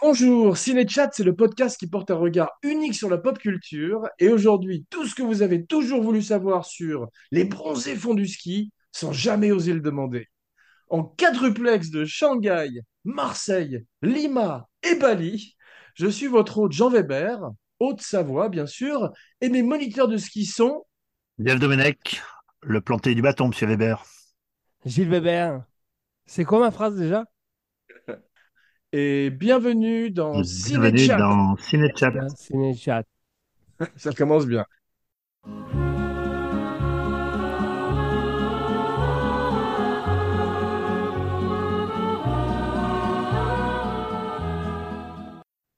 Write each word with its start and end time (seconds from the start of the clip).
Bonjour, 0.00 0.56
Cinéchat, 0.56 1.10
c'est 1.12 1.24
le 1.24 1.36
podcast 1.36 1.78
qui 1.78 1.86
porte 1.86 2.10
un 2.10 2.16
regard 2.16 2.50
unique 2.62 2.94
sur 2.94 3.10
la 3.10 3.18
pop 3.18 3.38
culture. 3.38 4.08
Et 4.18 4.28
aujourd'hui, 4.28 4.86
tout 4.88 5.06
ce 5.06 5.14
que 5.14 5.22
vous 5.22 5.42
avez 5.42 5.66
toujours 5.66 6.02
voulu 6.02 6.22
savoir 6.22 6.64
sur 6.64 7.08
les 7.30 7.44
bronzés 7.44 7.96
fonds 7.96 8.14
du 8.14 8.26
ski 8.26 8.72
sans 8.92 9.12
jamais 9.12 9.52
oser 9.52 9.74
le 9.74 9.80
demander. 9.80 10.28
En 10.88 11.04
quadruplex 11.04 11.90
de 11.90 12.06
Shanghai, 12.06 12.70
Marseille, 13.04 13.84
Lima 14.00 14.68
et 14.82 14.94
Bali, 14.94 15.54
je 15.94 16.06
suis 16.06 16.26
votre 16.26 16.58
hôte 16.58 16.72
Jean 16.72 16.88
Weber, 16.88 17.38
Haute-Savoie 17.78 18.48
bien 18.48 18.66
sûr, 18.66 19.10
et 19.42 19.50
mes 19.50 19.62
moniteurs 19.62 20.08
de 20.08 20.16
ski 20.16 20.46
sont 20.46 20.84
Domenech, 21.38 22.22
le 22.62 22.80
planté 22.80 23.14
du 23.14 23.22
bâton, 23.22 23.48
monsieur 23.48 23.66
Weber. 23.66 24.04
Gilles 24.84 25.08
Weber. 25.08 25.62
C'est 26.26 26.44
quoi 26.44 26.60
ma 26.60 26.70
phrase 26.70 26.96
déjà? 26.96 27.24
Et 28.92 29.30
bienvenue 29.30 30.10
dans 30.10 30.40
Bienvenue 30.40 30.98
Cinéchat. 30.98 31.16
dans 31.16 31.56
Cinéchat. 32.36 33.02
Ça 33.96 34.12
commence 34.12 34.46
bien. 34.46 34.66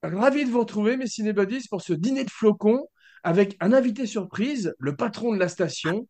Ravi 0.03 0.45
de 0.45 0.51
vous 0.51 0.61
retrouver, 0.61 0.97
mes 0.97 1.07
cinébuddies, 1.07 1.67
pour 1.69 1.81
ce 1.81 1.93
dîner 1.93 2.25
de 2.25 2.31
flocons 2.31 2.87
avec 3.23 3.57
un 3.61 3.73
invité 3.73 4.07
surprise, 4.07 4.75
le 4.79 4.97
patron 4.97 5.33
de 5.33 5.39
la 5.39 5.49
station, 5.49 6.09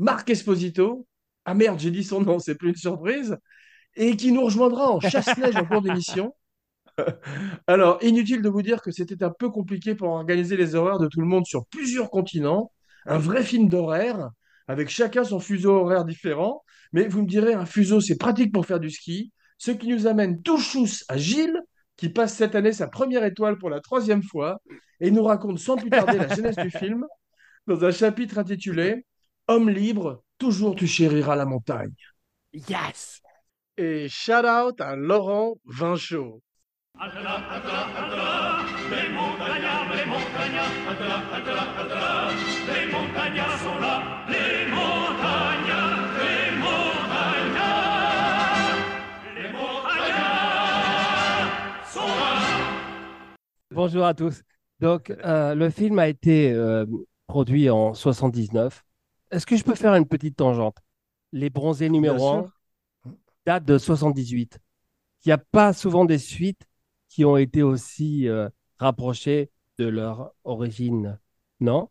Marc 0.00 0.30
Esposito. 0.30 1.06
Ah 1.44 1.52
merde, 1.52 1.78
j'ai 1.78 1.90
dit 1.90 2.04
son 2.04 2.22
nom, 2.22 2.38
c'est 2.38 2.54
plus 2.54 2.70
une 2.70 2.74
surprise. 2.74 3.36
Et 3.96 4.16
qui 4.16 4.32
nous 4.32 4.42
rejoindra 4.42 4.90
en 4.90 4.98
chasse-neige 4.98 5.56
en 5.56 5.66
cours 5.66 5.82
d'émission. 5.82 6.34
Alors, 7.66 8.02
inutile 8.02 8.40
de 8.40 8.48
vous 8.48 8.62
dire 8.62 8.80
que 8.80 8.90
c'était 8.90 9.22
un 9.22 9.30
peu 9.30 9.50
compliqué 9.50 9.94
pour 9.94 10.08
organiser 10.08 10.56
les 10.56 10.74
horaires 10.74 10.98
de 10.98 11.06
tout 11.06 11.20
le 11.20 11.26
monde 11.26 11.44
sur 11.44 11.66
plusieurs 11.66 12.08
continents. 12.08 12.72
Un 13.04 13.18
vrai 13.18 13.42
film 13.42 13.68
d'horaire, 13.68 14.30
avec 14.68 14.88
chacun 14.88 15.22
son 15.22 15.38
fuseau 15.38 15.72
horaire 15.72 16.06
différent. 16.06 16.64
Mais 16.94 17.06
vous 17.06 17.20
me 17.20 17.28
direz, 17.28 17.52
un 17.52 17.66
fuseau, 17.66 18.00
c'est 18.00 18.16
pratique 18.16 18.54
pour 18.54 18.64
faire 18.64 18.80
du 18.80 18.90
ski. 18.90 19.32
Ce 19.58 19.70
qui 19.70 19.88
nous 19.88 20.06
amène 20.06 20.40
tout 20.40 20.58
chousse 20.58 21.04
à 21.08 21.18
Gilles, 21.18 21.60
qui 21.98 22.08
passe 22.08 22.34
cette 22.34 22.54
année 22.54 22.72
sa 22.72 22.88
première 22.88 23.24
étoile 23.24 23.58
pour 23.58 23.68
la 23.68 23.80
troisième 23.80 24.22
fois, 24.22 24.62
et 24.98 25.10
nous 25.10 25.24
raconte 25.24 25.58
sans 25.58 25.76
plus 25.76 25.90
tarder 25.90 26.16
la 26.16 26.28
jeunesse 26.34 26.56
du 26.56 26.70
film, 26.70 27.04
dans 27.66 27.84
un 27.84 27.90
chapitre 27.90 28.38
intitulé 28.38 29.04
Homme 29.52 29.68
libre, 29.68 30.22
toujours 30.38 30.76
tu 30.76 30.86
chériras 30.86 31.34
la 31.34 31.44
montagne. 31.44 31.90
Yes 32.52 33.20
Et 33.76 34.08
shout 34.08 34.46
out 34.46 34.80
à 34.80 34.94
Laurent 34.94 35.56
Vinchot. 35.64 36.40
Bonjour 53.72 54.04
à 54.04 54.14
tous. 54.14 54.42
Donc, 54.78 55.10
euh, 55.10 55.56
le 55.56 55.70
film 55.70 55.98
a 55.98 56.06
été 56.06 56.52
euh, 56.52 56.86
produit 57.26 57.68
en 57.68 57.94
79. 57.94 58.84
Est-ce 59.30 59.46
que 59.46 59.56
je 59.56 59.64
peux 59.64 59.74
faire 59.74 59.94
une 59.94 60.06
petite 60.06 60.36
tangente? 60.36 60.78
Les 61.32 61.50
bronzés 61.50 61.88
numéro 61.88 62.16
Bien 62.16 62.38
1 62.38 62.42
sûr. 62.42 62.52
datent 63.46 63.64
de 63.64 63.78
78. 63.78 64.58
Il 65.24 65.28
n'y 65.28 65.32
a 65.32 65.38
pas 65.38 65.72
souvent 65.72 66.04
des 66.04 66.18
suites 66.18 66.62
qui 67.08 67.24
ont 67.24 67.36
été 67.36 67.62
aussi 67.62 68.28
euh, 68.28 68.48
rapprochées 68.78 69.50
de 69.78 69.86
leur 69.86 70.32
origine, 70.44 71.18
non? 71.60 71.88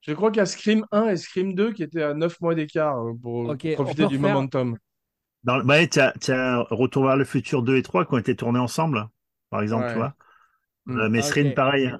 Je 0.00 0.12
crois 0.12 0.30
qu'il 0.30 0.38
y 0.38 0.42
a 0.42 0.46
Scream 0.46 0.84
1 0.92 1.08
et 1.08 1.16
Scream 1.16 1.54
2 1.54 1.72
qui 1.72 1.82
étaient 1.82 2.02
à 2.02 2.14
9 2.14 2.38
mois 2.40 2.54
d'écart 2.54 2.98
euh, 2.98 3.14
pour 3.14 3.56
profiter 3.56 4.06
du 4.06 4.16
refaire. 4.16 4.18
momentum. 4.34 4.78
Dans, 5.44 5.58
le- 5.58 5.64
ouais, 5.64 5.88
tu 5.88 6.00
as 6.00 6.66
Retour 6.70 7.06
vers 7.06 7.16
le 7.16 7.24
futur 7.24 7.62
2 7.62 7.76
et 7.76 7.82
3 7.82 8.04
qui 8.04 8.14
ont 8.14 8.18
été 8.18 8.34
tournés 8.36 8.58
ensemble, 8.58 9.08
par 9.50 9.62
exemple, 9.62 9.84
Ouais. 9.84 9.92
tu 9.92 9.98
vois. 9.98 10.14
Mm. 10.86 10.98
Euh, 10.98 11.08
mais 11.08 11.20
Ah, 11.22 11.50
pareil. 11.54 11.90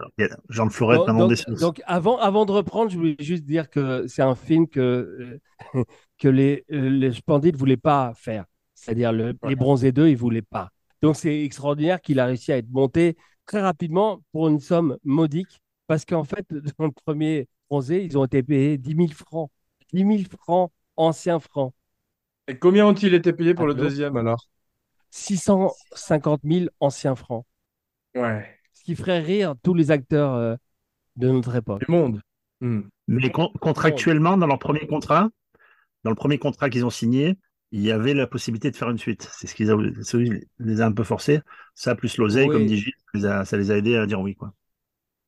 Jean 0.51 0.67
de 0.67 0.73
Florette, 0.73 0.99
Donc, 0.99 1.07
Manon 1.09 1.29
donc- 1.59 1.81
avant, 1.87 2.19
avant 2.19 2.45
de 2.45 2.53
reprendre, 2.53 2.91
je 2.91 2.97
voulais 2.99 3.17
juste 3.19 3.45
dire 3.45 3.71
que 3.71 4.07
c'est 4.07 4.23
un 4.23 4.35
film 4.35 4.69
que, 4.69 4.81
euh, 4.81 5.41
que 6.19 6.29
les, 6.29 6.65
euh, 6.71 6.91
les 6.91 7.13
Splendides 7.13 7.55
ne 7.55 7.59
voulaient 7.59 7.77
pas 7.79 8.13
faire. 8.15 8.45
C'est-à-dire 8.75 9.13
le- 9.13 9.35
Ouais. 9.43 9.51
les 9.51 9.57
Bronzés 9.57 9.93
2, 9.93 10.09
ils 10.09 10.13
ne 10.13 10.19
voulaient 10.19 10.43
pas. 10.43 10.69
Donc 11.01 11.17
c'est 11.17 11.45
extraordinaire 11.45 12.01
qu'il 12.01 12.21
a 12.21 12.27
réussi 12.27 12.53
à 12.53 12.59
être 12.59 12.69
monté 12.71 13.17
très 13.47 13.61
rapidement 13.63 14.23
pour 14.33 14.49
une 14.49 14.61
somme 14.61 14.99
modique. 15.05 15.61
Parce 15.87 16.05
qu'en 16.05 16.25
fait, 16.25 16.47
dans 16.79 16.87
le 16.87 16.93
premier 17.07 17.49
Bronzé, 17.71 18.05
ils 18.05 18.19
ont 18.19 18.25
été 18.25 18.43
payés 18.43 18.77
10 18.79 18.95
000 18.95 19.09
francs. 19.13 19.51
10 19.93 20.05
000 20.05 20.23
francs, 20.41 20.71
anciens 20.97 21.41
francs. 21.41 21.73
Et 22.49 22.59
combien 22.59 22.87
ont-ils 22.87 23.15
été 23.15 23.33
payés 23.33 23.55
pour 23.55 23.67
le 23.67 23.75
deuxième 23.75 24.17
alors? 24.19 24.47
650 25.11 26.41
000 26.45 26.67
anciens 26.81 27.15
francs. 27.15 27.47
Ouais. 28.15 28.47
Qui 28.85 28.95
ferait 28.95 29.21
rire 29.21 29.55
tous 29.63 29.75
les 29.75 29.91
acteurs 29.91 30.35
euh, 30.35 30.57
de 31.17 31.29
notre 31.29 31.55
époque. 31.57 31.85
Du 31.85 31.91
monde. 31.91 32.21
Mm. 32.61 32.81
Mais 33.09 33.31
con- 33.31 33.53
contractuellement, 33.61 34.37
dans 34.37 34.47
leur 34.47 34.59
premier 34.59 34.87
contrat, 34.87 35.31
dans 36.05 36.11
le 36.11 36.17
premier 36.17 36.39
contrat 36.39 36.71
qu'ils 36.71 36.85
ont 36.85 36.91
signé, 36.91 37.37
il 37.73 37.81
y 37.81 37.91
avait 37.91 38.15
la 38.15 38.27
possibilité 38.27 38.71
de 38.71 38.77
faire 38.77 38.91
une 38.91 38.99
suite. 38.99 39.29
C'est 39.33 39.47
ce 39.47 39.55
ça 40.03 40.19
les 40.59 40.81
a 40.81 40.87
un 40.87 40.93
peu 40.93 41.03
forcés. 41.03 41.41
Ça, 41.75 41.95
plus 41.95 42.17
l'oseille, 42.19 42.47
Oui. 42.49 42.55
comme 42.55 42.67
dit 42.67 42.77
Gilles, 42.77 42.93
ça 43.13 43.19
les 43.19 43.27
a, 43.27 43.45
ça 43.45 43.57
les 43.57 43.71
a 43.71 43.79
aidés 43.79 43.97
à 43.97 44.07
dire 44.07 44.21
oui, 44.21 44.37
quoi. 44.37 44.53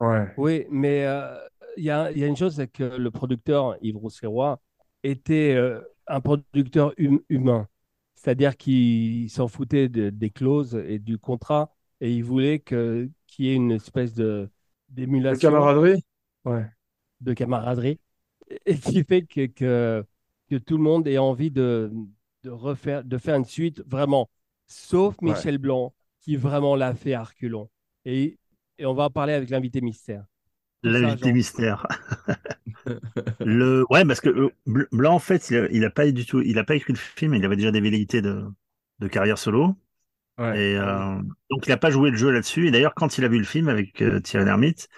Ouais. 0.00 0.32
Oui, 0.36 0.66
mais 0.70 1.04
euh, 1.06 1.34
il 1.76 1.84
y 1.84 1.90
a, 1.90 2.12
il 2.12 2.18
y 2.18 2.24
a 2.24 2.26
une 2.26 2.36
chose, 2.36 2.54
c'est 2.56 2.68
que 2.68 2.84
le 2.84 3.10
producteur 3.10 3.76
Yves 3.82 3.96
Rousseroy 3.96 4.60
était 5.02 5.54
euh, 5.54 5.80
un 6.06 6.20
producteur 6.20 6.92
hum- 6.98 7.20
humain. 7.28 7.66
C'est-à-dire 8.14 8.56
qu'il 8.56 9.28
s'en 9.30 9.48
foutait 9.48 9.88
de- 9.88 10.10
des 10.10 10.30
clauses 10.30 10.74
et 10.86 10.98
du 10.98 11.18
contrat 11.18 11.74
et 12.00 12.12
il 12.12 12.22
voulait 12.24 12.58
que, 12.60 13.08
qu'il 13.36 13.46
y 13.46 13.50
ait 13.50 13.54
une 13.56 13.72
espèce 13.72 14.14
de, 14.14 14.50
De 15.28 15.36
d'émulation, 15.36 15.36
camaraderie? 15.36 16.02
Ouais. 16.44 16.66
de 17.20 17.32
camaraderie 17.34 18.00
et 18.66 18.78
qui 18.78 19.04
fait 19.04 19.22
que, 19.26 19.46
que, 19.46 20.04
que 20.50 20.56
tout 20.56 20.76
le 20.76 20.82
monde 20.82 21.08
ait 21.08 21.18
envie 21.18 21.50
de, 21.50 21.92
de 22.44 22.50
refaire, 22.50 23.04
de 23.04 23.18
faire 23.18 23.36
une 23.36 23.44
suite 23.44 23.82
vraiment, 23.86 24.30
sauf 24.66 25.20
Ouais. 25.24 25.46
Michel 25.46 25.58
Blanc 25.58 25.94
qui 26.20 26.36
vraiment 26.36 26.76
l'a 26.76 26.94
fait 26.94 27.14
à 27.14 27.24
reculons. 27.24 27.70
Et, 28.04 28.38
et 28.78 28.86
on 28.86 28.94
va 28.94 29.04
en 29.04 29.10
parler 29.10 29.32
avec 29.34 29.50
l'invité 29.50 29.80
mystère. 29.80 30.26
L'invité 30.82 31.32
mystère. 31.34 31.86
Le... 33.42 33.84
Ouais, 33.90 34.04
parce 34.04 34.20
que 34.20 34.28
euh, 34.28 34.50
Bl- 34.66 34.88
Blanc, 34.92 35.14
en 35.14 35.18
fait, 35.18 35.50
il 35.50 35.56
a, 35.56 35.68
il 35.70 35.84
a 35.84 35.90
pas 35.90 36.10
du 36.10 36.26
tout, 36.26 36.40
il 36.42 36.58
a 36.58 36.64
pas 36.64 36.74
écrit 36.76 36.92
le 36.92 36.98
film, 36.98 37.34
il 37.34 37.44
avait 37.44 37.56
déjà 37.56 37.70
des 37.70 37.80
velléités 37.80 38.22
de, 38.22 38.44
de 38.98 39.08
carrière 39.08 39.38
solo. 39.38 39.76
Ouais. 40.38 40.58
Et 40.58 40.76
euh, 40.76 41.16
donc, 41.50 41.66
il 41.66 41.70
n'a 41.70 41.76
pas 41.76 41.90
joué 41.90 42.10
le 42.10 42.16
jeu 42.16 42.30
là-dessus. 42.30 42.68
Et 42.68 42.70
d'ailleurs, 42.70 42.94
quand 42.94 43.18
il 43.18 43.24
a 43.24 43.28
vu 43.28 43.38
le 43.38 43.44
film 43.44 43.68
avec 43.68 44.02
euh, 44.02 44.20
Thierry 44.20 44.44
Lhermitte, 44.46 44.88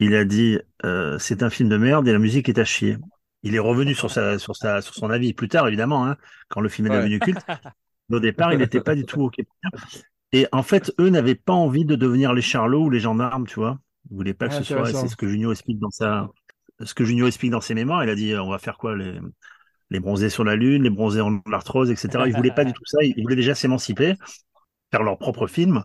il 0.00 0.14
a 0.16 0.24
dit 0.24 0.58
euh, 0.84 1.18
c'est 1.18 1.42
un 1.42 1.50
film 1.50 1.68
de 1.68 1.76
merde 1.78 2.08
et 2.08 2.12
la 2.12 2.18
musique 2.20 2.48
est 2.48 2.58
à 2.58 2.64
chier. 2.64 2.98
Il 3.42 3.54
est 3.56 3.58
revenu 3.60 3.94
sur, 3.94 4.10
sa, 4.10 4.38
sur, 4.38 4.56
sa, 4.56 4.82
sur 4.82 4.94
son 4.94 5.10
avis 5.10 5.34
plus 5.34 5.48
tard, 5.48 5.68
évidemment, 5.68 6.06
hein, 6.06 6.16
quand 6.48 6.60
le 6.60 6.68
film 6.70 6.88
est 6.88 6.90
Ouais. 6.90 6.96
devenu 6.96 7.20
culte. 7.20 7.46
Mais 8.10 8.16
au 8.18 8.20
départ, 8.20 8.52
il 8.52 8.58
n'était 8.60 8.80
pas 8.80 8.94
du 8.96 9.06
tout 9.06 9.22
OK. 9.24 9.36
Et 10.32 10.46
en 10.52 10.62
fait, 10.62 10.92
eux 10.98 11.10
n'avaient 11.10 11.34
pas 11.34 11.52
envie 11.52 11.84
de 11.84 11.94
devenir 11.94 12.32
les 12.32 12.42
charlots 12.42 12.84
ou 12.86 12.90
les 12.90 13.00
gendarmes, 13.00 13.46
tu 13.46 13.56
vois. 13.56 13.78
Ils 14.10 14.16
voulaient 14.16 14.34
pas 14.34 14.48
que 14.48 14.54
Ah, 14.54 14.58
ce 14.58 14.64
soit. 14.64 14.92
C'est 14.94 15.08
ce 15.08 15.16
que 15.16 15.28
Junio 15.28 15.52
explique 15.52 15.78
dans 15.78 15.90
sa, 15.90 16.30
ce 16.82 16.94
que 16.94 17.04
Junio 17.04 17.26
explique 17.26 17.50
dans 17.52 17.60
ses 17.60 17.74
mémoires. 17.74 18.02
Il 18.04 18.10
a 18.10 18.14
dit, 18.14 18.32
euh, 18.32 18.42
on 18.42 18.50
va 18.50 18.58
faire 18.58 18.78
quoi 18.78 18.96
les, 18.96 19.18
les 19.90 20.00
bronzés 20.00 20.30
sur 20.30 20.44
la 20.44 20.56
lune, 20.56 20.84
les 20.84 20.90
bronzés 20.90 21.20
en 21.20 21.40
l'arthrose, 21.46 21.90
etc. 21.90 22.28
Ils 22.28 22.34
voulaient 22.36 22.52
pas 22.54 22.64
du 22.64 22.72
tout 22.72 22.84
ça. 22.86 22.98
Ils 23.02 23.22
voulaient 23.22 23.36
déjà 23.36 23.54
s'émanciper, 23.54 24.14
faire 24.92 25.02
leur 25.02 25.18
propre 25.18 25.46
film. 25.48 25.82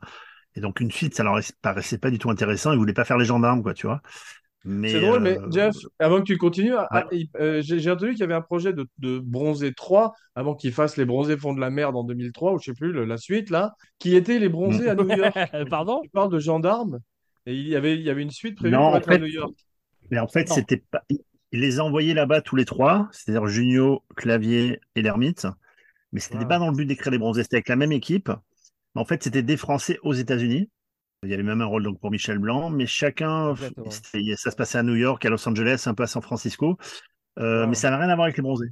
Et 0.56 0.62
donc 0.62 0.80
une 0.80 0.92
suite, 0.92 1.15
ça 1.15 1.24
leur 1.24 1.39
paraissait 1.62 1.98
pas 2.00 2.12
du 2.12 2.19
tout 2.19 2.30
intéressant. 2.30 2.71
Ils 2.74 2.77
voulaient 2.77 2.94
pas 2.94 3.06
faire 3.06 3.18
les 3.18 3.25
gendarmes, 3.25 3.63
quoi, 3.63 3.74
tu 3.74 3.88
vois. 3.88 4.01
Mais, 4.65 4.89
C'est 4.89 5.00
drôle, 5.01 5.21
mais 5.21 5.38
euh, 5.38 5.50
Jeff, 5.51 5.75
avant 6.00 6.18
que 6.18 6.24
tu 6.25 6.38
continues, 6.38 6.74
ah, 6.75 7.06
ouais. 7.12 7.30
euh, 7.39 7.62
j'ai 7.63 7.89
entendu 7.89 8.12
qu'il 8.12 8.19
y 8.19 8.24
avait 8.24 8.33
un 8.33 8.42
projet 8.42 8.74
de, 8.74 8.86
de 8.98 9.19
Bronzé 9.19 9.74
3, 9.74 10.13
avant 10.36 10.56
qu'ils 10.56 10.74
fassent 10.74 10.98
les 10.98 11.06
Bronzés 11.06 11.38
fonds 11.38 11.54
de 11.54 11.62
la 11.62 11.69
merde 11.69 11.95
en 11.95 12.04
2003, 12.04 12.54
ou 12.54 12.59
je 12.59 12.65
sais 12.65 12.74
plus, 12.74 12.92
le- 12.92 13.06
la 13.06 13.18
suite, 13.18 13.50
là, 13.50 13.74
qui 14.00 14.15
était 14.15 14.39
les 14.39 14.50
Bronzés 14.50 14.89
à 14.89 14.95
New 14.95 15.07
York. 15.10 15.38
Pardon? 15.69 16.01
Tu 16.03 16.10
parles 16.10 16.31
de 16.31 16.39
gendarmes, 16.39 17.00
et 17.45 17.53
il 17.53 17.68
y 17.68 17.75
avait, 17.77 17.95
il 17.95 18.01
y 18.01 18.10
avait 18.10 18.24
une 18.24 18.31
suite 18.31 18.57
prévue 18.57 18.74
Non, 18.74 18.80
pour 18.80 18.94
en 18.95 18.98
être 18.98 19.10
à 19.10 19.12
fait, 19.13 19.19
New 19.19 19.27
York. 19.27 19.53
Mais 20.12 20.19
en 20.19 20.27
fait, 20.27 20.50
c'était 20.50 20.83
pas. 20.92 21.03
Il 21.10 21.62
les 21.62 21.80
a 21.80 21.83
envoyés 21.86 22.13
là-bas 22.13 22.42
tous 22.42 22.57
les 22.57 22.65
trois, 22.65 23.07
c'est-à-dire 23.12 23.48
Junio, 23.48 24.03
Clavier 24.18 24.81
et 24.95 25.01
l'Ermite. 25.01 25.48
Mais 26.12 26.19
c'était 26.19 26.39
Ah. 26.42 26.45
pas 26.45 26.60
dans 26.60 26.69
le 26.69 26.75
but 26.75 26.86
d'écrire 26.86 27.12
les 27.12 27.19
bronzés, 27.19 27.44
c'était 27.44 27.57
avec 27.57 27.69
la 27.69 27.77
même 27.77 27.94
équipe. 27.94 28.30
En 28.97 29.05
fait, 29.05 29.23
c'était 29.23 29.44
des 29.44 29.57
Français 29.57 29.99
aux 30.03 30.13
États-Unis. 30.13 30.69
Il 31.23 31.29
y 31.29 31.33
avait 31.33 31.44
même 31.44 31.61
un 31.61 31.65
rôle 31.65 31.83
donc 31.83 31.99
pour 31.99 32.11
Michel 32.11 32.38
Blanc, 32.39 32.69
mais 32.69 32.85
chacun, 32.85 33.55
ça 33.55 34.51
se 34.51 34.55
passait 34.55 34.77
à 34.77 34.83
New 34.83 34.95
York, 34.95 35.23
à 35.25 35.29
Los 35.29 35.47
Angeles, 35.47 35.83
un 35.88 35.94
peu 35.94 36.03
à 36.03 36.07
San 36.07 36.21
Francisco, 36.21 36.77
Euh, 37.39 37.61
Wow. 37.63 37.69
mais 37.69 37.75
ça 37.75 37.91
n'a 37.91 37.97
rien 37.97 38.09
à 38.09 38.15
voir 38.15 38.25
avec 38.25 38.38
les 38.38 38.41
bronzés. 38.44 38.69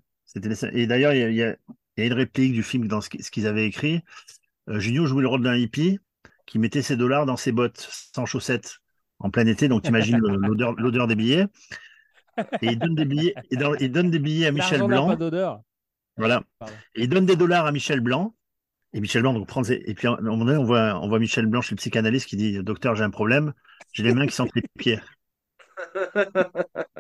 Et 0.74 0.88
d'ailleurs, 0.88 1.14
il 1.14 1.20
y 1.20 1.24
a, 1.24 1.30
il 1.30 1.36
y 1.36 1.44
a- 1.44 1.56
il 1.98 2.02
y 2.02 2.04
a 2.04 2.06
une 2.08 2.14
réplique 2.14 2.52
du 2.54 2.64
film 2.64 2.88
dans 2.88 3.00
ce 3.00 3.10
qui- 3.10 3.22
ce 3.22 3.30
qu'ils 3.30 3.46
avaient 3.48 3.66
écrit. 3.68 4.02
Euh, 4.70 4.80
Junio 4.80 5.06
jouait 5.06 5.22
le 5.22 5.28
rôle 5.28 5.44
d'un 5.44 5.56
hippie 5.56 6.00
qui 6.48 6.58
mettait 6.60 6.82
ses 6.82 6.98
dollars 6.98 7.26
dans 7.28 7.38
ses 7.38 7.52
bottes 7.52 7.88
sans 8.14 8.26
chaussettes 8.26 8.78
en 9.20 9.30
plein 9.30 9.46
été, 9.46 9.68
donc 9.68 9.84
t'imagines 9.84 10.18
le- 10.18 10.38
l'odeur, 10.80 11.08
des 11.08 11.16
billets. 11.16 11.46
Et 12.64 12.68
il 12.72 12.80
donne 12.80 12.96
des 12.96 13.06
billets, 13.06 13.34
il 13.52 13.58
donne, 13.60 13.78
il 13.80 13.92
donne 13.92 14.10
des 14.12 14.20
billets 14.20 14.48
à 14.48 14.52
Michel 14.52 14.82
Blanc. 14.84 15.08
pas 15.10 15.16
d'odeur. 15.16 15.62
Voilà. 16.18 16.44
Pardon. 16.60 16.74
Et 16.96 17.04
il 17.04 17.10
donne 17.10 17.26
des 17.28 17.36
dollars 17.36 17.66
à 17.68 17.72
Michel 17.72 18.00
Blanc. 18.02 18.34
Et 18.96 19.02
Michel 19.02 19.22
Blanc 19.22 19.34
donc 19.34 19.48
prend 19.48 19.64
ses- 19.64 19.84
et 19.86 19.94
puis 19.94 20.08
à 20.08 20.14
un 20.14 20.22
moment 20.22 20.46
donné 20.46 20.58
on 20.58 20.64
voit 20.64 21.00
on 21.04 21.08
voit 21.08 21.20
Michel 21.20 21.46
Blanc 21.46 21.62
chez 21.62 21.76
le 21.76 21.78
psychanalyste 21.78 22.28
qui 22.28 22.36
dit 22.38 22.64
docteur 22.64 22.96
j'ai 22.96 23.04
un 23.04 23.12
problème 23.12 23.54
j'ai 23.94 24.02
les 24.04 24.14
mains 24.16 24.26
qui 24.26 24.34
sentent 24.34 24.56
les 24.56 24.64
pieds. 24.80 25.00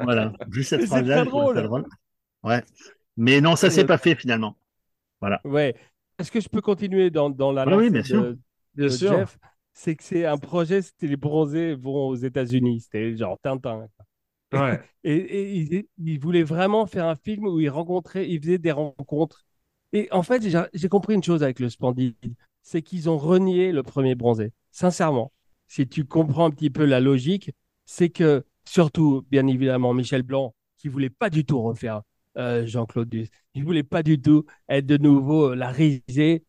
Voilà 0.01 0.33
juste 0.51 0.69
cette 0.69 0.81
Mais 0.81 0.85
c'est 0.85 0.89
phrase 0.91 1.07
là 1.07 1.15
très 1.21 1.25
drôle. 1.25 1.87
Ouais. 2.43 2.63
Mais 3.17 3.41
non 3.41 3.55
ça 3.55 3.69
s'est 3.69 3.85
pas 3.85 3.97
fait 3.97 4.15
finalement. 4.15 4.57
Ouais. 5.43 5.75
Est-ce 6.19 6.31
que 6.31 6.39
je 6.39 6.49
peux 6.49 6.61
continuer 6.61 7.09
dans, 7.09 7.29
dans 7.29 7.51
la 7.51 7.65
Oui, 7.65 7.73
oui, 7.75 7.89
bien 7.89 8.03
sûr. 8.03 8.21
de, 8.23 8.39
Bien 8.75 8.85
de 8.85 8.89
sûr. 8.89 9.11
Jeff? 9.19 9.37
C'est 9.73 9.95
que 9.95 10.03
c'est 10.03 10.25
un 10.25 10.37
projet, 10.37 10.81
c'était 10.81 11.07
les 11.07 11.17
bronzés 11.17 11.75
vont 11.75 12.07
aux 12.07 12.15
États-Unis. 12.15 12.81
C'était 12.81 13.17
genre 13.17 13.37
Tintin. 13.41 13.87
Ouais. 14.53 14.79
Et, 15.03 15.15
et 15.15 15.53
il, 15.57 15.87
il 15.97 16.19
voulait 16.19 16.43
vraiment 16.43 16.85
faire 16.87 17.05
un 17.05 17.15
film 17.15 17.45
où 17.47 17.59
il 17.59 17.69
rencontrait, 17.69 18.27
il 18.29 18.39
faisait 18.41 18.57
des 18.57 18.71
rencontres. 18.71 19.44
Et 19.95 20.07
en 20.11 20.23
fait, 20.23 20.43
j'ai 20.73 20.89
compris 20.89 21.13
une 21.15 21.23
chose 21.23 21.41
avec 21.43 21.59
le 21.59 21.69
Splendide, 21.69 22.15
c'est 22.61 22.81
qu'ils 22.81 23.09
ont 23.09 23.17
renié 23.17 23.71
le 23.71 23.83
premier 23.83 24.15
bronzé. 24.15 24.51
Sincèrement, 24.71 25.31
si 25.67 25.87
tu 25.87 26.05
comprends 26.05 26.45
un 26.45 26.51
petit 26.51 26.69
peu 26.69 26.85
la 26.85 26.99
logique, 26.99 27.51
c'est 27.85 28.09
que 28.09 28.43
surtout, 28.65 29.25
bien 29.31 29.47
évidemment, 29.47 29.93
Michel 29.93 30.23
Blanc, 30.23 30.53
qui 30.77 30.87
voulait 30.89 31.09
pas 31.09 31.29
du 31.29 31.45
tout 31.45 31.61
refaire 31.61 32.01
euh, 32.37 32.65
Jean-Claude 32.65 33.07
Duss, 33.09 33.29
il 33.53 33.63
voulait 33.63 33.83
pas 33.83 34.03
du 34.03 34.21
tout 34.21 34.45
être 34.67 34.85
de 34.85 34.97
nouveau 34.97 35.55
la 35.55 35.69
risée 35.69 36.43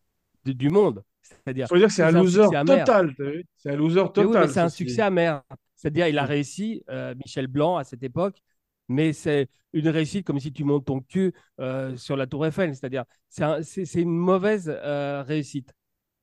de- 0.45 0.51
du 0.53 0.69
monde. 0.69 1.03
C'est-à-dire, 1.21 1.67
dire 1.79 1.87
que 1.87 1.93
c'est 1.93 2.03
un 2.03 2.11
loser 2.11 2.43
total. 2.65 3.15
C'est 3.57 3.69
un 3.71 3.75
loser 3.75 4.03
total. 4.13 4.25
oui, 4.47 4.53
c'est 4.53 4.59
un 4.59 4.69
succès 4.69 5.01
amer. 5.01 5.41
C'est-à-dire, 5.75 6.07
il 6.07 6.17
a 6.17 6.25
réussi, 6.25 6.83
euh, 6.89 7.13
Michel 7.15 7.47
Blanc, 7.47 7.77
à 7.77 7.83
cette 7.83 8.03
époque, 8.03 8.41
mais 8.87 9.13
c'est 9.13 9.49
une 9.73 9.89
réussite 9.89 10.25
comme 10.25 10.39
si 10.39 10.51
tu 10.53 10.63
montes 10.63 10.85
ton 10.85 11.01
cul 11.01 11.33
euh, 11.59 11.95
sur 11.97 12.15
la 12.17 12.27
Tour 12.27 12.45
Eiffel. 12.45 12.75
C'est-à-dire, 12.75 13.03
c'est 13.29 13.43
un- 13.43 13.61
c'est 13.63 13.85
c'est 13.85 14.01
une 14.01 14.15
mauvaise 14.17 14.69
euh, 14.69 15.23
réussite. 15.23 15.73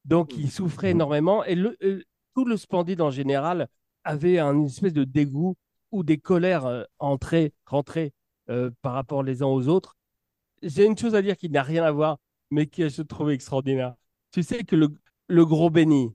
Donc, 0.05 0.37
il 0.37 0.50
souffrait 0.50 0.88
Mm. 0.88 0.90
énormément. 0.93 1.44
Et 1.44 1.55
le, 1.55 1.76
euh, 1.82 2.02
tout 2.34 2.44
le 2.44 2.56
Splendide, 2.56 3.00
en 3.00 3.11
général, 3.11 3.69
avait 4.05 4.38
un- 4.38 4.55
une 4.55 4.66
espèce 4.66 4.93
de 4.93 5.05
dégoût 5.05 5.56
ou 5.93 6.02
des 6.05 6.19
colères 6.19 6.87
entrées, 6.99 7.52
rentrées 7.66 8.12
par 8.82 8.93
rapport 8.94 9.22
les 9.22 9.43
uns 9.43 9.46
aux 9.46 9.69
autres. 9.69 9.96
J'ai 10.62 10.87
une 10.87 10.96
chose 10.99 11.14
à 11.14 11.22
dire 11.22 11.37
qui 11.37 11.50
n'a 11.50 11.62
rien 11.62 11.84
à 11.84 11.93
voir, 11.93 12.19
mais 12.50 12.67
que 12.67 12.88
je 12.88 13.02
trouve 13.02 13.31
extraordinaire. 13.31 13.94
Tu 14.32 14.43
sais 14.43 14.64
que 14.64 14.76
le, 14.76 14.88
le 15.28 15.46
gros 15.46 15.70
béni, 15.70 16.14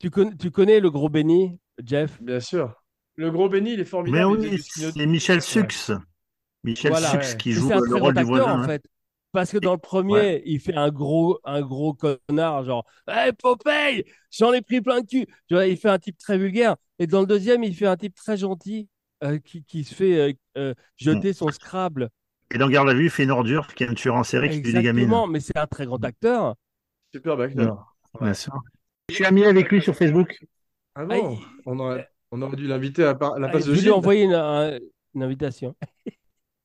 tu, 0.00 0.10
connais- 0.10 0.36
tu 0.36 0.50
connais 0.50 0.80
le 0.80 0.90
gros 0.90 1.08
béni, 1.10 1.58
Jeff? 1.84 2.20
Bien 2.20 2.40
sûr. 2.40 2.81
Le 3.16 3.30
gros 3.30 3.48
Benny, 3.48 3.72
il 3.72 3.74
est 3.74 3.78
Mais 3.78 3.84
formidable. 3.84 4.36
faisait 4.36 4.86
oui 4.86 4.92
c'est 4.94 5.06
Michel 5.06 5.42
Sux. 5.42 5.92
Michel 6.64 6.90
Voilà, 6.92 7.08
Sux 7.10 7.16
ouais. 7.32 7.36
qui 7.38 7.52
joue 7.52 7.68
le 7.68 7.96
rôle 7.96 8.14
du 8.14 8.22
voisin. 8.24 8.44
en 8.44 8.58
hein. 8.60 8.66
fait. 8.66 8.82
Parce 9.32 9.50
que 9.50 9.58
dans 9.58 9.72
le 9.72 9.78
premier, 9.78 10.42
il 10.44 10.60
fait 10.60 10.74
un 10.74 10.90
gros, 10.90 11.38
un 11.44 11.62
gros 11.62 11.94
connard, 11.94 12.64
genre 12.64 12.84
Hey 13.08 13.32
Popeye, 13.32 14.04
j'en 14.30 14.52
ai 14.52 14.60
pris 14.60 14.82
plein 14.82 15.00
de 15.00 15.06
cul. 15.06 15.26
Tu 15.48 15.54
vois, 15.54 15.66
il 15.66 15.78
fait 15.78 15.88
un 15.88 15.98
type 15.98 16.18
très 16.18 16.36
vulgaire. 16.36 16.76
Et 16.98 17.06
dans 17.06 17.20
le 17.20 17.26
deuxième, 17.26 17.64
il 17.64 17.74
fait 17.74 17.86
un 17.86 17.96
type 17.96 18.14
très 18.14 18.36
gentil 18.36 18.88
euh, 19.24 19.38
qui, 19.38 19.64
qui 19.64 19.84
se 19.84 19.94
fait 19.94 20.18
euh, 20.18 20.32
euh, 20.58 20.74
jeter 20.96 21.32
son 21.32 21.48
Scrabble. 21.50 22.10
Et 22.54 22.58
dans 22.58 22.68
Garde 22.68 22.90
à 22.90 22.94
vue 22.94 23.04
il 23.04 23.10
fait 23.10 23.22
une 23.22 23.30
ordure 23.30 23.72
qui 23.74 23.84
est 23.84 23.88
un 23.88 23.94
tueur 23.94 24.16
en 24.16 24.24
série 24.24 24.50
qui 24.50 24.56
tue 24.62 24.72
des 24.74 24.82
gamines. 24.82 25.04
Exactement, 25.04 25.26
mais 25.26 25.40
c'est 25.40 25.56
un 25.56 25.66
très 25.66 25.86
grand 25.86 26.04
acteur. 26.04 26.54
Superbe 27.14 27.40
acteur. 27.40 27.96
Bien 28.20 28.34
sûr. 28.34 28.52
Je 29.08 29.14
suis 29.14 29.24
ami 29.24 29.44
avec 29.44 29.70
lui 29.70 29.80
sur 29.80 29.96
Facebook. 29.96 30.44
Ah 30.94 31.00
Ah, 31.00 31.04
bon? 31.06 31.38
Il- 31.40 31.46
on, 31.64 31.78
aurait, 31.78 32.10
on 32.32 32.42
aurait 32.42 32.56
dû 32.56 32.66
l'inviter 32.66 33.04
à, 33.04 33.14
par- 33.14 33.34
à 33.34 33.38
la 33.38 33.46
Ah, 33.46 33.50
place 33.50 33.62
je 33.62 33.68
de 33.68 33.72
vais 33.72 33.76
lui 33.76 33.82
Gilles. 33.84 33.92
envoyer 33.92 34.22
une, 34.24 34.34
un- 34.34 34.78
une 35.14 35.22
invitation. 35.22 35.76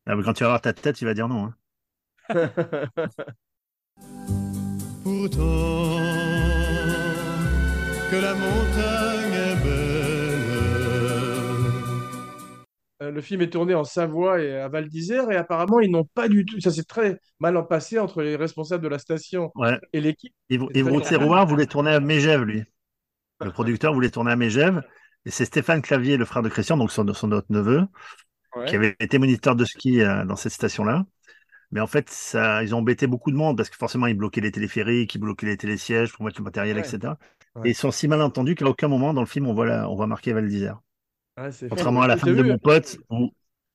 Ah, 0.07 0.15
mais 0.15 0.23
quand 0.23 0.33
tu 0.33 0.43
vas 0.43 0.49
voir 0.49 0.61
ta 0.61 0.73
tête, 0.73 0.99
il 1.01 1.05
va 1.05 1.13
dire 1.13 1.27
non. 1.27 1.45
hein. 1.45 1.53
Pourtant 5.03 5.97
que 8.11 8.15
la 8.21 8.33
montagne 8.33 9.33
est 9.33 9.63
belle. 9.63 10.33
Euh, 13.03 13.11
Le 13.11 13.21
film 13.21 13.41
est 13.41 13.49
tourné 13.49 13.73
en 13.75 13.83
Savoie 13.83 14.41
et 14.41 14.57
à 14.59 14.67
Val 14.69 14.87
d'Isère 14.89 15.29
et 15.31 15.35
apparemment 15.35 15.79
ils 15.79 15.91
n'ont 15.91 16.05
pas 16.05 16.27
du 16.27 16.45
tout. 16.45 16.59
Ça 16.61 16.71
s'est 16.71 16.83
très 16.83 17.19
mal 17.39 17.55
en 17.57 17.63
passé 17.63 17.99
entre 17.99 18.21
les 18.21 18.35
responsables 18.35 18.83
de 18.83 18.87
la 18.89 18.99
station 18.99 19.51
Ouais. 19.55 19.79
et 19.93 20.01
l'équipe. 20.01 20.33
Yves, 20.49 20.87
Roux-Serroir 20.87 21.45
voulait 21.45 21.67
tourner 21.67 21.91
à 21.91 21.99
Mégève, 21.99 22.43
lui. 22.43 22.63
Le 23.39 23.51
producteur 23.51 23.93
voulait 23.93 24.09
tourner 24.09 24.31
à 24.31 24.35
Mégève. 24.35 24.81
Et 25.27 25.31
c'est 25.31 25.45
Stéphane 25.45 25.83
Clavier, 25.83 26.17
le 26.17 26.25
frère 26.25 26.43
de 26.43 26.49
Christian, 26.49 26.77
donc 26.77 26.91
son, 26.91 27.13
son 27.13 27.33
autre 27.33 27.47
neveu, 27.51 27.87
Ouais. 28.55 28.65
qui 28.65 28.75
avait 28.75 28.95
été 28.99 29.19
moniteur 29.19 29.55
de 29.55 29.65
ski 29.65 30.01
euh, 30.01 30.25
dans 30.25 30.35
cette 30.37 30.53
station-là. 30.53 31.05
Mais 31.71 31.81
en 31.81 31.87
fait, 31.87 32.09
ça, 32.09 32.63
ils 32.63 32.75
ont 32.75 32.79
embêté 32.79 33.07
beaucoup 33.07 33.31
de 33.31 33.37
monde 33.37 33.57
parce 33.57 33.69
que 33.69 33.77
forcément, 33.77 34.07
ils 34.07 34.15
bloquaient 34.15 34.41
les 34.41 34.51
téléphériques, 34.51 35.15
ils 35.15 35.19
bloquaient 35.19 35.47
les 35.47 35.57
télésièges 35.57 36.13
pour 36.13 36.25
mettre 36.25 36.39
le 36.41 36.45
matériel, 36.45 36.77
Ouais. 36.77 36.83
etc. 36.87 37.19
Ouais. 37.55 37.69
Et 37.69 37.71
ils 37.71 37.75
sont 37.75 37.91
si 37.91 38.07
mal 38.07 38.21
entendus 38.21 38.55
qu'à 38.55 38.65
aucun 38.67 38.89
moment 38.89 39.13
dans 39.13 39.21
le 39.21 39.27
film, 39.27 39.47
on 39.47 39.53
voit, 39.55 39.67
la- 39.67 39.89
on 39.89 39.95
voit 39.95 40.07
marquer 40.07 40.33
Val 40.33 40.47
d'Isère. 40.49 40.81
Contrairement 41.69 42.01
à 42.01 42.07
la 42.07 42.17
femme 42.17 42.35
de 42.35 42.43
mon 42.43 42.57
pote, 42.57 42.97
où 43.09 43.31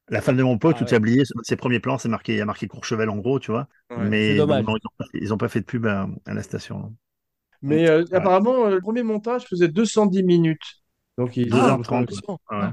la 0.08 0.20
femme 0.20 0.36
de 0.36 0.42
mon 0.42 0.58
pote, 0.58 0.76
Ah 0.76 0.84
tout 0.84 0.84
ouais. 0.86 0.94
habillé, 0.94 1.24
sur 1.24 1.36
ses 1.44 1.56
premiers 1.56 1.80
plans, 1.80 1.98
c'est 1.98 2.08
marqué, 2.08 2.34
il 2.34 2.38
y 2.38 2.40
a 2.40 2.44
marqué 2.46 2.68
Courchevel 2.68 3.08
en 3.10 3.16
gros, 3.18 3.38
tu 3.40 3.50
vois. 3.52 3.68
Ouais. 3.90 4.08
Mais 4.08 4.36
non, 4.36 4.46
ils 4.58 4.64
n'ont 4.64 4.78
pas, 4.98 5.04
ils 5.14 5.34
ont 5.34 5.38
pas 5.38 5.48
fait 5.48 5.60
de 5.60 5.64
pub 5.66 5.86
à, 5.86 6.08
à 6.26 6.34
la 6.34 6.42
station. 6.42 6.94
Mais 7.62 7.88
euh, 7.88 8.04
apparemment, 8.12 8.66
euh, 8.66 8.70
le 8.70 8.80
premier 8.80 9.02
montage 9.02 9.44
faisait 9.46 9.68
210 9.68 10.22
minutes. 10.24 10.81
Donc 11.18 11.36
ils 11.36 11.52
2h30. 11.52 12.10
attention. 12.10 12.38
Ouais. 12.50 12.68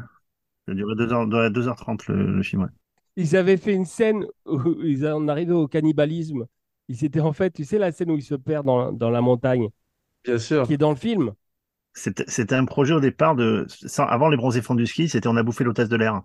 Ça 0.68 0.74
durait 0.76 0.96
2h, 0.96 1.28
2h30 1.52 2.08
le, 2.10 2.36
le 2.38 2.44
film, 2.44 2.64
ouais. 2.64 2.70
Ils 3.16 3.36
avaient 3.36 3.58
fait 3.58 3.74
une 3.76 3.86
scène 3.86 4.26
où 4.46 4.60
ils 4.84 5.06
en 5.08 5.28
arrivaient 5.28 5.54
au 5.54 5.68
cannibalisme. 5.68 6.46
Ils 6.88 7.04
étaient 7.06 7.20
en 7.20 7.34
fait, 7.34 7.52
tu 7.52 7.66
sais, 7.66 7.78
la 7.78 7.92
scène 7.92 8.12
où 8.12 8.16
ils 8.16 8.24
se 8.24 8.36
perdent 8.36 8.66
dans, 8.66 8.92
dans 8.92 9.10
la 9.12 9.22
montagne, 9.22 9.70
Bien 10.24 10.38
sûr. 10.40 10.66
qui 10.66 10.74
est 10.74 10.78
dans 10.78 10.92
le 10.92 10.98
film. 10.98 11.34
C'était 11.94 12.56
un 12.56 12.66
projet 12.66 12.96
au 12.96 13.00
départ 13.00 13.36
de. 13.36 13.68
sans- 13.70 14.06
avant 14.08 14.30
les 14.30 14.38
bronzés 14.38 14.64
fonds 14.64 14.74
du 14.74 14.88
ski, 14.88 15.08
c'était 15.08 15.28
on 15.28 15.36
a 15.36 15.44
bouffé 15.44 15.64
l'hôtesse 15.64 15.88
de 15.90 15.98
l'air. 15.98 16.24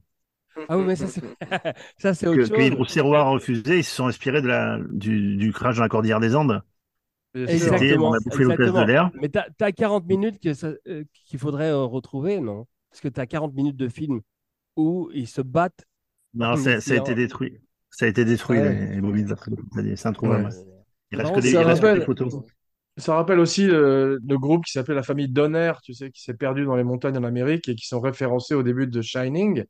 Ah 0.68 0.78
oui, 0.78 0.85
mais 0.85 0.97
ça, 0.97 1.06
c'est 1.09 1.23
ça, 1.99 2.14
c'est 2.14 2.26
Que, 2.30 2.40
autre 2.40 2.47
que 2.49 2.61
Yves 2.61 2.75
chose. 2.75 2.76
Rousserrois 2.76 3.21
a 3.21 3.23
refusé, 3.25 3.78
ils 3.78 3.85
se 3.85 3.94
sont 3.94 4.06
inspirés 4.09 4.42
de 4.42 4.49
la, 4.49 4.78
du, 4.90 5.37
du 5.37 5.52
crash 5.52 5.76
dans 5.76 5.83
la 5.83 5.88
cordillère 5.88 6.21
des 6.21 6.35
Andes. 6.37 6.62
Exactement. 7.35 8.11
on 8.11 8.14
a 8.14 8.19
bouffé 8.21 8.45
de 8.45 8.50
exactement. 8.50 8.85
l'air. 8.85 9.11
Mais 9.21 9.29
tu 9.29 9.38
as, 9.64 9.73
40 9.73 10.07
minutes 10.07 10.41
que 10.41 10.55
ça- 10.55 10.73
euh, 10.88 11.05
qu'il 11.26 11.38
faudrait 11.38 11.71
euh, 11.71 11.85
retrouver, 11.85 12.41
non? 12.41 12.67
Parce 12.91 13.00
que 13.00 13.09
tu 13.09 13.21
as 13.21 13.26
40 13.26 13.55
minutes 13.55 13.76
de 13.76 13.88
film 13.88 14.21
où 14.76 15.11
ils 15.12 15.26
se 15.29 15.41
battent. 15.41 15.85
Non, 16.35 16.50
Ah, 16.53 16.57
ça, 16.57 16.93
a 16.93 16.97
été 16.97 17.14
détruit. 17.14 17.59
Ça 17.91 18.07
a 18.07 18.09
été 18.09 18.25
détruit, 18.25 18.59
Ouais. 18.59 18.75
les, 18.88 18.95
les 18.97 19.00
bobines. 19.00 19.35
C'est 19.97 20.07
introuvable. 20.09 20.45
Ouais. 20.47 20.50
Il 21.12 21.19
reste 21.19 21.31
Non, 21.31 21.37
que 21.37 21.41
des, 21.41 21.50
ça 21.53 21.61
il 21.61 21.64
reste 21.67 21.81
que 21.81 21.87
rappelle- 21.87 21.99
des 22.00 22.05
photos. 22.07 22.35
Ça 22.97 23.14
rappelle 23.17 23.41
aussi 23.41 23.69
euh, 23.69 24.19
le 24.25 24.38
groupe 24.38 24.64
qui 24.64 24.71
s'appelle 24.73 24.95
la 24.95 25.03
famille 25.03 25.29
Donner, 25.29 25.73
tu 25.83 25.95
sais, 25.95 26.11
qui 26.12 26.23
s'est 26.23 26.35
perdu 26.35 26.64
dans 26.64 26.76
les 26.76 26.85
montagnes 26.85 27.17
en 27.19 27.25
Amérique 27.25 27.69
et 27.69 27.75
qui 27.75 27.87
sont 27.88 28.00
référencés 28.00 28.55
au 28.55 28.62
début 28.62 28.87
de 28.87 29.03
Shining. 29.03 29.64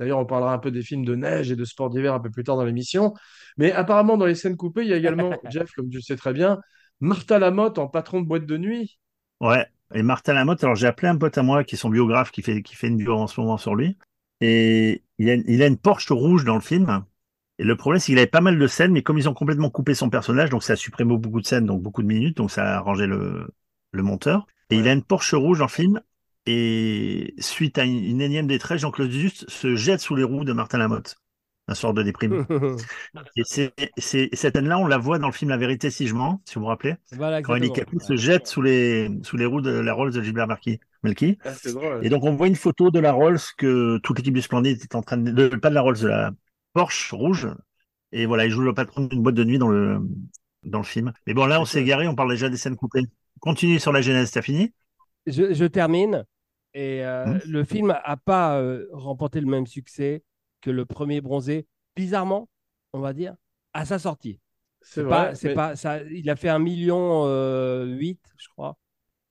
D'ailleurs, 0.00 0.18
on 0.18 0.26
parlera 0.26 0.52
un 0.52 0.58
peu 0.58 0.72
des 0.72 0.82
films 0.82 1.04
de 1.04 1.14
neige 1.14 1.52
et 1.52 1.56
de 1.56 1.64
sport 1.64 1.90
d'hiver 1.90 2.14
un 2.14 2.20
peu 2.20 2.30
plus 2.30 2.42
tard 2.44 2.56
dans 2.56 2.64
l'émission. 2.64 3.14
Mais 3.58 3.70
apparemment, 3.72 4.16
dans 4.16 4.26
les 4.26 4.34
scènes 4.34 4.56
coupées, 4.56 4.82
il 4.82 4.88
y 4.88 4.94
a 4.94 4.96
également, 4.96 5.32
Jeff, 5.50 5.70
comme 5.76 5.90
tu 5.90 5.98
le 5.98 6.02
sais 6.02 6.16
très 6.16 6.32
bien, 6.32 6.58
Martha 7.00 7.38
Lamotte 7.38 7.78
en 7.78 7.86
patron 7.88 8.20
de 8.22 8.26
boîte 8.26 8.46
de 8.46 8.56
nuit. 8.56 8.98
Ouais. 9.40 9.66
Et 9.94 10.02
Martin 10.02 10.34
Lamotte, 10.34 10.62
alors 10.64 10.76
j'ai 10.76 10.86
appelé 10.86 11.08
un 11.08 11.16
pote 11.16 11.36
à 11.38 11.42
moi 11.42 11.64
qui 11.64 11.74
est 11.74 11.78
son 11.78 11.90
biographe, 11.90 12.30
qui 12.30 12.42
fait, 12.42 12.62
qui 12.62 12.76
fait 12.76 12.88
une 12.88 12.96
bio 12.96 13.14
en 13.14 13.26
ce 13.26 13.40
moment 13.40 13.58
sur 13.58 13.74
lui. 13.74 13.96
Et 14.40 15.02
il 15.18 15.30
a, 15.30 15.34
il 15.34 15.62
a 15.62 15.66
une 15.66 15.76
Porsche 15.78 16.12
rouge 16.12 16.44
dans 16.44 16.54
le 16.54 16.60
film. 16.60 17.04
Et 17.58 17.64
le 17.64 17.76
problème, 17.76 18.00
c'est 18.00 18.06
qu'il 18.06 18.18
avait 18.18 18.26
pas 18.26 18.40
mal 18.40 18.58
de 18.58 18.66
scènes, 18.66 18.92
mais 18.92 19.02
comme 19.02 19.18
ils 19.18 19.28
ont 19.28 19.34
complètement 19.34 19.70
coupé 19.70 19.94
son 19.94 20.08
personnage, 20.10 20.50
donc 20.50 20.62
ça 20.62 20.74
a 20.74 20.76
supprimé 20.76 21.16
beaucoup 21.16 21.40
de 21.40 21.46
scènes, 21.46 21.66
donc 21.66 21.82
beaucoup 21.82 22.02
de 22.02 22.06
minutes, 22.06 22.36
donc 22.38 22.50
ça 22.50 22.64
a 22.64 22.76
arrangé 22.78 23.06
le, 23.06 23.48
le 23.92 24.02
monteur. 24.02 24.46
Et 24.70 24.76
il 24.76 24.88
a 24.88 24.92
une 24.92 25.02
Porsche 25.02 25.34
rouge 25.34 25.58
dans 25.58 25.66
le 25.66 25.70
film. 25.70 26.00
Et 26.46 27.34
suite 27.38 27.78
à 27.78 27.84
une, 27.84 28.02
une 28.04 28.20
énième 28.20 28.46
détresse, 28.46 28.80
Jean-Claude 28.80 29.10
Duss 29.10 29.44
se 29.48 29.76
jette 29.76 30.00
sous 30.00 30.16
les 30.16 30.24
roues 30.24 30.44
de 30.44 30.52
Martin 30.52 30.78
Lamotte. 30.78 31.16
Un 31.68 31.74
sort 31.74 31.94
de 31.94 32.02
déprime. 32.02 32.46
Et 33.36 33.42
c'est, 33.44 33.72
cette 33.96 34.56
scène-là, 34.56 34.78
on 34.78 34.86
la 34.86 34.98
voit 34.98 35.18
dans 35.18 35.28
le 35.28 35.32
film 35.32 35.50
La 35.50 35.56
vérité 35.56 35.90
si 35.90 36.08
je 36.08 36.14
mens, 36.14 36.42
si 36.44 36.54
vous 36.56 36.62
vous 36.62 36.66
rappelez. 36.66 36.96
voilà, 37.12 37.42
Quand 37.42 37.54
Eli 37.54 37.66
exactement. 37.68 38.00
Kapoor 38.00 38.02
se 38.08 38.16
jette 38.16 38.46
sous 38.48 38.62
les, 38.62 39.08
sous 39.22 39.36
les 39.36 39.46
roues 39.46 39.60
de 39.60 39.70
la 39.70 39.92
Rolls 39.92 40.12
de 40.12 40.22
Gilbert 40.22 40.48
Melki. 40.48 40.80
Melki. 41.04 41.38
Ah, 41.44 41.52
drôle. 41.66 42.04
Et 42.04 42.08
donc, 42.08 42.24
on 42.24 42.34
voit 42.34 42.48
une 42.48 42.56
photo 42.56 42.90
de 42.90 42.98
la 42.98 43.12
Rolls 43.12 43.38
que 43.56 43.98
toute 43.98 44.18
l'équipe 44.18 44.34
du 44.34 44.42
Splendide 44.42 44.80
est 44.82 44.94
en 44.94 45.02
train 45.02 45.16
de, 45.16 45.30
de- 45.30 45.56
pas 45.56 45.70
de 45.70 45.74
la 45.74 45.82
Rolls, 45.82 45.98
de 46.00 46.08
la, 46.08 46.32
Porsche 46.72 47.12
rouge. 47.12 47.48
Et 48.12 48.26
voilà, 48.26 48.46
il 48.46 48.50
joue 48.50 48.62
le 48.62 48.74
patron 48.74 49.06
d'une 49.06 49.22
boîte 49.22 49.34
de 49.36 49.44
nuit 49.44 49.58
dans 49.58 49.68
le, 49.68 50.00
dans 50.64 50.78
le 50.78 50.84
film. 50.84 51.12
Mais 51.26 51.34
bon, 51.34 51.46
là, 51.46 51.60
on 51.60 51.64
s'est 51.64 51.80
égaré, 51.80 52.08
on 52.08 52.14
parle 52.14 52.30
déjà 52.30 52.48
des 52.48 52.56
scènes 52.56 52.76
coupées. 52.76 53.04
Continue 53.40 53.78
sur 53.78 53.92
la 53.92 54.02
genèse, 54.02 54.30
t'as 54.32 54.42
fini? 54.42 54.72
Je, 55.32 55.52
je 55.54 55.64
termine. 55.64 56.24
Et 56.74 57.04
euh, 57.04 57.26
Hmm. 57.26 57.40
le 57.44 57.64
film 57.64 57.88
n'a 57.88 58.16
pas 58.16 58.58
euh, 58.60 58.86
remporté 58.92 59.40
le 59.40 59.46
même 59.46 59.66
succès 59.66 60.22
que 60.60 60.70
le 60.70 60.84
premier 60.86 61.20
bronzé. 61.20 61.66
Bizarrement, 61.96 62.48
on 62.92 63.00
va 63.00 63.12
dire, 63.12 63.34
à 63.74 63.84
sa 63.84 63.98
sortie. 63.98 64.40
C'est 64.82 65.02
vrai. 65.02 65.32
pas, 65.32 65.34
c'est 65.34 65.50
mais 65.50 65.50
pas, 65.50 65.76
ça, 65.76 66.02
il 66.04 66.30
a 66.30 66.36
fait 66.36 66.48
un 66.48 66.58
million 66.60 67.24
euh, 67.26 67.84
huit, 67.86 68.20
je 68.38 68.48
crois. 68.48 68.78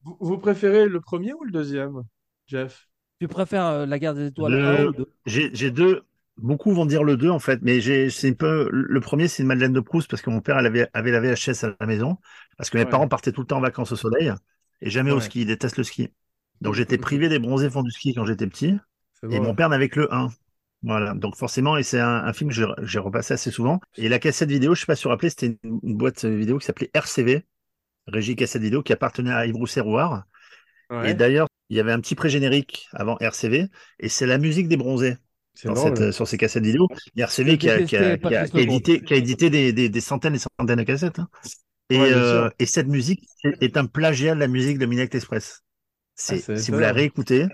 Vous, 0.04 0.18
vous 0.22 0.38
préférez 0.40 0.88
le 0.88 1.02
premier 1.02 1.34
ou 1.34 1.44
le 1.46 1.52
deuxième, 1.52 2.04
Jeff? 2.48 2.90
Tu 3.20 3.28
préfères 3.28 3.66
euh, 3.68 3.86
La 3.86 4.00
guerre 4.00 4.16
des 4.16 4.28
étoiles 4.28 4.60
Le- 4.60 4.64
1 4.64 4.86
ou 4.86 4.94
2 4.94 5.14
J'ai 5.26 5.54
j'ai 5.54 5.72
deux. 5.72 6.04
Beaucoup 6.38 6.72
vont 6.74 6.86
dire 6.86 7.04
le 7.04 7.18
2 7.18 7.30
en 7.30 7.40
fait, 7.40 7.60
mais 7.62 7.82
j'ai 7.82 8.10
c'est 8.10 8.30
un 8.30 8.34
peu 8.34 8.70
le 8.72 9.00
premier 9.02 9.28
c'est 9.28 9.44
une 9.44 9.48
Madeleine 9.50 9.74
de 9.74 9.82
Proust 9.82 10.10
parce 10.10 10.22
que 10.22 10.30
mon 10.30 10.40
père 10.42 10.58
elle 10.58 10.66
avait, 10.68 10.88
avait 10.94 11.12
la 11.12 11.20
VHS 11.20 11.66
à 11.66 11.76
la 11.80 11.86
maison 11.86 12.18
parce 12.58 12.70
que 12.70 12.78
mes 12.78 12.86
Ouais. 12.86 12.86
parents 12.86 13.08
partaient 13.10 13.34
tout 13.34 13.42
le 13.42 13.48
temps 13.48 13.58
en 13.58 13.62
vacances 13.62 13.92
au 13.92 13.98
soleil 13.98 14.32
et 14.82 14.90
jamais 14.90 15.12
au 15.12 15.20
ski, 15.20 15.42
ils 15.42 15.46
détestent 15.48 15.78
le 15.78 15.84
ski. 15.84 16.10
Donc 16.62 16.74
j'étais 16.76 16.98
privé 16.98 17.30
des 17.30 17.40
bronzés 17.40 17.70
fonds 17.70 17.84
du 17.84 17.92
ski 17.92 18.14
quand 18.14 18.26
j'étais 18.26 18.48
petit 18.48 18.76
et 19.30 19.40
mon 19.40 19.56
père 19.56 19.70
n'avait 19.70 19.90
que 19.90 20.02
le 20.02 20.14
1. 20.14 20.30
Voilà, 20.82 21.14
donc 21.14 21.36
forcément 21.36 21.76
et 21.78 21.84
c'est 21.84 22.00
un, 22.00 22.08
un 22.24 22.34
film 22.34 22.50
que 22.52 22.56
j'ai- 22.84 23.00
repassé 23.00 23.34
assez 23.34 23.52
souvent 23.52 23.82
et 23.98 24.08
la 24.10 24.20
cassette 24.20 24.50
vidéo, 24.50 24.76
je 24.76 24.82
sais 24.82 24.86
pas 24.86 24.96
si 24.96 25.04
vous 25.04 25.10
vous 25.10 25.12
rappelez, 25.12 25.30
c'était 25.30 25.58
une, 25.64 25.80
une 25.84 25.98
boîte 25.98 26.24
vidéo 26.26 26.58
qui 26.58 26.66
s'appelait 26.66 26.90
RCV, 26.94 27.46
Régie 28.08 28.36
Cassette 28.36 28.62
Vidéo 28.62 28.82
qui 28.82 28.94
appartenait 28.94 29.32
à 29.32 29.46
Yves 29.46 29.56
Rousset-Rouard 29.58 30.24
Ouais, 30.90 31.12
et 31.12 31.14
d'ailleurs, 31.14 31.48
il 31.70 31.78
y 31.78 31.80
avait 31.80 31.92
un 31.92 32.00
petit 32.00 32.16
pré-générique 32.16 32.88
avant 32.94 33.18
RCV 33.20 33.68
et 34.00 34.10
c'est 34.10 34.26
la 34.26 34.38
musique 34.40 34.68
des 34.68 34.78
bronzés 34.78 35.18
c'est 35.54 35.68
dans 35.68 35.74
drôle. 35.76 35.90
cette, 35.98 36.02
euh, 36.08 36.12
sur 36.12 36.28
ces 36.28 36.38
cassettes 36.38 36.64
vidéo. 36.64 36.88
Il 37.16 37.20
y 37.20 37.22
a 37.24 37.26
RCV 37.26 37.58
qui 37.58 37.70
a, 37.70 37.82
qui 37.84 37.96
qui 38.46 38.60
édité, 38.62 39.02
qui 39.04 39.14
a 39.14 39.18
édité 39.18 39.50
des, 39.50 39.74
des- 39.74 39.90
des 39.90 40.02
centaines 40.02 40.36
et 40.36 40.40
centaines 40.40 40.78
de 40.80 40.84
cassettes. 40.84 41.20
hein. 41.20 41.30
Et, 41.90 41.98
Ouais, 41.98 42.14
euh, 42.14 42.50
et 42.60 42.66
cette 42.66 42.88
musique 42.88 43.28
est, 43.44 43.78
un 43.78 43.86
plagiat 43.86 44.36
de 44.36 44.40
la 44.40 44.48
musique 44.48 44.78
de 44.78 44.86
Midnight 44.86 45.16
Express. 45.16 45.64
Ah, 46.30 46.36
si 46.38 46.72
vous 46.72 46.80
la 46.80 46.92
réécoutez, 46.92 47.48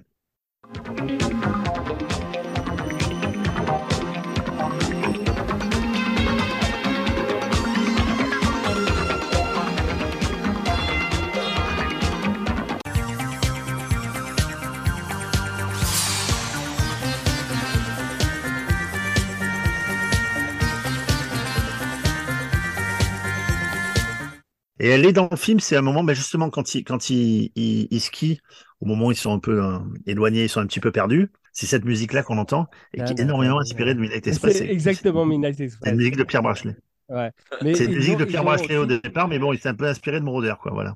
et 24.86 24.90
elle 24.90 25.06
est 25.06 25.14
dans 25.14 25.28
le 25.30 25.38
film, 25.38 25.60
c'est 25.60 25.76
un 25.78 25.82
moment, 25.82 26.04
ben 26.04 26.14
justement, 26.14 26.50
quand 26.50 26.76
ils 26.76 26.84
quand 26.84 27.00
skient, 27.02 28.40
au 28.82 28.86
moment 28.86 29.08
où 29.08 29.12
ils 29.12 29.16
sont 29.18 29.34
un 29.34 29.40
peu 29.40 29.64
euh, 29.64 29.80
éloignés, 30.06 30.44
ils 30.46 30.50
sont 30.50 30.60
un 30.62 30.68
petit 30.68 30.80
peu 30.80 30.92
perdus, 30.92 31.32
c'est 31.54 31.66
cette 31.66 31.86
musique-là 31.86 32.24
qu'on 32.24 32.38
entend 32.38 32.68
et 32.94 33.04
qui 33.04 33.14
est 33.14 33.20
énormément 33.20 33.60
inspirée 33.60 33.96
de 33.96 34.00
Midnight 34.00 34.28
Express. 34.28 34.58
C'est 34.58 34.70
exactement 34.70 35.26
Midnight 35.26 35.56
C'est 35.56 35.64
Express. 35.66 35.92
une 35.92 35.98
musique 35.98 36.18
de 36.18 36.24
Pierre 36.24 36.44
Brachelet. 36.44 36.76
Ouais. 37.10 37.32
C'est 37.74 37.86
une 37.86 37.94
musique 37.96 38.16
ont- 38.16 38.20
de 38.20 38.26
Pierre 38.26 38.42
ont 38.42 38.46
Brachelet 38.46 38.78
au 38.78 38.86
départ, 38.86 39.28
mais 39.28 39.40
bon, 39.40 39.54
il 39.54 39.60
s'est 39.60 39.70
un 39.70 39.76
peu 39.76 39.86
inspiré 39.86 40.20
de 40.20 40.26
Moroder, 40.26 40.56
quoi, 40.62 40.72
voilà. 40.74 40.96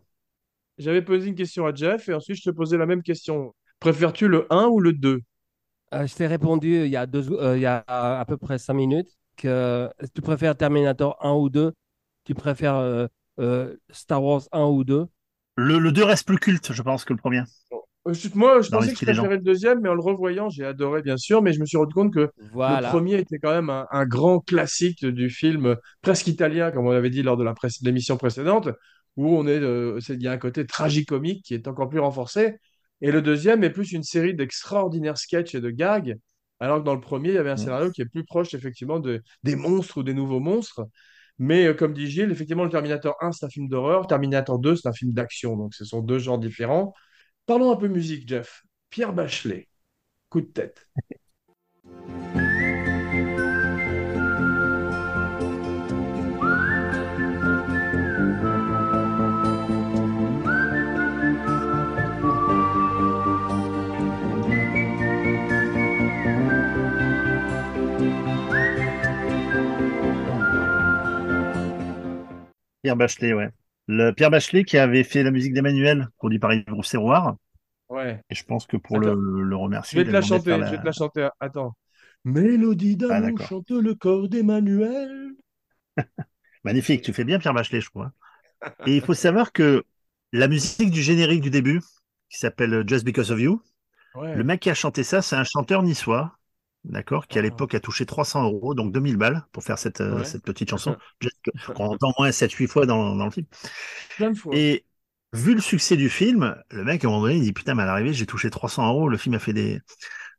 J'avais 0.77 1.01
posé 1.01 1.27
une 1.27 1.35
question 1.35 1.65
à 1.65 1.73
Jeff 1.73 2.07
et 2.09 2.13
ensuite 2.13 2.37
je 2.37 2.43
te 2.43 2.49
posais 2.55 2.77
la 2.77 2.85
même 2.85 3.03
question. 3.03 3.53
Préfères-tu 3.79 4.27
le 4.27 4.47
1 4.49 4.67
ou 4.67 4.79
le 4.79 4.93
2 4.93 5.21
Euh, 5.93 6.05
je 6.07 6.15
t'ai 6.15 6.27
répondu 6.27 6.85
il 6.85 6.91
y 6.91 6.95
a, 6.97 7.05
deux, 7.05 7.31
euh, 7.33 7.57
il 7.57 7.61
y 7.61 7.65
a 7.65 7.83
à 7.87 8.25
peu 8.25 8.37
près 8.37 8.57
cinq 8.59 8.75
minutes 8.75 9.09
que 9.37 9.89
tu 10.13 10.21
préfères 10.21 10.55
Terminator 10.55 11.17
1 11.25 11.33
ou 11.33 11.49
2, 11.49 11.73
tu 12.25 12.33
préfères 12.35 12.75
euh, 12.75 13.07
Star 13.91 14.23
Wars 14.23 14.43
1 14.51 14.65
ou 14.65 14.83
2. 14.83 15.07
Le, 15.57 15.77
le 15.79 15.91
2 15.91 16.03
reste 16.03 16.25
plus 16.25 16.37
culte, 16.39 16.73
je 16.73 16.81
pense, 16.81 17.05
que 17.05 17.13
le 17.13 17.19
premier. 17.19 17.43
Euh, 18.07 18.13
Moi, 18.35 18.61
je 18.61 18.69
Dans 18.69 18.77
pensais 18.77 18.91
que 18.93 18.99
je 18.99 19.03
préférais 19.03 19.35
le 19.37 19.41
deuxième, 19.43 19.81
mais 19.81 19.89
en 19.89 19.93
le 19.93 20.01
revoyant, 20.01 20.49
j'ai 20.49 20.65
adoré, 20.65 21.01
bien 21.01 21.17
sûr, 21.17 21.41
mais 21.41 21.53
je 21.53 21.59
me 21.59 21.65
suis 21.65 21.77
rendu 21.77 21.93
compte 21.93 22.13
que 22.13 22.29
le 22.65 22.77
premier 22.77 23.15
était 23.19 23.39
quand 23.39 23.51
même 23.51 23.69
un, 23.69 23.87
un 23.91 24.05
grand 24.05 24.39
classique 24.39 25.05
du 25.05 25.29
film, 25.29 25.65
euh, 25.67 25.75
presque 26.01 26.27
italien, 26.27 26.71
comme 26.71 26.85
on 26.87 26.91
avait 26.91 27.09
dit 27.09 27.23
lors 27.23 27.37
de 27.37 27.45
pré- 27.53 27.67
l'émission 27.81 28.17
précédente, 28.17 28.69
où 29.15 29.35
on 29.35 29.47
est, 29.47 29.59
euh, 29.59 29.99
c'est- 29.99 30.15
il 30.15 30.23
y 30.23 30.27
a 30.27 30.31
un 30.31 30.37
côté 30.37 30.65
tragicomique 30.65 31.43
qui 31.43 31.53
est 31.53 31.67
encore 31.67 31.89
plus 31.89 31.99
renforcé. 31.99 32.55
Et 33.01 33.11
le 33.11 33.21
deuxième 33.21 33.63
est 33.63 33.69
plus 33.69 33.91
une 33.91 34.03
série 34.03 34.33
d'extraordinaires 34.35 35.17
sketchs 35.17 35.55
et 35.55 35.61
de 35.61 35.69
gags, 35.69 36.15
alors 36.59 36.79
que 36.79 36.83
dans 36.83 36.95
le 36.95 37.01
premier, 37.01 37.29
il 37.29 37.35
y 37.35 37.37
avait 37.37 37.49
un 37.49 37.55
Mm. 37.55 37.57
scénario 37.57 37.91
qui 37.91 38.01
est 38.01 38.05
plus 38.05 38.25
proche, 38.25 38.53
effectivement, 38.53 38.99
de, 38.99 39.21
des 39.43 39.55
monstres 39.55 39.97
ou 39.99 40.03
des 40.03 40.13
nouveaux 40.13 40.39
monstres. 40.39 40.85
Mais 41.39 41.67
euh, 41.67 41.73
comme 41.73 41.93
dit 41.93 42.07
Gilles, 42.07 42.31
effectivement, 42.31 42.65
le 42.65 42.69
Terminator 42.69 43.15
1, 43.21 43.31
c'est 43.31 43.45
un 43.45 43.49
film 43.49 43.67
d'horreur, 43.69 44.07
Terminator 44.07 44.59
2, 44.59 44.75
c'est 44.75 44.87
un 44.87 44.93
film 44.93 45.13
d'action, 45.13 45.55
donc 45.57 45.73
ce 45.73 45.85
sont 45.85 46.01
deux 46.01 46.19
genres 46.19 46.39
différents. 46.39 46.93
Parlons 47.45 47.71
un 47.71 47.77
peu 47.77 47.87
musique, 47.87 48.27
Jeff. 48.27 48.63
Pierre 48.89 49.13
Bachelet, 49.13 49.69
coup 50.29 50.41
de 50.41 50.47
tête. 50.47 50.87
Pierre 72.83 72.95
Bachelet, 72.95 73.33
ouais. 73.33 73.49
Le 73.87 74.11
Pierre 74.11 74.29
Bachelet 74.31 74.63
qui 74.63 74.77
avait 74.77 75.03
fait 75.03 75.23
la 75.23 75.31
musique 75.31 75.53
d'Emmanuel, 75.53 76.07
produit 76.17 76.39
par 76.39 76.53
Yves 76.53 76.65
Rousset-Rouard. 76.69 77.35
Ouais. 77.89 78.21
Et 78.29 78.35
je 78.35 78.43
pense 78.43 78.67
que 78.67 78.77
pour 78.77 78.97
Attends. 78.97 79.13
le, 79.15 79.43
le 79.43 79.49
Je 79.51 79.55
remercier, 79.55 79.99
vais 80.03 80.05
te 80.05 80.11
la 80.11 80.21
chanter, 80.21 80.45
faire 80.45 80.65
je 80.65 80.71
vais 80.71 80.77
la- 80.77 80.77
te 80.77 80.85
la 80.85 80.91
chanter. 80.91 81.29
Attends. 81.39 81.75
Mélodie 82.25 82.97
Ah, 83.09 83.21
d'amour 83.21 83.39
chante 83.41 83.71
le 83.71 83.95
corps 83.95 84.29
d'Emmanuel. 84.29 85.31
Magnifique, 86.63 87.01
tu 87.03 87.13
fais 87.13 87.23
bien 87.23 87.39
Pierre 87.39 87.53
Bachelet, 87.53 87.81
je 87.81 87.89
crois. 87.89 88.11
Et 88.85 88.95
il 88.97 89.01
faut 89.01 89.13
savoir 89.13 89.51
que 89.53 89.85
la 90.33 90.47
musique 90.47 90.91
du 90.91 91.01
générique 91.01 91.41
du 91.41 91.49
début, 91.51 91.81
qui 92.29 92.39
s'appelle 92.39 92.83
Just 92.87 93.05
Because 93.05 93.31
of 93.31 93.39
You, 93.39 93.61
Ouais. 94.15 94.35
le 94.35 94.43
mec 94.43 94.61
qui 94.61 94.71
a 94.71 94.75
chanté 94.75 95.03
ça, 95.03 95.21
c'est 95.21 95.37
un 95.37 95.45
chanteur 95.45 95.83
niçois, 95.83 96.38
d'accord, 96.85 97.27
qui 97.27 97.37
à 97.37 97.41
Ah. 97.41 97.43
l'époque 97.43 97.75
a 97.75 97.79
touché 97.79 98.05
300 98.05 98.43
euros, 98.43 98.73
donc 98.73 98.91
2000 98.93 99.17
balles, 99.17 99.45
pour 99.51 99.63
faire 99.63 99.77
cette, 99.77 100.01
euh, 100.01 100.19
Ouais. 100.19 100.23
cette 100.23 100.43
petite 100.43 100.69
chanson, 100.69 100.97
qu'on 101.75 101.85
entend 101.87 102.13
moins 102.17 102.31
7-8 102.31 102.67
fois 102.67 102.85
dans, 102.85 103.15
dans 103.15 103.25
le 103.25 103.31
film. 103.31 103.45
Plein 104.17 104.31
de 104.31 104.37
fois. 104.37 104.55
Et 104.55 104.85
vu 105.33 105.53
le 105.55 105.61
succès 105.61 105.97
du 105.97 106.09
film, 106.09 106.55
le 106.71 106.83
mec, 106.83 107.03
à 107.03 107.07
un 107.07 107.11
moment 107.11 107.23
donné, 107.23 107.35
il 107.35 107.43
dit 107.43 107.53
Putain, 107.53 107.75
mais 107.75 107.83
à 107.83 107.85
l'arrivée, 107.85 108.13
j'ai 108.13 108.25
touché 108.25 108.49
300 108.49 108.87
euros. 108.87 109.09
Le 109.09 109.17
film 109.17 109.35
a 109.35 109.39
fait 109.39 109.53
des, 109.53 109.79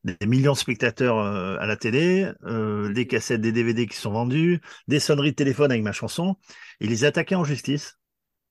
des 0.04 0.26
millions 0.26 0.52
de 0.52 0.59
spectateurs 0.59 1.18
euh, 1.18 1.56
à 1.61 1.66
la 1.66 1.76
télé, 1.76 2.30
euh, 2.44 2.92
des 2.92 3.06
cassettes, 3.06 3.40
des 3.40 3.52
DVD 3.52 3.87
qui 3.87 3.97
sont 3.97 4.12
vendus, 4.12 4.61
des 4.88 5.00
sonneries 5.00 5.30
de 5.32 5.37
téléphone 5.37 5.70
avec 5.70 5.82
ma 5.85 5.92
chanson. 5.92 6.37
Il 6.80 6.90
les 6.90 7.04
a 7.04 7.09
attaqués 7.09 7.35
en 7.37 7.44
justice. 7.44 7.99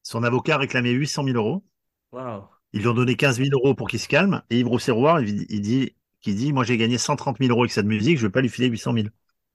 Son 0.04 0.24
avocat 0.24 0.58
réclamait 0.58 0.92
800 0.92 1.24
000 1.24 1.38
euros. 1.38 1.66
Ils 2.74 2.82
lui 2.82 2.88
ont 2.88 2.94
donné 2.94 3.16
15 3.16 3.40
000 3.40 3.50
euros 3.54 3.74
pour 3.76 3.88
qu'il 3.88 4.00
se 4.00 4.08
calme. 4.08 4.42
Et 4.50 4.60
Yves 4.60 4.68
Rousset-Rouard, 4.68 5.22
il, 5.22 5.46
il 5.50 5.62
dit, 5.62 5.96
qui 6.22 6.36
dit 6.36 6.54
Moi, 6.54 6.64
j'ai 6.64 6.78
gagné 6.78 6.98
130 6.98 7.38
000 7.40 7.52
euros 7.52 7.64
avec 7.64 7.72
cette 7.72 7.86
musique, 7.86 8.18
je 8.18 8.24
ne 8.24 8.28
vais 8.28 8.32
pas 8.32 8.42
lui 8.42 8.50
filer 8.50 8.68
800 8.68 8.94
000. 8.94 9.08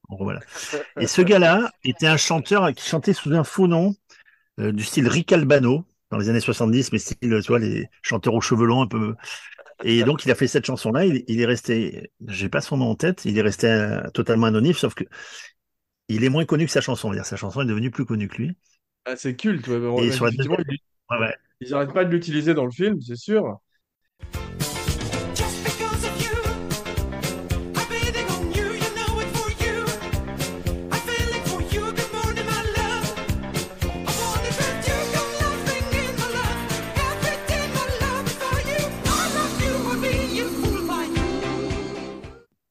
En 0.09 0.17
gros, 0.17 0.25
voilà. 0.25 0.41
Et 1.01 1.07
ce 1.07 1.23
gars-là 1.23 1.71
était 1.85 2.07
un 2.07 2.17
chanteur 2.17 2.73
qui 2.75 2.87
chantait 2.89 3.13
sous 3.13 3.33
un 3.33 3.45
faux 3.45 3.67
nom 3.67 3.95
euh, 4.61 4.73
du 4.73 4.85
style 4.85 5.09
Rick 5.09 5.33
Albano 5.33 5.85
dans 6.11 6.19
les 6.19 6.29
années 6.29 6.41
70, 6.41 6.93
mais 6.93 6.99
style, 6.99 7.17
tu 7.21 7.49
vois, 7.49 7.59
les 7.59 7.89
chanteurs 8.03 8.35
aux 8.35 8.41
cheveux 8.41 8.67
longs 8.67 8.83
un 8.83 8.87
peu. 8.87 9.15
Et 9.83 10.05
donc, 10.05 10.25
il 10.25 10.31
a 10.31 10.35
fait 10.35 10.47
cette 10.47 10.67
chanson-là. 10.67 11.07
Il, 11.07 11.25
il 11.27 11.41
est 11.41 11.47
resté, 11.47 12.13
j'ai 12.29 12.49
pas 12.49 12.61
son 12.61 12.77
nom 12.77 12.91
en 12.91 12.95
tête, 12.95 13.25
il 13.25 13.37
est 13.37 13.43
resté 13.43 13.67
euh, 13.67 14.09
totalement 14.11 14.47
anonyme, 14.47 14.75
sauf 14.75 14.95
que 14.95 15.05
il 16.09 16.23
est 16.25 16.29
moins 16.29 16.45
connu 16.45 16.67
que 16.67 16.73
sa 16.73 16.81
chanson. 16.81 17.09
C'est-à-dire, 17.09 17.27
Sa 17.27 17.37
chanson 17.37 17.63
est 17.63 17.67
devenue 17.67 17.91
plus 17.91 18.05
connue 18.05 18.29
que 18.29 18.37
lui. 18.37 18.57
Ah, 19.05 19.17
c'est 19.17 19.37
culte. 19.37 19.67
ouais, 19.69 19.79
Ouais, 21.11 21.19
ouais. 21.19 21.35
ils 21.61 21.71
n'arrêtent 21.71 21.93
pas 21.93 22.05
de 22.05 22.11
l'utiliser 22.11 22.55
dans 22.55 22.65
le 22.65 22.71
film, 22.71 23.01
c'est 23.01 23.17
sûr. 23.17 23.59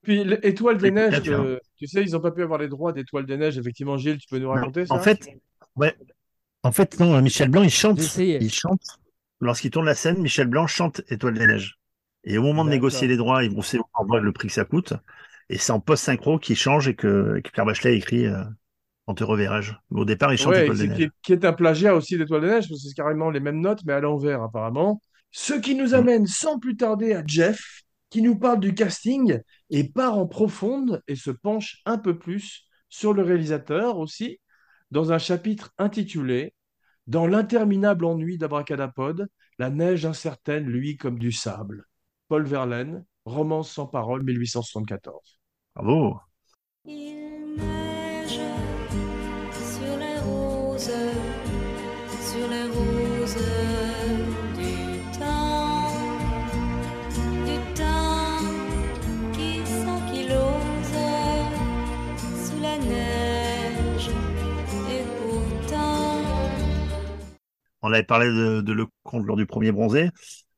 Puis 0.03 0.23
l'Étoile 0.23 0.77
des 0.77 0.91
Neiges, 0.91 1.21
peut-être, 1.21 1.31
euh, 1.31 1.59
tu 1.77 1.87
sais, 1.87 2.03
ils 2.03 2.11
n'ont 2.11 2.19
pas 2.19 2.31
pu 2.31 2.43
avoir 2.43 2.59
les 2.59 2.67
droits 2.67 2.91
d'Étoile 2.93 3.25
des 3.25 3.37
Neiges. 3.37 3.57
Effectivement, 3.57 3.97
Gilles, 3.97 4.17
tu 4.17 4.27
peux 4.29 4.37
nous 4.39 4.49
Non, 4.49 4.53
raconter 4.53 4.85
ça? 4.85 4.95
en 4.95 4.99
fait, 4.99 5.27
ouais. 5.75 5.95
En 6.63 6.71
fait, 6.71 6.99
non, 6.99 7.21
Michel 7.21 7.49
Blanc, 7.49 7.63
il 7.63 7.69
chante. 7.69 7.99
Il 8.17 8.51
chante. 8.51 8.81
Lorsqu'il 9.41 9.71
tourne 9.71 9.85
la 9.85 9.95
scène, 9.95 10.19
Michel 10.21 10.47
Blanc 10.47 10.67
chante 10.67 11.01
Étoile 11.09 11.33
des 11.37 11.47
Neiges. 11.47 11.77
Et 12.23 12.37
au 12.37 12.41
moment 12.43 12.63
de 12.65 12.69
négocier 12.69 13.07
les 13.07 13.17
droits, 13.17 13.43
ils 13.43 13.51
vont 13.53 13.61
savoir 13.61 14.21
le 14.21 14.31
prix 14.31 14.47
que 14.47 14.53
ça 14.53 14.65
coûte. 14.65 14.93
Et 15.49 15.57
c'est 15.57 15.71
en 15.73 15.79
post-synchro 15.81 16.39
qu'il 16.39 16.55
change 16.55 16.87
et 16.87 16.95
que, 16.95 17.41
que 17.43 17.51
Pierre 17.51 17.65
Bachelet 17.65 17.97
écrit 17.97 18.27
euh, 18.27 18.43
On 19.07 19.13
te 19.15 19.23
reverrai-je. 19.23 19.73
Mais 19.91 20.01
au 20.01 20.05
départ, 20.05 20.33
il 20.33 20.37
chante 20.37 20.57
Ouais, 20.57 20.61
Étoile 20.61 20.77
des 20.77 20.87
Neiges. 20.87 20.97
qui, 20.97 21.03
est, 21.03 21.11
qui 21.21 21.33
est 21.33 21.45
un 21.45 21.53
plagiat 21.53 21.95
aussi 21.95 22.17
d'Étoile 22.17 22.41
des 22.41 22.47
Neiges, 22.47 22.69
parce 22.69 22.81
que 22.81 22.87
c'est 22.89 22.93
carrément 22.95 23.29
les 23.29 23.39
mêmes 23.39 23.59
notes, 23.61 23.81
mais 23.85 23.93
à 23.93 23.99
l'envers, 23.99 24.41
apparemment. 24.43 25.01
Ce 25.31 25.53
qui 25.53 25.75
nous 25.75 25.93
Mm. 25.93 25.93
amène 25.93 26.27
sans 26.27 26.59
plus 26.59 26.75
tarder 26.75 27.13
à 27.13 27.23
Jeff, 27.25 27.82
qui 28.13 28.21
nous 28.21 28.37
parle 28.37 28.59
du 28.59 28.75
casting 28.75 29.39
et 29.71 29.89
part 29.89 30.19
en 30.19 30.27
profonde 30.27 31.01
et 31.07 31.15
se 31.15 31.31
penche 31.31 31.81
un 31.87 31.97
peu 31.97 32.19
plus 32.19 32.67
sur 32.87 33.11
le 33.11 33.23
réalisateur 33.23 33.97
aussi, 33.97 34.39
dans 34.91 35.11
un 35.11 35.17
chapitre 35.17 35.71
intitulé 35.79 36.53
Dans 37.07 37.25
l'interminable 37.25 38.05
ennui 38.05 38.37
d'Abracadapod, 38.37 39.27
la 39.57 39.71
neige 39.71 40.05
incertaine 40.05 40.65
luit 40.65 40.95
comme 40.95 41.17
du 41.17 41.31
sable. 41.31 41.85
Paul 42.27 42.45
Verlaine, 42.45 43.03
Romance 43.25 43.71
sans 43.71 43.87
parole, 43.87 44.21
1874. 44.21 45.39
Bravo. 45.73 46.19
Il 46.85 47.55
neige 47.57 48.41
sur 49.55 49.97
les 49.97 50.19
roses, 50.19 50.91
sur 52.21 52.47
les 52.47 52.67
roses 52.67 53.72
On 67.83 67.93
avait 67.93 68.03
parlé 68.03 68.27
de, 68.27 68.61
de 68.61 68.73
Lecomte 68.73 69.25
lors 69.25 69.37
du 69.37 69.45
premier 69.45 69.71
bronzé. 69.71 70.09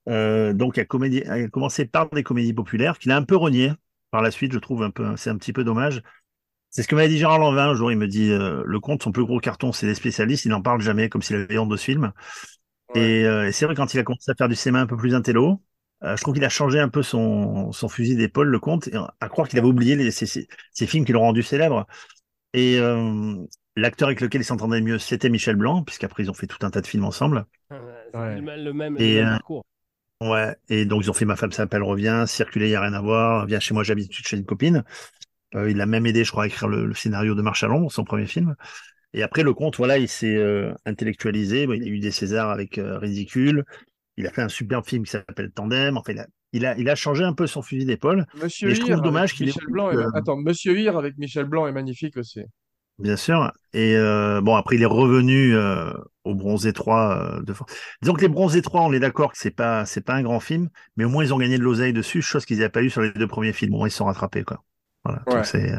Euh, 0.10 0.54
donc, 0.54 0.78
il 0.78 0.82
a, 0.82 0.86
comédie, 0.86 1.24
a 1.24 1.48
commencé 1.50 1.86
par 1.86 2.10
des 2.10 2.24
comédies 2.24 2.54
populaires 2.54 3.00
qu'il 3.00 3.12
a 3.12 3.18
un 3.18 3.24
peu 3.24 3.36
renié 3.38 3.72
par 4.12 4.22
la 4.22 4.32
suite, 4.32 4.54
je 4.54 4.60
trouve 4.60 4.84
un 4.84 4.92
peu, 4.92 5.18
c'est 5.18 5.30
un 5.32 5.38
petit 5.38 5.54
peu 5.54 5.64
dommage. 5.64 6.02
C'est 6.72 6.84
ce 6.84 6.88
que 6.90 6.96
m'avait 6.96 7.10
dit 7.10 7.18
Gérard 7.18 7.40
Lanvin 7.40 7.70
un 7.70 7.76
jour. 7.76 7.92
Il 7.92 7.98
me 7.98 8.08
dit 8.08 8.32
euh, 8.32 8.64
Lecomte, 8.66 9.04
son 9.04 9.12
plus 9.12 9.26
gros 9.26 9.40
carton, 9.40 9.72
c'est 9.72 9.88
les 9.88 9.96
spécialistes. 9.96 10.46
Il 10.46 10.50
n'en 10.50 10.62
parle 10.62 10.82
jamais, 10.82 11.10
comme 11.10 11.22
s'il 11.22 11.38
avait 11.38 11.58
honte 11.58 11.70
de 11.70 11.78
ce 11.78 11.86
film. 11.86 12.12
Et, 12.96 13.26
euh, 13.26 13.48
et 13.48 13.52
c'est 13.52 13.66
vrai, 13.66 13.76
quand 13.76 13.94
il 13.94 14.00
a 14.00 14.04
commencé 14.04 14.32
à 14.32 14.36
faire 14.36 14.50
du 14.50 14.56
cinéma 14.56 14.82
un 14.82 14.88
peu 14.88 14.98
plus 14.98 15.16
intello, 15.16 15.62
euh, 16.04 16.16
je 16.16 16.22
trouve 16.22 16.34
qu'il 16.34 16.46
a 16.46 16.50
changé 16.50 16.80
un 16.80 16.90
peu 16.90 17.04
son, 17.04 17.72
son 17.72 17.90
fusil 17.90 18.16
d'épaule, 18.16 18.48
Lecomte, 18.50 18.88
et 18.88 18.98
à 19.20 19.30
croire 19.30 19.48
qu'il 19.48 19.60
avait 19.60 19.68
oublié 19.68 19.96
les, 19.96 20.12
ces, 20.12 20.26
ces- 20.26 20.48
ces 20.74 20.88
films 20.88 21.06
qui 21.06 21.12
l'ont 21.12 21.22
rendu 21.22 21.44
célèbre. 21.44 21.88
Et 22.54 22.80
euh, 22.80 23.36
l'acteur 23.76 24.08
avec 24.08 24.22
lequel 24.22 24.42
il 24.42 24.46
s'entendait 24.46 24.80
le 24.80 24.86
mieux, 24.86 25.00
c'était 25.00 25.30
Michel 25.30 25.56
Blanc, 25.56 25.84
puisqu'aprais 25.84 26.24
ils 26.24 26.30
ont 26.32 26.34
fait 26.34 26.48
tout 26.48 26.66
un 26.66 26.70
tas 26.72 26.82
de 26.82 26.88
films 26.88 27.06
ensemble. 27.06 27.46
Euh, 27.72 28.04
c'est 28.12 28.18
Ouais. 28.20 28.36
le, 28.36 28.42
même- 28.42 28.64
le 28.64 28.74
même, 28.74 28.98
Et, 29.00 29.16
le 29.16 29.22
même 29.22 29.28
euh, 29.28 29.38
parcours. 29.38 29.66
Ouais, 30.22 30.56
et 30.70 30.86
donc 30.86 31.04
ils 31.04 31.12
ont 31.12 31.14
fait 31.14 31.26
Ma 31.26 31.36
femme 31.36 31.52
s'appelle 31.52 31.84
revient, 31.84 32.24
Circuler, 32.28 32.70
y 32.70 32.76
a 32.76 32.82
rien 32.82 32.94
à 32.94 33.02
voir, 33.02 33.46
Viens 33.48 33.60
chez 33.60 33.74
moi, 33.74 33.84
j'habite 33.84 34.12
chez 34.14 34.38
une 34.38 34.46
copine. 34.46 34.84
Euh, 35.56 35.70
il 35.72 35.82
a 35.82 35.86
même 35.86 36.06
aidé, 36.06 36.24
je 36.24 36.32
crois, 36.32 36.46
à 36.46 36.48
écrire 36.48 36.68
le, 36.70 36.86
le 36.86 36.94
scénario 36.94 37.36
de 37.36 37.42
Marche 37.42 37.64
à 37.64 37.68
l'ombre, 37.68 37.92
son 37.92 38.04
premier 38.04 38.26
film. 38.28 38.56
Et 39.14 39.24
après, 39.24 39.44
le 39.44 39.54
conte, 39.54 39.78
voilà, 39.78 39.98
il 39.98 40.10
s'est 40.10 40.36
euh, 40.36 40.74
intellectualisé. 40.86 41.68
Bon, 41.68 41.74
il 41.74 41.84
a 41.84 41.88
eu 41.88 42.00
des 42.00 42.12
Césars 42.12 42.50
avec 42.52 42.78
euh, 42.78 42.98
Ridicule. 43.00 43.64
Il 44.18 44.28
a 44.28 44.32
fait 44.32 44.42
un 44.42 44.50
superbe 44.50 44.86
film 44.86 45.04
qui 45.06 45.12
s'appelle 45.12 45.52
Tandem. 45.52 45.98
Enfin, 45.98 46.14
il 46.14 46.20
a, 46.20 46.28
il 46.54 46.66
a, 46.66 46.78
il 46.78 46.90
a 46.90 46.96
changé 46.96 47.24
un 47.24 47.34
peu 47.34 47.48
son 47.48 47.62
fusil 47.62 47.86
d'épaule. 47.86 48.26
Monsieur 48.34 48.70
Mais 48.70 48.76
je 48.76 48.82
trouve 48.82 48.98
Hir 48.98 49.02
dommage 49.02 49.32
avec 49.32 49.38
qu'il 49.38 49.50
ait 49.50 49.54
Michel 49.54 49.68
Blanc. 49.70 49.92
est- 49.92 49.96
que- 49.96 50.18
Attends, 50.18 50.38
Monsieur 50.38 50.78
Hir 50.80 50.98
avec 50.98 51.18
Michel 51.18 51.46
Blanc 51.46 51.68
est 51.68 51.72
magnifique 51.74 52.18
aussi. 52.18 52.42
Bien 52.98 53.18
sûr. 53.18 53.52
Et 53.74 53.96
euh, 53.98 54.40
bon, 54.42 54.56
après, 54.56 54.78
il 54.78 54.82
est 54.82 54.86
revenu 54.86 55.54
euh, 55.54 55.92
au 56.24 56.34
Bronzé 56.34 56.72
3 56.72 57.40
euh, 57.40 57.42
de. 57.44 57.54
Disons 58.02 58.14
que 58.14 58.22
les 58.22 58.30
Bronzés 58.30 58.62
3, 58.62 58.82
on 58.84 58.94
est 58.94 59.00
d'accord 59.00 59.32
que 59.34 59.38
c'est 59.38 59.52
pas 59.52 59.86
c'est 59.86 60.02
pas 60.02 60.14
un 60.16 60.24
grand 60.24 60.40
film, 60.40 60.70
mais 60.96 61.04
au 61.04 61.10
moins 61.10 61.24
ils 61.26 61.34
ont 61.34 61.38
gagné 61.38 61.58
de 61.58 61.64
l'oseille 61.64 61.92
dessus, 61.92 62.22
chose 62.22 62.46
qu'ils 62.46 62.58
n'avaient 62.60 62.70
pas 62.70 62.82
eu 62.84 62.90
sur 62.90 63.02
les 63.02 63.12
deux 63.12 63.28
premiers 63.28 63.52
films. 63.54 63.74
Au 63.74 63.78
moins 63.80 63.88
ils 63.90 63.92
se 63.92 63.98
sont 63.98 64.06
rattrapés, 64.06 64.44
quoi. 64.46 64.64
Voilà. 65.04 65.24
Ouais. 65.26 65.34
Donc 65.36 65.46
c'est 65.46 65.72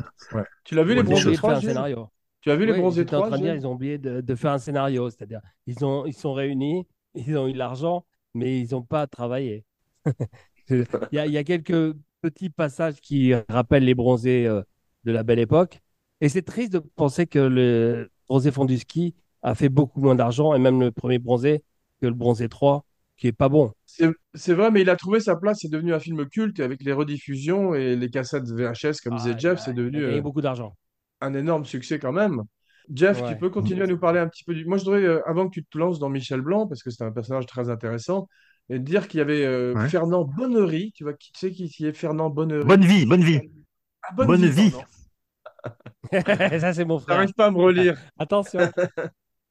Tu 0.64 0.74
l'as 0.74 0.84
vu 0.84 0.94
Ouais, 0.94 0.96
les 0.96 1.02
des 1.02 1.06
Ils 1.06 1.14
ont 1.14 1.16
choses. 1.16 1.20
bronzés 1.20 1.32
oublié 1.32 1.36
de 1.38 1.42
faire 1.42 1.54
3 1.54 1.56
un 1.56 1.60
Gilles 1.60 1.62
scénario. 1.62 2.10
Tu 2.40 2.50
as 2.50 2.56
vu 2.56 2.66
les 2.66 2.72
Oui, 2.72 2.74
bronzés 2.74 3.04
j'étais 3.04 3.16
en 3.16 3.22
3 3.22 3.22
train 3.22 3.38
de 3.38 3.42
dire, 3.42 3.54
ils 3.54 3.66
ont 3.66 3.72
oublié 3.74 3.98
de, 3.98 4.20
de 4.20 4.34
faire 4.34 4.52
un 4.52 4.58
scénario, 4.58 5.10
c'est-à-dire 5.10 5.40
ils 5.66 5.84
ont 5.84 6.06
ils 6.06 6.14
sont 6.14 6.32
réunis, 6.34 6.86
ils 7.14 7.36
ont 7.38 7.48
eu 7.48 7.52
de 7.52 7.58
l'argent, 7.58 8.06
mais 8.34 8.60
ils 8.60 8.72
n'ont 8.72 8.82
pas 8.82 9.06
travaillé. 9.06 9.64
Il 10.70 10.86
y 11.12 11.18
a, 11.18 11.26
il 11.26 11.32
y 11.32 11.38
a 11.38 11.44
quelques 11.44 11.94
petits 12.22 12.50
passages 12.50 13.00
qui 13.00 13.32
rappellent 13.48 13.84
les 13.84 13.94
bronzés 13.94 14.46
euh, 14.46 14.62
de 15.04 15.12
la 15.12 15.22
belle 15.22 15.38
époque, 15.38 15.80
et 16.20 16.28
c'est 16.28 16.42
triste 16.42 16.72
de 16.72 16.78
penser 16.78 17.26
que 17.26 17.38
le 17.38 18.10
bronzé 18.28 18.50
fond 18.50 18.64
du 18.64 18.78
ski 18.78 19.14
a 19.42 19.54
fait 19.54 19.68
beaucoup 19.68 20.00
moins 20.00 20.14
d'argent, 20.14 20.54
et 20.54 20.58
même 20.58 20.80
le 20.80 20.90
premier 20.90 21.18
bronzé 21.18 21.62
que 22.00 22.06
le 22.06 22.14
bronzé 22.14 22.48
3, 22.48 22.84
qui 23.16 23.28
est 23.28 23.32
pas 23.32 23.48
bon. 23.48 23.72
C'est 23.86 24.52
vrai, 24.54 24.70
mais 24.70 24.82
il 24.82 24.90
a 24.90 24.96
trouvé 24.96 25.20
sa 25.20 25.36
place, 25.36 25.58
c'est 25.62 25.70
devenu 25.70 25.94
un 25.94 26.00
film 26.00 26.26
culte 26.28 26.58
et 26.60 26.62
avec 26.62 26.82
les 26.82 26.92
rediffusions 26.92 27.74
et 27.74 27.96
les 27.96 28.10
cassettes 28.10 28.48
VHS, 28.50 29.00
comme 29.02 29.14
Ah, 29.14 29.16
disait 29.16 29.30
il 29.32 29.38
Jeff, 29.38 29.58
c'est 29.60 29.70
il 29.70 29.74
a 29.74 29.76
devenu 29.76 30.00
gagné 30.02 30.18
euh, 30.18 30.20
beaucoup 30.22 30.40
d'argent. 30.42 30.74
un 31.20 31.32
énorme 31.34 31.64
succès 31.64 31.98
quand 31.98 32.12
même. 32.12 32.42
Jeff, 32.92 33.20
Ouais. 33.22 33.32
tu 33.32 33.38
peux 33.38 33.50
continuer 33.50 33.82
à 33.84 33.86
nous 33.86 33.98
parler 33.98 34.20
un 34.20 34.28
petit 34.28 34.44
peu 34.44 34.54
du... 34.54 34.64
Moi, 34.66 34.76
je 34.78 34.84
voudrais, 34.84 35.02
euh, 35.02 35.20
avant 35.28 35.46
que 35.48 35.54
tu 35.54 35.64
te 35.64 35.76
lances 35.78 35.98
dans 35.98 36.08
Michel 36.08 36.40
Blanc, 36.40 36.66
parce 36.66 36.82
que 36.82 36.90
c'est 36.90 37.02
un 37.04 37.10
personnage 37.10 37.46
très 37.46 37.68
intéressant, 37.70 38.28
et 38.68 38.78
dire 38.78 39.08
qu'il 39.08 39.18
y 39.18 39.20
avait 39.22 39.44
euh, 39.44 39.74
Ouais. 39.74 39.88
Fernand 39.88 40.24
Bonnery. 40.24 40.92
Tu 40.94 41.04
vois, 41.04 41.14
qui 41.14 41.32
tu 41.32 41.38
sais 41.40 41.50
qui, 41.52 41.68
qui 41.70 41.86
est 41.86 41.92
Fernand 41.92 42.30
Bonnery? 42.30 42.64
Bonne 42.64 42.84
vie, 42.84 43.06
bonne 43.06 43.24
vie. 43.24 43.40
Ah, 44.02 44.12
bonne 44.12 44.44
vie. 44.46 44.72
Ça, 46.60 46.72
c'est 46.74 46.84
mon 46.84 46.98
frère. 46.98 47.16
J'arrive 47.16 47.34
pas 47.34 47.46
à 47.46 47.50
me 47.50 47.58
relire. 47.58 47.96
Attention. 48.18 48.60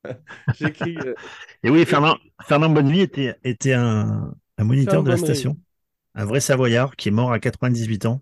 J'écris. 0.59 0.97
euh, 1.05 1.15
Et 1.63 1.69
oui, 1.69 1.85
Fernand, 1.85 2.17
Fernand 2.43 2.69
Bonnevie 2.69 3.01
était, 3.01 3.35
était 3.43 3.73
un, 3.73 4.33
un 4.57 4.63
moniteur 4.63 4.93
Fernand 4.93 5.03
de 5.03 5.09
la 5.09 5.15
Bonnevie. 5.15 5.33
station, 5.35 5.57
un 6.15 6.25
vrai 6.25 6.39
Savoyard 6.39 6.95
qui 6.95 7.09
est 7.09 7.11
mort 7.11 7.31
à 7.31 7.39
98 7.39 8.05
ans. 8.05 8.21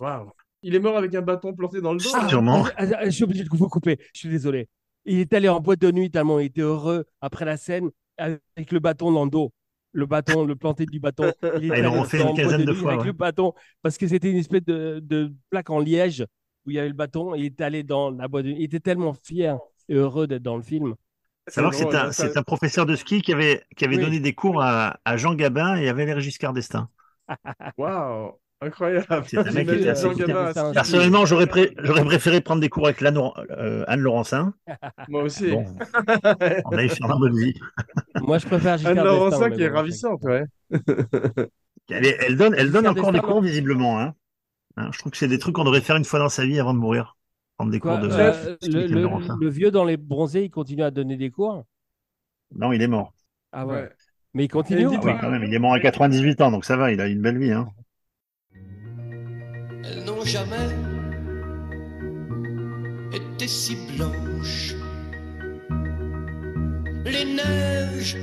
waouh. 0.00 0.30
Il 0.62 0.74
est 0.74 0.80
mort 0.80 0.96
avec 0.96 1.14
un 1.14 1.22
bâton 1.22 1.54
planté 1.54 1.80
dans 1.80 1.92
le 1.92 2.00
dos. 2.00 2.10
hein. 2.14 2.28
Sûrement. 2.28 2.66
Ah, 2.76 2.86
ah, 2.98 3.04
je 3.04 3.10
suis 3.10 3.24
obligé 3.24 3.44
de 3.44 3.48
vous 3.50 3.68
couper. 3.68 3.98
Je 4.14 4.18
suis 4.20 4.28
désolé. 4.28 4.68
Il 5.04 5.18
est 5.20 5.32
allé 5.32 5.48
en 5.48 5.60
boîte 5.60 5.80
de 5.80 5.92
nuit 5.92 6.10
tellement 6.10 6.40
il 6.40 6.46
était 6.46 6.62
heureux 6.62 7.04
après 7.20 7.44
la 7.44 7.56
scène 7.56 7.90
avec 8.18 8.72
le 8.72 8.80
bâton 8.80 9.12
dans 9.12 9.24
le 9.24 9.30
dos. 9.30 9.52
Le 9.92 10.06
bâton, 10.06 10.44
le 10.44 10.56
planté 10.56 10.84
du 10.86 10.98
bâton. 10.98 11.32
Il 11.60 11.66
est 11.66 11.70
Ah, 11.70 11.78
ils 11.78 11.84
l'ont 11.84 12.00
en 12.00 12.04
une 12.04 12.22
boîte 12.22 12.36
quinzaine 12.36 12.64
de 12.64 12.72
nuit 12.72 12.80
fois, 12.80 12.90
Avec 12.92 13.00
ouais. 13.02 13.06
le 13.06 13.12
bâton, 13.12 13.54
parce 13.82 13.96
que 13.96 14.08
c'était 14.08 14.30
une 14.30 14.36
espèce 14.38 14.64
de, 14.64 15.00
de 15.02 15.32
plaque 15.50 15.70
en 15.70 15.78
liège 15.78 16.26
où 16.66 16.70
il 16.70 16.74
y 16.74 16.78
avait 16.78 16.88
le 16.88 16.94
bâton. 16.94 17.34
Il 17.34 17.44
est 17.44 17.60
allé 17.60 17.82
dans 17.82 18.10
la 18.10 18.28
boîte 18.28 18.44
de 18.44 18.50
nuit. 18.50 18.56
Il 18.60 18.64
était 18.64 18.80
tellement 18.80 19.14
fier 19.22 19.58
et 19.88 19.94
heureux 19.94 20.26
d'être 20.26 20.42
dans 20.42 20.56
le 20.56 20.62
film. 20.62 20.94
Savoir 21.48 21.70
que 21.72 21.78
c'est 21.78 21.94
un, 21.94 22.10
ça- 22.10 22.28
un 22.34 22.42
professeur 22.42 22.86
de 22.86 22.96
ski 22.96 23.22
qui 23.22 23.32
avait, 23.32 23.62
qui 23.76 23.84
avait 23.84 23.96
Oui. 23.96 24.02
donné 24.02 24.18
des 24.20 24.32
cours 24.34 24.60
à, 24.62 24.98
à 25.04 25.16
Jean 25.16 25.34
Gabin 25.34 25.76
et 25.76 25.88
à 25.88 25.92
Valéry 25.92 26.20
Giscard 26.20 26.52
d'Estaing. 26.52 26.88
Waouh, 27.78 28.32
incroyable. 28.60 29.06
C'est 29.28 29.38
un 29.38 29.42
mec 29.44 29.52
qui 29.52 29.52
J'imagine 29.60 29.74
était 29.80 29.88
assez 29.90 30.02
Jean 30.02 30.10
efficace. 30.10 30.26
Gabin, 30.28 30.52
C'est 30.52 30.58
un- 30.58 30.72
Personnellement, 30.72 31.24
j'aurais, 31.24 31.46
pré- 31.46 31.72
j'aurais 31.84 32.04
préféré 32.04 32.40
prendre 32.40 32.60
des 32.60 32.68
cours 32.68 32.86
avec 32.86 33.00
Lana- 33.00 33.32
euh, 33.50 33.84
Anne 33.86 34.00
Laurencin. 34.00 34.54
Moi 35.08 35.22
aussi. 35.22 35.50
Bon, 35.52 35.64
on 36.64 36.76
a 36.76 36.84
eu 36.84 36.88
Fernand 36.88 37.18
Bonnevie. 37.20 37.54
Moi, 38.22 38.38
je 38.38 38.46
préfère 38.46 38.78
Giscard 38.78 38.98
Anne 38.98 39.04
Laurencin 39.04 39.50
qui 39.50 39.62
est 39.62 39.68
ravissante, 39.68 40.22
ouais. 40.24 40.44
Elle, 41.90 42.06
est- 42.06 42.16
elle 42.26 42.36
donne, 42.36 42.54
elle 42.58 42.72
donne 42.72 42.86
Giscard 42.86 42.90
encore 42.98 43.12
des 43.12 43.20
cours, 43.20 43.40
visiblement. 43.40 44.00
Hein. 44.00 44.14
Hein, 44.76 44.90
je 44.92 44.98
trouve 44.98 45.12
que 45.12 45.18
c'est 45.18 45.28
des 45.28 45.38
trucs 45.38 45.54
qu'on 45.54 45.64
devrait 45.64 45.80
faire 45.80 45.96
une 45.96 46.04
fois 46.04 46.18
dans 46.18 46.28
sa 46.28 46.44
vie 46.44 46.60
avant 46.60 46.74
de 46.74 46.78
mourir. 46.78 47.16
Prendre 47.56 47.70
des 47.72 47.80
Quoi, 47.80 47.98
cours 47.98 48.08
de. 48.08 48.12
euh, 48.12 48.56
ski 48.60 48.70
le, 48.70 49.48
vieux 49.48 49.70
dans 49.70 49.84
les 49.84 49.96
bronzés, 49.96 50.44
il 50.44 50.50
continue 50.50 50.82
à 50.82 50.90
donner 50.90 51.16
des 51.16 51.30
cours? 51.30 51.64
Non, 52.54 52.72
il 52.72 52.82
est 52.82 52.88
mort. 52.88 53.12
Ah 53.52 53.66
ouais. 53.66 53.74
Ouais. 53.74 53.90
Mais 54.34 54.44
il 54.44 54.48
continue 54.48 54.84
Ah 54.84 54.88
oui, 54.90 54.98
pas 54.98 55.14
quand 55.14 55.30
même, 55.30 55.44
il 55.44 55.54
est 55.54 55.58
mort 55.58 55.72
à 55.72 55.80
98 55.80 56.40
ans, 56.42 56.50
donc 56.50 56.66
ça 56.66 56.76
va, 56.76 56.92
il 56.92 57.00
a 57.00 57.06
une 57.06 57.22
belle 57.22 57.38
vie. 57.38 57.52
Hein. 57.52 57.68
Elles 59.84 60.04
n'ont 60.04 60.22
jamais 60.22 60.68
été 63.12 63.48
si 63.48 63.76
blanches. 63.96 64.74
Les 67.06 67.24
neiges 67.24 68.18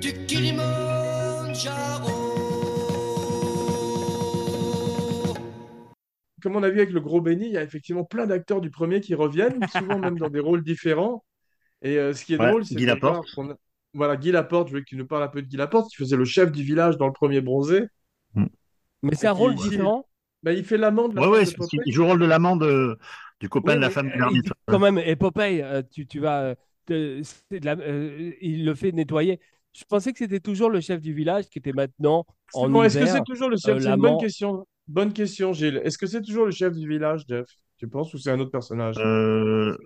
du 0.00 0.12
Kilimanjaro. 0.26 2.23
Comme 6.44 6.56
on 6.56 6.62
a 6.62 6.70
vu 6.70 6.78
avec 6.80 6.92
le 6.92 7.00
Gros 7.00 7.20
Béni, 7.22 7.46
il 7.46 7.52
y 7.52 7.58
a 7.58 7.64
effectivement 7.64 8.04
plein 8.04 8.26
d'acteurs 8.28 8.60
du 8.62 8.70
premier 8.70 9.00
qui 9.00 9.16
reviennent, 9.16 9.66
souvent 9.66 9.98
même 9.98 10.18
dans 10.18 10.30
des 10.30 10.40
rôles 10.40 10.62
différents. 10.62 11.24
Et 11.82 11.98
euh, 11.98 12.14
ce 12.14 12.24
qui 12.24 12.34
est 12.34 12.38
Ouais, 12.38 12.48
drôle, 12.48 12.64
c'est 12.66 12.76
Guy 12.76 12.86
Laporte. 12.86 13.28
Voilà, 13.94 14.16
Guy 14.16 14.32
Laporte, 14.32 14.68
je 14.68 14.72
voulais 14.72 14.84
que 14.84 14.88
tu 14.90 14.96
nous 14.96 15.06
parles 15.06 15.24
un 15.24 15.28
peu 15.28 15.42
de 15.42 15.48
Guy 15.48 15.56
Laporte, 15.58 15.90
qui 15.90 15.96
faisait 15.96 16.16
le 16.16 16.24
chef 16.26 16.52
du 16.52 16.62
village 16.62 16.98
dans 16.98 17.06
le 17.08 17.12
premier 17.12 17.40
bronzé. 17.40 17.86
Mais 19.02 19.14
c'est 19.14 19.26
un 19.28 19.32
rôle 19.32 19.54
qui- 19.54 19.60
différent. 19.70 20.08
Bah, 20.42 20.52
il 20.52 20.64
fait 20.64 20.76
l'amant 20.76 21.08
de 21.08 21.14
la 21.16 21.22
Ouais, 21.22 21.28
femme 21.28 21.40
ouais, 21.40 21.44
de 21.44 21.50
Popeye. 21.52 21.80
qu'il 21.84 21.92
joue 21.92 22.02
le 22.02 22.08
rôle 22.08 22.18
de 22.20 22.24
l'amant 22.26 22.56
de, 22.56 22.98
du 23.40 23.48
copain 23.48 23.74
Ouais, 23.74 23.76
de 23.76 23.80
la 23.80 23.90
femme 23.90 24.08
de 24.10 24.16
l'ermite. 24.18 24.46
il- 24.46 24.52
quand 24.68 24.78
même, 24.78 24.98
et 24.98 25.16
Popeye, 25.16 25.62
euh, 25.62 25.82
tu, 25.82 26.06
tu 26.06 26.18
vas, 26.20 26.42
euh, 26.42 26.54
te- 26.86 27.22
c'est 27.22 27.60
de 27.60 27.64
la- 27.66 27.76
euh, 27.78 28.32
il 28.40 28.64
le 28.64 28.74
fait 28.74 28.92
nettoyer. 28.92 29.40
Je 29.74 29.84
pensais 29.84 30.12
que 30.12 30.18
c'était 30.18 30.40
toujours 30.40 30.70
le 30.70 30.80
chef 30.80 31.00
du 31.00 31.12
village 31.14 31.48
qui 31.48 31.58
était 31.58 31.72
maintenant 31.72 32.26
en 32.52 32.68
bon, 32.68 32.82
Est-ce 32.82 32.98
que 32.98 33.06
c'est 33.06 33.22
toujours 33.22 33.48
le 33.48 33.56
chef? 33.56 33.76
euh, 33.76 33.80
C'est 33.80 33.90
une 33.90 34.00
bonne 34.00 34.16
question. 34.16 34.66
Bonne 34.88 35.12
question, 35.12 35.52
Gilles. 35.52 35.80
Est-ce 35.84 35.98
que 35.98 36.06
c'est 36.06 36.22
toujours 36.22 36.44
le 36.46 36.50
chef 36.50 36.74
du 36.74 36.86
village, 36.88 37.24
Jeff? 37.28 37.46
Tu 37.78 37.88
penses, 37.88 38.12
ou 38.14 38.18
c'est 38.18 38.30
un 38.30 38.40
autre 38.40 38.50
personnage? 38.50 38.96
Euh, 38.98 39.76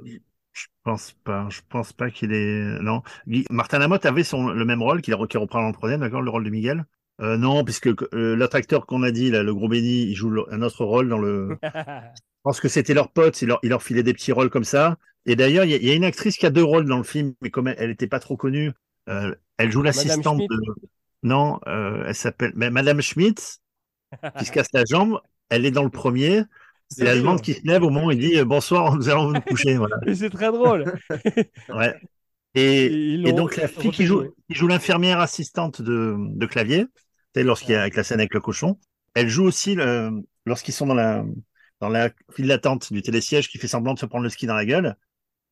je 0.52 0.66
pense 0.82 1.12
pas. 1.24 1.48
Je 1.50 1.60
pense 1.68 1.92
pas 1.92 2.10
qu'il 2.10 2.32
est. 2.32 2.80
Non. 2.80 3.02
Martin 3.50 3.78
Lamotte 3.78 4.06
avait 4.06 4.24
son, 4.24 4.48
le 4.48 4.64
même 4.64 4.82
rôle 4.82 5.00
qu'il 5.02 5.14
a- 5.14 5.26
qu'il 5.26 5.38
reprend 5.38 5.60
dans 5.62 5.68
le 5.68 5.72
troisième, 5.74 6.00
d'accord, 6.00 6.22
le 6.22 6.30
rôle 6.30 6.44
de 6.44 6.50
Miguel? 6.50 6.84
Euh, 7.20 7.36
non, 7.36 7.64
puisque 7.64 7.88
euh, 7.88 8.36
l'autre 8.36 8.56
acteur 8.56 8.86
qu'on 8.86 9.02
a 9.02 9.10
dit, 9.10 9.30
là, 9.30 9.42
le 9.42 9.54
gros 9.54 9.68
Benny, 9.68 10.02
il 10.04 10.14
joue 10.14 10.32
un 10.50 10.62
autre 10.62 10.84
rôle 10.84 11.08
dans 11.08 11.18
le. 11.18 11.58
Je 11.62 12.50
pense 12.50 12.60
que 12.60 12.68
c'était 12.68 12.94
leur 12.94 13.10
pote, 13.10 13.42
il 13.42 13.48
leur, 13.48 13.58
il 13.62 13.68
leur 13.70 13.82
filait 13.82 14.02
des 14.02 14.14
petits 14.14 14.32
rôles 14.32 14.50
comme 14.50 14.64
ça. 14.64 14.96
Et 15.26 15.36
d'ailleurs, 15.36 15.64
il 15.64 15.70
y, 15.70 15.74
a- 15.74 15.76
il 15.76 15.84
y 15.84 15.90
a 15.90 15.94
une 15.94 16.04
actrice 16.04 16.36
qui 16.38 16.46
a 16.46 16.50
deux 16.50 16.64
rôles 16.64 16.86
dans 16.86 16.96
le 16.98 17.02
film, 17.04 17.34
mais 17.42 17.50
comme 17.50 17.68
elle 17.68 17.90
n'était 17.90 18.06
pas 18.06 18.20
trop 18.20 18.36
connue, 18.36 18.72
euh, 19.08 19.34
elle 19.58 19.70
joue 19.72 19.82
l'assistante 19.82 20.38
de. 20.48 20.56
Non, 21.22 21.60
euh, 21.66 22.04
elle 22.06 22.14
s'appelle 22.14 22.52
mais 22.54 22.70
Madame 22.70 23.00
Schmidt, 23.00 23.58
qui 24.38 24.44
se 24.44 24.52
casse 24.52 24.68
la 24.72 24.84
jambe. 24.84 25.20
Elle 25.48 25.66
est 25.66 25.70
dans 25.70 25.84
le 25.84 25.90
premier. 25.90 26.42
C'est 26.90 27.04
l'allemande 27.04 27.42
qui 27.42 27.52
se 27.52 27.66
lève 27.66 27.82
au 27.82 27.90
moment 27.90 28.06
où 28.06 28.12
il 28.12 28.18
dit 28.18 28.38
euh, 28.38 28.46
bonsoir, 28.46 28.96
nous 28.96 29.08
allons 29.10 29.30
nous 29.30 29.40
coucher. 29.46 29.76
Voilà. 29.76 29.96
C'est 30.14 30.30
très 30.30 30.50
drôle. 30.50 30.84
Ouais. 31.68 31.94
Et, 32.54 33.32
donc 33.32 33.56
la 33.56 33.68
fille 33.68 33.90
qui 33.90 34.06
joue, 34.06 34.34
qui 34.48 34.56
joue 34.56 34.66
l'infirmière 34.66 35.20
assistante 35.20 35.82
de, 35.82 36.16
de 36.18 36.46
clavier, 36.46 36.86
lorsqu'il 37.36 37.72
y 37.72 37.74
a 37.74 37.82
avec 37.82 37.94
la 37.94 38.02
scène 38.02 38.18
avec 38.18 38.34
le 38.34 38.40
cochon, 38.40 38.78
elle 39.14 39.28
joue 39.28 39.44
aussi 39.44 39.76
lorsqu'ils 40.46 40.72
sont 40.72 40.86
dans 40.86 40.94
la 40.94 41.24
dans 41.80 41.88
la 41.88 42.10
file 42.32 42.48
d'attente 42.48 42.92
du 42.92 43.02
télésiège 43.02 43.48
qui 43.48 43.58
fait 43.58 43.68
semblant 43.68 43.94
de 43.94 43.98
se 43.98 44.06
prendre 44.06 44.24
le 44.24 44.30
ski 44.30 44.46
dans 44.46 44.54
la 44.54 44.64
gueule. 44.64 44.96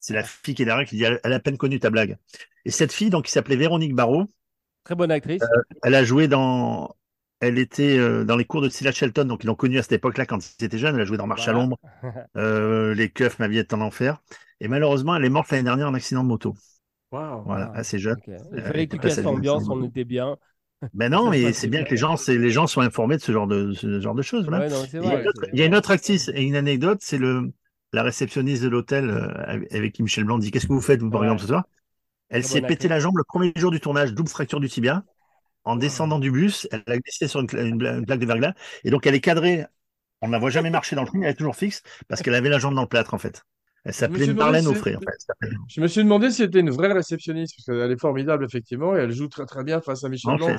C'est 0.01 0.15
la 0.15 0.25
fille 0.25 0.55
qui 0.55 0.63
est 0.63 0.65
derrière 0.65 0.87
qui 0.87 0.97
dit 0.97 1.05
elle 1.05 1.33
a 1.33 1.37
à 1.37 1.39
peine 1.39 1.59
connu 1.59 1.79
ta 1.79 1.91
blague. 1.91 2.17
Et 2.65 2.71
cette 2.71 2.93
fille 2.93 3.11
donc 3.11 3.27
qui 3.27 3.31
s'appelait 3.31 3.57
Véronique 3.57 3.95
Barrault, 3.95 4.27
Très 4.85 4.95
bonne 4.95 5.11
actrice. 5.11 5.43
elle 5.83 5.95
a 5.95 6.05
joué 6.05 6.29
dans 6.29 6.97
elle 7.41 7.59
était 7.59 7.99
euh, 7.99 8.25
dans 8.25 8.37
les 8.37 8.45
cours 8.45 8.63
de 8.63 8.69
Scylla 8.69 8.93
Shelton, 8.93 9.25
donc 9.27 9.45
ils 9.45 9.47
l'ont 9.47 9.55
connue 9.55 9.79
à 9.79 9.83
cette 9.83 9.93
époque-là 9.93 10.27
quand 10.27 10.39
ils 10.61 10.65
étaient 10.65 10.79
jeunes. 10.79 10.95
Elle 10.97 11.03
a 11.03 11.05
joué 11.05 11.17
dans 11.19 11.27
Marche 11.27 11.45
Voilà. 11.45 11.59
à 11.59 11.63
l'ombre, 11.63 11.79
euh, 12.37 12.95
Les 12.95 13.11
keufs, 13.11 13.39
Ma 13.39 13.49
vie 13.49 13.59
est 13.59 13.75
en 13.75 13.81
enfer. 13.81 14.23
Et 14.61 14.69
malheureusement, 14.69 15.15
elle 15.17 15.25
est 15.25 15.29
morte 15.31 15.51
l'année 15.51 15.65
dernière 15.65 15.89
en 15.89 15.95
accident 15.95 16.23
de 16.23 16.29
moto. 16.29 16.55
Waouh. 17.13 17.45
Voilà, 17.45 17.71
Ah. 17.75 17.79
assez 17.79 17.99
jeune. 17.99 18.19
Il 18.27 18.35
Euh, 18.35 18.63
fallait 18.63 18.87
que 18.87 18.97
tu 18.97 19.01
casses 19.01 19.19
l'ambiance, 19.23 19.69
on 19.69 19.83
était 19.85 20.05
bien. 20.05 20.37
Ben 20.95 21.11
non, 21.11 21.31
mais 21.31 21.53
c'est 21.53 21.69
bien 21.69 21.85
que 21.85 21.91
les 21.91 21.97
gens, 21.97 22.17
c'est 22.17 22.37
les 22.39 22.51
gens 22.51 22.67
soient 22.67 22.85
informés 22.85 23.17
de 23.17 23.23
ce 23.23 23.33
genre 23.33 23.47
de 23.47 23.73
ce 23.73 24.01
genre 24.01 24.15
de 24.15 24.23
choses. 24.23 24.47
Voilà. 24.47 24.67
Ouais, 24.67 24.71
non, 24.71 24.85
c'est 24.91 24.99
Il 25.01 25.05
y 25.05 25.13
a 25.13 25.17
vrai. 25.17 25.23
une 25.23 25.29
autre- 25.29 25.45
c'est- 25.45 25.51
il 25.53 25.59
y 25.59 25.63
a 25.63 25.67
une 25.67 25.75
autre 25.75 25.91
actrice 25.91 26.29
et 26.35 26.43
une 26.43 26.57
anecdote, 26.57 26.99
c'est 27.03 27.19
le 27.19 27.53
la 27.93 28.03
réceptionniste 28.03 28.63
de 28.63 28.69
l'hôtel 28.69 29.09
euh, 29.11 29.29
avec 29.71 29.93
qui 29.95 30.03
Michel 30.03 30.25
Blanc 30.25 30.39
dit 30.39 30.51
qu'est-ce 30.51 30.67
que 30.67 30.73
vous 30.73 30.81
faites 30.81 31.01
vous 31.01 31.11
par 31.11 31.21
Ouais. 31.21 31.27
exemple 31.29 31.43
ce 31.43 31.47
soir? 31.49 31.65
Elle 32.29 32.43
Très 32.43 32.51
s'est 32.53 32.61
bonne 32.61 32.69
pété 32.69 32.89
la 32.89 33.01
jambe 33.01 33.17
le 33.19 33.25
premier 33.25 33.53
jour 33.57 33.71
du 33.71 33.81
tournage, 33.81 34.15
double 34.15 34.29
fracture 34.29 34.61
du 34.61 34.69
tibia. 34.69 35.05
En 35.67 35.75
descendant 35.75 36.21
du 36.21 36.31
bus, 36.31 36.69
elle 36.71 36.85
a 36.87 36.97
glissé 36.97 37.27
sur 37.27 37.41
une, 37.41 37.47
plaque 38.07 38.21
de 38.21 38.27
verglas 38.27 38.55
et 38.85 38.91
donc 38.91 39.05
elle 39.07 39.17
est 39.17 39.21
cadrée. 39.21 39.67
On 40.23 40.29
ne 40.29 40.33
la 40.33 40.39
voit 40.39 40.51
jamais 40.51 40.71
marcher 40.71 40.95
dans 40.95 41.03
le 41.03 41.11
film, 41.11 41.25
elle 41.25 41.31
est 41.31 41.35
toujours 41.35 41.57
fixe 41.57 41.83
parce 42.09 42.23
qu'elle 42.23 42.37
avait 42.37 42.49
la 42.49 42.61
jambe 42.61 42.75
dans 42.75 42.83
le 42.83 42.89
plâtre 42.89 43.15
en 43.15 43.19
fait. 43.19 43.43
Elle 43.85 43.93
s'appelait 43.93 44.33
Marlène 44.33 44.69
Offray 44.69 44.97
en 44.97 45.01
fait. 45.01 45.49
Je 45.69 45.81
me 45.81 45.89
suis 45.89 46.05
demandé 46.05 46.31
si 46.31 46.37
c'était 46.39 46.61
une 46.61 46.71
vraie 46.71 46.93
réceptionniste, 46.93 47.57
parce 47.57 47.79
qu'elle 47.79 47.91
est 47.91 48.01
formidable, 48.01 48.45
effectivement, 48.45 48.97
et 48.97 49.01
elle 49.01 49.13
joue 49.13 49.29
très 49.29 49.45
très 49.45 49.65
bien 49.65 49.81
face 49.81 50.05
à 50.05 50.09
Michel 50.09 50.37
Blanc. 50.37 50.49
je 50.49 50.55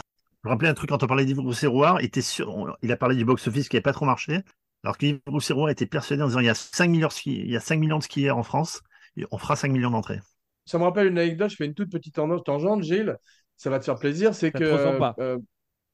me 0.46 0.50
rappelais 0.50 0.70
un 0.70 0.74
truc 0.74 0.90
quand 0.90 1.04
on 1.04 1.08
parlait 1.08 1.26
d'Yves 1.26 1.40
Rousseroir, 1.40 2.00
il, 2.02 2.92
a 2.92 2.98
parlé 2.98 3.16
du 3.16 3.26
box-office 3.26 3.70
qui 3.70 3.76
n'avait 3.76 3.82
pas 3.82 3.94
trop 3.94 4.06
marché, 4.06 4.42
alors 4.84 4.98
qu'Yves 4.98 5.20
Rousseroir 5.28 5.70
était 5.70 5.86
persuadé 5.86 6.22
en 6.22 6.28
disant 6.28 6.40
il 6.40 6.46
y 6.46 6.50
a 6.50 6.56
5 6.56 6.90
millions 6.90 7.08
de, 7.08 7.14
ski- 7.14 7.42
il 7.42 7.52
y 7.52 7.58
a 7.58 7.62
5 7.62 7.78
millions 7.80 7.98
de 7.98 8.04
skieurs 8.04 8.38
en 8.38 8.44
France, 8.44 8.82
et 9.18 9.26
on 9.32 9.38
fera 9.38 9.56
5 9.56 9.72
millions 9.72 9.92
d'entrées. 9.92 10.20
Ça 10.66 10.78
me 10.78 10.84
rappelle 10.84 11.08
une 11.08 11.18
anecdote, 11.18 11.50
je 11.50 11.56
fais 11.56 11.66
une 11.66 11.74
toute 11.74 11.92
petite 11.92 12.16
tangente, 12.16 12.84
Gilles, 12.84 13.18
ça 13.58 13.70
va 13.70 13.80
te 13.80 13.86
faire 13.86 13.98
plaisir, 13.98 14.34
c'est 14.34 14.52
que 14.52 14.64
euh, 15.20 15.38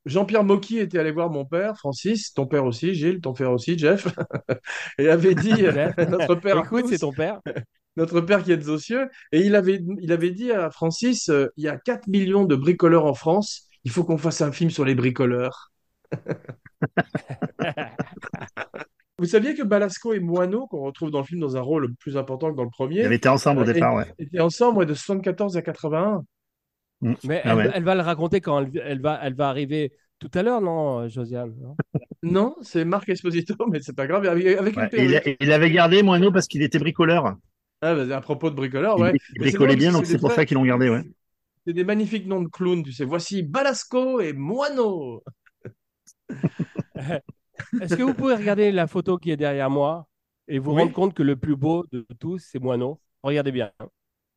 Jean-Pierre 0.06 0.44
Mocky 0.44 0.80
était 0.80 1.00
allé 1.00 1.12
voir 1.12 1.30
mon 1.30 1.46
père, 1.46 1.78
Francis, 1.78 2.34
ton 2.34 2.46
père 2.46 2.66
aussi, 2.66 2.94
Gilles, 2.94 3.22
ton 3.22 3.34
père 3.34 3.52
aussi, 3.52 3.78
Jeff, 3.78 4.08
et 4.98 5.10
avait 5.10 5.36
dit, 5.36 5.52
notre 6.10 6.36
père, 6.36 6.58
Écoute, 6.60 6.86
c'est 6.90 7.00
ton 7.00 7.14
père. 7.14 7.40
notre 7.96 8.22
père 8.22 8.44
qui 8.44 8.52
est 8.52 8.68
aux 8.68 8.78
cieux, 8.78 9.10
et 9.32 9.40
il 9.42 9.56
avait, 9.56 9.82
il 10.02 10.12
avait 10.12 10.32
dit 10.32 10.52
à 10.52 10.70
Francis, 10.70 11.30
euh, 11.30 11.48
il 11.58 11.64
y 11.64 11.70
a 11.70 11.78
4 11.78 12.08
millions 12.08 12.44
de 12.44 12.56
bricoleurs 12.56 13.06
en 13.06 13.14
France, 13.14 13.70
il 13.86 13.92
faut 13.92 14.04
qu'on 14.04 14.18
fasse 14.18 14.42
un 14.42 14.52
film 14.52 14.70
sur 14.70 14.86
les 14.86 14.96
bricoleurs. 14.96 15.72
Vous 19.20 19.26
saviez 19.26 19.54
que 19.54 19.64
Balasco 19.64 20.14
et 20.14 20.20
Moineau, 20.20 20.68
qu'on 20.68 20.82
retrouve 20.82 21.12
dans 21.12 21.20
le 21.20 21.26
film 21.26 21.40
dans 21.40 21.56
un 21.56 21.62
rôle 21.62 21.94
plus 21.96 22.18
important 22.18 22.52
que 22.52 22.58
dans 22.58 22.64
le 22.64 22.70
premier, 22.70 23.02
Ils 23.02 23.06
avaient 23.06 23.16
été 23.16 23.30
ensemble 23.30 23.62
au 23.62 23.64
euh, 23.64 23.72
départ, 23.72 23.96
ouais. 23.96 24.06
étaient 24.18 24.40
ensemble 24.40 24.80
ouais, 24.80 24.86
de 24.86 24.94
74 24.94 25.56
à 25.56 25.62
81. 25.62 26.26
Mm. 27.04 27.14
Mais 27.24 27.42
Ah 27.44 27.56
elle, 27.56 27.58
ouais. 27.58 27.72
elle 27.74 27.84
va 27.84 27.96
le 27.96 28.02
raconter 28.02 28.42
quand 28.42 28.60
elle, 28.62 28.72
elle 28.84 29.02
va, 29.02 29.20
elle 29.24 29.36
va 29.36 29.50
arriver 29.50 29.94
tout 30.20 30.32
à 30.34 30.44
l'heure, 30.44 30.62
non, 30.62 31.08
Josiane 31.10 31.54
non? 31.60 31.76
Non, 32.24 32.56
c'est 32.62 32.86
Marc 32.86 33.10
Esposito, 33.10 33.56
mais 33.70 33.82
c'est 33.82 33.96
pas 33.96 34.08
grave, 34.08 34.26
avec, 34.26 34.46
avec 34.58 34.78
Ouais, 34.78 34.90
une 34.94 35.06
il, 35.06 35.16
a- 35.16 35.22
il 35.40 35.52
avait 35.52 35.72
gardé 35.72 36.04
Moineau 36.04 36.32
parce 36.32 36.48
qu'il 36.48 36.62
était 36.64 36.80
bricoleur. 36.80 37.36
Ah, 37.82 37.94
bah, 37.96 38.16
à 38.18 38.22
propos 38.22 38.50
de 38.50 38.56
bricoleur, 38.56 38.98
Il, 38.98 39.02
ouais. 39.02 39.14
il 39.30 39.40
c'est 39.40 39.40
bricolait 39.40 39.76
bien, 39.76 39.92
donc 39.92 40.06
c'est 40.06 40.18
pour 40.20 40.32
ça 40.32 40.46
qu'ils 40.46 40.56
l'ont 40.56 40.66
gardé, 40.66 40.90
ouais. 40.90 41.04
C'est 41.68 41.74
des 41.74 41.84
magnifiques 41.84 42.26
noms 42.26 42.42
de 42.42 42.48
clowns, 42.48 42.84
tu 42.84 42.94
sais. 42.94 43.04
Voici 43.06 43.44
Balasco 43.44 44.22
et 44.22 44.32
Moineau. 44.34 45.24
Est-ce 47.80 47.96
que 47.96 48.04
vous 48.04 48.14
pouvez 48.14 48.36
regarder 48.36 48.72
la 48.72 48.88
photo 48.88 49.18
qui 49.18 49.32
est 49.32 49.38
derrière 49.38 49.70
moi 49.70 50.08
et 50.48 50.60
vous 50.60 50.74
Oui. 50.74 50.82
rendre 50.82 50.94
compte 50.94 51.14
que 51.14 51.24
le 51.24 51.36
plus 51.36 51.56
beau 51.56 51.86
de 51.92 52.06
tous, 52.20 52.40
c'est 52.40 52.60
Moineau? 52.60 53.02
Regardez 53.24 53.52
bien. 53.52 53.72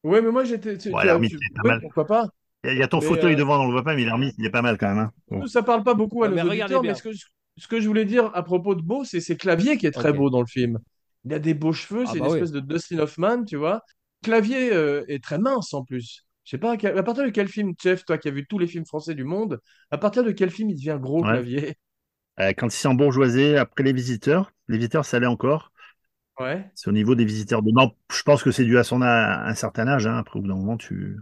Ouais, 0.05 0.22
mais 0.22 0.31
moi 0.31 0.44
j'étais. 0.44 0.79
tu- 0.79 0.90
Ouais, 0.92 1.05
tu- 1.29 1.37
oui, 1.64 1.70
pourquoi 1.83 2.07
pas? 2.07 2.29
Il 2.66 2.68
y 2.68 2.70
a- 2.70 2.74
il 2.74 2.79
y 2.79 2.83
a 2.83 2.88
ton 2.88 3.00
Mais, 3.00 3.07
fauteuil 3.07 3.35
euh, 3.35 3.37
devant, 3.37 3.61
on 3.62 3.66
le 3.66 3.72
voit 3.72 3.85
pas, 3.85 3.94
mais 3.94 4.05
l'ermite, 4.05 4.35
il 4.38 4.44
est 4.46 4.50
pas 4.50 4.62
mal 4.62 4.79
quand 4.79 4.88
même. 4.88 4.98
hein. 4.98 5.12
Bon. 5.29 5.46
Ça 5.46 5.62
parle 5.62 5.83
pas 5.85 5.94
beaucoup 5.94 6.24
à 6.24 6.29
Ouais, 6.29 6.35
nos 6.37 6.48
mais 6.48 6.62
auditeurs, 6.62 6.83
mais 6.83 6.94
ce 6.94 7.02
que, 7.02 7.12
je, 7.12 7.24
ce 7.57 7.68
que 7.68 7.81
je 7.81 7.87
voulais 7.87 8.05
dire 8.05 8.31
à 8.35 8.42
propos 8.42 8.74
de 8.74 8.83
Beau, 8.83 9.05
c'est 9.05 9.20
c'est 9.20 9.37
Clavier 9.37 9.76
qui 9.79 9.87
est 9.87 9.90
très 9.92 10.12
beau 10.12 10.31
dans 10.31 10.40
le 10.40 10.46
film. 10.46 10.79
Il 11.24 11.35
a 11.35 11.38
des 11.38 11.55
beaux 11.55 11.72
cheveux, 11.72 12.05
Ah 12.05 12.12
c'est 12.12 12.18
bah 12.18 12.26
une 12.26 12.33
oui. 12.33 12.38
espèce 12.38 12.52
de 12.52 12.61
Dustin 12.61 12.98
Hoffman, 12.98 13.44
tu 13.44 13.57
vois. 13.57 13.83
Clavier 14.22 14.72
euh, 14.72 15.05
est 15.09 15.22
très 15.22 15.38
mince 15.38 15.74
en 15.74 15.85
plus. 15.85 16.24
Je 16.44 16.50
sais 16.50 16.59
pas, 16.59 16.72
à, 16.72 16.76
quel- 16.76 16.96
à 16.96 17.02
partir 17.02 17.24
de 17.24 17.31
quel 17.31 17.48
film, 17.48 17.72
Jeff, 17.81 18.05
toi 18.05 18.18
qui 18.18 18.29
as 18.29 18.31
vu 18.31 18.46
tous 18.46 18.59
les 18.59 18.66
films 18.68 18.87
français 18.87 19.14
du 19.14 19.24
monde, 19.24 19.61
à 19.90 19.98
partir 19.98 20.22
de 20.24 20.31
quel 20.33 20.50
film 20.50 20.70
il 20.70 20.76
devient 20.76 20.98
gros, 21.00 21.22
Ouais. 21.22 21.26
Clavier? 21.26 21.74
Euh, 22.40 22.52
quand 22.57 22.68
il 22.68 22.70
s'est 22.72 22.88
embourgeoisé 22.88 23.57
après 23.59 23.85
les 23.85 23.92
visiteurs, 23.92 24.50
les 24.68 24.79
visiteurs, 24.79 25.05
ça 25.05 25.18
allait 25.18 25.26
encore. 25.26 25.72
Ouais. 26.38 26.72
C'est 26.74 26.88
au 26.88 26.92
niveau 26.92 27.14
des 27.16 27.24
visiteurs 27.24 27.62
de 27.62 27.72
non, 27.72 27.92
je 28.12 28.22
pense 28.22 28.42
que 28.44 28.50
c'est 28.52 28.64
dû 28.64 28.79
à 28.79 28.85
son 28.85 29.02
a- 29.02 29.46
un 29.48 29.55
certain 29.55 29.88
âge. 29.88 30.07
Hein. 30.07 30.16
Après, 30.18 30.38
au 30.38 30.42
bout 30.42 30.48
d'un 30.48 30.55
moment, 30.57 30.76
tu. 30.76 31.16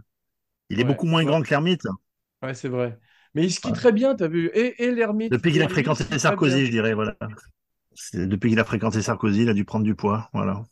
Il 0.69 0.79
est 0.79 0.83
Ouais. 0.83 0.87
beaucoup 0.89 1.05
moins 1.05 1.19
Ouais. 1.21 1.25
grand 1.25 1.41
que 1.41 1.49
l'ermite. 1.49 1.81
Ouais, 2.41 2.53
c'est 2.53 2.69
vrai. 2.69 2.97
Mais 3.33 3.43
il 3.43 3.51
skie 3.51 3.67
Ouais. 3.67 3.73
très 3.73 3.91
bien, 3.91 4.15
t'as 4.15 4.27
vu. 4.27 4.47
Et, 4.53 4.83
et 4.83 4.91
l'ermite. 4.91 5.31
Depuis 5.31 5.51
qu'il 5.51 5.61
a 5.61 5.69
fréquenté 5.69 6.03
skie 6.03 6.09
très 6.11 6.19
Sarkozy, 6.19 6.65
je 6.65 6.71
dirais, 6.71 6.93
voilà. 6.93 7.15
Depuis 8.13 8.49
qu'il 8.49 8.59
a 8.59 8.65
fréquenté 8.65 9.01
Sarkozy, 9.01 9.43
il 9.43 9.49
a 9.49 9.53
dû 9.53 9.65
prendre 9.65 9.85
du 9.85 9.95
poids, 9.95 10.29
voilà. 10.33 10.63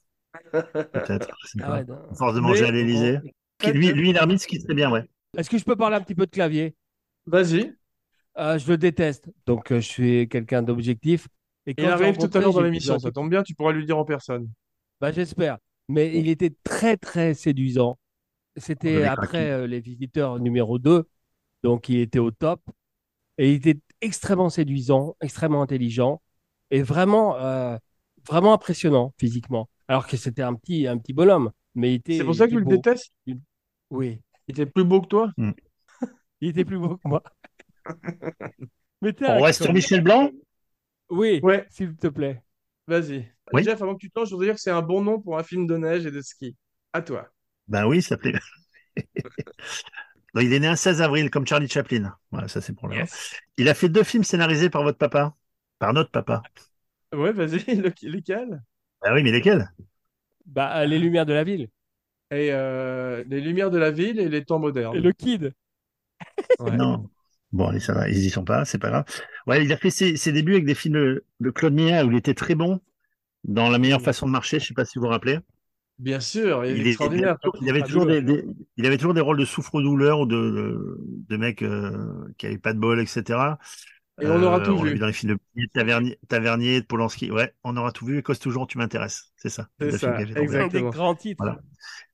Peut-être. 0.51 1.29
Ah 1.61 1.81
force 2.15 2.35
de 2.35 2.39
manger 2.39 2.61
Mais- 2.63 2.67
à 2.67 2.71
l'Élysée. 2.71 3.19
Très 3.59 3.71
Lui, 3.71 3.91
lui 3.93 4.11
l'ermite, 4.13 4.45
qui 4.45 4.59
serait 4.59 4.73
bien, 4.73 4.91
ouais. 4.91 5.03
Est-ce 5.37 5.49
que 5.49 5.57
je 5.57 5.63
peux 5.63 5.75
parler 5.75 5.95
un 5.95 6.01
petit 6.01 6.15
peu 6.15 6.25
de 6.25 6.31
clavier? 6.31 6.75
Vas-y. 7.25 7.75
Euh, 8.39 8.57
Je 8.57 8.67
le 8.67 8.77
déteste, 8.77 9.29
donc 9.45 9.71
euh, 9.71 9.75
je 9.79 9.87
suis 9.87 10.27
quelqu'un 10.27 10.63
d'objectif. 10.63 11.27
Et 11.65 11.71
Il 11.71 11.75
quand 11.75 11.91
arrive 11.91 12.17
tout 12.17 12.29
à 12.33 12.39
l'heure 12.41 12.51
dans 12.53 12.61
l'émission, 12.61 12.97
ça 12.99 13.11
tombe 13.11 13.29
bien, 13.29 13.43
tu 13.43 13.53
pourras 13.55 13.71
lui 13.71 13.85
dire 13.85 13.97
en 13.97 14.05
personne. 14.05 14.49
Bah, 14.99 15.11
j'espère. 15.11 15.59
Mais 15.87 16.17
il 16.17 16.27
était 16.29 16.53
très, 16.63 16.97
très 16.97 17.33
séduisant. 17.35 17.97
C'était 18.55 19.03
après 19.03 19.51
euh, 19.51 19.67
Les 19.67 19.79
Visiteurs 19.79 20.39
numéro 20.39 20.79
2. 20.79 21.07
Donc, 21.63 21.89
il 21.89 21.99
était 21.99 22.19
au 22.19 22.31
top. 22.31 22.61
Et 23.37 23.51
il 23.51 23.55
était 23.55 23.79
extrêmement 24.01 24.49
séduisant, 24.49 25.15
extrêmement 25.21 25.63
intelligent 25.63 26.21
et 26.69 26.83
vraiment, 26.83 27.37
euh, 27.37 27.77
vraiment 28.27 28.53
impressionnant 28.53 29.13
physiquement. 29.17 29.69
Alors 29.87 30.07
que 30.07 30.17
c'était 30.17 30.43
un 30.43 30.53
petit, 30.53 30.87
un 30.87 30.97
petit 30.97 31.13
bonhomme. 31.13 31.51
Mais 31.75 31.91
il 31.91 31.95
était, 31.95 32.17
C'est 32.19 32.25
pour 32.25 32.35
ça 32.35 32.45
que 32.45 32.51
tu 32.51 32.59
le 32.59 32.65
détestes 32.65 33.11
Oui. 33.89 34.19
Il 34.47 34.51
était 34.51 34.65
plus 34.65 34.83
beau 34.83 35.01
que 35.01 35.07
toi? 35.07 35.31
Il 36.41 36.49
était 36.49 36.65
plus 36.65 36.77
beau 36.77 36.97
que 36.97 37.07
moi. 37.07 37.23
Mais 39.01 39.13
On 39.27 39.41
reste 39.41 39.63
sur 39.63 39.73
Michel 39.73 40.01
Blanc? 40.03 40.29
Oui, 41.09 41.39
Ouais, 41.43 41.65
s'il 41.69 41.95
te 41.95 42.07
plaît. 42.07 42.41
vas-y. 42.87 43.31
Oui. 43.51 43.63
Jeff, 43.63 43.81
avant 43.81 43.93
que 43.95 43.99
tu 43.99 44.09
te 44.09 44.19
lances, 44.19 44.29
je 44.29 44.33
voudrais 44.33 44.47
dire 44.47 44.55
que 44.55 44.61
c'est 44.61 44.71
un 44.71 44.81
bon 44.81 45.01
nom 45.01 45.19
pour 45.19 45.37
un 45.37 45.43
film 45.43 45.67
de 45.67 45.77
neige 45.77 46.05
et 46.05 46.11
de 46.11 46.21
ski. 46.21 46.55
À 46.91 47.01
toi. 47.01 47.29
Ben 47.67 47.85
oui, 47.85 48.01
ça 48.01 48.17
plaît. 48.17 48.33
Non, 50.33 50.41
il 50.41 50.51
est 50.53 50.59
né 50.59 50.67
un 50.67 50.75
16 50.75 51.01
avril, 51.01 51.29
comme 51.29 51.45
Charlie 51.45 51.67
Chaplin. 51.69 52.15
Voilà, 52.31 52.47
ça 52.47 52.59
c'est 52.61 52.73
pour 52.73 52.87
le. 52.87 52.95
Il 53.57 53.69
a 53.69 53.73
fait 53.73 53.89
deux 53.89 54.03
films 54.03 54.23
scénarisés 54.23 54.69
par 54.69 54.83
votre 54.83 54.97
papa. 54.97 55.35
Par 55.79 55.93
notre 55.93 56.11
papa. 56.11 56.41
Ouais, 57.13 57.31
vas-y, 57.31 57.63
le- 57.75 57.93
lesquels 58.09 58.61
Ah 59.01 59.13
oui, 59.13 59.23
mais 59.23 59.31
lesquels? 59.31 59.69
Bah, 60.45 60.81
euh, 60.81 60.85
les 60.85 60.99
lumières 60.99 61.25
de 61.25 61.33
la 61.33 61.43
ville. 61.43 61.69
Et 62.31 62.49
euh, 62.51 63.23
Les 63.27 63.41
Lumières 63.41 63.71
de 63.71 63.77
la 63.79 63.91
Ville 63.91 64.19
et 64.19 64.29
Les 64.29 64.45
Temps 64.45 64.59
modernes. 64.59 64.97
Et 64.97 65.01
le 65.01 65.13
kid. 65.13 65.53
Ouais. 66.59 66.71
Non. 66.77 67.09
Bon, 67.51 67.67
allez, 67.67 67.79
ça 67.79 67.93
va, 67.93 68.09
ils 68.09 68.17
y 68.25 68.29
sont 68.31 68.43
pas, 68.43 68.65
c'est 68.65 68.79
pas 68.79 68.89
grave. 68.89 69.05
Ouais, 69.45 69.63
il 69.63 69.71
a 69.71 69.77
fait 69.77 69.91
ses, 69.91 70.15
ses 70.17 70.31
débuts 70.31 70.53
avec 70.53 70.65
des 70.65 70.73
films 70.75 70.95
de, 70.95 71.25
de 71.39 71.49
Claude 71.51 71.73
Mia 71.73 72.03
où 72.05 72.11
il 72.11 72.17
était 72.17 72.33
très 72.33 72.55
bon 72.55 72.81
dans 73.45 73.69
La 73.69 73.79
meilleure 73.79 74.01
façon 74.01 74.27
de 74.27 74.31
marcher, 74.31 74.59
je 74.59 74.67
sais 74.67 74.73
pas 74.75 74.85
si 74.85 74.99
vous 74.99 75.05
vous 75.05 75.11
rappelez. 75.11 75.39
Bien 75.99 76.19
sûr, 76.19 76.65
il 76.65 76.77
Il, 76.77 76.87
est- 76.87 76.89
extraordinaire. 76.89 77.37
il 77.61 77.69
avait 77.69 77.83
toujours 77.83 78.05
des, 78.05 78.21
des- 78.21 78.45
il 78.77 78.85
avait 78.85 78.97
toujours 78.97 79.13
des 79.13 79.21
rôles 79.21 79.37
de 79.37 79.45
souffre-douleur 79.45 80.21
ou 80.21 80.25
de, 80.25 80.35
de, 80.35 80.97
de 81.29 81.37
mecs 81.37 81.61
euh, 81.61 82.27
qui 82.37 82.47
avaient 82.47 82.57
pas 82.57 82.73
de 82.73 82.79
bol, 82.79 82.99
etc. 82.99 83.59
Et 84.19 84.27
on 84.27 84.41
aura 84.43 84.59
Euh, 84.59 84.65
tout 84.65 84.71
on 84.71 84.83
l'a 84.83 84.91
vu. 84.91 84.93
vu 84.93 84.99
dans 84.99 85.07
les 85.07 85.13
films 85.13 85.37
de 85.55 85.65
Tavernier, 85.73 86.19
Tavernier, 86.27 86.81
de 86.81 86.85
Polanski. 86.85 87.31
Ouais, 87.31 87.53
on 87.63 87.77
aura 87.77 87.91
tout 87.91 88.05
vu. 88.05 88.17
Et 88.19 88.23
cause 88.23 88.39
toujours, 88.39 88.67
tu 88.67 88.77
m'intéresses. 88.77 89.31
C'est 89.37 89.49
ça. 89.49 89.69
C'est 89.79 89.91
ça. 89.97 90.17
Des 90.23 90.37
Exactement. 90.41 90.89
grands 90.89 91.15
titres. 91.15 91.41
Voilà. 91.43 91.59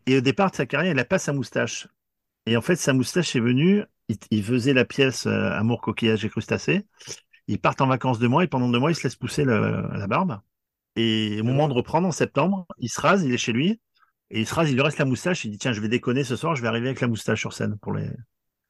Et 0.08 0.18
au 0.18 0.22
départ 0.22 0.52
de 0.52 0.56
sa 0.58 0.66
carrière, 0.66 0.92
il 0.94 0.96
n'a 0.96 1.06
pas 1.06 1.20
sa 1.20 1.34
moustache. 1.34 1.88
Et 2.48 2.58
en 2.58 2.62
fait, 2.62 2.76
sa 2.78 2.94
moustache 2.94 3.36
est 3.36 3.40
venue 3.42 3.84
il, 4.10 4.18
il 4.32 4.44
faisait 4.44 4.74
la 4.74 4.86
pièce 4.86 5.28
euh, 5.28 5.52
Amour, 5.54 5.82
coquillage 5.82 6.26
et 6.26 6.30
crustacés. 6.30 6.86
Ils 7.48 7.60
partent 7.60 7.82
en 7.82 7.88
vacances 7.88 8.20
deux 8.20 8.30
mois 8.30 8.44
et 8.44 8.48
pendant 8.48 8.70
deux 8.70 8.80
mois, 8.80 8.92
il 8.92 8.96
se 8.96 9.04
laisse 9.04 9.16
pousser 9.18 9.46
le- 9.46 9.88
la 9.98 10.08
barbe. 10.08 10.40
Et 11.00 11.40
au 11.42 11.44
moment 11.44 11.68
de 11.68 11.74
reprendre 11.74 12.08
en 12.08 12.12
septembre, 12.12 12.66
il 12.78 12.90
se 12.90 13.00
rase, 13.00 13.24
il 13.24 13.34
est 13.34 13.38
chez 13.38 13.54
lui. 13.54 13.80
Et 14.32 14.42
il 14.42 14.48
se 14.48 14.54
rase, 14.54 14.70
il 14.70 14.76
lui 14.76 14.82
reste 14.82 14.98
la 15.00 15.06
moustache. 15.06 15.46
Il 15.46 15.52
dit 15.52 15.58
Tiens, 15.58 15.74
je 15.74 15.82
vais 15.82 15.88
déconner 15.88 16.24
ce 16.24 16.36
soir, 16.36 16.56
je 16.56 16.62
vais 16.62 16.68
arriver 16.68 16.88
avec 16.88 17.02
la 17.02 17.08
moustache 17.08 17.40
sur 17.40 17.54
scène. 17.54 17.78
pour 17.82 17.94
les. 17.94 18.08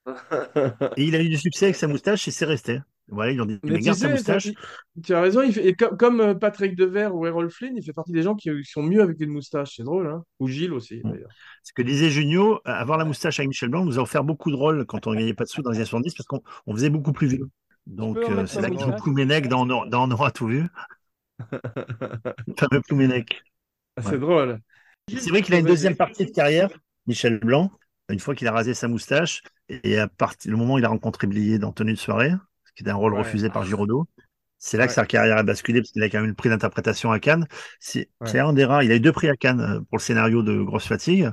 Et 0.98 1.04
il 1.06 1.15
a 1.15 1.22
eu 1.22 1.30
du 1.30 1.38
succès 1.38 1.65
avec 1.65 1.76
sa 1.76 1.88
moustache 1.88 2.28
et 2.28 2.32
c'est 2.32 2.46
resté. 2.46 2.80
Voilà, 3.12 3.32
ils 3.32 3.42
ont 3.42 3.46
dit 3.46 3.60
Mais 3.63 3.80
tu 3.80 3.92
sais, 3.94 4.10
moustache. 4.10 4.50
tu- 5.04 5.13
as 5.15 5.22
raison, 5.22 5.42
il 5.42 5.52
fait, 5.52 5.65
et 5.68 5.74
com- 5.74 5.98
comme 5.98 6.22
euh, 6.22 6.34
Patrick 6.36 6.76
Devers 6.76 7.15
ou 7.15 7.26
Errol 7.26 7.50
Flynn, 7.50 7.76
il 7.76 7.84
fait 7.84 7.94
partie 7.94 8.12
des 8.12 8.22
gens 8.22 8.36
qui, 8.36 8.50
qui 8.52 8.70
sont 8.70 8.84
mieux 8.84 9.02
avec 9.02 9.20
une 9.20 9.32
moustache. 9.32 9.76
C'est 9.78 9.84
drôle, 9.84 10.08
hein 10.08 10.24
Ou 10.39 10.48
Gilles 10.48 10.74
aussi, 10.74 11.02
Mm. 11.04 11.12
d'ailleurs. 11.12 11.30
Ce 11.63 11.74
que 11.74 11.82
disait 11.82 12.10
Junio, 12.12 12.60
avoir 12.65 12.98
la 13.00 13.06
moustache 13.06 13.39
avec 13.39 13.48
Michel 13.50 13.70
Blanc 13.70 13.84
nous 13.86 13.98
a 13.98 14.02
offert 14.04 14.24
beaucoup 14.24 14.52
de 14.52 14.56
rôles 14.56 14.86
quand 14.86 15.08
on 15.08 15.13
gagnait 15.13 15.34
pas 15.34 15.44
de 15.44 15.50
sous 15.50 15.62
dans 15.63 15.72
les 15.72 15.78
années 15.78 15.86
70 15.86 16.13
parce 16.13 16.28
qu'on 16.28 16.42
on 16.68 16.74
faisait 16.76 16.89
beaucoup 16.92 17.12
plus 17.12 17.28
vieux. 17.28 17.50
Donc 17.88 18.18
euh, 18.18 18.46
c'est 18.46 18.62
là 18.62 18.70
Plouménec 19.02 19.48
dans, 19.48 19.65
dans 19.65 19.86
On 20.08 20.12
aura 20.12 20.30
tout 20.32 20.46
vu. 20.48 20.68
Le 22.47 22.54
fameux. 22.58 22.82
Ah, 23.97 24.02
Ouais. 24.02 24.12
C'est 24.12 24.19
drôle. 24.19 24.60
C'est 25.10 25.30
vrai 25.30 25.41
qu'il 25.41 25.54
a 25.56 25.60
une 25.60 25.65
deuxième 25.65 25.95
partie 25.95 26.25
de 26.25 26.32
carrière, 26.32 26.69
Michel 27.08 27.39
Blanc, 27.39 27.71
une 28.10 28.19
fois 28.19 28.36
qu'il 28.36 28.47
a 28.47 28.52
rasé 28.52 28.73
sa 28.73 28.88
moustache, 28.88 29.41
et 29.69 29.97
à 29.97 30.08
partir 30.08 30.52
le 30.52 30.58
moment 30.58 30.75
où 30.75 30.78
il 30.80 30.86
a 30.86 30.89
rencontré 30.89 31.28
Blier 31.28 31.60
dans 31.60 31.71
Tenue 31.71 31.93
de 31.93 31.97
soirée, 31.97 32.32
ce 32.65 32.71
qui 32.73 32.84
était 32.84 32.91
un 32.91 32.95
rôle 32.95 33.13
Ouais. 33.13 33.19
refusé 33.19 33.49
par 33.49 33.63
Giraudot, 33.65 34.08
c'est 34.58 34.78
là 34.78 34.88
que 34.88 34.93
sa 34.93 35.06
carrière 35.06 35.38
a 35.38 35.43
basculé, 35.43 35.82
parce 35.82 35.91
qu'il 35.91 36.04
a 36.04 36.10
quand 36.10 36.19
même 36.19 36.25
eu 36.25 36.30
le 36.30 36.36
prix 36.36 36.49
d'interprétation 36.49 37.12
à 37.12 37.19
Cannes. 37.19 37.47
C'est 37.80 38.10
Ouais. 38.21 38.39
un 38.39 38.54
des 38.54 38.65
rares, 38.65 38.84
il 38.84 38.91
a 38.91 38.95
eu 38.95 38.99
deux 38.99 39.12
prix 39.13 39.30
à 39.30 39.36
Cannes 39.38 39.62
euh, 39.62 39.80
pour 39.89 39.97
le 39.97 40.04
scénario 40.04 40.43
de 40.43 40.62
Grosse 40.62 40.88
Fatigue. 40.88 41.32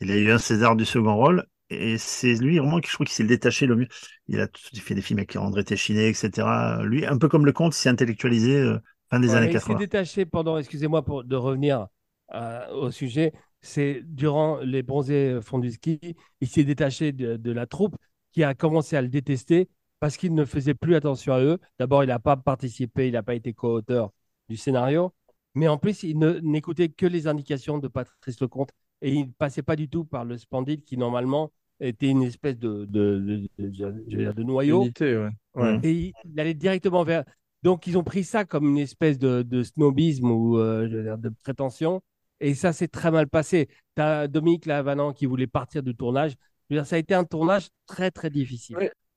Il 0.00 0.10
a 0.10 0.16
eu 0.16 0.30
un 0.30 0.38
César 0.38 0.76
du 0.76 0.84
second 0.84 1.14
rôle, 1.16 1.46
et 1.70 1.98
c'est 1.98 2.34
lui 2.36 2.58
vraiment 2.58 2.80
qui 2.80 2.88
je 2.90 2.94
trouve 2.94 3.06
qu'il 3.06 3.14
s'est 3.16 3.24
détaché 3.24 3.66
le 3.66 3.76
mieux. 3.76 3.88
Il 4.28 4.40
a 4.40 4.48
fait 4.82 4.94
des 4.94 5.02
films 5.02 5.18
avec 5.20 5.36
André 5.36 5.64
Téchiné, 5.64 6.08
etc. 6.08 6.82
Lui, 6.84 7.06
un 7.06 7.18
peu 7.18 7.28
comme 7.28 7.46
le 7.46 7.52
comte, 7.52 7.74
il 7.76 7.78
s'est 7.80 7.88
intellectualisé 7.88 8.56
euh, 8.58 8.78
fin 9.10 9.20
des 9.20 9.34
Ouais, 9.34 9.36
années 9.36 9.48
Mais 9.48 9.54
il 9.54 9.60
s'est 9.60 9.74
80. 9.74 9.74
détaché 9.74 10.24
pendant, 10.26 10.56
excusez-moi 10.58 11.04
pour 11.04 11.24
de 11.24 11.34
revenir 11.36 11.88
euh, 12.34 12.68
au 12.72 12.90
sujet, 12.90 13.32
c'est 13.60 14.02
durant 14.04 14.58
les 14.60 14.82
bronzés 14.82 15.40
fonds 15.42 15.58
du 15.58 15.72
ski, 15.72 15.98
il 16.40 16.48
s'est 16.48 16.64
détaché 16.64 17.12
de, 17.12 17.36
de 17.36 17.52
la 17.52 17.66
troupe 17.66 17.96
qui 18.32 18.44
a 18.44 18.54
commencé 18.54 18.96
à 18.96 19.02
le 19.02 19.08
détester 19.08 19.68
parce 19.98 20.16
qu'il 20.16 20.34
ne 20.34 20.44
faisait 20.44 20.74
plus 20.74 20.94
attention 20.94 21.32
à 21.34 21.40
eux. 21.40 21.58
D'abord, 21.78 22.04
il 22.04 22.08
n'a 22.08 22.18
pas 22.20 22.36
participé, 22.36 23.08
il 23.08 23.12
n'a 23.14 23.22
pas 23.22 23.34
été 23.34 23.52
co-auteur 23.52 24.12
du 24.48 24.56
scénario, 24.56 25.12
mais 25.54 25.66
en 25.68 25.78
plus, 25.78 26.02
il 26.04 26.18
n'écoutait 26.18 26.88
que 26.88 27.06
les 27.06 27.26
indications 27.26 27.78
de 27.78 27.88
Patrice 27.88 28.40
Lecomte 28.40 28.70
et 29.02 29.12
il 29.12 29.26
ne 29.26 29.32
passait 29.32 29.62
pas 29.62 29.74
du 29.76 29.88
tout 29.88 30.04
par 30.04 30.24
le 30.24 30.36
Splendide 30.38 30.84
qui, 30.84 30.96
normalement, 30.96 31.52
était 31.80 32.08
une 32.08 32.22
espèce 32.22 32.58
de, 32.58 32.84
de, 32.88 33.18
de- 33.18 33.48
de- 33.58 33.70
de- 33.70 34.04
je 34.08 34.16
veux 34.16 34.22
dire, 34.22 34.34
de 34.34 34.42
noyau. 34.44 34.90
Unité, 34.90 35.16
ouais. 35.16 35.30
Ouais. 35.54 35.80
Et 35.82 35.92
il, 35.92 36.14
il 36.24 36.40
allait 36.40 36.54
directement 36.54 37.04
vers. 37.04 37.24
Donc, 37.62 37.86
ils 37.86 37.96
ont 37.98 38.04
pris 38.04 38.24
ça 38.24 38.44
comme 38.44 38.66
une 38.68 38.78
espèce 38.78 39.18
de, 39.18 39.42
de 39.42 39.62
snobisme 39.62 40.30
ou 40.30 40.58
euh, 40.58 41.16
de 41.16 41.28
prétention. 41.42 42.02
Et 42.40 42.54
ça 42.54 42.72
s'est 42.72 42.88
très 42.88 43.10
mal 43.10 43.28
passé. 43.28 43.68
Tu 43.96 44.02
as 44.02 44.28
Dominique 44.28 44.66
Lavanant 44.66 45.12
qui 45.12 45.26
voulait 45.26 45.46
partir 45.46 45.82
du 45.82 45.94
tournage. 45.96 46.32
Je 46.68 46.74
veux 46.74 46.80
dire, 46.80 46.86
ça 46.86 46.96
a 46.96 46.98
été 46.98 47.14
un 47.14 47.24
tournage 47.24 47.68
très, 47.86 48.10
très 48.10 48.30
difficile. 48.30 48.76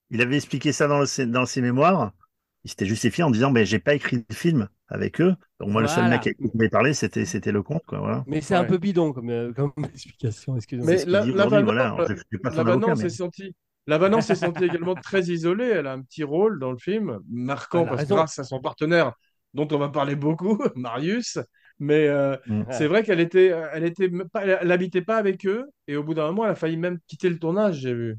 Il 0.09 0.21
avait 0.21 0.37
expliqué 0.37 0.71
ça 0.71 0.87
dans, 0.87 0.99
le- 0.99 1.25
dans 1.25 1.45
ses 1.45 1.61
mémoires. 1.61 2.13
Il 2.63 2.69
s'était 2.69 2.85
justifié 2.85 3.23
en 3.23 3.29
disant, 3.31 3.51
ben, 3.51 3.65
j'ai 3.65 3.79
pas 3.79 3.93
écrit 3.93 4.17
de 4.27 4.33
film 4.33 4.67
avec 4.87 5.21
eux. 5.21 5.35
Donc 5.59 5.69
moi, 5.69 5.81
le 5.81 5.87
seul 5.87 6.09
mec 6.09 6.21
avec 6.25 6.37
qui 6.37 6.43
je 6.45 6.49
pouvais 6.49 6.69
parler, 6.69 6.93
c'était, 6.93 7.25
c'était 7.25 7.51
le 7.51 7.61
quoi, 7.63 7.79
voilà. 7.89 8.23
Mais 8.27 8.41
c'est 8.41 8.55
un 8.55 8.65
peu 8.65 8.77
bidon 8.77 9.13
comme, 9.13 9.29
euh, 9.29 9.53
comme 9.53 9.71
explication. 9.93 10.55
Excusez-moi. 10.57 10.91
Mais 10.91 11.05
la- 11.05 11.19
la 11.19 11.25
aujourd'hui, 11.25 11.49
Vanant, 11.49 11.65
voilà. 11.65 11.95
euh, 11.99 12.15
mais- 12.95 13.09
s'est 13.09 13.09
sentie. 13.09 13.55
La 13.89 13.97
Vanant 13.97 14.21
s'est 14.21 14.35
sentie 14.35 14.65
également 14.65 14.95
très 14.95 15.23
isolée. 15.23 15.65
Elle 15.65 15.87
a 15.87 15.93
un 15.93 16.01
petit 16.01 16.23
rôle 16.23 16.59
dans 16.59 16.71
le 16.71 16.77
film, 16.77 17.19
marquant 17.29 17.85
parce 17.85 18.03
que 18.03 18.13
grâce 18.13 18.39
à 18.39 18.43
son 18.43 18.61
partenaire, 18.61 19.13
dont 19.53 19.67
on 19.71 19.77
va 19.77 19.89
parler 19.89 20.15
beaucoup, 20.15 20.57
Marius. 20.75 21.39
Mais 21.79 22.07
euh, 22.07 22.35
Mm. 22.45 22.63
c'est 22.71 22.87
vrai 22.87 23.03
qu'elle 23.03 23.19
était, 23.21 23.47
elle 23.73 23.85
était 23.85 24.09
pas, 24.09 24.45
elle 24.45 24.71
habitait 24.71 25.01
pas 25.01 25.17
avec 25.17 25.45
eux. 25.45 25.65
Et 25.87 25.95
au 25.95 26.03
bout 26.03 26.13
d'un 26.13 26.27
moment, 26.27 26.45
elle 26.45 26.51
a 26.51 26.55
failli 26.55 26.77
même 26.77 26.99
quitter 27.07 27.29
le 27.29 27.39
tournage, 27.39 27.77
j'ai 27.79 27.93
vu. 27.93 28.17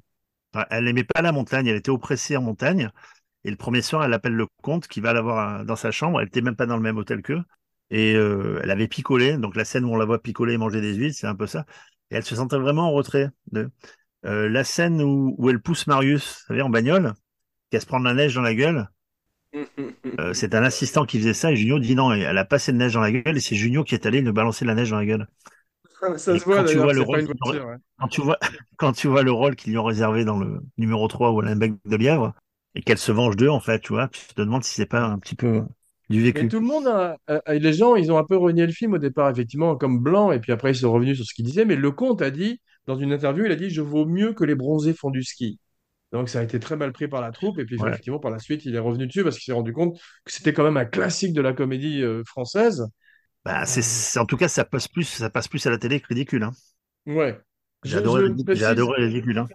Elle 0.70 0.84
n'aimait 0.84 1.04
pas 1.04 1.22
la 1.22 1.32
montagne, 1.32 1.66
elle 1.66 1.76
était 1.76 1.90
oppressée 1.90 2.36
en 2.36 2.42
montagne. 2.42 2.90
Et 3.44 3.50
le 3.50 3.56
premier 3.56 3.82
soir, 3.82 4.04
elle 4.04 4.12
appelle 4.12 4.34
le 4.34 4.46
comte 4.62 4.88
qui 4.88 5.00
va 5.00 5.12
la 5.12 5.22
voir 5.22 5.60
euh, 5.60 5.64
dans 5.64 5.76
sa 5.76 5.90
chambre. 5.90 6.20
Elle 6.20 6.26
n'était 6.26 6.42
même 6.42 6.56
pas 6.56 6.66
dans 6.66 6.76
le 6.76 6.82
même 6.82 6.98
hôtel 6.98 7.22
qu'eux. 7.22 7.42
Et 7.90 8.14
euh, 8.14 8.60
elle 8.62 8.70
avait 8.70 8.88
picolé. 8.88 9.36
Donc 9.38 9.56
la 9.56 9.64
scène 9.64 9.84
où 9.84 9.92
on 9.92 9.96
la 9.96 10.04
voit 10.04 10.20
picoler 10.22 10.54
et 10.54 10.58
manger 10.58 10.80
des 10.80 10.94
huîtres, 10.94 11.16
c'est 11.18 11.26
un 11.26 11.34
peu 11.34 11.46
ça. 11.46 11.64
Et 12.10 12.16
elle 12.16 12.24
se 12.24 12.34
sentait 12.34 12.58
vraiment 12.58 12.88
en 12.88 12.92
retrait. 12.92 13.30
De... 13.52 13.70
Euh, 14.26 14.48
la 14.48 14.64
scène 14.64 15.02
où, 15.02 15.34
où 15.38 15.50
elle 15.50 15.60
pousse 15.60 15.86
Marius, 15.86 16.40
vous 16.42 16.46
savez, 16.48 16.62
en 16.62 16.70
bagnole, 16.70 17.14
qui 17.70 17.78
a 17.78 17.80
se 17.80 17.86
prendre 17.86 18.06
la 18.06 18.14
neige 18.14 18.34
dans 18.34 18.42
la 18.42 18.54
gueule. 18.54 18.88
Euh, 20.20 20.34
c'est 20.34 20.54
un 20.54 20.62
assistant 20.64 21.04
qui 21.06 21.18
faisait 21.18 21.34
ça 21.34 21.52
et 21.52 21.56
Junio 21.56 21.78
dit 21.78 21.94
non, 21.94 22.12
elle 22.12 22.36
a 22.36 22.44
passé 22.44 22.72
de 22.72 22.76
neige 22.76 22.94
dans 22.94 23.00
la 23.00 23.12
gueule 23.12 23.36
et 23.36 23.40
c'est 23.40 23.54
Junio 23.54 23.84
qui 23.84 23.94
est 23.94 24.06
allé 24.06 24.20
lui 24.20 24.32
balancer 24.32 24.64
de 24.64 24.68
la 24.68 24.74
neige 24.74 24.90
dans 24.90 24.96
la 24.98 25.06
gueule. 25.06 25.28
Ça 26.16 26.38
se 26.38 26.44
voit 26.44 26.56
quand 26.56 26.64
tu 26.64 26.78
vois 26.78 26.92
le 26.92 27.02
rôle 27.02 27.24
voiture. 27.24 27.66
ouais. 27.66 27.76
Quand 27.98 28.08
tu 28.08 28.20
vois, 28.22 28.38
quand 28.76 28.92
tu 28.92 29.08
vois 29.08 29.22
le 29.22 29.32
rôle 29.32 29.56
qu'ils 29.56 29.72
lui 29.72 29.78
ont 29.78 29.84
réservé 29.84 30.24
dans 30.24 30.38
le 30.38 30.60
numéro 30.78 31.06
3 31.08 31.32
où 31.32 31.42
elle 31.42 31.48
a 31.48 31.52
un 31.52 31.56
bec 31.56 31.74
de 31.84 31.96
lièvre 31.96 32.34
et 32.74 32.82
qu'elle 32.82 32.98
se 32.98 33.12
venge 33.12 33.36
d'eux, 33.36 33.48
en 33.50 33.60
fait, 33.60 33.80
tu 33.80 33.92
vois, 33.92 34.08
tu 34.08 34.20
te 34.34 34.40
demandes 34.42 34.64
si 34.64 34.74
c'est 34.74 34.86
pas 34.86 35.02
un 35.04 35.18
petit 35.18 35.34
peu 35.36 35.62
du 36.08 36.22
Mais 36.34 36.44
vécu. 36.44 36.48
tout 36.48 36.60
le 36.60 36.66
monde, 36.66 36.86
a- 36.86 37.16
a- 37.26 37.54
les 37.54 37.72
gens, 37.72 37.96
ils 37.96 38.12
ont 38.12 38.18
un 38.18 38.24
peu 38.24 38.36
renié 38.36 38.64
le 38.66 38.72
film 38.72 38.94
au 38.94 38.98
départ, 38.98 39.28
effectivement, 39.30 39.76
comme 39.76 39.98
blanc, 40.00 40.30
et 40.32 40.38
puis 40.40 40.52
après, 40.52 40.70
ils 40.72 40.76
sont 40.76 40.92
revenus 40.92 41.16
sur 41.16 41.26
ce 41.26 41.34
qu'il 41.34 41.44
disait. 41.44 41.64
Mais 41.64 41.76
Lecomte 41.76 42.22
a 42.22 42.30
dit, 42.30 42.60
dans 42.86 42.96
une 42.96 43.12
interview, 43.12 43.44
il 43.46 43.52
a 43.52 43.56
dit 43.56 43.70
Je 43.70 43.82
vaux 43.82 44.06
mieux 44.06 44.32
que 44.34 44.44
les 44.44 44.54
bronzés 44.54 44.94
font 44.94 45.10
du 45.10 45.22
ski. 45.22 45.58
Donc, 46.12 46.28
ça 46.28 46.40
a 46.40 46.42
été 46.44 46.60
très 46.60 46.76
mal 46.76 46.92
pris 46.92 47.08
par 47.08 47.20
la 47.22 47.32
troupe, 47.32 47.58
et 47.58 47.64
puis 47.66 47.78
Ouais. 47.78 47.90
effectivement, 47.90 48.18
par 48.20 48.30
la 48.32 48.38
suite, 48.40 48.64
il 48.66 48.74
est 48.76 48.78
revenu 48.80 49.06
dessus 49.06 49.24
parce 49.24 49.36
qu'il 49.36 49.44
s'est 49.46 49.52
rendu 49.52 49.72
compte 49.72 49.96
que 50.24 50.32
c'était 50.32 50.52
quand 50.52 50.64
même 50.64 50.76
un 50.76 50.84
classique 50.86 51.34
de 51.34 51.40
la 51.42 51.52
comédie 51.54 52.02
euh, 52.02 52.22
française. 52.26 52.86
Bah, 53.44 53.64
c'est, 53.66 54.18
en 54.18 54.26
tout 54.26 54.36
cas, 54.36 54.48
ça 54.48 54.64
passe 54.64 54.88
plus, 54.88 55.04
ça 55.04 55.30
passe 55.30 55.48
plus 55.48 55.66
à 55.66 55.70
la 55.70 55.78
télé 55.78 56.00
que 56.00 56.06
ridicule. 56.08 56.42
Hein. 56.44 56.52
Ouais. 57.06 57.38
J'ai 57.84 57.98
adoré, 57.98 58.24
adoré 58.64 59.00
le 59.02 59.06
ridicule. 59.08 59.36
Hein. 59.38 59.46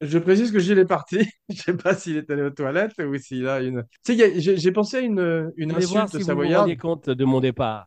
Je 0.00 0.18
précise 0.18 0.50
que 0.50 0.58
Gilles 0.58 0.78
est 0.78 0.86
parti. 0.86 1.18
Je 1.50 1.56
sais 1.62 1.76
pas 1.76 1.94
s'il 1.94 2.16
est 2.16 2.30
allé 2.30 2.42
aux 2.42 2.50
toilettes 2.50 2.98
ou 3.00 3.16
s'il 3.18 3.46
a 3.48 3.60
une. 3.60 3.84
Tu 4.04 4.16
sais, 4.16 4.56
j'ai 4.56 4.72
pensé 4.72 4.96
à 4.98 5.00
une, 5.00 5.52
une 5.56 5.72
Allez 5.72 5.86
voir 5.86 6.06
insulte 6.06 6.10
si 6.10 6.22
vous 6.22 6.38
vous 6.38 6.46
savoyarde. 6.46 6.52
rendez 6.52 6.76
compte 6.76 7.10
de 7.10 7.24
mon 7.24 7.40
départ. 7.40 7.86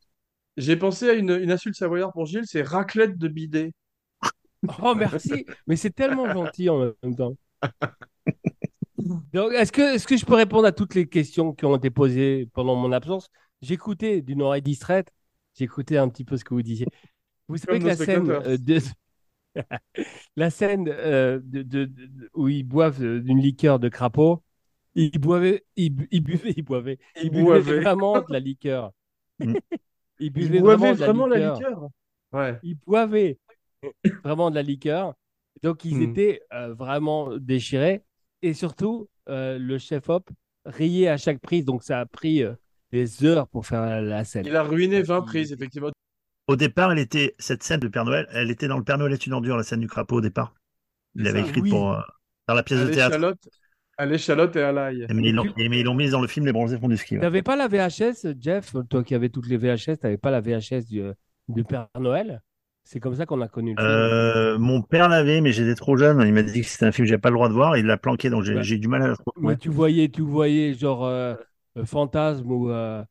J'ai 0.57 0.75
pensé 0.77 1.09
à 1.09 1.13
une, 1.13 1.29
une 1.31 1.51
insulte 1.51 1.75
savoyarde 1.75 2.13
pour 2.13 2.25
Gilles, 2.25 2.45
c'est 2.45 2.61
raclette 2.63 3.17
de 3.17 3.27
bidet. 3.27 3.71
Oh, 4.81 4.95
merci. 4.95 5.45
Mais 5.67 5.75
c'est 5.75 5.91
tellement 5.91 6.31
gentil 6.31 6.69
en 6.69 6.79
même 7.03 7.15
temps. 7.15 7.35
Donc, 9.33 9.51
est-ce 9.53 9.71
que, 9.71 9.95
est-ce 9.95 10.07
que 10.07 10.17
je 10.17 10.25
peux 10.25 10.35
répondre 10.35 10.65
à 10.65 10.71
toutes 10.71 10.95
les 10.95 11.07
questions 11.07 11.53
qui 11.53 11.65
ont 11.65 11.75
été 11.75 11.89
posées 11.89 12.49
pendant 12.53 12.75
mon 12.75 12.91
absence? 12.91 13.29
J'écoutais 13.61 14.21
d'une 14.21 14.41
oreille 14.41 14.61
distraite, 14.61 15.11
j'écoutais 15.55 15.97
un 15.97 16.09
petit 16.09 16.23
peu 16.23 16.37
ce 16.37 16.43
que 16.43 16.53
vous 16.53 16.61
disiez. 16.61 16.87
Vous 17.47 17.57
savez 17.57 17.79
que 17.79 17.85
la 17.85 17.95
scène, 17.95 18.29
euh, 18.29 18.57
de... 18.57 18.79
la 20.35 20.49
scène 20.49 20.87
euh, 20.89 21.39
de, 21.43 21.91
où 22.33 22.47
ils 22.47 22.63
boivent 22.63 23.03
euh, 23.03 23.19
d'une 23.21 23.39
liqueur 23.39 23.79
de 23.79 23.89
crapaud, 23.89 24.41
ils 24.95 25.19
boivaient, 25.19 25.65
ils, 25.75 25.95
ils 26.11 26.21
buvaient, 26.21 26.53
ils 26.55 26.63
boivaient, 26.63 26.99
Ils 27.17 27.25
ils 27.25 27.31
buvaient 27.31 27.59
vraiment 27.59 28.19
de 28.19 28.31
la 28.31 28.39
liqueur. 28.39 28.91
Mm. 29.39 29.55
Ils 30.19 30.31
buvaient 30.31 30.59
vraiment 30.59 30.93
de 30.93 30.99
la 30.99 31.05
vraiment 31.05 31.27
la 31.27 31.37
liqueur 31.37 31.55
liqueur? 31.55 31.89
Ouais. 32.31 32.59
ils 32.63 32.75
boivaient 32.75 33.37
vraiment 34.23 34.49
de 34.49 34.55
la 34.55 34.61
liqueur. 34.63 35.13
Donc, 35.61 35.85
ils 35.85 35.97
Hmm. 35.97 36.01
étaient 36.11 36.41
euh, 36.53 36.73
vraiment 36.73 37.37
déchirés. 37.37 38.03
Et 38.41 38.53
surtout, 38.53 39.09
euh, 39.29 39.57
le 39.57 39.77
chef-op 39.77 40.29
riait 40.65 41.07
à 41.07 41.17
chaque 41.17 41.39
prise. 41.39 41.65
Donc, 41.65 41.83
ça 41.83 41.99
a 41.99 42.05
pris 42.05 42.43
euh, 42.43 42.53
des 42.91 43.23
heures 43.25 43.47
pour 43.47 43.65
faire 43.65 44.01
la 44.01 44.23
scène. 44.23 44.45
Il 44.45 44.55
a 44.55 44.63
ruiné 44.63 44.97
Parce 44.97 45.09
20 45.09 45.19
qu'il- 45.21 45.25
prises, 45.27 45.51
effectivement. 45.53 45.89
Au 46.47 46.55
départ, 46.57 46.91
elle 46.91 46.99
était, 46.99 47.35
cette 47.39 47.63
scène 47.63 47.79
de 47.79 47.87
Père 47.87 48.03
Noël, 48.03 48.27
elle 48.33 48.51
était 48.51 48.67
dans 48.67 48.77
le 48.77 48.83
Père 48.83 48.97
Noël 48.97 49.13
est 49.13 49.25
une 49.25 49.31
ordure, 49.33 49.55
la 49.55 49.63
scène 49.63 49.79
du 49.79 49.87
crapaud 49.87 50.17
au 50.17 50.21
départ. 50.21 50.53
Il 51.15 51.23
l'avait 51.23 51.39
écrite 51.41 51.63
Oui. 51.63 51.69
pour, 51.69 51.93
euh, 51.93 52.01
dans 52.49 52.53
la 52.55 52.63
pièce 52.63 52.79
À 52.81 52.85
de 52.85 52.91
théâtre. 52.91 53.35
à 53.97 54.05
l'échalote 54.05 54.55
et 54.57 54.61
à 54.61 54.71
l'ail. 54.73 55.05
Mais 55.13 55.29
ils 55.29 55.33
l'ont, 55.85 55.93
mise 55.95 56.11
dans 56.11 56.19
le 56.21 56.27
film 56.27 56.45
Les 56.45 56.51
Bronzés 56.51 56.77
font 56.77 56.89
du 56.89 56.97
ski. 56.97 57.09
Tu 57.09 57.15
ouais. 57.15 57.21
n'avais 57.21 57.43
pas 57.43 57.55
la 57.55 57.67
VHS, 57.69 58.35
Jeff 58.41 58.75
Toi 58.89 59.03
qui 59.05 59.15
avais 59.15 59.29
toutes 59.29 59.47
les 59.47 59.55
VHS, 59.55 59.99
tu 59.99 60.03
n'avais 60.03 60.17
pas 60.17 60.31
la 60.31 60.41
VHS 60.41 60.85
du, 60.89 61.03
du 61.47 61.63
Père 61.63 61.87
Noël? 61.97 62.41
C'est 62.83 62.99
comme 62.99 63.15
ça 63.15 63.25
qu'on 63.25 63.41
a 63.41 63.47
connu 63.47 63.71
le 63.73 63.77
film. 63.77 63.85
Euh, 63.85 64.57
mon 64.59 64.81
père 64.81 65.09
l'avait, 65.09 65.41
mais 65.41 65.51
j'étais 65.51 65.75
trop 65.75 65.97
jeune. 65.97 66.21
Il 66.27 66.33
m'a 66.33 66.43
dit 66.43 66.61
que 66.61 66.67
c'était 66.67 66.85
un 66.85 66.91
film 66.91 67.05
que 67.05 67.09
j'avais 67.09 67.21
pas 67.21 67.29
le 67.29 67.35
droit 67.35 67.49
de 67.49 67.53
voir. 67.53 67.77
Il 67.77 67.85
l'a 67.85 67.97
planqué, 67.97 68.29
donc 68.29 68.43
j'ai 68.43 68.53
Ouais. 68.55 68.63
du 68.77 68.87
mal 68.87 69.01
à 69.01 69.07
le 69.07 69.13
retrouver. 69.13 69.47
Mais 69.47 69.57
tu 69.57 69.69
voyais, 69.69 70.09
tu 70.09 70.21
voyais 70.21 70.73
genre 70.73 71.05
euh, 71.05 71.35
euh, 71.77 71.85
Fantasme 71.85 72.51
ou, 72.51 72.69
euh, 72.69 73.03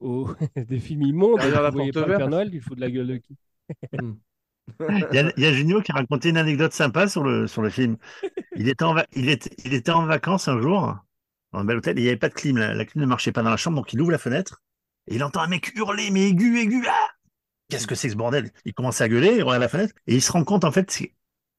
ou 0.00 0.28
des 0.56 0.78
films 0.80 1.02
immondes. 1.02 1.38
Derrière 1.40 1.58
tu 1.58 1.62
la 1.62 1.70
voyais 1.70 1.92
pas 1.92 2.06
le 2.06 2.14
Père. 2.16 2.28
Noël, 2.28 2.50
il 2.52 2.60
faut 2.60 2.74
de 2.74 2.80
la 2.80 2.90
gueule 2.90 3.06
de 3.06 3.16
qui? 3.16 3.36
Il 4.88 5.14
y 5.16 5.18
a, 5.18 5.32
il 5.36 5.42
y 5.42 5.46
a 5.46 5.52
Junio 5.52 5.80
qui 5.82 5.92
a 5.92 5.96
raconté 5.96 6.28
une 6.30 6.36
anecdote 6.36 6.72
sympa 6.72 7.08
sur 7.08 7.22
le, 7.24 7.46
sur 7.46 7.62
le 7.62 7.70
film. 7.70 7.96
Il 8.54 8.68
était, 8.68 8.84
en 8.84 8.94
va- 8.94 9.06
il, 9.14 9.28
était, 9.30 9.50
il 9.64 9.74
était 9.74 9.92
en 9.92 10.06
vacances 10.06 10.48
un 10.48 10.60
jour, 10.60 10.96
dans 11.52 11.60
un 11.60 11.64
bel 11.64 11.78
hôtel, 11.78 11.98
et 11.98 12.02
il 12.02 12.04
n'y 12.04 12.10
avait 12.10 12.18
pas 12.18 12.28
de 12.30 12.34
clim. 12.34 12.58
La, 12.58 12.74
la 12.74 12.84
clim 12.86 13.02
ne 13.02 13.06
marchait 13.08 13.32
pas 13.32 13.42
dans 13.42 13.50
la 13.50 13.56
chambre, 13.58 13.76
donc 13.76 13.92
il 13.94 14.00
ouvre 14.02 14.12
la 14.12 14.18
fenêtre, 14.18 14.62
et 15.08 15.16
il 15.16 15.24
entend 15.24 15.40
un 15.42 15.48
mec 15.48 15.72
hurler, 15.76 16.10
mais 16.12 16.28
aigu, 16.30 16.58
aigu, 16.60 16.84
ah 16.88 17.08
Qu'est-ce 17.70 17.86
que 17.86 17.94
c'est 17.94 18.08
que 18.08 18.12
ce 18.12 18.18
bordel? 18.18 18.50
Il 18.64 18.74
commence 18.74 19.00
à 19.00 19.08
gueuler, 19.08 19.36
il 19.36 19.42
regarde 19.42 19.62
la 19.62 19.68
fenêtre, 19.68 19.94
et 20.06 20.14
il 20.16 20.22
se 20.22 20.32
rend 20.32 20.44
compte, 20.44 20.64
en 20.64 20.72
fait, 20.72 20.86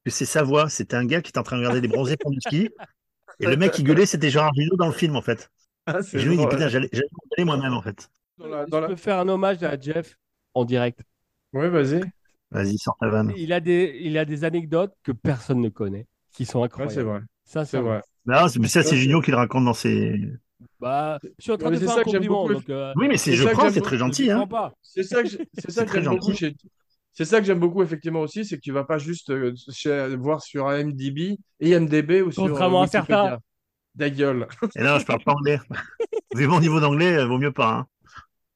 que 0.06 0.12
c'est 0.12 0.26
sa 0.26 0.44
voix. 0.44 0.70
C'était 0.70 0.96
un 0.96 1.06
gars 1.06 1.22
qui 1.22 1.30
était 1.30 1.40
en 1.40 1.44
train 1.44 1.56
de 1.58 1.62
regarder 1.62 1.82
les 1.82 1.88
bronzés 1.88 2.18
pour 2.18 2.32
du 2.32 2.40
ski. 2.42 2.70
Et 3.40 3.48
le 3.48 3.58
mec 3.58 3.72
qui 3.72 3.84
gueulait, 3.84 4.06
c'était 4.06 4.30
Gérard 4.30 4.54
Jugnot 4.56 4.76
dans 4.78 4.88
le 4.88 4.94
film, 4.94 5.16
en 5.16 5.22
fait. 5.22 5.50
Ah, 5.88 5.98
Et 6.14 6.20
je 6.20 6.30
me 6.30 6.38
dis, 6.38 6.46
putain, 6.48 6.68
j'allais 6.68 6.90
moi-même, 7.40 7.74
en 7.74 7.82
fait. 7.82 8.10
Dans 8.38 8.48
la- 8.48 8.66
Je 8.66 8.70
dans 8.70 8.80
la- 8.82 8.88
peux 8.90 8.96
faire 8.96 9.18
un 9.20 9.28
hommage 9.28 9.64
à 9.64 9.80
Jeff 9.80 10.16
en 10.54 10.64
direct. 10.64 11.02
Ouais, 11.54 11.70
vas-y. 11.70 12.02
Vas-y, 12.52 12.78
sors 12.78 12.96
ta 13.00 13.10
vanne. 13.10 13.34
Il 13.36 13.52
a 13.52 13.60
des, 13.60 13.98
il 14.02 14.18
a 14.20 14.26
des 14.26 14.44
anecdotes 14.44 14.94
que 15.04 15.12
personne 15.12 15.60
ne 15.60 15.70
connaît, 15.70 16.06
qui 16.34 16.46
sont 16.46 16.60
Ouais, 16.60 16.66
incroyables. 16.66 16.94
c'est 16.94 17.02
vrai. 17.02 17.20
Ça, 17.46 17.66
C'est 17.66 17.80
vrai. 17.80 18.02
Non, 18.26 18.48
c'est- 18.48 18.60
mais 18.60 18.68
ça, 18.68 18.84
c'est 18.84 18.96
Junio 18.98 19.22
qui 19.22 19.32
le 19.32 19.38
raconte 19.38 19.66
dans 19.66 19.74
ses. 19.74 20.20
Bah, 20.82 21.20
je 21.24 21.30
suis 21.44 21.52
en 21.52 21.58
train 21.58 21.70
Ouais, 21.70 21.76
de 21.76 21.80
c'est 21.80 21.86
faire 21.86 21.94
ça 21.94 22.00
un 22.02 22.04
que 22.04 22.10
j'aime 22.10 22.20
compliment. 22.22 22.42
beaucoup. 22.42 22.54
Donc, 22.56 22.70
euh, 22.70 22.92
Oui, 22.96 23.08
mais 23.08 23.18
je 23.18 23.36
ça 23.44 23.50
que 23.52 23.56
prends, 23.56 23.70
c'est 23.70 23.82
très 23.82 23.98
gentil. 23.98 24.26
je 24.26 24.32
Hein. 24.32 24.40
comprends 24.40 24.48
pas. 24.70 24.74
C'est 24.82 25.04
ça 25.04 25.22
que 25.24 25.30
j'ai- 25.30 25.48
c'est 25.58 25.72
ça 25.72 25.84
que 25.84 25.90
très 25.90 26.02
j'aime 26.02 26.12
beaucoup 26.18 26.34
chez. 26.34 26.56
C'est 27.14 27.26
ça 27.26 27.40
que 27.40 27.46
j'aime 27.46 27.60
beaucoup 27.60 27.84
effectivement 27.84 28.22
aussi, 28.22 28.44
c'est 28.46 28.56
que 28.56 28.62
tu 28.62 28.72
vas 28.72 28.84
pas 28.84 28.98
juste 28.98 29.30
euh, 29.30 29.54
chez- 29.72 30.16
voir 30.16 30.42
sur 30.42 30.66
IMDb, 30.72 31.38
IMDb 31.60 32.22
ou 32.26 32.32
sur 32.32 32.46
euh, 32.46 32.50
Contrairement 32.50 32.80
à 32.82 32.86
Wikipédia. 32.86 33.06
certains. 33.08 33.40
Ta 34.00 34.10
gueule. 34.10 34.48
Et 34.76 34.82
là, 34.82 34.98
je 34.98 35.06
parle 35.06 35.22
pas 35.24 35.34
anglais. 35.34 35.60
Vu 36.36 36.48
mon 36.48 36.60
niveau 36.62 36.80
d'anglais, 36.80 37.18
euh, 37.18 37.26
vaut 37.28 37.38
mieux 37.38 37.52
pas. 37.52 37.86
Hein. 37.86 37.88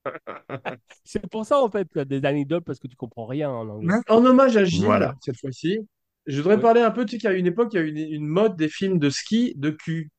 C'est 1.03 1.27
pour 1.29 1.45
ça, 1.45 1.59
en 1.59 1.69
fait, 1.69 1.87
tu 1.91 1.99
as 1.99 2.05
des 2.05 2.23
anecdotes 2.25 2.63
parce 2.65 2.79
que 2.79 2.87
tu 2.87 2.95
comprends 2.95 3.25
rien 3.25 3.49
en 3.49 3.67
anglais. 3.67 3.95
En 4.07 4.25
hommage 4.25 4.55
à 4.57 4.63
Gilles, 4.63 4.85
Voilà. 4.85 5.15
cette 5.21 5.39
fois-ci, 5.39 5.79
je 6.25 6.37
voudrais 6.37 6.55
Ouais. 6.55 6.61
parler 6.61 6.81
un 6.81 6.91
peu, 6.91 7.05
tu 7.05 7.15
sais 7.15 7.17
qu'à 7.21 7.33
une 7.33 7.47
époque, 7.47 7.69
il 7.73 7.75
y 7.75 7.79
a 7.79 7.83
eu 7.83 7.89
une, 7.89 7.97
une 8.13 8.27
mode 8.27 8.55
des 8.55 8.69
films 8.69 8.97
de 8.99 9.09
ski 9.09 9.53
de 9.57 9.69
cul. 9.71 10.09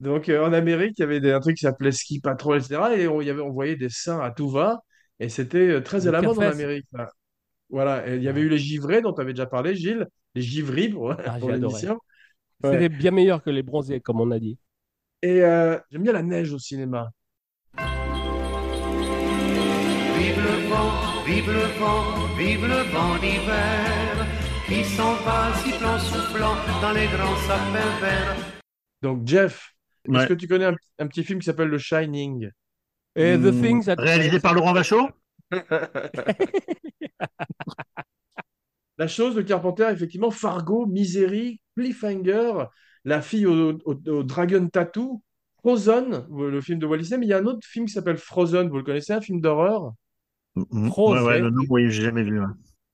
Donc 0.00 0.28
euh, 0.28 0.44
en 0.46 0.52
Amérique, 0.52 0.98
il 0.98 1.02
y 1.02 1.04
avait 1.04 1.20
des, 1.20 1.32
un 1.32 1.40
truc 1.40 1.56
qui 1.56 1.62
s'appelait 1.62 1.92
Ski 1.92 2.20
Patrol, 2.20 2.58
etc. 2.58 2.80
Et 2.96 3.08
on, 3.08 3.20
y 3.22 3.30
avait, 3.30 3.40
on 3.40 3.50
voyait 3.52 3.76
des 3.76 3.88
seins 3.88 4.20
à 4.20 4.30
tout 4.30 4.50
va. 4.50 4.80
Et 5.20 5.28
c'était 5.28 5.68
euh, 5.68 5.80
très 5.80 6.06
à 6.06 6.10
la 6.10 6.20
mode 6.22 6.38
en. 6.38 6.42
Amérique. 6.42 6.86
là. 6.92 7.08
Voilà. 7.70 8.06
Et 8.08 8.16
il 8.16 8.22
y 8.22 8.28
avait 8.28 8.42
eu 8.42 8.48
les 8.48 8.58
givrés 8.58 9.00
dont 9.00 9.12
tu 9.12 9.20
avais 9.20 9.32
déjà 9.32 9.46
parlé, 9.46 9.74
Gilles. 9.74 10.06
Les 10.34 10.42
givris 10.42 10.90
pour, 10.90 11.12
Ah, 11.12 11.16
pour 11.40 11.48
j'ai 11.48 11.54
adoré. 11.54 11.58
l'émission. 11.58 11.98
Ouais. 12.62 12.72
C'était 12.72 12.88
bien 12.90 13.10
meilleur 13.10 13.42
que 13.42 13.50
les 13.50 13.62
bronzés, 13.62 14.00
comme 14.00 14.20
on 14.20 14.30
a 14.30 14.38
dit. 14.38 14.58
Et 15.22 15.42
euh, 15.42 15.78
j'aime 15.90 16.02
bien 16.02 16.12
la 16.12 16.22
neige 16.22 16.52
au 16.52 16.58
cinéma. 16.58 17.10
Vive 20.18 20.36
le 20.42 20.68
vent, 20.68 21.24
vive 21.26 21.50
le 21.50 21.66
vent, 21.78 22.36
vive 22.36 22.66
le 22.66 22.82
vent 22.92 23.16
d'hiver 23.18 24.26
qui 24.66 24.84
s'en 24.84 25.14
va 25.24 25.54
sifflant, 25.62 25.98
soufflant 25.98 26.54
dans 26.82 26.92
les 26.92 27.06
grands 27.06 27.36
sapins 27.46 28.00
verts. 28.00 28.36
Donc 29.02 29.26
Jeff, 29.26 29.75
est-ce 30.12 30.26
que 30.26 30.34
tu 30.34 30.48
connais 30.48 30.66
un, 30.66 30.76
un 30.98 31.06
petit 31.06 31.24
film 31.24 31.38
qui 31.40 31.46
s'appelle 31.46 31.68
Le 31.68 31.78
Shining? 31.78 32.50
Et 33.16 33.38
The 33.38 33.52
Hmm, 33.52 33.60
Things 33.60 33.86
that- 33.86 33.98
Réalisé 33.98 34.40
par 34.40 34.54
Laurent 34.54 34.72
Vachon? 34.72 35.10
La 38.98 39.08
chose 39.08 39.34
de 39.34 39.42
Carpenter, 39.42 39.88
effectivement, 39.92 40.30
Fargo, 40.30 40.86
Misery, 40.86 41.60
Cliffhanger, 41.76 42.64
La 43.04 43.20
fille 43.22 43.46
au, 43.46 43.72
au- 43.84 43.94
au 44.08 44.22
dragon 44.24 44.68
tattoo, 44.68 45.22
Frozen, 45.58 46.26
le 46.30 46.60
film 46.60 46.78
de 46.78 46.86
Walt 46.86 46.98
Disney, 46.98 47.18
mais 47.18 47.26
il 47.26 47.28
y 47.30 47.32
a 47.32 47.38
un 47.38 47.46
autre 47.46 47.66
film 47.66 47.86
qui 47.86 47.92
s'appelle 47.92 48.16
Frozen, 48.18 48.68
vous 48.68 48.76
le 48.78 48.82
connaissez, 48.84 49.12
un 49.12 49.20
film 49.20 49.40
d'horreur? 49.40 49.92
Mhm. 50.54 50.92
Frozen. 50.92 51.06
Ouais, 51.06 51.20
ouais, 51.20 51.38
le 51.38 51.50
nom, 51.50 51.62
oui, 51.70 51.90
j'ai 51.90 52.02
jamais 52.02 52.22
vu. 52.22 52.40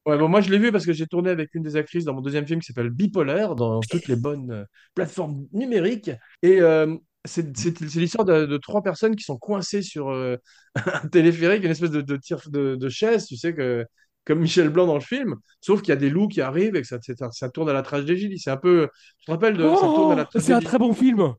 Ouais, 0.05 0.19
bon, 0.19 0.29
moi 0.29 0.41
je 0.41 0.51
l'ai 0.51 0.59
vu 0.59 0.73
parce 0.73 0.85
que 0.85 0.93
j'ai 0.93 1.07
tourné 1.07 1.31
avec 1.31 1.55
une 1.55 1.63
des 1.63 1.77
actrices 1.77 2.05
dans 2.05 2.13
mon 2.15 2.21
deuxième 2.23 2.47
film 2.47 2.59
qui 2.61 2.67
s'appelle 2.67 2.91
Bipolaire, 2.91 3.55
dans 3.55 3.85
toutes 3.85 4.09
les 4.09 4.17
bonnes 4.17 4.51
euh, 4.51 4.65
plateformes 4.95 5.47
numériques. 5.53 6.11
Et 6.43 6.61
euh, 6.61 6.97
c'est 7.25 7.57
c'est- 7.57 7.89
c'est 7.89 8.01
l'histoire 8.01 8.25
de, 8.25 8.47
de 8.47 8.57
trois 8.57 8.83
personnes 8.83 9.15
qui 9.15 9.23
sont 9.23 9.39
coincées 9.39 9.81
sur 9.83 10.11
euh, 10.11 10.37
un 11.05 11.07
téléphérique, 11.09 11.63
une 11.65 11.71
espèce 11.71 11.93
de, 11.93 12.01
de 12.01 12.17
tir 12.17 12.41
de, 12.51 12.75
de 12.75 12.89
chaise, 12.89 13.27
tu 13.27 13.37
sais, 13.37 13.55
que, 13.55 13.85
comme 14.25 14.41
Michel 14.41 14.71
Blanc 14.71 14.87
dans 14.87 14.95
le 14.95 15.01
film, 15.01 15.37
sauf 15.61 15.83
qu'il 15.83 15.91
y 15.91 15.93
a 15.93 15.97
des 15.97 16.11
loups 16.11 16.27
qui 16.29 16.41
arrivent 16.41 16.75
et 16.75 16.81
que 16.83 16.87
ça, 16.89 16.99
ça, 17.01 17.31
ça 17.31 17.49
tourne 17.51 17.69
à 17.69 17.73
la 17.73 17.83
tragédie. 17.83 18.39
C'est 18.41 18.51
un 18.51 18.57
peu. 18.57 18.89
Je 19.21 19.27
te 19.27 19.31
rappelle, 19.31 19.57
de, 19.57 19.75
ça 19.77 19.89
tourne 19.89 20.11
à 20.11 20.17
la 20.17 20.25
Oh, 20.35 20.39
c'est 20.41 20.53
un 20.53 20.61
tragédie. 20.61 20.67
très 20.67 20.79
bon 20.79 20.93
film. 20.95 21.35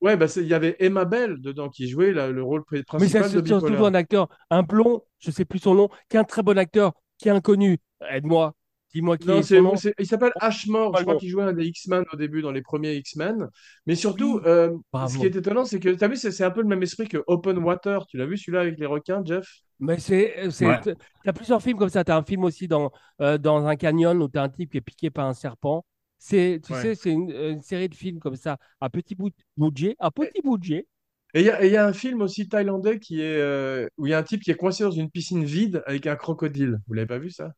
Ouais, 0.00 0.16
bah, 0.16 0.28
c'est- 0.28 0.42
il 0.42 0.48
y 0.48 0.54
avait 0.54 0.76
Emma 0.80 1.04
Bell 1.04 1.40
dedans 1.40 1.68
qui 1.70 1.88
jouait 1.88 2.12
la- 2.12 2.30
le 2.30 2.42
rôle 2.42 2.62
pr- 2.62 2.84
Mais 2.98 3.08
principal 3.08 3.22
c'est 3.22 3.36
de 3.36 3.40
surtout 3.46 3.66
Bipolaire. 3.68 3.84
un 3.84 3.94
acteur, 3.94 4.28
un 4.50 4.62
blond, 4.62 5.02
je 5.18 5.30
sais 5.30 5.44
plus 5.44 5.58
son 5.58 5.74
nom, 5.74 5.88
qui 6.08 6.16
est 6.16 6.20
un 6.20 6.24
très 6.24 6.42
bon 6.42 6.58
acteur, 6.58 6.92
qui 7.20 7.28
est 7.28 7.32
inconnu. 7.32 7.78
Aide-moi. 8.10 8.54
Dis-moi 8.92 9.18
qui 9.18 9.28
Non, 9.28 9.40
est 9.40 9.60
nom. 9.60 9.76
c'est- 9.76 9.94
il 10.00 10.06
s'appelle 10.06 10.32
Ashmore. 10.40 10.96
Je 10.96 11.02
crois 11.02 11.16
qu'il 11.16 11.28
jouait 11.28 11.44
un 11.44 11.52
des 11.52 11.64
X-Men 11.66 12.04
au 12.12 12.16
début, 12.16 12.42
dans 12.42 12.50
les 12.50 12.62
premiers 12.62 12.94
X-Men. 12.96 13.48
Mais 13.86 13.94
surtout, 13.94 14.40
euh, 14.44 14.76
ce 15.08 15.16
qui 15.16 15.26
est 15.26 15.36
étonnant, 15.36 15.64
c'est 15.64 15.78
que 15.78 15.90
tu 15.90 16.02
as 16.04 16.08
vu, 16.08 16.16
c'est, 16.16 16.42
un 16.42 16.50
peu 16.50 16.60
le 16.62 16.66
même 16.66 16.82
esprit 16.82 17.06
que 17.06 17.22
Open 17.28 17.58
Water. 17.58 18.04
Tu 18.06 18.16
l'as 18.16 18.26
vu 18.26 18.36
celui-là 18.36 18.62
avec 18.62 18.78
les 18.80 18.86
requins, 18.86 19.22
Jeff? 19.24 19.46
Mais 19.78 19.98
c'est, 19.98 20.50
c'est, 20.50 20.66
Ouais. 20.66 20.80
t'as 21.24 21.32
plusieurs 21.32 21.62
films 21.62 21.78
comme 21.78 21.88
ça. 21.88 22.02
T'as 22.02 22.16
un 22.16 22.24
film 22.24 22.42
aussi 22.44 22.66
dans, 22.66 22.90
euh, 23.20 23.38
dans 23.38 23.64
un 23.64 23.76
canyon 23.76 24.20
où 24.22 24.28
t'as 24.28 24.42
un 24.42 24.48
type 24.48 24.72
qui 24.72 24.78
est 24.78 24.80
piqué 24.80 25.08
par 25.10 25.26
un 25.26 25.34
serpent. 25.34 25.84
C'est, 26.18 26.60
tu 26.66 26.72
Ouais. 26.72 26.82
sais, 26.82 26.94
c'est 26.96 27.10
une, 27.12 27.30
une 27.30 27.60
série 27.62 27.88
de 27.88 27.94
films 27.94 28.18
comme 28.18 28.36
ça, 28.36 28.58
à 28.80 28.90
petit 28.90 29.14
bout 29.14 29.30
budget, 29.56 29.94
à 30.00 30.10
petit 30.10 30.42
budget. 30.42 30.86
Et 31.34 31.40
il 31.40 31.46
y 31.46 31.50
a, 31.50 31.64
y 31.64 31.76
un 31.76 31.92
film 31.92 32.22
aussi 32.22 32.48
thaïlandais 32.48 32.98
qui 32.98 33.20
est, 33.20 33.40
euh, 33.40 33.86
où 33.98 34.06
il 34.06 34.10
y 34.10 34.14
a 34.14 34.18
un 34.18 34.22
type 34.22 34.42
qui 34.42 34.50
est 34.50 34.56
coincé 34.56 34.84
dans 34.84 34.90
une 34.90 35.10
piscine 35.10 35.44
vide 35.44 35.82
avec 35.86 36.06
un 36.06 36.16
crocodile. 36.16 36.78
Vous 36.86 36.94
l'avez 36.94 37.06
pas 37.06 37.18
vu 37.18 37.30
ça? 37.30 37.52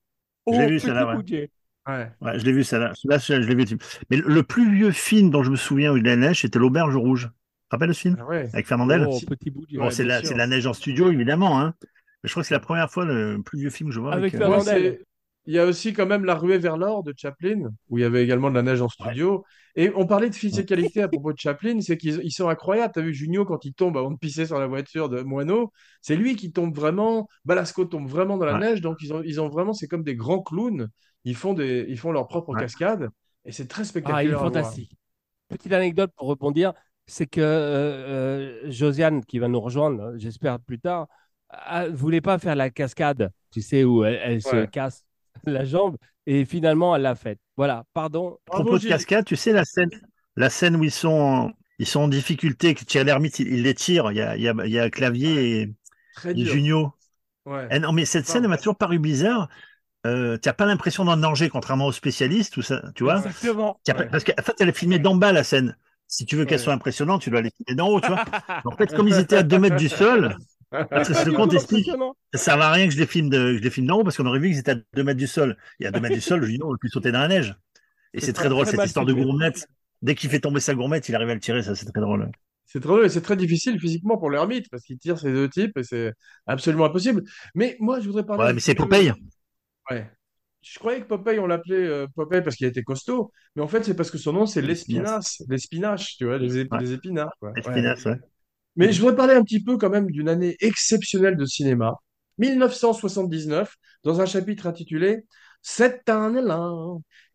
Je 0.47 0.59
l'ai 0.59 0.65
au 0.65 0.69
vu, 0.69 0.81
celle-là, 0.81 1.17
ouais. 1.17 1.51
Ouais. 1.89 2.13
Ouais, 2.21 2.39
je 2.39 2.45
l'ai 2.45 2.53
vu, 2.53 2.65
celle-là. 2.65 2.93
Celui-là, 2.95 3.19
je 3.19 3.49
l'ai 3.49 3.65
vu. 3.65 3.79
Mais 4.11 4.17
le 4.17 4.29
le 4.29 4.43
plus 4.43 4.73
vieux 4.73 4.91
film 4.91 5.31
dont 5.31 5.43
je 5.43 5.51
me 5.51 5.57
souviens 5.57 5.93
où 5.93 5.97
il 5.97 6.05
y 6.05 6.09
a 6.09 6.11
la 6.11 6.29
neige, 6.29 6.43
c'était 6.43 6.59
L'Auberge 6.59 6.97
Rouge. 6.97 7.31
Tu 7.33 7.69
te 7.69 7.77
rappelles 7.77 7.95
ce 7.95 8.01
film? 8.01 8.17
Ah 8.21 8.27
ouais. 8.27 8.49
Avec 8.53 8.67
Fernandel? 8.67 9.07
Oh. 9.09 9.19
Bon, 9.75 9.91
c'est 9.91 10.05
la, 10.05 10.47
neige 10.47 10.67
en 10.67 10.75
studio, 10.75 11.11
évidemment. 11.11 11.61
Hein. 11.61 11.75
Mais 11.81 12.29
je 12.29 12.31
crois 12.31 12.43
que 12.43 12.49
c'est 12.49 12.55
la 12.55 12.61
première 12.61 12.91
fois 12.91 13.05
le 13.05 13.41
plus 13.43 13.59
vieux 13.59 13.71
film 13.71 13.89
que 13.89 13.95
je 13.95 14.01
vois. 14.01 14.13
Avec 14.13 14.35
Avec, 14.35 14.47
euh, 14.47 14.61
Fernandel. 14.61 14.99
Il 15.47 15.55
y 15.55 15.59
a 15.59 15.67
aussi 15.67 15.93
quand 15.93 16.07
même 16.07 16.25
La 16.25 16.37
ruée 16.37 16.59
vers 16.59 16.77
l'or 16.77 17.03
de 17.03 17.13
Chaplin, 17.17 17.71
où 17.89 17.99
il 17.99 18.03
y 18.03 18.05
avait 18.05 18.23
également 18.23 18.49
de 18.51 18.55
la 18.55 18.63
neige 18.63 18.81
en 18.81 18.89
studio. 18.89 19.45
Et 19.75 19.91
on 19.97 20.07
parlait 20.07 20.31
de 20.31 20.35
physicalité 20.35 21.03
à 21.03 21.09
propos 21.09 21.33
de 21.33 21.39
Chaplin, 21.39 21.81
c'est 21.81 21.97
qu'ils 21.97 22.21
ils 22.23 22.31
sont 22.31 22.49
incroyables. 22.49 22.93
Tu 22.93 23.01
as 23.01 23.03
vu 23.03 23.13
Junio 23.15 23.45
quand 23.45 23.65
il 23.65 23.75
tombe 23.75 23.97
avant 23.97 24.11
de 24.13 24.19
pisser 24.19 24.47
sur 24.47 24.59
la 24.61 24.67
voiture 24.69 25.09
de 25.09 25.23
Moineau, 25.23 25.73
c'est 26.01 26.15
lui 26.17 26.37
qui 26.37 26.53
tombe 26.53 26.75
vraiment, 26.77 27.27
Balasco 27.45 27.85
tombe 27.87 28.09
vraiment 28.09 28.37
dans 28.39 28.47
la 28.47 28.55
Ouais. 28.55 28.61
neige, 28.61 28.81
donc 28.81 28.99
ils 29.03 29.13
ont, 29.13 29.23
ils 29.25 29.41
ont 29.41 29.49
vraiment, 29.49 29.73
c'est 29.73 29.89
comme 29.89 30.05
des 30.05 30.15
grands 30.15 30.43
clowns, 30.43 30.89
ils 31.25 31.35
font, 31.37 31.55
des, 31.55 31.87
ils 31.89 31.99
font 31.99 32.13
leur 32.13 32.29
propre 32.29 32.55
Ouais. 32.55 32.61
cascade, 32.61 33.09
et 33.45 33.51
c'est 33.53 33.67
très 33.67 33.85
spectaculaire. 33.85 34.21
Ah, 34.21 34.25
il 34.25 34.31
est 34.31 34.37
fantastique. 34.37 34.97
Petite 35.49 35.73
anecdote 35.73 36.13
pour 36.17 36.29
rebondir, 36.29 36.73
c'est 37.07 37.27
que 37.27 37.41
euh, 37.41 38.65
euh, 38.65 38.71
Josiane, 38.71 39.25
qui 39.25 39.39
va 39.39 39.49
nous 39.49 39.61
rejoindre, 39.61 40.15
j'espère 40.17 40.61
plus 40.61 40.79
tard, 40.81 41.09
ne 41.53 41.89
voulait 41.91 42.21
pas 42.21 42.39
faire 42.39 42.57
la 42.57 42.71
cascade, 42.71 43.31
tu 43.51 43.61
sais, 43.61 43.85
où 43.85 44.05
elle, 44.05 44.21
elle 44.23 44.43
se 44.43 44.65
casse 44.67 45.05
la 45.51 45.65
jambe, 45.65 45.97
et 46.27 46.45
finalement, 46.45 46.95
elle 46.97 47.03
l'a 47.03 47.15
faite. 47.15 47.39
Voilà, 47.57 47.85
pardon. 47.95 48.39
À 48.49 48.53
propos 48.53 48.79
de 48.79 48.87
cascade, 48.89 49.25
tu 49.25 49.37
sais 49.37 49.53
la 49.53 49.65
scène, 49.65 49.91
la 50.37 50.51
scène 50.51 50.77
où 50.77 50.85
ils 50.85 50.91
sont, 50.91 51.09
en- 51.11 51.51
ils 51.79 51.87
sont 51.87 52.01
en 52.01 52.09
difficulté, 52.09 52.75
que 52.75 52.85
Thierry 52.85 53.07
Lhermitte, 53.07 53.39
il, 53.41 53.49
il 53.49 53.63
les 53.63 53.75
tire. 53.75 54.11
Il 54.13 54.17
y 54.19 54.21
a, 54.23 54.37
il 54.37 54.43
y 54.43 54.49
a, 54.49 54.55
il 54.65 54.71
y 54.73 54.79
a 54.79 54.91
Clavier 54.91 55.61
et, 55.63 55.75
Très 56.15 56.31
et 56.31 56.35
dur. 56.35 56.53
Junio. 56.53 56.95
Ouais. 57.47 57.67
Eh 57.71 57.79
non, 57.81 57.93
mais 57.93 58.05
cette 58.05 58.27
scène, 58.27 58.45
elle 58.45 58.51
m'a 58.51 58.59
toujours 58.59 58.77
paru 58.77 58.99
bizarre. 58.99 59.49
Euh, 60.07 60.37
tu 60.43 60.49
n'as 60.49 60.53
pas 60.53 60.67
l'impression 60.67 61.05
d'un 61.05 61.17
danger, 61.17 61.49
contrairement 61.49 61.87
aux 61.87 61.93
spécialistes, 61.93 62.53
tout 62.55 62.63
ça, 62.63 62.83
tu 62.95 63.05
vois. 63.05 63.19
Exactement. 63.19 63.81
Pas- 63.87 63.95
Ouais. 63.99 64.09
Parce 64.11 64.25
qu'en 64.25 64.43
fait, 64.43 64.55
elle 64.61 64.69
est 64.69 64.77
filmée 64.77 64.99
d'en 64.99 65.15
bas, 65.17 65.33
la 65.33 65.45
scène. 65.45 65.77
Si 66.09 66.27
tu 66.27 66.37
veux 66.37 66.45
qu'elle 66.45 66.59
Ouais. 66.59 66.65
soit 66.65 66.73
impressionnante, 66.75 67.23
tu 67.23 67.31
dois 67.31 67.43
la 67.43 67.51
filmer 67.51 67.77
d'en 67.77 67.89
haut, 67.89 68.01
tu 68.01 68.09
vois. 68.09 68.25
En 68.65 68.73
fait, 68.77 68.95
comme 68.95 69.09
ils 69.09 69.19
étaient 69.19 69.37
à 69.37 69.43
2 69.43 69.59
mètres 69.59 69.77
du 69.77 69.89
sol, 69.89 70.37
parce 70.91 71.09
que 71.09 71.25
du 71.29 71.35
compte 71.37 71.53
explique, 71.55 71.91
ça 72.33 72.39
sert 72.39 72.61
à 72.61 72.73
rien 72.73 72.87
que 72.87 72.93
je 72.95 72.99
les 72.99 73.07
filme 73.07 73.29
de, 73.31 73.57
je 73.57 73.63
les 73.63 73.71
filme 73.71 73.87
d'en 73.87 73.99
haut, 73.99 74.05
parce 74.05 74.17
qu'on 74.17 74.27
aurait 74.27 74.39
vu 74.39 74.49
qu'ils 74.51 74.59
étaient 74.59 74.73
à 74.73 74.77
2 74.95 75.05
mètres 75.05 75.19
du 75.19 75.27
sol. 75.27 75.57
Et 75.81 75.87
à 75.87 75.91
2 75.91 76.01
mètres 76.01 76.15
du 76.15 76.21
sol, 76.21 76.45
Junio 76.45 76.67
aurait 76.67 76.79
pu 76.81 76.89
sauter 76.89 77.13
dans 77.13 77.21
la 77.21 77.29
neige. 77.29 77.55
Et 78.15 78.21
C'est 78.21 78.33
très, 78.33 78.45
très 78.45 78.49
drôle, 78.51 78.67
cette 78.67 78.85
histoire 78.85 79.07
de 79.07 79.13
gourmette. 79.13 79.67
Dès 80.03 80.15
qu'il 80.15 80.29
fait 80.31 80.41
tomber 80.41 80.61
sa 80.61 80.75
gourmette, 80.75 81.09
il 81.09 81.15
arrive 81.15 81.29
à 81.31 81.35
le 81.35 81.41
tirer, 81.41 81.63
ça, 81.63 81.75
c'est 81.75 81.87
très 81.87 82.01
drôle. 82.01 82.31
C'est 82.65 82.81
très 82.81 82.89
drôle 82.89 83.05
et 83.05 83.09
c'est 83.09 83.21
très 83.21 83.37
difficile 83.37 83.79
physiquement 83.79 84.17
pour 84.19 84.31
l'ermite 84.31 84.69
parce 84.71 84.83
qu'il 84.83 84.99
tire 84.99 85.19
ces 85.19 85.31
deux 85.33 85.49
types 85.49 85.77
et 85.77 85.83
c'est 85.83 86.13
absolument 86.47 86.87
impossible. 86.87 87.23
Mais 87.55 87.77
moi, 87.81 88.01
je 88.01 88.07
voudrais 88.07 88.25
parler 88.25 88.45
Ouais, 88.45 88.53
mais 88.55 88.61
c'est 88.61 88.75
Popeye. 88.75 89.13
Ouais. 89.91 90.11
Je 90.63 90.79
croyais 90.79 91.01
que 91.01 91.07
Popeye, 91.07 91.39
on 91.39 91.47
l'appelait 91.47 91.75
euh, 91.87 92.07
Popeye 92.15 92.41
parce 92.43 92.57
qu'il 92.57 92.67
était 92.67 92.83
costaud, 92.85 93.33
mais 93.57 93.63
en 93.63 93.69
fait, 93.69 93.85
c'est 93.85 93.95
parce 93.95 94.11
que 94.11 94.19
son 94.19 94.33
nom, 94.33 94.47
c'est 94.47 94.63
l'espinasse, 94.63 95.43
l'espinache, 95.49 96.17
tu 96.17 96.25
vois, 96.25 96.39
les, 96.39 96.65
ép- 96.65 96.73
Ouais. 96.73 96.81
les 96.81 96.93
épinards. 96.93 97.35
quoi. 97.41 97.51
Ouais. 97.51 98.21
Mais 98.77 98.93
je 98.93 99.01
voudrais 99.01 99.17
parler 99.17 99.35
un 99.35 99.43
petit 99.43 99.63
peu 99.63 99.77
quand 99.77 99.91
même 99.91 100.11
d'une 100.11 100.29
année 100.29 100.57
exceptionnelle 100.61 101.37
de 101.37 101.45
cinéma. 101.45 101.95
1979, 102.39 103.75
dans 104.05 104.21
un 104.21 104.27
chapitre 104.27 104.67
intitulé 104.67 105.25
Cette 105.61 106.09
année-là, 106.09 106.73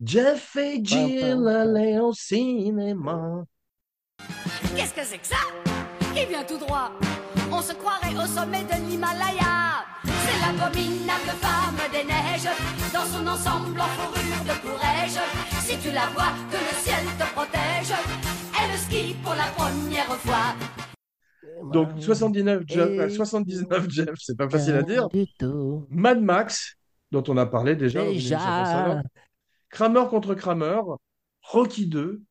Jeff 0.02 0.56
et 0.56 0.80
Jill 0.84 1.48
allaient 1.48 2.00
au 2.00 2.14
cinéma. 2.14 3.44
Qu'est-ce 4.76 4.94
que 4.94 5.04
c'est 5.04 5.20
que 5.20 5.28
ça? 5.28 5.36
Qui 6.14 6.26
vient 6.26 6.44
tout 6.44 6.58
droit 6.58 6.92
On 7.52 7.62
se 7.62 7.74
croirait 7.74 8.16
au 8.16 8.26
sommet 8.26 8.64
de 8.64 8.90
l'Himalaya. 8.90 9.86
C'est 10.04 10.40
l'abominable 10.42 11.34
femme 11.40 11.78
des 11.92 12.04
neiges, 12.04 12.50
dans 12.94 13.06
son 13.06 13.26
ensemble 13.28 13.80
en 13.80 13.86
fourrure 13.86 14.44
de 14.44 14.68
courage. 14.68 15.20
Si 15.62 15.78
tu 15.78 15.92
la 15.92 16.08
vois, 16.08 16.34
que 16.52 16.58
le 16.58 16.84
ciel 16.84 17.06
te 17.20 17.34
protège. 17.34 17.94
Elle 18.60 18.80
skie 18.80 19.16
pour 19.24 19.36
la 19.36 19.48
première 19.56 20.16
fois. 20.18 20.56
Donc 21.72 21.89
79 22.00 22.64
Jeff, 22.68 22.89
euh, 22.89 23.10
79 23.10 23.89
Jeff, 23.89 24.10
c'est 24.18 24.38
pas 24.38 24.50
facile 24.50 24.76
à 24.76 24.84
dire. 24.84 25.08
Mad 25.89 26.22
Max, 26.22 26.76
dont 27.12 27.24
on 27.28 27.38
a 27.38 27.45
parlé 27.45 27.76
déjà. 27.76 28.04
Déjà. 28.04 29.02
Kramer 29.70 30.06
contre 30.10 30.34
Kramer, 30.34 30.80
Rocky 31.41 31.88
2, 31.88 32.22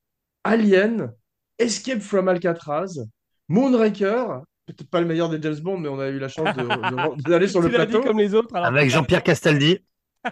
Alien, 0.45 1.13
Escape 1.59 2.01
from 2.01 2.29
Alcatraz, 2.29 3.07
Moonraker, 3.49 4.43
peut-être 4.67 4.89
pas 4.91 5.01
le 5.01 5.07
meilleur 5.07 5.29
des 5.29 5.41
James 5.41 5.61
Bond, 5.61 5.79
mais 5.79 5.89
on 5.89 5.99
a 6.01 6.09
eu 6.09 6.19
la 6.19 6.29
chance 6.29 6.49
d'aller 7.27 7.49
sur 7.49 7.61
le 7.61 7.69
dit 7.69 7.75
plateau. 7.75 8.03
comme 8.03 8.19
les 8.19 8.35
autres. 8.35 8.55
alors 8.55 8.69
Avec 8.69 8.91
Jean-Pierre 8.91 9.23
Castaldi. 9.23 9.79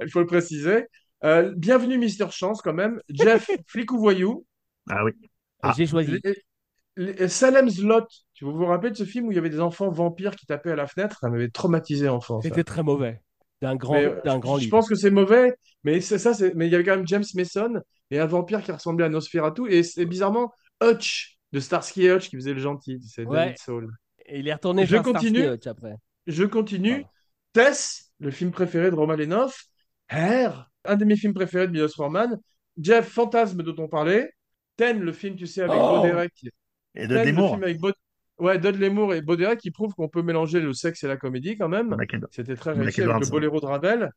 Il 0.00 0.10
faut 0.10 0.20
le 0.20 0.26
préciser. 0.26 0.86
Euh, 1.24 1.52
bienvenue, 1.56 1.98
Mister 1.98 2.26
Chance, 2.30 2.60
quand 2.62 2.72
même. 2.72 3.00
Jeff, 3.08 3.48
flic 3.66 3.92
ou 3.92 3.98
voyou? 3.98 4.44
Ah 4.88 5.04
oui. 5.04 5.12
Ah. 5.62 5.72
J'ai 5.76 5.86
choisi. 5.86 6.18
Les- 6.24 6.42
les- 6.96 7.28
Salem's 7.28 7.78
Lot. 7.80 8.06
Tu 8.34 8.44
vous 8.44 8.52
vous 8.52 8.66
rappelez 8.66 8.90
de 8.90 8.96
ce 8.96 9.04
film 9.04 9.26
où 9.28 9.32
il 9.32 9.34
y 9.34 9.38
avait 9.38 9.50
des 9.50 9.60
enfants 9.60 9.90
vampires 9.90 10.36
qui 10.36 10.46
tapaient 10.46 10.72
à 10.72 10.76
la 10.76 10.86
fenêtre? 10.86 11.18
Ça 11.20 11.28
m'avait 11.28 11.48
traumatisé 11.48 12.08
enfant. 12.08 12.40
C'était 12.40 12.64
très 12.64 12.82
mauvais. 12.82 13.22
D'un 13.60 13.76
grand, 13.76 13.94
euh, 13.96 14.20
d'un 14.24 14.34
je- 14.36 14.40
grand 14.40 14.56
je 14.56 14.62
livre. 14.64 14.70
pense 14.72 14.88
que 14.88 14.94
c'est 14.96 15.10
mauvais, 15.12 15.54
mais 15.84 16.00
c'est 16.00 16.18
ça. 16.18 16.32
Mais 16.54 16.66
il 16.66 16.72
y 16.72 16.74
avait 16.74 16.82
quand 16.84 16.96
même 16.96 17.06
James 17.06 17.24
Mason 17.34 17.80
et 18.10 18.18
un 18.18 18.26
vampire 18.26 18.62
qui 18.62 18.72
ressemblait 18.72 19.04
à 19.04 19.08
Nosferatu. 19.08 19.70
Et 19.72 19.82
c'est 19.84 20.04
bizarrement 20.04 20.52
Hutch 20.82 21.38
de 21.52 21.60
Starsky 21.60 22.06
et 22.06 22.12
Hutch 22.12 22.28
qui 22.28 22.36
faisait 22.36 22.54
le 22.54 22.58
gentil. 22.60 22.98
C'est 23.06 23.24
Ouais. 23.24 23.36
David 23.36 23.58
Soul. 23.58 23.90
Et 24.26 24.40
il 24.40 24.48
est 24.48 24.54
retourné 24.54 24.82
Je 24.84 24.96
Starsky 24.96 25.12
continue. 25.12 25.46
Hutch 25.52 25.66
après. 25.68 25.94
Je 26.26 26.44
continue. 26.44 26.90
Voilà. 26.90 27.08
Tess, 27.70 28.12
le 28.18 28.30
film 28.30 28.50
préféré 28.50 28.90
de 28.90 28.96
Roman 28.96 29.14
Lenov. 29.14 29.54
Hair, 30.08 30.68
un 30.84 30.96
de 30.96 31.04
mes 31.04 31.16
films 31.16 31.34
préférés 31.34 31.66
de 31.68 31.72
Milos 31.72 31.88
Forman. 31.94 32.38
Jeff, 32.80 33.08
Fantasme 33.08 33.62
dont 33.62 33.74
on 33.82 33.88
parlait. 33.88 34.32
Ten, 34.76 34.98
le 35.00 35.12
film, 35.12 35.36
tu 35.36 35.46
sais, 35.46 35.62
avec 35.62 35.76
Oh 35.78 35.96
Bo 35.98 36.02
Derek. 36.02 36.32
Et 36.94 37.06
de 37.06 37.16
avec 37.16 37.80
Bo... 37.80 37.90
Ouais, 38.38 38.58
Dudley 38.58 38.90
Moore 38.90 39.14
et 39.14 39.22
Derek 39.22 39.60
qui 39.60 39.70
prouvent 39.70 39.94
qu'on 39.94 40.08
peut 40.08 40.22
mélanger 40.22 40.60
le 40.60 40.72
sexe 40.72 41.04
et 41.04 41.08
la 41.08 41.16
comédie 41.16 41.56
quand 41.56 41.68
même. 41.68 41.96
C'était 42.30 42.56
très 42.56 42.72
réussi 42.72 43.02
avec 43.02 43.24
le 43.24 43.30
boléro 43.30 43.60
de 43.60 43.66
Ravel. 43.66 44.10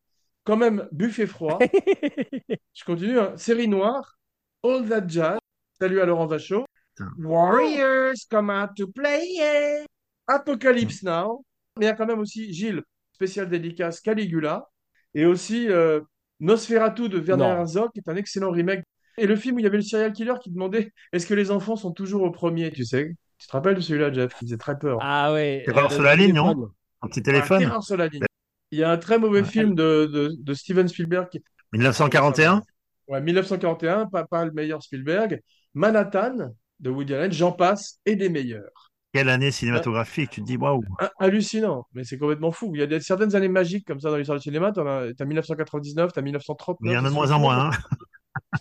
Quand 0.44 0.58
même, 0.58 0.88
Buffet 0.92 1.28
froid. 1.28 1.60
Je 2.74 2.84
continue. 2.86 3.20
hein. 3.20 3.34
Série 3.36 3.68
noire. 3.68 4.18
All 4.64 4.88
That 4.88 5.08
Jazz. 5.08 5.40
Salut 5.80 6.00
à 6.02 6.06
Laurent 6.06 6.28
Vachaud. 6.28 6.66
Putain. 6.96 7.12
Warriors 7.20 8.26
come 8.30 8.50
out 8.50 8.70
to 8.76 8.88
play. 8.88 9.26
yeah. 9.34 9.86
Apocalypse 10.28 11.04
Now. 11.04 11.44
Mais 11.78 11.86
il 11.86 11.90
y 11.90 11.92
a 11.92 11.94
quand 11.94 12.06
même 12.06 12.20
aussi 12.20 12.54
Gilles, 12.54 12.82
spécial 13.12 13.50
dédicace 13.50 14.00
Caligula. 14.02 14.68
Et 15.14 15.26
aussi 15.26 15.70
euh, 15.70 16.02
Nosferatu 16.40 17.10
de 17.10 17.20
Werner. 17.20 17.46
Herzog, 17.46 17.92
qui 17.94 18.00
est 18.00 18.10
un 18.10 18.16
excellent 18.16 18.52
remake. 18.52 18.84
Et 19.18 19.28
le 19.28 19.36
film 19.36 19.56
où 19.56 19.60
il 19.60 19.64
y 19.64 19.66
avait 19.68 19.78
le 19.78 19.84
serial 19.84 20.12
killer 20.14 20.34
qui 20.42 20.52
demandait 20.52 20.92
est-ce 21.14 21.26
que 21.26 21.34
les 21.34 21.52
enfants 21.52 21.76
sont 21.76 21.92
toujours 21.92 22.24
au 22.24 22.32
premier, 22.32 22.72
tu 22.72 22.84
sais 22.86 23.16
Tu 23.38 23.48
te 23.48 23.52
rappelles 23.52 23.76
de 23.76 23.82
celui-là, 23.82 24.12
Jeff? 24.12 24.34
Qui 24.36 24.46
faisait 24.46 24.58
très 24.58 24.78
peur. 24.78 24.98
Ah 25.02 25.32
ouais. 25.34 25.64
Terreur 25.66 25.92
sur 25.92 26.04
la 26.04 26.16
ligne, 26.16 26.34
non? 26.34 26.70
Un 27.02 27.08
petit 27.08 27.20
Ah, 27.22 27.24
téléphone. 27.24 27.60
Terreur 27.60 27.84
sur 27.84 27.98
la 27.98 28.08
ligne. 28.08 28.24
Il 28.72 28.80
y 28.80 28.84
a 28.84 28.92
un 28.92 28.98
très 28.98 29.18
mauvais 29.20 29.42
Ouais. 29.42 29.48
film 29.48 29.76
de, 29.76 30.06
de, 30.12 30.32
de 30.38 30.54
Steven 30.54 30.88
Spielberg 30.88 31.30
qui, 31.30 31.42
1941. 31.74 32.62
Ouais, 33.08 33.22
1941, 33.22 34.08
pas, 34.08 34.26
pas 34.26 34.46
le 34.46 34.52
meilleur 34.52 34.82
Spielberg. 34.82 35.40
Manhattan 35.76 36.50
de 36.80 36.90
Woody 36.90 37.14
Allen, 37.14 37.32
j'en 37.32 37.52
passe, 37.52 38.00
et 38.06 38.16
des 38.16 38.30
meilleurs. 38.30 38.92
Quelle 39.14 39.30
année 39.30 39.52
cinématographique. 39.52 40.32
Tu 40.32 40.42
te 40.42 40.46
dis, 40.46 40.58
waouh. 40.58 40.84
Ha- 41.00 41.12
Hallucinant, 41.20 41.86
mais 41.94 42.04
c'est 42.04 42.18
complètement 42.18 42.52
fou. 42.52 42.72
Il 42.74 42.80
y 42.80 42.84
a 42.84 42.88
des, 42.88 43.00
certaines 43.00 43.36
années 43.36 43.48
magiques 43.48 43.86
comme 43.88 44.00
ça 44.00 44.10
dans 44.10 44.18
l'histoire 44.18 44.38
du 44.40 44.44
cinéma. 44.44 44.72
T'en 44.74 44.86
as, 44.88 45.14
t'as 45.14 45.24
1999, 45.26 46.12
t'as 46.14 46.22
1939. 46.22 46.92
Il 46.92 46.96
y 46.96 46.98
en 46.98 47.06
a 47.06 47.10
de 47.10 47.14
moins 47.14 47.32
en 47.32 47.40
moins. 47.40 47.68
hein. 47.68 47.72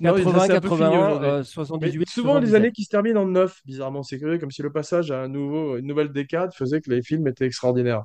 Non, 0.01 0.15
80, 0.15 0.41
c'est 0.47 0.53
un 0.55 0.61
peu 0.61 0.69
fini 0.69 0.81
81, 0.81 1.07
aujourd'hui. 1.09 1.29
euh, 1.29 1.39
Mais 1.39 1.45
78, 1.45 2.09
souvent, 2.09 2.35
les 2.39 2.47
77. 2.47 2.55
années 2.57 2.73
qui 2.73 2.85
se 2.85 2.89
terminent 2.91 3.23
en 3.23 3.27
9, 3.27 3.61
bizarrement, 3.65 4.03
c'est 4.03 4.19
curieux, 4.19 4.39
comme 4.39 4.51
si 4.51 4.63
le 4.63 4.73
passage 4.73 5.11
à 5.11 5.23
un 5.23 5.29
nouveau, 5.29 5.77
une 5.77 5.87
nouvelle 5.87 6.13
décade 6.13 6.53
faisait 6.55 6.81
que 6.81 6.91
les 6.91 7.03
films 7.03 7.27
étaient 7.29 7.47
extraordinaires. 7.47 8.05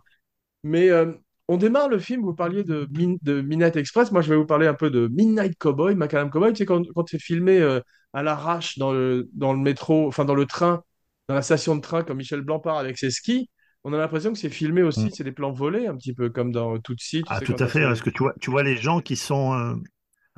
Mais 0.63 0.89
euh, 0.89 1.13
on 1.47 1.57
démarre 1.57 1.89
le 1.89 1.99
film, 1.99 2.23
vous 2.23 2.33
parliez 2.35 2.63
de, 2.63 2.87
Min- 2.91 3.17
de 3.21 3.41
Midnight 3.41 3.75
Express, 3.77 4.11
moi 4.11 4.21
je 4.21 4.29
vais 4.29 4.35
vous 4.35 4.45
parler 4.45 4.67
un 4.67 4.73
peu 4.73 4.89
de 4.89 5.07
Midnight 5.07 5.57
Cowboy, 5.57 5.95
Macadam 5.95 6.29
Cowboy, 6.29 6.51
tu 6.53 6.57
sais, 6.59 6.65
quand, 6.65 6.83
quand 6.95 7.07
c'est 7.09 7.19
filmé 7.21 7.59
euh, 7.59 7.79
à 8.13 8.23
l'arrache 8.23 8.77
dans 8.77 8.91
le, 8.91 9.29
dans 9.33 9.53
le 9.53 9.59
métro, 9.59 10.07
enfin 10.07 10.25
dans 10.25 10.35
le 10.35 10.45
train, 10.45 10.83
dans 11.27 11.35
la 11.35 11.41
station 11.41 11.75
de 11.75 11.81
train, 11.81 12.03
comme 12.03 12.17
Michel 12.17 12.41
Blanc 12.41 12.59
part 12.59 12.77
avec 12.77 12.97
ses 12.97 13.11
skis, 13.11 13.49
on 13.85 13.93
a 13.93 13.97
l'impression 13.97 14.33
que 14.33 14.37
c'est 14.37 14.49
filmé 14.49 14.81
aussi, 14.83 15.05
Mm. 15.05 15.09
c'est 15.13 15.23
des 15.23 15.31
plans 15.31 15.51
volés, 15.53 15.87
un 15.87 15.95
petit 15.95 16.13
peu 16.13 16.29
comme 16.29 16.51
dans 16.51 16.77
Tootsie, 16.79 17.21
tu 17.23 17.27
Ah, 17.29 17.39
sais, 17.39 17.45
tout 17.45 17.53
à 17.59 17.67
fait. 17.67 17.79
fait- 17.79 17.85
Parce 17.85 18.01
que 18.01 18.09
tu 18.09 18.19
vois, 18.23 18.33
tu 18.41 18.51
vois 18.51 18.63
les 18.63 18.75
gens 18.75 18.99
qui 18.99 19.15
sont. 19.15 19.53
euh, 19.53 19.75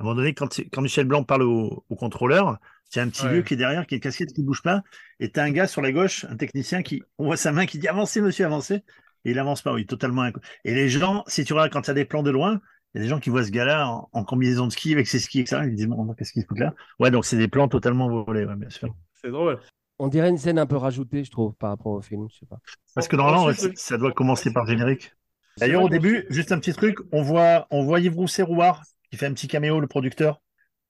à 0.02 0.10
un 0.10 0.14
moment 0.14 0.16
donné, 0.16 0.34
quand, 0.34 0.60
quand 0.72 0.82
Michel 0.82 1.06
Blanc 1.06 1.24
parle 1.24 1.42
au, 1.42 1.84
au 1.88 1.96
contrôleur, 1.96 2.58
c'est 2.90 3.00
un 3.00 3.08
petit 3.08 3.24
Ouais. 3.24 3.32
vieux 3.34 3.42
qui 3.42 3.54
est 3.54 3.56
derrière, 3.56 3.86
qui 3.86 3.94
a 3.94 3.96
une 3.96 4.02
casquette 4.02 4.32
qui 4.32 4.42
bouge 4.42 4.62
pas. 4.62 4.82
Et 5.20 5.30
t'as 5.30 5.44
un 5.44 5.50
gars 5.50 5.66
sur 5.66 5.80
la 5.80 5.92
gauche, 5.92 6.26
un 6.28 6.36
technicien 6.36 6.82
qui. 6.82 7.02
On 7.18 7.24
voit 7.26 7.36
sa 7.36 7.52
main 7.52 7.66
qui 7.66 7.78
dit 7.78 7.88
avancez, 7.88 8.20
monsieur, 8.20 8.44
avancez. 8.44 8.82
Et 9.24 9.30
il 9.30 9.38
avance 9.38 9.62
pas, 9.62 9.72
oui, 9.72 9.86
totalement. 9.86 10.26
Et 10.64 10.74
les 10.74 10.88
gens, 10.88 11.22
si 11.28 11.44
tu 11.44 11.52
regardes 11.52 11.72
quand 11.72 11.82
tu 11.82 11.90
as 11.90 11.94
des 11.94 12.04
plans 12.04 12.22
de 12.24 12.30
loin, 12.30 12.60
il 12.92 12.98
y 12.98 13.00
a 13.00 13.04
des 13.04 13.08
gens 13.08 13.20
qui 13.20 13.30
voient 13.30 13.44
ce 13.44 13.50
gars-là 13.50 13.88
en, 13.88 14.08
en 14.12 14.24
combinaison 14.24 14.66
de 14.66 14.72
ski 14.72 14.92
avec 14.92 15.06
ses 15.06 15.20
skis, 15.20 15.40
etc. 15.40 15.62
Ils 15.64 15.74
disent 15.76 15.86
bon, 15.86 16.12
qu'est-ce 16.14 16.32
qu'il 16.32 16.44
fout 16.44 16.58
là? 16.58 16.74
Ouais, 16.98 17.10
donc 17.10 17.24
c'est 17.24 17.38
des 17.38 17.48
plans 17.48 17.68
totalement 17.68 18.08
volés, 18.10 18.44
ouais, 18.44 18.56
bien 18.56 18.68
sûr. 18.68 18.94
C'est 19.22 19.30
drôle. 19.30 19.58
On 19.98 20.08
dirait 20.08 20.28
une 20.28 20.38
scène 20.38 20.58
un 20.58 20.66
peu 20.66 20.76
rajoutée, 20.76 21.22
je 21.22 21.30
trouve, 21.30 21.54
par 21.54 21.70
rapport 21.70 21.92
au 21.92 22.02
film. 22.02 22.26
Je 22.28 22.38
sais 22.40 22.46
pas. 22.46 22.58
Parce 22.94 23.06
que 23.06 23.14
normalement, 23.16 23.44
ouais, 23.46 23.54
ça 23.76 23.96
doit 23.96 24.12
commencer 24.12 24.52
par 24.52 24.66
générique. 24.66 25.12
D'ailleurs, 25.58 25.82
au 25.84 25.88
début, 25.88 26.26
juste 26.28 26.50
un 26.50 26.58
petit 26.58 26.72
truc, 26.72 26.98
on 27.12 27.22
voit, 27.22 27.66
on 27.70 27.84
voit 27.84 28.00
Yves 28.00 28.16
Rousset-Rouard 28.16 28.82
qui 29.12 29.18
fait 29.18 29.26
un 29.26 29.34
petit 29.34 29.48
caméo, 29.48 29.80
le 29.80 29.88
producteur, 29.88 30.42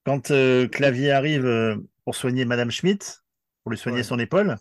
quand 0.05 0.31
euh, 0.31 0.67
Clavier 0.67 1.11
arrive 1.11 1.45
euh, 1.45 1.77
pour 2.05 2.15
soigner 2.15 2.45
Madame 2.45 2.71
Schmidt, 2.71 3.05
pour 3.63 3.71
lui 3.71 3.77
soigner 3.77 3.99
Ouais. 3.99 4.03
son 4.03 4.19
épaule. 4.19 4.55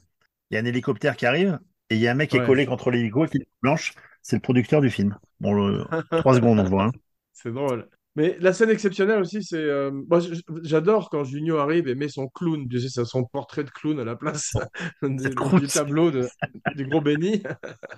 Il 0.51 0.57
y 0.57 0.59
a 0.59 0.61
un 0.61 0.67
hélicoptère 0.67 1.17
qui 1.17 1.27
arrive 1.27 1.59
et 1.91 1.97
il 1.97 2.01
y 2.03 2.09
a 2.09 2.13
un 2.13 2.15
mec 2.15 2.31
qui 2.31 2.37
Ouais. 2.39 2.45
est 2.45 2.47
collé 2.47 2.67
contre 2.67 2.91
l'hélico 2.91 3.27
qui 3.27 3.39
est 3.39 3.49
blanche. 3.63 3.95
C'est 4.23 4.37
le 4.37 4.43
producteur 4.43 4.81
du 4.83 4.91
film. 4.91 5.17
Bon, 5.41 5.55
le... 5.55 5.85
trois 6.21 6.35
secondes, 6.35 6.61
on 6.61 6.65
voit. 6.65 6.85
hein. 6.87 6.93
C'est 7.33 7.53
drôle. 7.53 7.89
Mais 8.15 8.37
la 8.41 8.53
scène 8.53 8.69
exceptionnelle 8.69 9.21
aussi, 9.21 9.43
c'est. 9.43 9.57
euh, 9.57 9.91
moi, 10.11 10.21
j'adore 10.63 11.09
quand 11.09 11.25
Junio 11.25 11.57
arrive 11.59 11.89
et 11.89 11.95
met 11.95 12.09
son 12.09 12.29
clown, 12.29 12.69
tu 12.69 12.79
sais, 12.79 13.05
son 13.07 13.25
portrait 13.25 13.65
de 13.65 13.71
clown 13.71 13.99
à 14.01 14.05
la 14.05 14.17
place 14.17 14.53
du, 15.03 15.67
tableau 15.67 16.11
de, 16.11 16.29
du 16.77 16.87
gros 16.87 17.01
béni. 17.01 17.43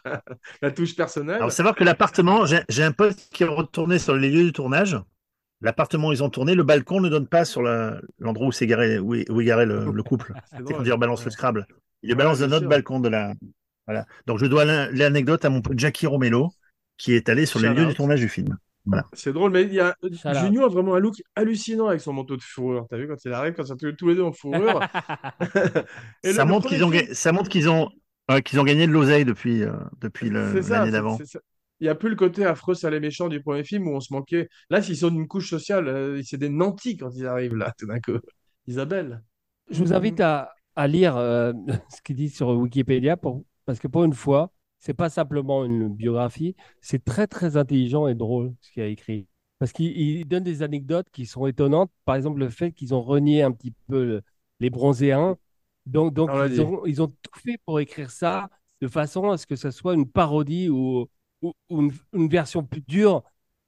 la 0.63 0.71
touche 0.71 0.95
personnelle. 0.95 1.37
Alors, 1.37 1.51
savoir 1.53 1.75
que 1.75 1.83
l'appartement, 1.83 2.47
j'ai 2.47 2.61
j'ai 2.69 2.85
un 2.85 2.93
pote 2.93 3.17
qui 3.33 3.43
est 3.43 3.47
retourné 3.47 3.99
sur 3.99 4.15
les 4.15 4.31
lieux 4.31 4.45
du 4.45 4.53
tournage. 4.53 4.97
L'appartement 5.65 6.09
où 6.09 6.13
ils 6.13 6.23
ont 6.23 6.31
tourné, 6.31 6.55
le 6.55 6.63
balcon 6.63 7.01
ne 7.01 7.09
donne 7.09 7.27
pas 7.27 7.45
sur 7.45 7.63
l'endroit 7.63 8.47
où 8.47 8.53
s'est 8.53 8.67
garé, 8.67 8.99
où 9.01 9.15
est, 9.15 9.29
où 9.31 9.41
est 9.41 9.45
garé 9.45 9.67
le, 9.67 9.91
le 9.91 10.03
couple. 10.03 10.33
C'est 10.51 10.59
C'est 10.59 10.75
quand 10.75 10.85
il 10.85 10.93
rebalance 10.93 11.21
Ouais. 11.21 11.25
le 11.27 11.31
Scrabble. 11.33 11.67
Il 12.03 12.11
le 12.11 12.15
Ouais, 12.15 12.19
balance 12.19 12.41
notre 12.41 12.59
sûr. 12.61 12.69
balcon 12.69 13.01
de 13.01 13.09
la. 13.09 13.33
Voilà. 13.87 14.07
Donc 14.27 14.39
je 14.39 14.47
dois 14.47 14.65
l'an- 14.65 14.89
l'anecdote 14.93 15.45
à 15.45 15.51
mon 15.51 15.61
pote 15.63 15.79
Jackie 15.79 16.07
Romelo, 16.07 16.51
qui 16.97 17.15
est 17.15 17.29
allé 17.29 17.47
sur 17.47 17.59
les 17.61 17.69
lieux 17.71 17.87
du 17.87 17.95
tournage 17.95 18.21
du 18.21 18.29
film. 18.29 18.57
C'est 19.15 19.33
drôle, 19.33 19.51
mais 19.51 19.63
il 19.63 19.73
y 19.73 19.81
a... 19.81 19.97
Junio 20.43 20.67
a 20.67 20.69
vraiment 20.69 20.95
un 20.95 20.99
look 21.01 21.15
hallucinant 21.35 21.89
avec 21.89 22.03
son 22.03 22.13
manteau 22.13 22.37
de 22.37 22.43
fourrure. 22.43 22.87
T'as 22.91 22.99
vu 22.99 23.09
quand 23.09 23.17
il 23.25 23.33
arrive, 23.33 23.55
quand 23.55 23.63
ils 23.63 23.69
sont 23.69 23.77
tous 23.97 24.09
les 24.09 24.15
deux 24.15 24.23
en 24.23 24.33
fourrure? 24.33 24.81
Et 26.23 26.33
ça, 26.35 26.45
le 26.45 26.51
montre 26.51 26.69
qu'ils 26.69 26.85
ont, 26.85 26.93
ça 27.13 27.33
montre 27.33 27.49
qu'ils 27.49 27.71
ont, 27.71 27.89
euh, 28.31 28.41
qu'ils 28.41 28.61
ont 28.61 28.65
gagné 28.65 28.87
de 28.87 28.93
l'oseille 28.93 29.25
depuis, 29.25 29.63
euh, 29.63 29.73
depuis 30.03 30.29
ça, 30.63 30.81
l'année 30.81 30.91
d'avant. 30.91 31.19
Ça. 31.79 31.81
Il 31.81 31.85
n'y 31.85 31.89
a 31.91 31.95
plus 31.95 32.09
le 32.11 32.17
côté 32.17 32.45
affreux, 32.45 32.75
sale 32.75 32.95
et 32.95 33.01
méchant 33.01 33.29
du 33.29 33.43
premier 33.43 33.65
film 33.65 33.89
où 33.89 33.93
on 33.97 34.01
se 34.01 34.13
manquait. 34.13 34.49
Là, 34.71 34.83
s'ils 34.83 34.97
sont 34.97 35.11
d'une 35.11 35.29
couche 35.29 35.51
sociale, 35.51 35.89
euh, 35.89 36.23
c'est 36.25 36.39
des 36.39 36.49
nantis 36.49 36.97
quand 36.97 37.11
ils 37.15 37.27
arrivent 37.27 37.57
là, 37.57 37.73
tout 37.79 37.87
d'un 37.87 38.01
coup. 38.01 38.19
Isabelle. 38.67 39.23
Je 39.71 39.83
vous 39.83 39.93
invite 39.93 40.21
à, 40.21 40.53
à 40.77 40.87
lire 40.87 41.17
euh, 41.17 41.53
ce 41.91 42.01
qu'il 42.03 42.17
dit 42.17 42.29
sur 42.31 42.49
Wikipédia 42.51 43.17
pour, 43.17 43.45
parce 43.65 43.79
que 43.79 43.89
pour 43.89 44.05
une 44.05 44.13
fois, 44.13 44.53
c'est 44.79 44.95
pas 44.95 45.09
simplement 45.09 45.65
une 45.65 45.89
biographie, 45.89 46.55
c'est 46.81 47.03
très 47.05 47.27
très 47.27 47.57
intelligent 47.57 48.07
et 48.07 48.15
drôle 48.15 48.55
ce 48.61 48.71
qu'il 48.73 48.83
a 48.83 48.87
écrit. 48.87 49.27
Parce 49.59 49.73
qu'il 49.73 49.97
il 49.99 50.25
donne 50.27 50.45
des 50.45 50.63
anecdotes 50.63 51.07
qui 51.13 51.27
sont 51.27 51.47
étonnantes. 51.47 51.91
Par 52.05 52.17
exemple, 52.17 52.39
le 52.41 52.51
fait 52.51 52.73
qu'ils 52.73 52.93
ont 52.95 53.03
renié 53.03 53.43
un 53.43 53.53
petit 53.53 53.73
peu 53.89 54.05
le- 54.05 54.23
les 54.61 54.69
bronzéens. 54.71 55.37
Donc, 55.87 56.13
donc 56.13 56.31
On 56.31 56.39
l'a 56.39 56.47
ils, 56.47 56.61
ont, 56.61 56.85
ils 56.87 57.01
ont 57.03 57.09
tout 57.09 57.41
fait 57.43 57.59
pour 57.65 57.81
écrire 57.81 58.11
ça 58.11 58.51
de 58.81 58.89
façon 58.89 59.31
à 59.31 59.39
ce 59.39 59.47
que 59.47 59.57
ce 59.57 59.71
soit 59.71 59.95
une 59.95 60.11
parodie 60.11 60.69
ou, 60.69 61.07
ou- 61.43 61.53
ou 61.71 61.83
une, 61.83 61.93
une 62.13 62.29
version 62.29 62.65
plus 62.65 62.81
dure 62.83 63.23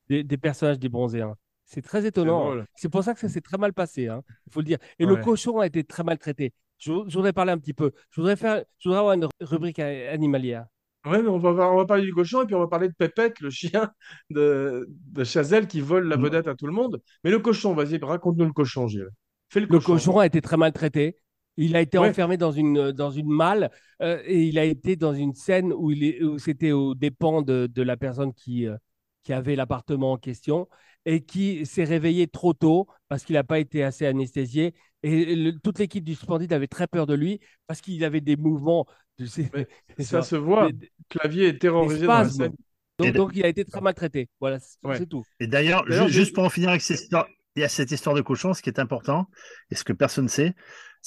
des, 0.08 0.22
des 0.24 0.36
personnages 0.36 0.78
des 0.78 0.88
bronzéens. 0.88 1.34
C'est 1.64 1.82
très 1.82 2.06
étonnant. 2.06 2.40
drôle. 2.44 2.66
C'est 2.76 2.88
pour 2.88 3.02
ça 3.02 3.12
que 3.14 3.20
ça 3.20 3.28
s'est 3.28 3.40
très 3.40 3.58
mal 3.58 3.72
passé, 3.72 4.06
hein, 4.08 4.22
il 4.46 4.52
faut 4.52 4.60
le 4.60 4.66
dire. 4.66 4.78
Et 4.98 5.06
le 5.06 5.16
cochon 5.16 5.58
a 5.58 5.66
été 5.66 5.82
très 5.84 6.04
mal 6.04 6.18
traité. 6.18 6.52
Je, 6.78 6.92
je 7.08 7.14
voudrais 7.16 7.32
parler 7.32 7.52
un 7.52 7.58
petit 7.58 7.72
peu. 7.74 7.92
Je 8.10 8.20
voudrais 8.20 8.36
faire, 8.36 8.62
je 8.78 8.88
voudrais 8.88 9.00
avoir 9.00 9.14
une 9.14 9.26
rubrique 9.40 9.78
animalière. 9.80 10.66
Ouais, 11.06 11.22
mais 11.22 11.28
on 11.28 11.38
va, 11.38 11.50
on 11.50 11.76
va 11.76 11.86
parler 11.86 12.02
du 12.04 12.12
cochon 12.12 12.42
et 12.42 12.46
puis 12.46 12.54
on 12.56 12.58
va 12.60 12.66
parler 12.68 12.88
de 12.88 12.94
Pépette, 12.94 13.40
le 13.40 13.48
chien 13.50 13.90
de, 14.30 14.88
de 15.12 15.24
Chazelle 15.24 15.68
qui 15.68 15.80
vole 15.80 16.08
la 16.08 16.16
Mm. 16.16 16.22
vedette 16.22 16.48
à 16.48 16.54
tout 16.56 16.66
le 16.66 16.72
monde. 16.72 17.00
Mais 17.24 17.30
le 17.30 17.38
cochon, 17.38 17.74
vas-y, 17.74 17.98
raconte-nous 17.98 18.44
le 18.44 18.52
cochon, 18.52 18.88
Gilles. 18.88 19.08
Fais 19.48 19.60
le 19.60 19.66
Le 19.66 19.78
cochon. 19.78 19.92
cochon 19.94 20.18
a 20.18 20.26
été 20.26 20.40
très 20.40 20.56
maltraité. 20.56 21.16
Il 21.56 21.74
a 21.76 21.80
été 21.80 21.98
Ouais. 21.98 22.10
enfermé 22.10 22.36
dans 22.36 22.52
une, 22.52 22.92
dans 22.92 23.10
une 23.10 23.28
malle 23.28 23.70
euh, 24.02 24.20
et 24.26 24.44
il 24.44 24.58
a 24.58 24.64
été 24.64 24.96
dans 24.96 25.14
une 25.14 25.34
scène 25.34 25.72
où, 25.72 25.92
c'était 26.38 26.72
aux 26.72 26.94
dépens 26.94 27.42
de, 27.42 27.66
de 27.72 27.82
la 27.82 27.96
personne 27.96 28.32
qui, 28.34 28.66
euh, 28.66 28.76
qui 29.22 29.32
avait 29.32 29.56
l'appartement 29.56 30.12
en 30.12 30.16
question 30.18 30.68
et 31.06 31.24
qui 31.24 31.64
s'est 31.66 31.84
réveillé 31.84 32.26
trop 32.26 32.52
tôt 32.52 32.88
parce 33.08 33.24
qu'il 33.24 33.34
n'a 33.34 33.44
pas 33.44 33.58
été 33.58 33.82
assez 33.82 34.06
anesthésié. 34.06 34.74
Et 35.02 35.34
le- 35.36 35.58
toute 35.60 35.78
l'équipe 35.78 36.04
du 36.04 36.14
Splendide 36.14 36.52
avait 36.52 36.66
très 36.66 36.86
peur 36.86 37.06
de 37.06 37.14
lui 37.14 37.40
parce 37.66 37.80
qu'il 37.80 38.04
avait 38.04 38.20
des 38.20 38.36
mouvements. 38.36 38.86
Tu 39.18 39.26
sais, 39.26 39.50
Ça 39.98 40.22
se 40.22 40.36
voit. 40.36 40.70
des- 40.72 40.90
Clavier 41.08 41.48
est 41.48 41.58
terrorisé 41.58 42.06
dans 42.06 42.12
la 42.18 42.28
scène. 42.28 42.52
Donc, 42.98 43.32
il 43.34 43.44
a 43.44 43.48
été 43.48 43.64
très 43.64 43.80
maltraité. 43.80 44.28
Voilà, 44.40 44.58
c'est 44.58 44.78
Ouais. 44.82 45.06
tout. 45.06 45.22
Et 45.38 45.46
d'ailleurs, 45.46 45.84
D'ailleurs, 45.86 46.08
ju- 46.08 46.12
j'ai- 46.12 46.18
juste 46.20 46.34
pour 46.34 46.44
en 46.44 46.50
finir 46.50 46.70
avec 46.70 46.80
cette 46.82 47.00
histoire, 47.00 47.26
il 47.54 47.60
y 47.60 47.64
a 47.64 47.68
cette 47.68 47.90
histoire 47.90 48.14
de 48.16 48.20
cochon, 48.22 48.52
ce 48.54 48.62
qui 48.62 48.68
est 48.70 48.78
important, 48.78 49.26
et 49.70 49.74
ce 49.74 49.84
que 49.84 49.92
personne 49.92 50.24
ne 50.24 50.30
sait, 50.30 50.54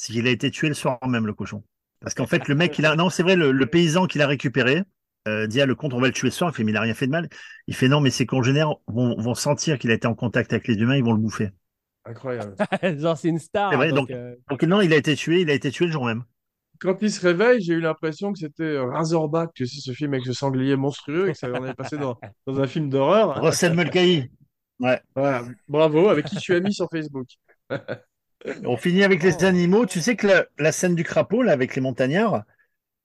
c'est 0.02 0.14
qu'il 0.14 0.28
a 0.28 0.32
été 0.32 0.52
tué 0.52 0.68
le 0.70 0.74
soir 0.74 0.98
même, 1.08 1.26
le 1.26 1.34
cochon. 1.34 1.64
Parce 2.02 2.14
qu'en 2.14 2.28
fait, 2.28 2.48
le 2.48 2.56
mec, 2.56 2.78
il 2.80 2.86
a, 2.86 2.96
non, 2.96 3.10
c'est 3.10 3.24
vrai, 3.24 3.36
le, 3.36 3.52
le 3.52 3.66
paysan 3.66 4.08
qui 4.08 4.18
l'a 4.18 4.28
récupéré, 4.28 4.84
euh, 5.28 5.48
dit 5.48 5.60
à 5.62 5.66
le 5.66 5.76
comte, 5.76 5.94
on 5.94 6.00
va 6.00 6.08
le 6.08 6.14
tuer 6.14 6.32
ce 6.32 6.38
soir. 6.38 6.52
Il 6.52 6.56
fait, 6.56 6.64
mais 6.64 6.72
il 6.72 6.78
a 6.78 6.82
rien 6.82 6.94
fait 6.94 7.08
de 7.08 7.12
mal. 7.12 7.30
Il 7.68 7.76
fait, 7.76 7.88
non, 7.90 8.00
mais 8.00 8.10
ses 8.10 8.26
congénères 8.26 8.76
vont, 8.88 9.16
vont 9.20 9.36
sentir 9.36 9.78
qu'il 9.78 9.92
a 9.92 9.94
été 9.94 10.08
en 10.08 10.16
contact 10.16 10.54
avec 10.54 10.68
les 10.68 10.76
humains, 10.76 10.96
ils 10.96 11.04
vont 11.04 11.14
le 11.14 11.20
bouffer. 11.20 11.50
Incroyable. 12.06 12.56
Genre, 13.00 13.18
c'est 13.18 13.28
une 13.28 13.40
star. 13.40 13.72
C'est 13.72 13.78
vrai, 13.78 13.90
donc, 13.90 14.08
donc- 14.08 14.12
euh, 14.12 14.36
Donc, 14.50 14.64
non, 14.64 14.82
il 14.82 14.94
a 14.94 14.96
été 14.96 15.16
tué, 15.16 15.42
il 15.42 15.50
a 15.50 15.54
été 15.54 15.72
tué 15.72 15.86
le 15.86 15.92
jour 15.92 16.06
même. 16.06 16.24
Quand 16.80 17.02
il 17.02 17.12
se 17.12 17.20
réveille, 17.20 17.62
j'ai 17.62 17.74
eu 17.74 17.82
l'impression 17.82 18.32
que 18.32 18.40
c'était 18.40 18.64
euh, 18.64 18.86
Razorback, 18.86 19.52
tu 19.54 19.68
sais, 19.68 19.82
ce 19.82 19.92
film 19.92 20.14
avec 20.14 20.26
ce 20.26 20.32
sanglier 20.32 20.78
monstrueux 20.78 21.28
et 21.28 21.34
que 21.34 21.38
ça 21.38 21.50
en 21.52 21.56
avait 21.62 21.74
passé 21.74 21.98
dans, 21.98 22.18
dans 22.48 22.60
un 22.60 22.68
film 22.68 22.90
d'horreur. 22.90 23.42
Rossel 23.42 23.74
Mulcahy. 23.76 24.32
Ouais. 24.80 25.02
Voilà, 25.14 25.44
bravo, 25.68 26.08
avec 26.08 26.26
qui 26.26 26.36
je 26.36 26.40
suis 26.40 26.54
ami 26.56 26.74
sur 26.74 26.88
Facebook. 26.90 27.28
On 28.66 28.78
finit 28.78 29.04
avec 29.04 29.22
les 29.24 29.44
animaux. 29.44 29.86
Tu 29.86 30.02
sais 30.02 30.16
que 30.16 30.28
la, 30.28 30.46
la 30.58 30.72
scène 30.72 30.96
du 30.96 31.04
crapaud, 31.04 31.42
là, 31.44 31.52
avec 31.52 31.76
les 31.76 31.82
montagnards, 31.82 32.44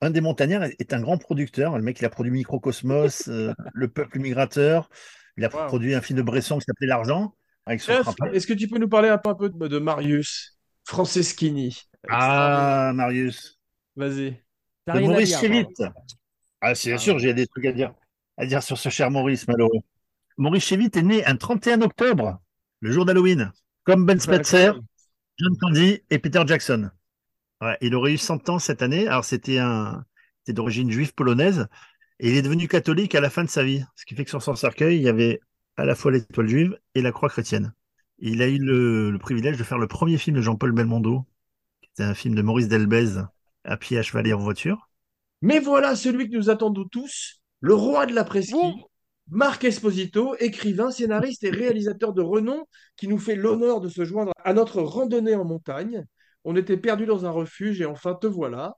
un 0.01 0.11
des 0.11 0.21
montagnards 0.21 0.65
est 0.79 0.93
un 0.93 1.01
grand 1.01 1.19
producteur. 1.19 1.77
Le 1.77 1.83
mec, 1.83 1.99
il 2.01 2.05
a 2.05 2.11
produit 2.11 2.31
Microcosmos, 2.33 3.29
euh, 3.29 3.53
Le 3.73 3.89
Peuple 3.89 4.19
Migrateur. 4.21 4.91
Il 5.37 5.45
a 5.45 5.49
Wow. 5.53 5.67
produit 5.67 5.95
un 5.95 6.01
film 6.01 6.19
de 6.19 6.23
Bresson 6.23 6.59
qui 6.59 6.65
s'appelait 6.65 6.87
L'Argent, 6.87 7.35
est-ce 7.67 8.47
que 8.47 8.53
tu 8.53 8.69
peux 8.69 8.79
nous 8.79 8.89
parler 8.89 9.09
un 9.09 9.19
peu, 9.19 9.31
un 9.31 9.35
peu 9.35 9.49
de, 9.49 9.69
de 9.69 9.79
Marius 9.79 10.57
Franceschini? 10.85 11.77
Ah, 12.09 12.93
Marius. 12.95 13.59
Vas-y. 13.97 14.43
De 14.87 15.01
Maurice 15.01 15.29
dire, 15.31 15.41
Chévit. 15.41 15.65
pardon. 15.79 15.95
Ah, 16.61 16.75
c'est 16.75 16.91
bien 16.91 16.97
Ah, 16.97 16.99
sûr, 16.99 17.15
ouais. 17.15 17.21
j'ai 17.21 17.35
des 17.35 17.47
trucs 17.47 17.65
à 17.67 17.73
dire, 17.73 17.95
à 18.37 18.47
dire 18.47 18.63
sur 18.63 18.77
ce 18.79 18.91
cher 18.91 19.11
Maurice, 19.11 19.49
malheureux. 19.49 19.81
Maurice 20.37 20.65
Chévit 20.65 20.91
est 20.95 21.03
né 21.03 21.25
un 21.27 21.37
31 21.37 21.81
octobre, 21.83 22.39
le 22.81 22.91
jour 22.93 23.05
d'Halloween, 23.05 23.53
comme 23.85 24.05
Ben 24.07 24.21
Spencer, 24.21 24.79
John 25.39 25.57
Candy 25.59 26.01
et 26.11 26.19
Peter 26.19 26.43
Jackson. 26.47 26.91
Ouais, 27.61 27.79
il 27.81 27.95
aurait 27.95 28.13
eu 28.13 28.19
100 28.19 28.49
ans 28.49 28.59
cette 28.59 28.83
année. 28.83 29.09
Alors, 29.09 29.25
c'était 29.25 29.59
un, 29.59 30.05
c'était 30.41 30.55
d'origine 30.55 30.91
juive 30.91 31.15
polonaise. 31.15 31.67
Et 32.21 32.31
il 32.31 32.37
est 32.37 32.43
devenu 32.43 32.69
catholique 32.69 33.15
à 33.15 33.21
la 33.21 33.31
fin 33.31 33.45
de 33.45 33.49
sa 33.51 33.65
vie. 33.65 33.85
Ce 33.97 34.05
qui 34.05 34.15
fait 34.15 34.25
que 34.25 34.31
sur 34.31 34.43
son 34.43 34.55
cercueil, 34.55 34.97
il 34.97 35.03
y 35.03 35.09
avait 35.09 35.41
à 35.77 35.85
la 35.85 35.95
fois 35.95 36.13
l'étoile 36.13 36.49
juive 36.49 36.79
et 36.95 37.03
la 37.03 37.13
croix 37.13 37.29
chrétienne. 37.29 37.75
Il 38.19 38.43
a 38.43 38.49
eu 38.49 38.59
le, 38.59 39.11
le 39.11 39.19
privilège 39.19 39.57
de 39.57 39.65
faire 39.65 39.79
le 39.79 39.89
premier 39.89 40.19
film 40.19 40.37
de 40.37 40.43
Jean-Paul 40.43 40.73
Belmondo. 40.73 41.27
C'était 41.83 42.05
un 42.05 42.15
film 42.15 42.35
de 42.35 42.43
Maurice 42.43 42.69
Delbez, 42.69 43.23
à 43.65 43.77
pied, 43.77 43.99
à 43.99 44.03
cheval 44.03 44.27
et 44.27 44.33
en 44.33 44.39
voiture. 44.39 44.89
Mais 45.43 45.59
voilà 45.59 45.97
celui 45.97 46.31
que 46.31 46.37
nous 46.37 46.51
attendons 46.51 46.85
tous, 46.87 47.43
le 47.61 47.75
roi 47.75 48.07
de 48.07 48.15
la 48.15 48.25
presqu'île. 48.25 48.75
Marc 49.29 49.65
Esposito, 49.65 50.37
écrivain, 50.39 50.91
scénariste 50.91 51.45
et 51.45 51.51
réalisateur 51.51 52.13
de 52.13 52.23
renom, 52.23 52.67
qui 52.97 53.09
nous 53.09 53.19
fait 53.19 53.37
l'honneur 53.37 53.81
de 53.81 53.89
se 53.89 54.05
joindre 54.05 54.33
à 54.45 54.53
notre 54.53 54.83
randonnée 54.83 55.35
en 55.35 55.45
montagne. 55.45 56.05
On 56.45 56.57
était 56.57 56.77
perdus 56.77 57.07
dans 57.07 57.25
un 57.25 57.31
refuge 57.31 57.81
et 57.81 57.87
enfin 57.87 58.15
te 58.15 58.27
voilà. 58.27 58.77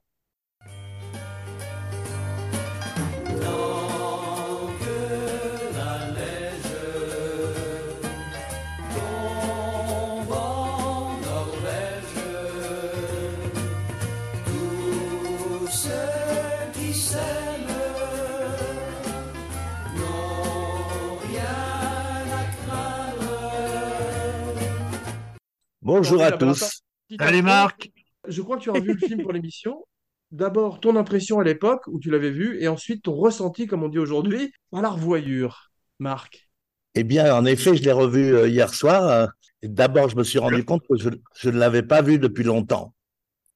Bonjour 25.87 26.21
à 26.21 26.33
tous. 26.33 26.81
Allez. 27.17 27.41
Marc! 27.41 27.89
Je 28.27 28.41
crois 28.41 28.57
que 28.57 28.63
tu 28.63 28.69
as 28.69 28.73
revu 28.73 28.91
le 28.91 29.07
film 29.07 29.21
pour 29.21 29.31
l'émission. 29.31 29.85
D'abord, 30.31 30.81
ton 30.81 30.97
impression 30.97 31.39
à 31.39 31.45
l'époque 31.45 31.83
où 31.87 31.97
tu 31.97 32.11
l'avais 32.11 32.29
vu, 32.29 32.61
et 32.61 32.67
ensuite 32.67 33.03
ton 33.03 33.15
ressenti, 33.15 33.67
comme 33.67 33.83
on 33.83 33.87
dit 33.87 33.97
aujourd'hui, 33.97 34.51
à 34.73 34.81
la 34.81 34.89
revoyure, 34.89 35.71
Marc. 35.99 36.49
Eh 36.95 37.05
bien, 37.05 37.33
en 37.33 37.45
effet, 37.45 37.73
je 37.73 37.83
l'ai 37.83 37.93
revu 37.93 38.35
euh, 38.35 38.49
hier 38.49 38.73
soir. 38.73 39.29
D'abord, 39.63 40.09
je 40.09 40.17
me 40.17 40.25
suis 40.25 40.39
rendu 40.39 40.65
compte 40.65 40.81
que 40.89 40.97
je, 40.97 41.07
je 41.37 41.49
ne 41.49 41.57
l'avais 41.57 41.83
pas 41.83 42.01
vu 42.01 42.19
depuis 42.19 42.43
longtemps. 42.43 42.93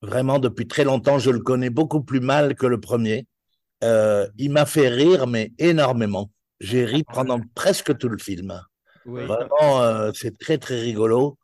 Vraiment, 0.01 0.39
depuis 0.39 0.69
très 0.69 0.85
longtemps, 0.85 1.19
je 1.19 1.31
le 1.31 1.39
connais 1.39 1.69
beaucoup 1.69 2.01
plus 2.01 2.21
mal 2.21 2.55
que 2.55 2.65
le 2.65 2.79
premier. 2.79 3.27
Euh, 3.83 4.25
il 4.37 4.51
m'a 4.51 4.65
fait 4.65 4.87
rire, 4.87 5.27
mais 5.27 5.51
énormément. 5.57 6.31
J'ai 6.61 6.85
ri 6.85 7.03
pendant 7.03 7.41
presque 7.55 7.97
tout 7.97 8.07
le 8.07 8.17
film. 8.17 8.57
Oui. 9.05 9.25
Vraiment, 9.25 9.81
euh, 9.81 10.11
c'est 10.13 10.37
très, 10.37 10.57
très 10.57 10.79
rigolo. 10.79 11.37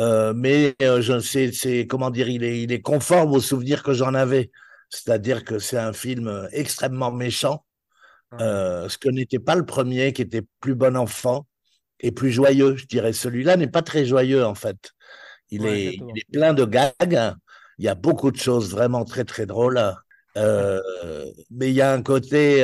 Euh, 0.00 0.34
mais 0.34 0.74
euh, 0.82 1.00
je 1.00 1.20
sais, 1.20 1.52
c'est 1.52 1.86
comment 1.86 2.10
dire, 2.10 2.28
il 2.28 2.44
est, 2.44 2.62
il 2.62 2.72
est 2.72 2.82
conforme 2.82 3.32
aux 3.32 3.40
souvenirs 3.40 3.82
que 3.82 3.92
j'en 3.92 4.14
avais. 4.14 4.50
C'est-à-dire 4.90 5.44
que 5.44 5.58
c'est 5.58 5.78
un 5.78 5.92
film 5.92 6.28
euh, 6.28 6.48
extrêmement 6.52 7.10
méchant, 7.10 7.64
euh, 8.40 8.88
ce 8.88 8.98
que 8.98 9.08
n'était 9.08 9.38
pas 9.38 9.54
le 9.54 9.64
premier, 9.66 10.12
qui 10.12 10.22
était 10.22 10.42
plus 10.60 10.74
bon 10.74 10.96
enfant 10.96 11.46
et 12.00 12.12
plus 12.12 12.30
joyeux, 12.30 12.76
je 12.76 12.86
dirais. 12.86 13.12
Celui-là 13.12 13.56
n'est 13.56 13.68
pas 13.68 13.82
très 13.82 14.04
joyeux, 14.04 14.44
en 14.44 14.54
fait. 14.54 14.92
Il, 15.50 15.62
Ouais, 15.62 15.80
est, 15.84 15.94
il 15.94 16.18
est 16.18 16.30
plein 16.32 16.52
de 16.54 16.64
gags. 16.64 17.34
Il 17.78 17.84
y 17.84 17.88
a 17.88 17.94
beaucoup 17.94 18.30
de 18.30 18.36
choses 18.36 18.70
vraiment 18.70 19.04
très, 19.04 19.24
très 19.24 19.46
drôles. 19.46 19.80
Mais 20.36 21.68
il 21.70 21.74
y 21.74 21.80
a 21.80 21.92
un 21.92 22.02
côté 22.02 22.62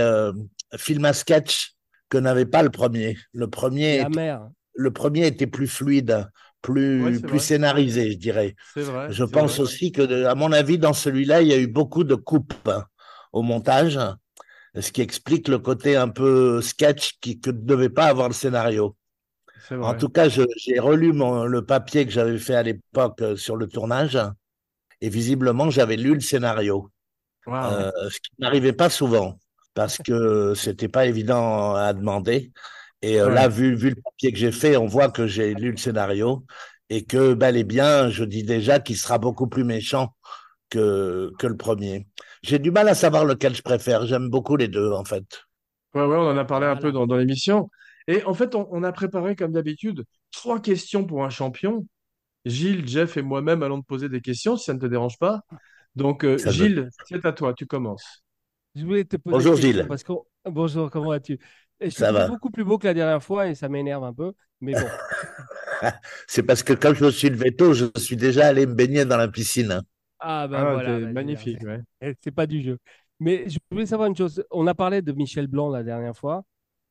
film 0.77 1.05
à 1.05 1.13
sketch 1.13 1.75
que 2.09 2.19
n'avait 2.19 2.47
pas 2.47 2.63
le 2.63 2.71
premier. 2.71 3.17
Le 3.33 3.49
premier, 3.49 4.05
le 4.75 4.91
premier 4.91 5.27
était 5.27 5.47
plus 5.47 5.67
fluide, 5.69 6.27
plus, 6.63 7.03
Ouais, 7.05 7.13
plus 7.21 7.29
vrai. 7.29 7.39
scénarisé, 7.41 8.13
je 8.13 8.19
dirais. 8.19 8.55
Vrai. 8.77 9.13
Je 9.13 9.25
pense 9.25 9.53
vrai. 9.55 9.63
aussi 9.63 9.93
que, 9.93 10.25
à 10.25 10.35
mon 10.35 10.53
avis, 10.53 10.79
dans 10.79 10.93
celui-là, 10.93 11.43
il 11.43 11.49
y 11.49 11.53
a 11.53 11.59
eu 11.59 11.67
beaucoup 11.67 12.05
de 12.05 12.15
coupes 12.15 12.55
hein, 12.67 12.85
au 13.33 13.43
montage, 13.43 13.99
ce 14.79 14.93
qui 14.93 15.03
explique 15.03 15.49
le 15.49 15.59
côté 15.59 15.97
un 15.97 16.09
peu 16.09 16.63
sketch 16.63 17.19
qui 17.21 17.41
que 17.41 17.51
ne 17.51 17.59
devait 17.59 17.91
pas 17.91 18.07
avoir 18.07 18.29
le 18.29 18.35
scénario. 18.35 18.97
En 19.71 19.95
tout 19.95 20.09
cas, 20.09 20.29
j'ai 20.29 20.79
relu 20.79 21.13
mon- 21.13 21.45
le 21.45 21.65
papier 21.65 22.05
que 22.07 22.13
j'avais 22.13 22.39
fait 22.39 22.55
à 22.55 22.63
l'époque 22.63 23.21
euh, 23.23 23.37
sur 23.37 23.57
le 23.57 23.67
tournage, 23.69 24.19
et 25.01 25.09
visiblement, 25.09 25.71
j'avais 25.71 25.97
lu 25.97 26.15
le 26.15 26.21
scénario, 26.21 26.91
Wow. 27.47 27.55
euh, 27.55 27.91
ce 28.11 28.19
qui 28.21 28.31
n'arrivait 28.39 28.73
pas 28.73 28.91
souvent, 28.91 29.39
parce 29.75 29.99
que 29.99 30.55
c'était 30.55 30.89
pas 30.89 31.07
évident 31.07 31.75
à 31.75 31.93
demander. 31.93 32.53
Et 33.03 33.21
euh, 33.21 33.29
Ouais. 33.29 33.31
là, 33.31 33.49
vu, 33.49 33.75
vu 33.75 33.91
le 33.91 33.97
papier 33.97 34.33
que 34.33 34.39
j'ai 34.39 34.53
fait, 34.53 34.77
on 34.77 34.87
voit 34.87 35.11
que 35.11 35.27
j'ai 35.27 35.55
lu 35.55 35.73
le 35.73 35.77
scénario 35.77 36.45
et 36.91 37.05
que 37.05 37.35
bel 37.35 37.57
et 37.57 37.65
bien, 37.65 38.11
je 38.11 38.25
dis 38.25 38.45
déjà 38.45 38.81
qu'il 38.81 38.97
sera 38.97 39.19
beaucoup 39.19 39.49
plus 39.49 39.65
méchant 39.65 40.15
que, 40.71 41.33
que 41.39 41.47
le 41.47 41.57
premier. 41.57 42.09
J'ai 42.43 42.59
du 42.59 42.71
mal 42.71 42.89
à 42.89 42.95
savoir 42.95 43.25
lequel 43.25 43.55
je 43.57 43.63
préfère. 43.63 44.07
J'aime 44.07 44.31
beaucoup 44.31 44.57
les 44.57 44.69
deux, 44.69 44.93
en 44.93 45.05
fait. 45.05 45.25
Ouais, 45.95 46.03
ouais, 46.05 46.17
on 46.17 46.29
en 46.31 46.37
a 46.39 46.45
parlé 46.45 46.67
un 46.67 46.77
Voilà. 46.77 46.81
peu 46.81 46.91
dans, 46.93 47.07
dans 47.07 47.17
l'émission. 47.17 47.71
Et 48.07 48.25
en 48.25 48.35
fait, 48.35 48.55
on, 48.55 48.67
on 48.71 48.83
a 48.83 48.93
préparé, 48.93 49.37
comme 49.37 49.53
d'habitude, 49.53 50.05
trois 50.31 50.61
questions 50.61 51.05
pour 51.07 51.25
un 51.25 51.31
champion. 51.31 51.87
Gilles, 52.47 52.89
Jeff 52.89 53.17
et 53.19 53.23
moi-même 53.23 53.63
allons 53.65 53.83
te 53.83 53.87
poser 53.87 54.09
des 54.09 54.21
questions, 54.23 54.57
si 54.57 54.65
ça 54.67 54.75
ne 54.75 54.81
te 54.81 54.87
dérange 54.87 55.19
pas. 55.19 55.43
Donc, 55.97 56.25
euh, 56.25 56.43
Gilles, 56.47 56.93
c'est 57.03 57.25
à 57.27 57.33
toi, 57.33 57.55
tu 57.55 57.67
commences. 57.67 58.25
Je 58.77 58.85
voulais 58.87 59.05
te 59.05 59.17
poser 59.17 59.41
Bonjour, 59.41 59.57
Gilles. 59.57 59.89
Parce 59.89 60.05
que... 60.05 60.13
Bonjour, 60.47 60.91
comment 60.91 61.11
vas-tu? 61.11 61.39
Et 61.83 61.91
Je 61.91 61.97
Ça 61.97 62.13
va. 62.13 62.29
beaucoup 62.29 62.51
plus 62.51 62.65
beau 62.65 62.79
que 62.79 62.87
la 62.87 62.95
dernière 62.95 63.23
fois 63.23 63.49
et 63.49 63.55
ça 63.55 63.69
m'énerve 63.69 64.05
un 64.05 64.13
peu. 64.15 64.33
Mais 64.61 64.73
bon. 64.75 64.89
C'est 66.29 66.43
parce 66.43 66.63
que 66.63 66.73
comme 66.73 66.95
je 66.95 67.05
me 67.05 67.11
suis 67.11 67.29
levé 67.31 67.55
tôt, 67.55 67.75
je 67.75 67.87
suis 67.99 68.17
déjà 68.17 68.47
allé 68.47 68.67
me 68.67 68.75
baigner 68.75 69.05
dans 69.05 69.17
la 69.17 69.29
piscine. 69.29 69.83
Ah, 70.19 70.47
ben 70.49 70.59
Ah, 70.59 70.73
voilà. 70.75 70.99
vas-y, 71.01 71.13
magnifique, 71.13 71.63
ouais. 71.63 71.81
C'est 72.23 72.31
pas 72.31 72.47
du 72.47 72.63
jeu. 72.63 72.79
Mais 73.21 73.49
je 73.49 73.59
voulais 73.71 73.87
savoir 73.87 74.09
une 74.09 74.17
chose. 74.17 74.45
On 74.51 74.67
a 74.67 74.75
parlé 74.75 75.03
de 75.03 75.13
Michel 75.13 75.47
Blanc 75.47 75.69
la 75.71 75.83
dernière 75.83 76.17
fois 76.17 76.45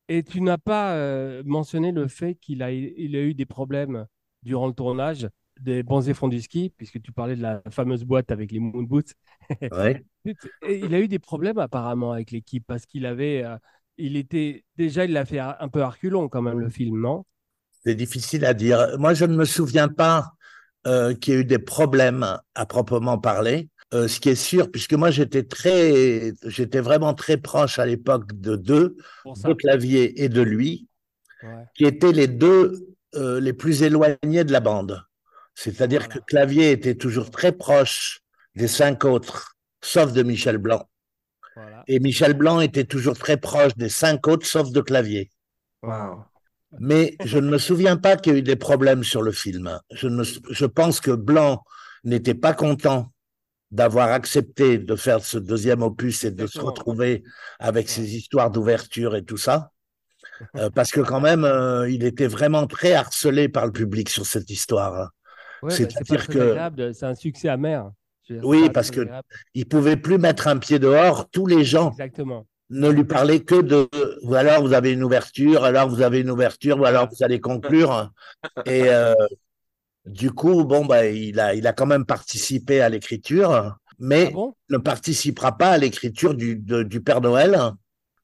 et 0.09 0.23
tu 0.23 0.41
n'as 0.41 0.57
pas 0.59 0.95
euh, 0.95 1.43
mentionné 1.45 1.91
le 1.91 2.07
fait 2.07 2.35
qu'il 2.35 2.63
a, 2.63 2.71
il 2.71 3.15
a 3.15 3.21
eu 3.21 3.33
des 3.35 3.45
problèmes 3.45 4.07
durant 4.43 4.67
le 4.67 4.73
tournage 4.73 5.29
des 5.59 5.83
Bonzé 5.83 6.13
font 6.13 6.27
du 6.27 6.41
ski, 6.41 6.73
puisque 6.77 7.01
tu 7.01 7.11
parlais 7.11 7.35
de 7.35 7.41
la 7.41 7.61
fameuse 7.71 8.03
boîte 8.05 8.31
avec 8.31 8.51
les 8.51 8.59
moon 8.59 8.83
boots. 8.83 9.13
Ouais. 9.71 10.03
Et 10.63 10.79
il 10.79 10.93
a 10.95 10.99
eu 10.99 11.07
des 11.07 11.19
problèmes 11.19 11.57
apparemment 11.59 12.11
avec 12.11 12.31
l'équipe 12.31 12.63
parce 12.67 12.85
qu'il 12.85 13.05
avait, 13.05 13.43
euh, 13.43 13.57
il 14.01 14.17
était 14.17 14.63
déjà, 14.77 15.05
il 15.05 15.13
l'a 15.13 15.25
fait 15.25 15.39
un 15.39 15.67
peu 15.69 15.81
arculon 15.81 16.27
quand 16.29 16.41
même 16.41 16.59
le 16.59 16.69
film, 16.69 16.99
non? 17.01 17.25
C'est 17.83 17.95
difficile 17.95 18.45
à 18.45 18.53
dire. 18.53 18.97
Moi, 18.99 19.13
je 19.13 19.25
ne 19.25 19.35
me 19.35 19.45
souviens 19.45 19.87
pas 19.87 20.33
euh, 20.87 21.13
qu'il 21.13 21.33
y 21.33 21.37
ait 21.37 21.39
eu 21.41 21.45
des 21.45 21.59
problèmes 21.59 22.37
à 22.55 22.65
proprement 22.65 23.17
parler. 23.17 23.69
Euh, 23.93 24.07
ce 24.07 24.19
qui 24.19 24.29
est 24.29 24.35
sûr, 24.35 24.71
puisque 24.71 24.93
moi 24.93 25.11
j'étais 25.11 25.43
très, 25.43 26.31
j'étais 26.45 26.79
vraiment 26.79 27.13
très 27.13 27.35
proche 27.37 27.77
à 27.77 27.85
l'époque 27.85 28.31
de 28.39 28.55
deux, 28.55 28.95
de 29.25 29.53
Clavier 29.53 30.23
et 30.23 30.29
de 30.29 30.41
lui, 30.41 30.87
Ouais. 31.43 31.65
qui 31.75 31.85
étaient 31.85 32.11
les 32.11 32.27
deux 32.27 32.87
euh, 33.15 33.39
les 33.39 33.51
plus 33.51 33.81
éloignés 33.81 34.43
de 34.43 34.51
la 34.51 34.59
bande. 34.59 35.03
C'est-à-dire 35.55 36.03
Voilà. 36.03 36.13
que 36.13 36.25
Clavier 36.25 36.71
était 36.71 36.95
toujours 36.95 37.31
très 37.31 37.51
proche 37.51 38.21
des 38.55 38.67
cinq 38.67 39.03
autres, 39.05 39.57
sauf 39.83 40.13
de 40.13 40.21
Michel 40.23 40.57
Blanc. 40.59 40.87
Voilà. 41.55 41.83
Et 41.87 41.99
Michel 41.99 42.33
Blanc 42.33 42.59
était 42.61 42.85
toujours 42.85 43.17
très 43.17 43.37
proche 43.37 43.75
des 43.75 43.89
cinq 43.89 44.27
autres, 44.27 44.45
sauf 44.45 44.71
de 44.71 44.81
clavier. 44.81 45.29
Mais 46.79 47.17
je 47.25 47.37
ne 47.37 47.49
me 47.49 47.57
souviens 47.57 47.97
pas 47.97 48.15
qu'il 48.15 48.33
y 48.33 48.35
a 48.35 48.39
eu 48.39 48.43
des 48.43 48.55
problèmes 48.55 49.03
sur 49.03 49.21
le 49.21 49.31
film. 49.31 49.77
Je, 49.91 50.07
ne, 50.07 50.23
je 50.23 50.65
pense 50.65 51.01
que 51.01 51.11
Blanc 51.11 51.63
n'était 52.03 52.33
pas 52.33 52.53
content 52.53 53.11
d'avoir 53.71 54.11
accepté 54.11 54.77
de 54.77 54.95
faire 54.95 55.23
ce 55.23 55.37
deuxième 55.37 55.81
opus 55.81 56.23
et 56.23 56.31
de 56.31 56.47
se 56.47 56.59
retrouver 56.59 57.23
avec 57.59 57.89
ces 57.89 58.15
histoires 58.15 58.51
d'ouverture 58.51 59.15
et 59.15 59.23
tout 59.23 59.37
ça. 59.37 59.71
Euh, 60.55 60.69
parce 60.69 60.91
que 60.91 61.01
quand 61.01 61.21
même, 61.21 61.45
euh, 61.45 61.89
il 61.89 62.03
était 62.03 62.27
vraiment 62.27 62.67
très 62.67 62.93
harcelé 62.93 63.47
par 63.47 63.65
le 63.65 63.71
public 63.71 64.09
sur 64.09 64.25
cette 64.25 64.49
histoire. 64.49 65.11
Ouais, 65.61 65.69
bah, 65.69 65.69
C'est-à-dire 65.69 66.27
que- 66.27 66.93
c'est 66.93 67.05
un 67.05 67.15
succès 67.15 67.49
amer. 67.49 67.91
Oui, 68.43 68.69
parce 68.69 68.91
que. 68.91 69.07
Il 69.53 69.67
pouvait 69.67 69.97
plus 69.97 70.17
mettre 70.17 70.47
un 70.47 70.57
pied 70.57 70.79
dehors. 70.79 71.29
Tous 71.29 71.45
les 71.47 71.63
gens 71.65 71.91
Exactement. 71.91 72.45
ne 72.69 72.89
lui 72.89 73.03
parlaient 73.03 73.41
que 73.41 73.61
de 73.61 73.89
ou 74.23 74.33
alors 74.35 74.61
vous 74.61 74.73
avez 74.73 74.91
une 74.91 75.03
ouverture, 75.03 75.63
alors 75.63 75.89
vous 75.89 76.01
avez 76.01 76.19
une 76.21 76.31
ouverture, 76.31 76.79
ou 76.79 76.85
alors 76.85 77.07
vous 77.09 77.23
allez 77.23 77.39
conclure. 77.41 78.11
Et 78.65 78.83
euh, 78.89 79.13
du 80.05 80.31
coup, 80.31 80.63
bon, 80.65 80.85
bah, 80.85 81.05
il 81.07 81.39
a, 81.39 81.53
il 81.53 81.67
a 81.67 81.73
quand 81.73 81.85
même 81.85 82.05
participé 82.05 82.81
à 82.81 82.89
l'écriture, 82.89 83.75
mais 83.99 84.27
Ah 84.29 84.33
bon? 84.33 84.55
ne 84.69 84.77
participera 84.77 85.57
pas 85.57 85.69
à 85.71 85.77
l'écriture 85.77 86.33
du, 86.33 86.55
de- 86.55 86.83
du 86.83 87.01
Père 87.01 87.21
Noël. 87.21 87.55
hein, 87.55 87.77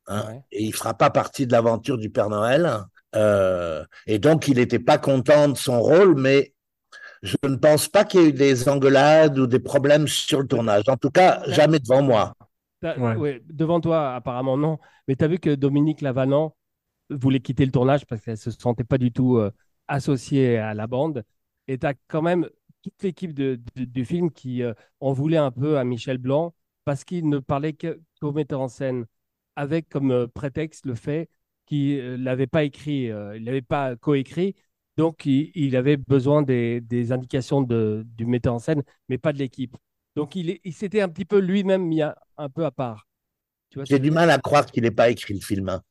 Ouais. 0.09 0.41
et 0.53 0.63
il 0.63 0.73
fera 0.73 0.93
pas 0.93 1.09
partie 1.09 1.45
de 1.47 1.51
l'aventure 1.51 1.97
du 1.97 2.09
Père 2.09 2.29
Noël. 2.29 2.79
Euh, 3.15 3.83
et 4.05 4.19
donc, 4.19 4.47
il 4.47 4.55
n'était 4.55 4.79
pas 4.79 4.97
content 4.97 5.49
de 5.49 5.57
son 5.57 5.81
rôle, 5.81 6.15
mais 6.17 6.53
je 7.23 7.35
ne 7.43 7.55
pense 7.55 7.87
pas 7.87 8.05
qu'il 8.05 8.21
y 8.21 8.23
ait 8.25 8.29
eu 8.29 8.33
des 8.33 8.69
engueulades 8.69 9.37
ou 9.39 9.47
des 9.47 9.59
problèmes 9.59 10.07
sur 10.07 10.41
le 10.41 10.47
tournage. 10.47 10.83
En 10.87 10.97
tout 10.97 11.09
cas, 11.11 11.41
jamais 11.47 11.79
devant 11.79 12.01
moi. 12.01 12.33
Ouais. 12.95 13.15
ouais, 13.15 13.41
devant 13.49 13.81
toi, 13.81 14.15
apparemment, 14.15 14.57
non. 14.57 14.79
Mais 15.07 15.15
tu 15.15 15.23
as 15.25 15.27
vu 15.27 15.39
que 15.39 15.55
Dominique 15.55 16.01
Lavanant 16.01 16.55
voulait 17.09 17.39
quitter 17.39 17.65
le 17.65 17.71
tournage 17.71 18.05
parce 18.05 18.21
qu'elle 18.21 18.37
se 18.37 18.51
sentait 18.51 18.83
pas 18.83 18.97
du 18.97 19.11
tout 19.11 19.37
euh, 19.37 19.51
associée 19.87 20.57
à 20.57 20.73
la 20.73 20.87
bande. 20.87 21.23
Et 21.67 21.77
tu 21.77 21.85
as 21.87 21.93
quand 22.07 22.21
même 22.21 22.49
toute 22.83 23.01
l'équipe 23.03 23.33
de- 23.33 23.59
de- 23.75 23.85
du 23.85 24.05
film 24.05 24.31
qui 24.31 24.63
euh, 24.63 24.73
en 24.99 25.13
voulait 25.13 25.37
un 25.37 25.51
peu 25.51 25.77
à 25.77 25.83
Michel 25.83 26.17
Blanc 26.17 26.53
parce 26.85 27.03
qu'il 27.03 27.27
ne 27.29 27.39
parlait 27.39 27.73
que- 27.73 27.99
qu'au 28.21 28.31
metteur 28.31 28.61
en 28.61 28.67
scène, 28.67 29.05
avec 29.55 29.89
comme 29.89 30.11
euh, 30.11 30.27
prétexte 30.27 30.85
le 30.85 30.95
fait 30.95 31.29
qu'il 31.65 31.97
ne 31.97 32.15
l'avait 32.17 32.47
pas 32.47 32.63
écrit, 32.63 33.11
euh, 33.11 33.35
il 33.37 33.43
l'avait 33.45 33.61
pas 33.61 33.95
coécrit. 33.95 34.55
Donc, 34.97 35.25
il, 35.25 35.51
il 35.55 35.75
avait 35.75 35.97
besoin 35.97 36.41
des, 36.41 36.81
des 36.81 37.11
indications 37.11 37.61
de, 37.61 38.03
du 38.17 38.25
metteur 38.25 38.53
en 38.55 38.59
scène, 38.59 38.83
mais 39.09 39.17
pas 39.17 39.31
de 39.31 39.37
l'équipe. 39.37 39.77
Donc, 40.15 40.35
il, 40.35 40.59
s'était 40.73 41.01
un 41.01 41.09
petit 41.09 41.25
peu 41.25 41.37
lui-même 41.39 41.83
mis 41.85 42.01
à- 42.01 42.17
un 42.37 42.49
peu 42.49 42.65
à 42.65 42.71
part. 42.71 43.07
Tu 43.69 43.77
vois 43.77 43.85
ce 43.85 43.91
J'ai 43.93 43.99
du 43.99 44.09
mal 44.11 44.29
à 44.31 44.39
croire 44.39 44.65
qu'il 44.65 44.83
n'ait 44.83 44.91
pas 44.91 45.09
écrit 45.09 45.33
le 45.35 45.39
film. 45.41 45.69
hein. 45.69 45.81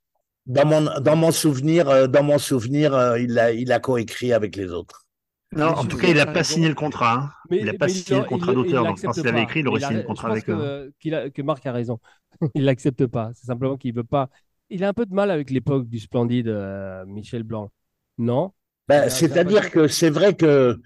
Dans 0.46 0.66
mon, 0.66 1.00
dans 1.00 1.16
mon 1.16 1.32
souvenir, 1.32 1.88
euh, 1.88 2.06
dans 2.08 2.22
mon 2.22 2.38
souvenir, 2.38 2.94
euh, 2.94 3.18
il 3.20 3.38
a, 3.38 3.52
il 3.52 3.72
a 3.72 3.80
coécrit 3.80 4.32
avec 4.32 4.56
les 4.56 4.70
autres. 4.72 5.04
Non, 5.52 5.66
en 5.68 5.84
tout 5.84 5.96
cas, 5.96 6.08
il 6.08 6.16
n'a 6.16 6.26
pas 6.26 6.42
signé 6.44 6.68
le 6.68 6.74
contrat. 6.74 7.14
hein. 7.14 7.30
Mais- 7.50 7.58
il 7.58 7.64
n'a 7.66 7.74
pas 7.74 7.86
mais 7.86 7.92
signé 7.92 8.20
le 8.20 8.26
contrat 8.26 8.52
il- 8.52 8.54
d'auteur. 8.56 8.82
il 8.82 8.86
Donc, 8.86 8.98
je 8.98 9.02
pense 9.02 9.16
l'accepte 9.16 9.26
qu'il 9.26 9.28
avait 9.28 9.36
pas. 9.38 9.42
écrit, 9.44 9.60
il 9.60 9.68
aurait 9.68 9.80
Il 9.80 9.84
a- 9.84 9.86
signé 9.88 9.96
le 9.98 10.02
je 10.02 10.06
contrat 10.08 10.28
pense 10.28 10.32
avec 10.32 10.44
que, 10.46 10.52
eux. 10.52 10.60
euh, 10.60 10.90
qu'il 10.98 11.14
a- 11.14 11.30
que 11.30 11.42
Marc 11.42 11.66
a 11.66 11.72
raison. 11.72 12.00
il 12.54 12.64
l'accepte 12.64 13.06
pas. 13.06 13.30
C'est 13.34 13.46
simplement 13.46 13.76
qu'il 13.76 13.94
veut 13.94 14.04
pas. 14.04 14.28
Il 14.70 14.82
a 14.84 14.88
un 14.88 14.92
peu 14.94 15.06
de 15.06 15.14
mal 15.14 15.30
avec 15.30 15.50
l'époque 15.50 15.88
du 15.88 15.98
splendide 16.00 16.48
euh, 16.48 17.04
Michel 17.06 17.42
Blanc. 17.44 17.70
Non 18.18 18.52
Ben, 18.88 19.08
C'est-à-dire 19.10 19.70
que 19.70 19.88
c'est 19.88 20.10
vrai 20.10 20.34
que 20.34 20.78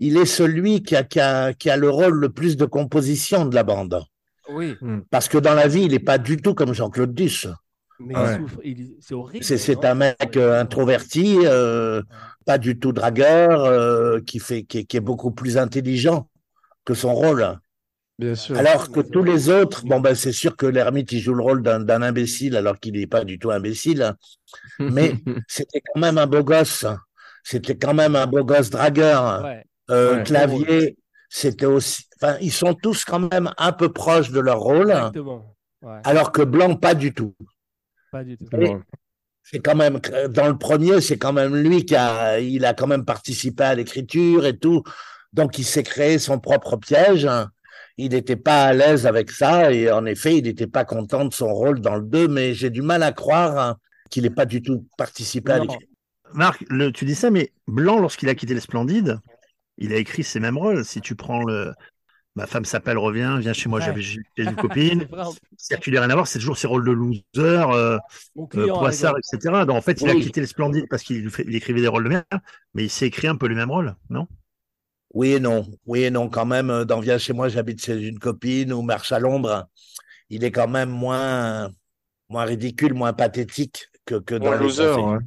il 0.00 0.16
est 0.16 0.26
celui 0.26 0.82
qui 0.82 0.94
a, 0.94 1.02
qui, 1.02 1.18
a, 1.20 1.52
qui 1.54 1.70
a 1.70 1.76
le 1.76 1.90
rôle 1.90 2.14
le 2.14 2.28
plus 2.28 2.56
de 2.56 2.64
composition 2.66 3.46
de 3.46 3.54
la 3.54 3.64
bande. 3.64 4.00
Oui. 4.50 4.76
Parce 5.10 5.28
que 5.28 5.38
dans 5.38 5.54
la 5.54 5.66
vie, 5.68 5.82
il 5.82 5.90
n'est 5.92 5.98
pas 5.98 6.18
du 6.18 6.36
tout 6.36 6.54
comme 6.54 6.72
Jean-Claude 6.72 7.14
Duss. 7.14 7.48
Mais 8.00 8.16
Ouais. 8.16 8.34
il 8.36 8.38
souffre. 8.40 8.60
il- 8.64 8.94
C'est 9.00 9.14
horrible. 9.14 9.44
C'est 9.44 9.84
un 9.84 9.94
mec 9.94 10.36
euh, 10.36 10.60
introverti, 10.60 11.38
euh, 11.44 12.00
pas 12.46 12.56
du 12.58 12.78
tout 12.78 12.92
dragueur, 12.92 13.64
euh, 13.64 14.20
qui, 14.20 14.38
fait, 14.38 14.62
qui, 14.62 14.78
est- 14.78 14.84
qui 14.84 14.96
est 14.96 15.00
beaucoup 15.00 15.32
plus 15.32 15.58
intelligent 15.58 16.30
que 16.84 16.94
son 16.94 17.12
rôle. 17.12 17.58
Bien 18.20 18.34
sûr. 18.36 18.56
Alors 18.56 18.90
que 18.92 19.00
tous 19.00 19.22
les 19.24 19.48
autres, 19.48 19.84
bon 19.84 20.00
ben 20.00 20.14
c'est 20.14 20.32
sûr 20.32 20.56
que 20.56 20.66
l'ermite 20.66 21.10
il 21.12 21.20
joue 21.20 21.34
le 21.34 21.42
rôle 21.42 21.62
d'un 21.62 21.78
d'un 21.80 22.02
imbécile 22.02 22.56
alors 22.56 22.78
qu'il 22.80 22.94
n'est 22.94 23.06
pas 23.06 23.24
du 23.24 23.38
tout 23.38 23.50
imbécile, 23.52 24.14
mais 24.80 25.14
c'était 25.48 25.80
quand 25.80 26.00
même 26.00 26.18
un 26.18 26.26
beau 26.26 26.42
gosse. 26.42 26.84
C'était 27.50 27.76
quand 27.76 27.94
même 27.94 28.14
un 28.14 28.26
beau 28.26 28.44
gosse 28.44 28.68
dragueur. 28.68 29.42
Ouais. 29.42 29.64
Euh, 29.90 30.16
Ouais. 30.16 30.22
Clavier, 30.22 30.98
c'était 31.30 31.64
aussi. 31.64 32.02
Enfin, 32.20 32.36
ils 32.42 32.52
sont 32.52 32.74
tous 32.74 33.06
quand 33.06 33.20
même 33.20 33.50
un 33.56 33.72
peu 33.72 33.90
proches 33.90 34.30
de 34.30 34.40
leur 34.40 34.60
rôle, 34.60 34.90
Exactement. 34.90 35.56
Ouais. 35.80 36.00
alors 36.04 36.30
que 36.30 36.42
Blanc 36.42 36.76
pas 36.76 36.94
du 36.94 37.14
tout. 37.14 37.34
Pas 38.12 38.22
du 38.22 38.36
tout. 38.36 38.46
C'est 39.42 39.60
quand 39.60 39.76
même 39.76 39.98
dans 40.28 40.46
le 40.48 40.58
premier, 40.58 41.00
c'est 41.00 41.16
quand 41.16 41.32
même 41.32 41.56
lui 41.56 41.86
qui 41.86 41.96
a, 41.96 42.38
il 42.38 42.66
a 42.66 42.74
quand 42.74 42.86
même 42.86 43.06
participé 43.06 43.64
à 43.64 43.74
l'écriture 43.74 44.44
et 44.44 44.58
tout, 44.58 44.82
donc 45.32 45.58
il 45.58 45.64
s'est 45.64 45.82
créé 45.82 46.18
son 46.18 46.38
propre 46.38 46.76
piège. 46.76 47.26
Il 47.96 48.10
n'était 48.10 48.36
pas 48.36 48.64
à 48.64 48.72
l'aise 48.74 49.06
avec 49.06 49.30
ça 49.30 49.72
et 49.72 49.90
en 49.90 50.04
effet, 50.04 50.36
il 50.36 50.44
n'était 50.44 50.66
pas 50.66 50.84
content 50.84 51.24
de 51.24 51.32
son 51.32 51.54
rôle 51.54 51.80
dans 51.80 51.96
le 51.96 52.02
2, 52.02 52.28
mais 52.28 52.52
j'ai 52.52 52.68
du 52.68 52.82
mal 52.82 53.02
à 53.02 53.12
croire 53.12 53.76
qu'il 54.10 54.24
n'ait 54.24 54.30
pas 54.30 54.44
du 54.44 54.60
tout 54.60 54.86
participé 54.98 55.52
à 55.52 55.58
l'écriture. 55.60 55.88
Marc, 56.34 56.64
le- 56.68 56.92
tu 56.92 57.04
dis 57.04 57.14
ça, 57.14 57.30
mais 57.30 57.52
Blanc, 57.66 57.98
lorsqu'il 58.00 58.28
a 58.28 58.34
quitté 58.34 58.54
les 58.54 58.60
Splendides, 58.60 59.18
il 59.78 59.92
a 59.92 59.96
écrit 59.96 60.24
ses 60.24 60.40
mêmes 60.40 60.58
rôles. 60.58 60.84
Si 60.84 61.00
tu 61.00 61.14
prends 61.16 61.42
le. 61.44 61.72
Ma 62.36 62.46
femme 62.46 62.64
s'appelle, 62.64 62.98
revient, 62.98 63.36
viens 63.40 63.52
chez 63.52 63.68
moi, 63.68 63.80
Ouais. 63.80 63.86
j'avais 63.86 64.02
j'ai 64.02 64.20
une 64.38 64.56
copine. 64.56 65.08
Circulaire 65.56 66.02
rien 66.02 66.10
à 66.10 66.14
voir, 66.14 66.26
c'est 66.26 66.38
toujours 66.38 66.58
ses 66.58 66.68
rôles 66.68 66.86
de 66.86 66.92
loser, 66.92 67.22
euh, 67.36 67.98
euh, 68.56 68.68
poissard, 68.68 69.14
etc. 69.18 69.66
Donc 69.66 69.76
en 69.76 69.80
fait, 69.82 70.00
il 70.00 70.08
a 70.08 70.14
quitté 70.14 70.40
les 70.40 70.46
Splendides 70.46 70.86
parce 70.88 71.02
qu'il 71.02 71.28
écrivait 71.54 71.80
des 71.80 71.88
rôles 71.88 72.04
de 72.04 72.08
merde, 72.10 72.24
mais 72.74 72.84
il 72.84 72.90
s'est 72.90 73.06
écrit 73.06 73.28
un 73.28 73.36
peu 73.36 73.46
les 73.48 73.56
mêmes 73.56 73.70
rôles, 73.70 73.96
non? 74.10 74.28
Oui 75.14 75.32
et 75.32 75.40
non, 75.40 75.66
oui 75.86 76.04
et 76.04 76.10
non, 76.10 76.28
quand 76.28 76.46
même, 76.46 76.70
euh, 76.70 76.84
dans 76.84 77.00
Viens 77.00 77.18
chez 77.18 77.32
moi, 77.32 77.48
j'habite 77.48 77.84
chez 77.84 78.00
une 78.00 78.18
copine 78.18 78.72
ou 78.72 78.82
Marche 78.82 79.10
à 79.12 79.18
l'ombre, 79.18 79.66
il 80.30 80.44
est 80.44 80.52
quand 80.52 80.68
même 80.68 80.90
moins, 80.90 81.70
moins 82.28 82.44
ridicule, 82.44 82.94
moins 82.94 83.12
pathétique 83.14 83.88
que, 84.04 84.16
que 84.16 84.34
dans 84.34 84.52
les 84.52 84.58
loser, 84.58 84.90
ouais. 84.92 85.18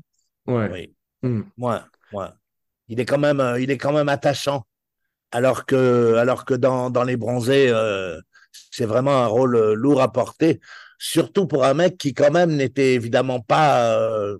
Ouais. 0.55 0.69
Oui. 0.71 0.95
Hmm. 1.29 1.41
Moins. 1.57 1.85
Il 2.87 2.99
est 2.99 3.05
quand 3.05 3.17
même, 3.19 3.39
euh, 3.39 3.59
il 3.59 3.71
est 3.71 3.77
quand 3.77 3.93
même 3.93 4.09
attachant. 4.09 4.65
Alors 5.31 5.65
que, 5.65 6.15
alors 6.15 6.43
que 6.45 6.53
dans, 6.53 6.89
dans 6.89 7.03
Les 7.03 7.15
Bronzés, 7.15 7.69
euh, 7.69 8.19
c'est 8.71 8.85
vraiment 8.85 9.23
un 9.23 9.27
rôle 9.27 9.55
euh, 9.55 9.73
lourd 9.73 10.01
à 10.01 10.11
porter. 10.11 10.59
Surtout 10.99 11.47
pour 11.47 11.63
un 11.63 11.73
mec 11.73 11.97
qui, 11.97 12.13
quand 12.13 12.31
même, 12.31 12.51
n'était 12.55 12.93
évidemment 12.93 13.39
pas. 13.39 13.95
euh, 13.97 14.37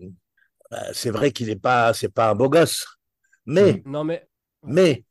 bah, 0.70 0.84
c'est 0.94 1.10
vrai 1.12 1.32
qu'il 1.32 1.48
n'est 1.48 1.56
pas, 1.56 1.94
c'est 1.94 2.10
pas 2.14 2.30
un 2.30 2.36
beau 2.36 2.50
gosse. 2.50 2.86
Mais, 3.46 3.82
Non, 3.86 4.04
mais 4.04 4.28
mais, 4.64 5.04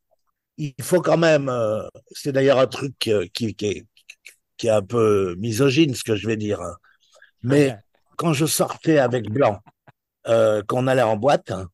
il 0.59 0.75
faut 0.83 1.01
quand 1.01 1.17
même. 1.19 1.49
euh, 1.49 1.83
c'est 2.13 2.33
d'ailleurs 2.33 2.59
un 2.59 2.67
truc 2.67 2.95
euh, 3.09 3.27
qui, 3.33 3.55
qui, 3.55 3.67
est, 3.67 3.87
qui 4.59 4.67
est 4.67 4.71
un 4.71 4.83
peu 4.83 5.35
misogyne, 5.39 5.95
ce 5.95 6.05
que 6.05 6.15
je 6.15 6.27
vais 6.27 6.37
dire. 6.37 6.61
hein. 6.61 6.77
Mais 7.43 7.75
quand 8.17 8.33
je 8.35 8.45
sortais 8.47 8.99
avec 8.99 9.31
Blanc, 9.31 9.61
euh, 10.27 10.63
qu'on 10.63 10.87
allait 10.87 11.03
en 11.03 11.17
boîte, 11.17 11.51
hein, 11.51 11.69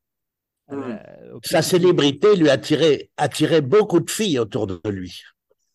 euh, 0.72 0.97
au 1.32 1.40
sa 1.44 1.62
célébrité 1.62 2.34
lui 2.36 2.51
attirait, 2.51 3.11
attirait 3.16 3.61
beaucoup 3.61 4.01
de 4.01 4.11
filles 4.11 4.38
autour 4.38 4.66
de 4.66 4.80
lui. 4.86 5.22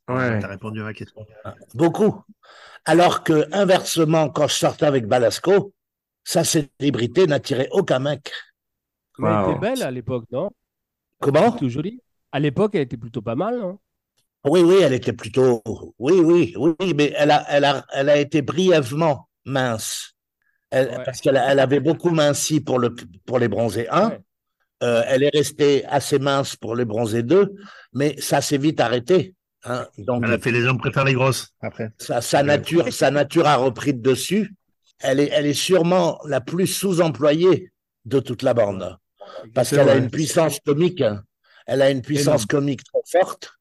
Ouais. 0.07 0.39
T'as 0.39 0.47
répondu 0.47 0.81
à 0.81 0.85
ma 0.85 0.93
question. 0.93 1.25
Beaucoup. 1.73 2.21
Alors 2.85 3.23
que, 3.23 3.47
inversement, 3.53 4.29
quand 4.29 4.47
je 4.47 4.55
sortais 4.55 4.85
avec 4.85 5.05
Balasco, 5.05 5.73
sa 6.23 6.43
célébrité 6.43 7.27
n'attirait 7.27 7.69
aucun 7.71 7.99
mec. 7.99 8.31
mais 9.17 9.29
elle 9.29 9.51
était 9.51 9.59
belle 9.59 9.83
à 9.83 9.91
l'époque, 9.91 10.25
non? 10.31 10.49
Comment? 11.19 11.51
Plutôt 11.51 11.69
jolie. 11.69 12.01
À 12.31 12.39
l'époque, 12.39 12.71
elle 12.75 12.81
était 12.81 12.97
plutôt 12.97 13.21
pas 13.21 13.35
mal, 13.35 13.59
non? 13.59 13.79
Oui, 14.45 14.61
oui, 14.61 14.77
elle 14.81 14.93
était 14.93 15.13
plutôt. 15.13 15.61
Oui, 15.99 16.19
oui, 16.19 16.55
oui, 16.57 16.93
mais 16.95 17.13
elle 17.15 17.31
a, 17.31 17.45
elle 17.49 17.63
a, 17.63 17.85
elle 17.93 18.09
a 18.09 18.17
été 18.17 18.41
brièvement 18.41 19.29
mince. 19.45 20.15
Elle- 20.71 20.87
Ouais. 20.89 21.03
Parce 21.05 21.19
qu'elle 21.21 21.41
elle 21.45 21.59
avait 21.59 21.79
beaucoup 21.79 22.09
minci 22.11 22.59
pour, 22.61 22.79
le, 22.79 22.95
pour 23.25 23.37
les 23.39 23.47
bronzés 23.47 23.87
1. 23.89 24.09
Ouais. 24.09 24.19
Euh, 24.83 25.03
elle 25.07 25.21
est 25.23 25.29
restée 25.33 25.85
assez 25.85 26.17
mince 26.17 26.55
pour 26.55 26.75
les 26.75 26.85
bronzés 26.85 27.21
2, 27.23 27.53
mais 27.93 28.15
ça 28.19 28.41
s'est 28.41 28.57
vite 28.57 28.79
arrêté. 28.79 29.35
hein. 29.65 29.85
Donc, 29.99 30.23
Elle 30.25 30.33
a 30.33 30.39
fait 30.39 30.51
les 30.51 30.65
hommes 30.65 30.79
préfèrent 30.79 31.03
les 31.05 31.13
grosses 31.13 31.49
après. 31.61 31.91
sa, 31.99 32.19
sa 32.21 32.41
nature, 32.41 32.91
sa 32.91 33.11
nature 33.11 33.45
a 33.47 33.57
repris 33.57 33.93
de 33.93 34.01
dessus. 34.01 34.55
Elle 34.99 35.19
est, 35.19 35.29
elle 35.33 35.45
est 35.45 35.53
sûrement 35.53 36.19
la 36.25 36.41
plus 36.41 36.65
sous-employée 36.67 37.71
de 38.05 38.19
toute 38.19 38.41
la 38.41 38.53
bande 38.55 38.97
parce 39.53 39.69
qu'elle 39.69 39.89
a 39.89 39.95
une 39.95 40.09
puissance 40.09 40.59
comique. 40.65 41.01
hein. 41.01 41.21
Elle 41.67 41.81
a 41.83 41.91
une 41.91 42.01
puissance 42.01 42.45
comique 42.47 42.81
très 42.83 43.19
forte 43.19 43.51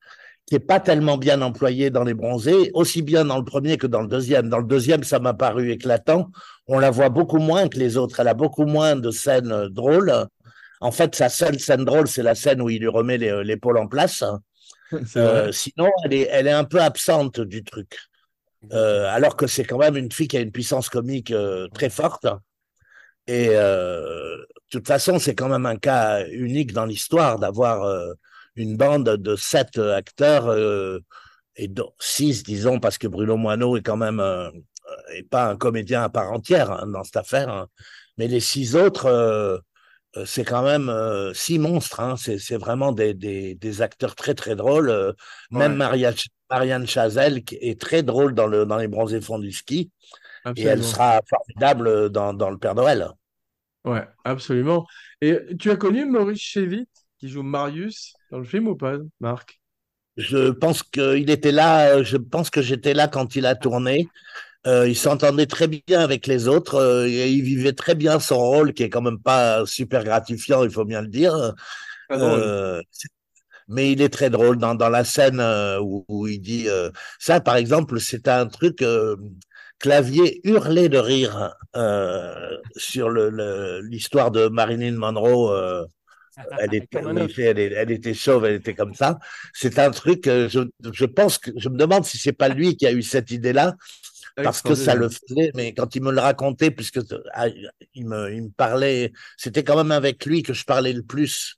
qui 0.51 0.57
est 0.57 0.59
pas 0.59 0.80
tellement 0.80 1.16
bien 1.16 1.40
employée 1.42 1.90
dans 1.90 2.03
les 2.03 2.12
bronzés, 2.12 2.72
aussi 2.74 3.03
bien 3.03 3.24
dans 3.24 3.38
le 3.38 3.44
premier 3.44 3.78
que 3.78 3.86
dans 3.86 4.03
le 4.03 4.09
deuxième. 4.09 4.48
Dans 4.48 4.59
le 4.59 4.64
deuxième, 4.66 5.05
ça 5.05 5.20
m'a 5.20 5.32
paru 5.32 5.70
éclatant. 5.70 6.28
On 6.66 6.80
la 6.80 6.90
voit 6.90 7.09
beaucoup 7.09 7.38
moins 7.38 7.68
que 7.68 7.78
les 7.78 7.96
autres. 7.96 8.18
Elle 8.18 8.26
a 8.28 8.34
beaucoup 8.34 8.66
moins 8.66 8.96
de 8.96 9.12
scènes 9.12 9.53
euh, 9.53 9.68
drôles. 9.68 10.12
En 10.80 10.90
fait, 10.90 11.14
sa 11.14 11.28
seule 11.28 11.61
scène 11.61 11.84
drôle, 11.84 12.09
c'est 12.09 12.24
la 12.24 12.34
scène 12.34 12.61
où 12.61 12.68
il 12.68 12.80
lui 12.80 12.88
remet 12.88 13.16
les- 13.16 13.44
l'épaule 13.44 13.78
en 13.78 13.86
place. 13.86 14.24
Euh, 15.16 15.53
sinon, 15.53 15.88
elle 16.05 16.14
est, 16.14 16.28
elle 16.32 16.48
est 16.48 16.53
un 16.53 16.64
peu 16.64 16.80
absente 16.80 17.38
du 17.40 17.62
truc. 17.62 17.96
Euh, 18.72 19.07
alors 19.09 19.36
que 19.36 19.46
c'est 19.46 19.62
quand 19.62 19.78
même 19.78 19.96
une 19.96 20.11
fille 20.11 20.26
qui 20.26 20.36
a 20.36 20.40
une 20.40 20.51
puissance 20.51 20.88
comique 20.88 21.30
euh, 21.30 21.68
très 21.72 21.90
forte. 21.90 22.26
Et 23.28 23.51
euh, 23.51 24.36
de 24.36 24.46
toute 24.68 24.88
façon, 24.88 25.20
c'est 25.20 25.36
quand 25.36 25.48
même 25.48 25.64
un 25.64 25.76
cas 25.76 26.26
unique 26.26 26.72
dans 26.72 26.86
l'histoire 26.86 27.38
d'avoir 27.38 27.84
euh, 27.84 28.12
une 28.61 28.76
bande 28.76 29.08
de 29.08 29.36
sept 29.36 29.78
euh, 29.78 29.96
acteurs 29.96 30.48
euh, 30.48 31.00
et 31.56 31.70
six, 31.98 32.42
disons, 32.42 32.78
parce 32.80 32.98
que 32.98 33.08
Bruno 33.08 33.36
Moineau 33.36 33.76
est 33.76 33.82
quand 33.82 33.96
même 33.96 34.20
euh, 34.20 34.50
est 35.14 35.28
pas 35.28 35.48
un 35.50 35.56
comédien 35.56 36.02
à 36.02 36.08
part 36.08 36.32
entière 36.32 36.70
hein, 36.70 36.86
dans 36.86 37.04
cette 37.04 37.16
affaire. 37.16 37.48
hein. 37.48 37.66
Mais 38.18 38.28
les 38.28 38.40
six 38.40 38.76
autres, 38.76 39.06
euh, 39.06 39.58
c'est 40.24 40.44
quand 40.44 40.62
même 40.62 40.90
six 41.34 41.58
monstres. 41.58 42.00
hein. 42.00 42.16
C'est 42.16 42.56
vraiment 42.56 42.92
des, 42.92 43.14
des, 43.14 43.54
des 43.54 43.82
acteurs 43.82 44.14
très 44.14 44.34
très 44.34 44.56
drôles. 44.56 45.14
Même. 45.50 45.76
Maria, 45.76 46.12
Marianne 46.50 46.86
Chazelle 46.86 47.44
qui 47.44 47.56
est 47.61 47.80
très 47.80 48.02
drôle 48.02 48.34
dans 48.34 48.48
le 48.48 48.66
dans 48.66 48.76
les 48.76 48.88
bronzés 48.88 49.20
fonds 49.20 49.38
du 49.38 49.52
ski 49.52 49.90
et 50.56 50.64
elle 50.64 50.82
sera 50.82 51.20
formidable 51.28 52.11
dans, 52.11 52.34
dans 52.34 52.50
le 52.50 52.58
Père 52.58 52.74
Noël. 52.74 53.08
Ouais, 53.84 54.04
absolument. 54.24 54.84
Et 55.20 55.38
tu 55.61 55.70
as 55.70 55.76
connu 55.76 56.06
Maurice 56.06 56.40
Chévit, 56.40 56.88
qui 57.21 57.29
joue 57.29 57.43
Marius 57.43 58.14
dans 58.31 58.39
le 58.39 58.45
film 58.45 58.66
ou 58.68 58.77
pas, 58.77 58.97
Marc? 59.21 59.61
Je 60.16 60.51
pense 60.51 60.83
qu'il 60.83 61.31
était 61.31 61.53
là, 61.53 61.97
euh, 61.97 62.05
je 62.05 62.16
pense 62.16 62.51
que 62.51 62.62
j'étais 62.62 62.95
là 62.95 63.09
quand 63.09 63.37
il 63.37 63.47
a 63.47 63.55
tourné. 63.55 64.09
Euh, 64.66 64.89
il 64.89 64.97
s'entendait 64.97 65.47
très 65.47 65.68
bien 65.68 66.01
avec 66.01 66.27
les 66.27 66.49
autres 66.49 66.77
euh, 66.77 67.07
et 67.09 67.31
il 67.31 67.43
vivait 67.43 67.73
très 67.73 67.95
bien 67.95 68.21
son 68.21 68.39
rôle, 68.39 68.75
qui 68.75 68.83
est 68.85 68.91
quand 68.91 69.03
même 69.03 69.21
pas 69.21 69.64
super 69.66 70.05
gratifiant, 70.05 70.64
il 70.64 70.71
faut 70.71 70.85
bien 70.85 71.03
le 71.03 71.09
dire. 71.09 71.55
Euh, 72.16 72.83
mais 73.68 73.93
il 73.93 74.03
est 74.03 74.09
très 74.11 74.31
drôle 74.31 74.59
dans, 74.59 74.75
dans 74.75 74.89
la 74.89 75.05
scène 75.05 75.41
où, 75.83 76.05
où 76.09 76.27
il 76.29 76.41
dit 76.41 76.68
euh, 76.68 76.91
ça, 77.18 77.41
par 77.41 77.57
exemple, 77.57 78.01
c'est 78.01 78.29
un 78.29 78.47
truc. 78.47 78.83
euh, 78.83 79.16
Clavier 79.79 80.41
hurlait 80.45 80.91
de 80.91 80.99
rire 80.99 81.55
euh, 81.77 82.57
sur 82.77 83.09
le- 83.09 83.31
le- 83.31 83.81
l'histoire 83.83 84.31
de 84.31 84.49
Marilyn 84.49 84.93
Monroe. 84.97 85.87
Elle 86.59 86.74
était, 86.74 87.05
en 87.05 87.16
effet, 87.16 87.43
elle, 87.45 87.59
est- 87.59 87.72
elle 87.72 87.91
était 87.91 88.14
chauve, 88.14 88.45
elle 88.47 88.55
était 88.57 88.74
comme 88.74 88.95
ça. 88.95 89.18
C'est 89.55 89.78
un 89.78 89.91
truc, 89.91 90.26
euh, 90.26 90.49
je, 90.49 90.61
je 90.93 91.05
pense 91.05 91.39
que 91.39 91.51
je 91.57 91.68
me 91.68 91.76
demande 91.76 92.05
si 92.05 92.18
c'est 92.18 92.33
pas 92.33 92.49
lui 92.49 92.76
qui 92.76 92.87
a 92.87 92.93
eu 92.93 93.03
cette 93.03 93.31
idée-là, 93.31 93.76
parce 94.43 94.62
que 94.62 94.74
ça 94.74 94.95
le 94.95 95.09
faisait, 95.09 95.53
mais 95.55 95.74
quand 95.74 95.95
il 95.97 96.03
me 96.03 96.12
le 96.12 96.20
racontait, 96.20 96.70
puisque 96.70 97.01
ah, 97.35 97.49
il 97.95 98.07
me, 98.07 98.33
il 98.33 98.45
me 98.45 98.51
parlait, 98.51 99.12
c'était 99.37 99.64
quand 99.64 99.76
même 99.76 99.93
avec 99.93 100.24
lui 100.26 100.43
que 100.43 100.55
je 100.55 100.64
parlais 100.64 100.93
le 100.93 101.03
plus 101.03 101.57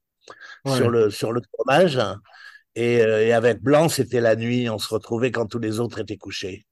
Ouais. 0.65 0.77
sur 0.77 0.91
le, 0.91 1.11
sur 1.11 1.33
le 1.33 1.41
tournage. 1.57 1.99
Et, 2.77 3.03
euh, 3.03 3.25
et 3.27 3.33
avec 3.33 3.61
Blanc, 3.63 3.89
c'était 3.89 4.21
la 4.21 4.37
nuit, 4.37 4.69
on 4.71 4.79
se 4.79 4.89
retrouvait 4.95 5.31
quand 5.33 5.47
tous 5.47 5.59
les 5.61 5.81
autres 5.81 6.01
étaient 6.01 6.17
couchés. 6.19 6.67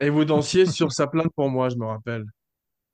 Et 0.00 0.08
vous 0.10 0.24
dansiez 0.24 0.64
sur 0.66 0.90
sa 0.92 1.06
plainte 1.06 1.32
pour 1.34 1.50
moi, 1.50 1.68
je 1.68 1.76
me 1.76 1.84
rappelle. 1.86 2.24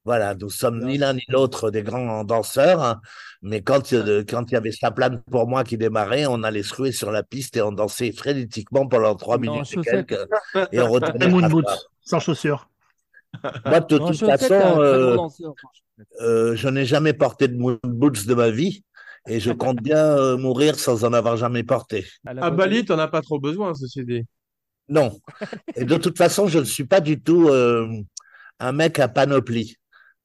Voilà, 0.04 0.34
nous 0.34 0.50
sommes 0.50 0.84
ni 0.84 0.98
l'un 0.98 1.14
ni 1.14 1.22
l'autre 1.28 1.70
des 1.70 1.82
grands 1.82 2.24
danseurs, 2.24 2.82
hein, 2.82 3.00
mais 3.40 3.62
quand, 3.62 3.92
euh, 3.92 4.24
quand 4.28 4.50
il 4.50 4.54
y 4.54 4.56
avait 4.56 4.72
sa 4.72 4.90
plane 4.90 5.22
pour 5.30 5.46
moi 5.46 5.62
qui 5.62 5.78
démarrait, 5.78 6.26
on 6.26 6.42
allait 6.42 6.64
se 6.64 6.74
ruer 6.74 6.92
sur 6.92 7.12
la 7.12 7.22
piste 7.22 7.56
et 7.56 7.62
on 7.62 7.70
dansait 7.70 8.10
frénétiquement 8.10 8.88
pendant 8.88 9.14
trois 9.14 9.38
minutes 9.38 9.72
et 9.76 9.80
quelques, 9.80 10.28
et 10.72 10.80
on 10.80 10.90
retournait 10.90 11.26
à 11.26 11.76
sans 12.00 12.18
chaussures. 12.18 12.68
Moi, 13.64 13.80
de 13.80 13.98
toute 13.98 14.18
façon, 14.18 14.54
euh, 14.54 15.16
euh, 16.20 16.56
je 16.56 16.68
n'ai 16.68 16.84
jamais 16.84 17.12
porté 17.12 17.48
de 17.48 17.56
moon 17.56 17.78
boots 17.82 18.26
de 18.26 18.34
ma 18.34 18.50
vie 18.50 18.84
et 19.26 19.40
je 19.40 19.52
compte 19.52 19.76
bien 19.82 20.04
euh, 20.04 20.36
mourir 20.36 20.78
sans 20.78 21.04
en 21.04 21.12
avoir 21.12 21.36
jamais 21.36 21.62
porté. 21.62 22.06
À 22.26 22.50
Bali, 22.50 22.84
t'en 22.84 22.98
as 22.98 23.08
pas 23.08 23.22
trop 23.22 23.38
besoin, 23.38 23.74
ceci 23.74 24.04
dit. 24.04 24.24
Non. 24.88 25.18
Et 25.76 25.84
de 25.84 25.96
toute 25.96 26.18
façon, 26.18 26.48
je 26.48 26.58
ne 26.58 26.64
suis 26.64 26.84
pas 26.84 27.00
du 27.00 27.22
tout 27.22 27.48
euh, 27.48 27.88
un 28.58 28.72
mec 28.72 28.98
à 28.98 29.08
panoplie. 29.08 29.76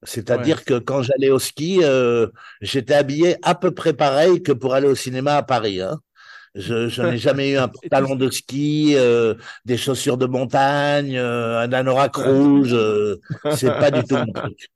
C'est-à-dire 0.04 0.64
que 0.64 0.78
quand 0.80 1.02
j'allais 1.02 1.30
au 1.30 1.40
ski, 1.40 1.80
euh, 1.84 2.28
j'étais 2.62 2.94
habillé 2.94 3.36
à 3.44 3.56
peu 3.56 3.72
près 3.72 3.94
pareil 3.94 4.44
que 4.44 4.52
pour 4.52 4.74
aller 4.76 4.88
au 4.88 4.96
cinéma 4.96 5.36
à 5.38 5.44
Paris. 5.44 5.82
hein. 5.82 6.00
Je, 6.56 6.90
je 6.90 7.02
n'ai 7.04 7.18
jamais 7.18 7.52
eu 7.52 7.58
un 7.58 7.68
pantalon 7.70 8.16
de 8.16 8.30
ski, 8.30 8.94
euh, 8.96 9.36
des 9.66 9.78
chaussures 9.78 10.18
de 10.18 10.26
montagne, 10.26 11.18
euh, 11.18 11.60
un 11.62 11.72
anorak 11.74 12.16
rouge. 12.16 12.74
euh, 12.74 13.18
c'est 13.52 13.70
pas 13.78 13.92
du 13.92 14.04
tout 14.04 14.16
mon 14.18 14.34
truc. 14.34 14.70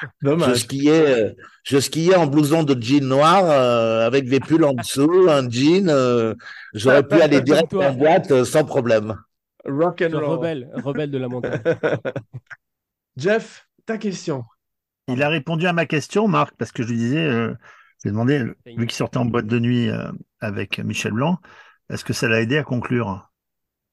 Je 0.00 0.08
Dommage. 0.22 0.56
skiais, 0.58 1.22
euh, 1.22 1.32
je 1.64 1.78
skiais 1.78 2.14
en 2.14 2.26
blouson 2.26 2.62
de 2.62 2.80
jean 2.80 3.04
noir 3.04 3.44
euh, 3.50 4.06
avec 4.06 4.28
des 4.28 4.40
pulls 4.40 4.64
en 4.64 4.72
dessous, 4.74 5.26
un 5.28 5.48
jean. 5.50 5.88
euh, 5.88 6.34
J'aurais 6.74 7.02
pu 7.06 7.20
aller 7.20 7.40
direct 7.42 7.74
en 7.74 7.92
boîte 7.94 8.30
euh, 8.30 8.44
sans 8.44 8.64
problème. 8.64 9.16
Rock 9.64 10.02
and 10.02 10.12
roll. 10.12 10.24
rebelle, 10.24 10.70
rebelle 10.84 11.10
de 11.10 11.18
la 11.18 11.28
montagne. 11.28 11.60
Jeff, 13.16 13.66
ta 13.86 13.98
question. 13.98 14.44
Il 15.08 15.22
a 15.22 15.28
répondu 15.28 15.66
à 15.66 15.72
ma 15.72 15.86
question, 15.86 16.28
Marc, 16.28 16.54
parce 16.58 16.72
que 16.72 16.82
je 16.82 16.88
lui 16.88 16.96
disais, 16.96 17.26
euh, 17.26 17.48
je 17.98 18.04
lui 18.04 18.08
ai 18.08 18.10
demandé, 18.10 18.44
vu 18.66 18.86
qu'il 18.86 18.92
sortait 18.92 19.18
en 19.18 19.24
boîte 19.24 19.46
de 19.46 19.58
nuit 19.58 19.88
euh, 19.88 20.10
avec 20.40 20.78
Michel 20.78 21.12
Blanc, 21.12 21.38
est-ce 21.90 22.04
que 22.04 22.12
ça 22.12 22.28
l'a 22.28 22.40
aidé 22.40 22.58
à 22.58 22.62
conclure? 22.62 23.30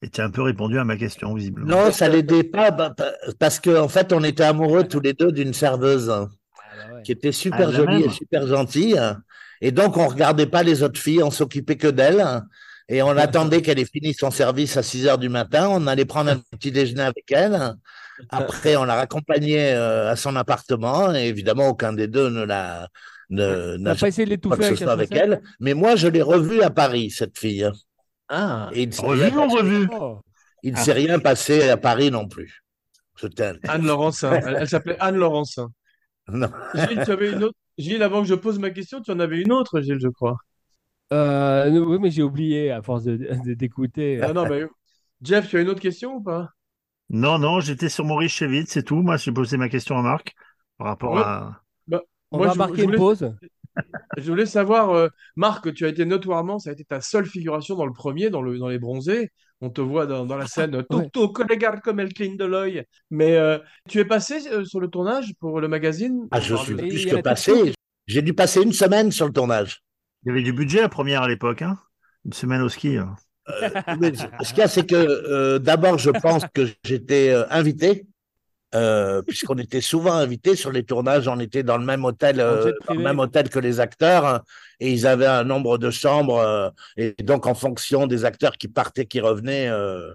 Et 0.02 0.10
tu 0.10 0.22
as 0.22 0.26
un 0.26 0.30
peu 0.30 0.42
répondu 0.42 0.78
à 0.78 0.84
ma 0.84 0.98
question, 0.98 1.34
visiblement. 1.34 1.68
Non, 1.86 1.92
ça 1.92 2.08
l'aidait 2.10 2.44
pas 2.44 2.72
bah, 2.72 2.92
pa- 2.96 3.14
parce 3.40 3.60
qu'en 3.60 3.84
en 3.86 3.88
fait, 3.88 4.12
on 4.14 4.24
était 4.24 4.44
amoureux 4.44 4.84
tous 4.84 5.00
les 5.00 5.14
deux 5.14 5.32
d'une 5.32 5.54
serveuse 5.54 6.10
hein, 6.10 6.30
Ah 6.58 6.62
bah 6.90 6.96
ouais. 6.96 7.04
qui 7.04 7.12
était 7.14 7.32
super 7.32 7.70
Ah, 7.70 7.72
jolie 7.72 8.02
même. 8.02 8.10
et 8.10 8.14
super 8.14 8.46
gentille. 8.46 8.98
hein. 8.98 9.22
Et 9.62 9.72
donc, 9.72 9.96
on 9.98 10.08
regardait 10.08 10.48
pas 10.48 10.64
les 10.64 10.84
autres 10.84 11.00
filles, 11.00 11.24
on 11.24 11.32
s'occupait 11.32 11.78
que 11.78 11.88
d'elle. 11.88 12.20
hein. 12.20 12.44
Et 12.90 13.02
on 13.02 13.10
attendait 13.18 13.62
qu'elle 13.62 13.80
ait 13.80 13.86
fini 13.86 14.14
son 14.14 14.30
service 14.32 14.76
à 14.78 14.84
6 14.84 15.08
heures 15.08 15.18
du 15.18 15.30
matin. 15.30 15.70
On 15.72 15.88
allait 15.88 16.06
prendre 16.06 16.30
un 16.32 16.38
petit 16.52 16.72
déjeuner 16.72 17.02
avec 17.04 17.32
elle. 17.32 17.74
Après, 18.30 18.76
on 18.76 18.86
la 18.86 18.96
raccompagnait 18.96 19.74
euh, 19.74 20.12
à 20.12 20.16
son 20.16 20.36
appartement. 20.36 21.14
Et 21.14 21.28
évidemment, 21.28 21.70
aucun 21.70 21.94
des 21.94 22.08
deux 22.08 22.30
ne 22.30 22.44
l'a 22.44 22.88
ne, 23.30 23.78
n'a 23.78 23.96
pas 23.96 24.08
essayé 24.08 24.26
de 24.26 24.30
l'étouffer 24.32 24.76
ce 24.76 24.84
avec 24.84 25.12
avec 25.12 25.12
elle. 25.12 25.42
Mais 25.60 25.74
moi, 25.74 25.96
je 25.96 26.08
l'ai 26.08 26.22
revue 26.22 26.62
à 26.62 26.70
Paris, 26.70 27.10
cette 27.10 27.38
fille. 27.38 27.68
Ah, 28.30 28.70
Et 28.74 28.84
il 28.84 28.90
ne 28.90 28.94
s'est 28.94 29.06
Revu 29.06 29.24
rien, 29.24 29.38
ou 29.38 29.50
revu 29.50 29.88
Oh. 30.00 30.20
il 30.64 30.74
ne 30.74 30.78
s'est 30.78 30.94
rien 30.94 31.20
passé 31.20 31.70
à 31.70 31.78
Paris 31.78 32.12
non 32.12 32.28
plus. 32.28 32.62
Anne 33.68 33.86
Laurencin. 33.86 34.34
Elle, 34.34 34.58
elle 34.62 34.70
s'appelait 34.70 34.98
Anne 35.00 35.18
Laurencin. 35.18 35.70
Non. 36.28 36.50
Gilles, 36.74 37.04
tu 37.06 37.12
avais 37.12 37.32
une 37.32 37.44
autre. 37.44 37.56
Gilles, 37.78 38.02
avant 38.02 38.22
que 38.24 38.28
je 38.28 38.34
pose 38.34 38.58
ma 38.58 38.72
question, 38.72 39.00
tu 39.00 39.12
en 39.12 39.20
avais 39.20 39.38
une 39.42 39.52
autre, 39.52 39.80
Gilles, 39.82 40.00
je 40.02 40.08
crois. 40.08 40.38
Euh, 41.14 41.70
oui, 41.70 42.00
mais 42.02 42.10
j'ai 42.10 42.24
oublié 42.24 42.72
à 42.72 42.82
force 42.82 43.04
de, 43.04 43.16
de- 43.16 43.54
d'écouter. 43.54 44.20
Ah 44.24 44.34
non, 44.34 44.48
mais 44.50 44.64
Jeff, 45.22 45.48
tu 45.48 45.58
as 45.58 45.62
une 45.62 45.70
autre 45.70 45.82
question 45.82 46.16
ou 46.16 46.22
pas? 46.24 46.50
Non, 47.10 47.38
non, 47.40 47.60
j'étais 47.60 47.90
sur 47.90 48.04
Maurice 48.06 48.32
Chevit, 48.32 48.66
c'est 48.68 48.84
tout. 48.84 49.02
Moi, 49.02 49.18
j'ai 49.18 49.32
posé 49.32 49.58
ma 49.58 49.70
question 49.70 49.98
à 49.98 50.02
Marc 50.02 50.34
par 50.78 50.88
rapport 50.88 51.14
Ouais. 51.14 51.22
à. 51.24 51.62
On 52.32 52.38
Moi, 52.40 52.48
va 52.48 52.54
je- 52.54 52.58
marquer 52.58 52.78
je 52.78 52.82
voulais- 52.84 52.98
une 52.98 53.00
pause. 53.00 53.36
Je 54.18 54.30
voulais 54.32 54.46
savoir, 54.46 54.92
euh, 54.92 55.10
Marc, 55.36 55.74
tu 55.74 55.86
as 55.86 55.90
été 55.90 56.06
notoirement, 56.06 56.60
ça 56.60 56.70
a 56.70 56.74
été 56.74 56.86
ta 56.86 57.02
seule 57.02 57.26
figuration 57.26 57.76
dans 57.76 57.86
le 57.86 57.92
premier, 57.92 58.30
dans, 58.30 58.42
le, 58.42 58.58
dans 58.58 58.70
les 58.70 58.80
bronzés. 58.80 59.32
On 59.62 59.70
te 59.70 59.82
voit 59.82 60.06
dans, 60.06 60.26
dans 60.26 60.38
la 60.38 60.48
scène 60.48 60.82
Toto, 60.90 61.28
regarde 61.50 61.82
comme 61.82 62.00
elle 62.00 62.14
cligne 62.14 62.38
de 62.38 62.46
l'œil. 62.46 62.84
Mais 63.12 63.36
euh, 63.36 63.60
tu 63.90 64.00
es 64.00 64.06
passé 64.06 64.40
euh, 64.52 64.64
sur 64.64 64.80
le 64.80 64.88
tournage 64.88 65.34
pour 65.40 65.60
le 65.60 65.68
magazine? 65.68 66.26
Ah, 66.32 66.40
je 66.40 66.56
suis 66.56 66.74
plus 66.76 67.06
que 67.06 67.22
passé. 67.22 67.74
J'ai 68.08 68.22
dû 68.22 68.34
passer 68.34 68.62
une 68.64 68.74
semaine 68.74 69.12
sur 69.12 69.26
le 69.28 69.34
tournage. 69.34 69.82
Il 70.24 70.30
y 70.30 70.32
avait 70.32 70.42
du 70.44 70.54
budget 70.54 70.82
la 70.82 70.90
première 70.90 71.24
à 71.24 71.28
l'époque, 71.28 71.62
hein 71.62 71.78
Une 72.26 72.34
semaine 72.34 72.62
au 72.62 72.70
ski. 72.70 72.98
hein. 72.98 73.16
Euh, 73.50 73.70
ce 74.42 74.50
qu'il 74.50 74.58
y 74.58 74.62
a, 74.62 74.68
c'est 74.68 74.86
que 74.86 74.96
euh, 74.96 75.60
d'abord, 75.60 75.98
je 75.98 76.10
pense 76.10 76.44
que 76.54 76.68
j'étais 76.84 77.30
euh, 77.30 77.46
invité, 77.50 78.06
euh, 78.74 79.22
puisqu'on 79.22 79.58
était 79.58 79.82
souvent 79.82 80.14
invités 80.14 80.56
sur 80.56 80.72
les 80.72 80.84
tournages. 80.84 81.28
On 81.28 81.40
était 81.40 81.64
dans 81.64 81.78
le 81.78 81.86
même 81.86 82.04
hôtel, 82.06 82.40
euh, 82.40 82.72
dans 82.88 82.94
le 82.96 83.02
même 83.04 83.20
hôtel 83.20 83.50
que 83.50 83.60
les 83.60 83.80
acteurs, 83.80 84.26
hein, 84.26 84.42
et 84.80 84.92
ils 84.92 85.06
avaient 85.08 85.28
un 85.28 85.44
nombre 85.44 85.78
de 85.78 85.92
chambres. 85.92 86.40
euh, 86.40 86.70
et 86.98 87.14
donc, 87.24 87.46
en 87.46 87.54
fonction 87.54 88.08
des 88.08 88.26
acteurs 88.26 88.58
qui 88.58 88.68
partaient, 88.68 89.06
qui 89.06 89.20
revenaient, 89.22 89.70
euh, 89.70 90.14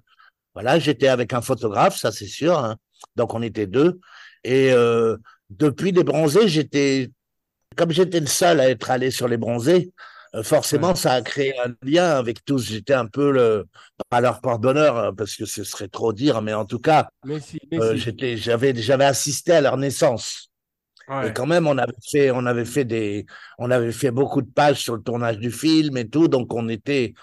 voilà, 0.55 0.79
j'étais 0.79 1.09
avec 1.09 1.33
un 1.33 1.41
photographe, 1.41 1.97
ça 1.97 2.11
c'est 2.13 2.27
sûr. 2.27 2.59
hein. 2.59 2.77
Donc, 3.17 3.33
on 3.35 3.43
était 3.43 3.67
deux. 3.67 4.01
Et 4.45 4.73
euh, 4.73 5.17
depuis 5.49 5.93
les 5.93 6.05
bronzés, 6.05 6.49
j'étais, 6.49 7.11
comme 7.77 7.93
j'étais 7.93 8.21
le 8.21 8.27
seul 8.27 8.61
à 8.61 8.69
être 8.69 8.91
allé 8.91 9.11
sur 9.11 9.29
les 9.29 9.37
bronzés, 9.37 9.93
euh, 10.35 10.43
forcément, 10.43 10.95
ça 10.95 11.13
a 11.13 11.23
créé 11.23 11.55
un 11.59 11.75
lien 11.83 12.11
avec 12.11 12.45
tous. 12.45 12.67
J'étais 12.71 12.95
un 12.95 13.07
peu 13.07 13.31
le, 13.31 13.67
pas 14.09 14.21
leur 14.21 14.41
porte-bonheur, 14.41 14.97
hein, 14.97 15.15
parce 15.17 15.35
que 15.37 15.45
ce 15.45 15.65
serait 15.65 15.89
trop 15.89 16.13
dire, 16.13 16.43
mais 16.43 16.55
en 16.55 16.65
tout 16.65 16.79
cas, 16.79 17.09
si, 17.41 17.59
euh, 17.75 17.95
si. 17.95 17.99
j'étais, 17.99 18.37
j'avais, 18.37 18.75
j'avais 18.75 19.05
assisté 19.05 19.53
à 19.53 19.61
leur 19.61 19.77
naissance. 19.77 20.51
Ouais. 21.09 21.29
Et 21.29 21.33
quand 21.33 21.47
même, 21.47 21.67
on 21.67 21.77
avait 21.77 21.93
fait, 22.09 22.31
on 22.31 22.47
avait 22.47 22.65
fait 22.65 22.85
des, 22.85 23.27
on 23.59 23.71
avait 23.71 23.91
fait 23.91 24.13
beaucoup 24.13 24.43
de 24.43 24.51
pages 24.51 24.81
sur 24.81 24.95
le 24.95 25.03
tournage 25.03 25.39
du 25.39 25.51
film 25.51 25.97
et 25.97 26.09
tout, 26.09 26.29
donc 26.29 26.55
on 26.55 26.69
était, 26.69 27.15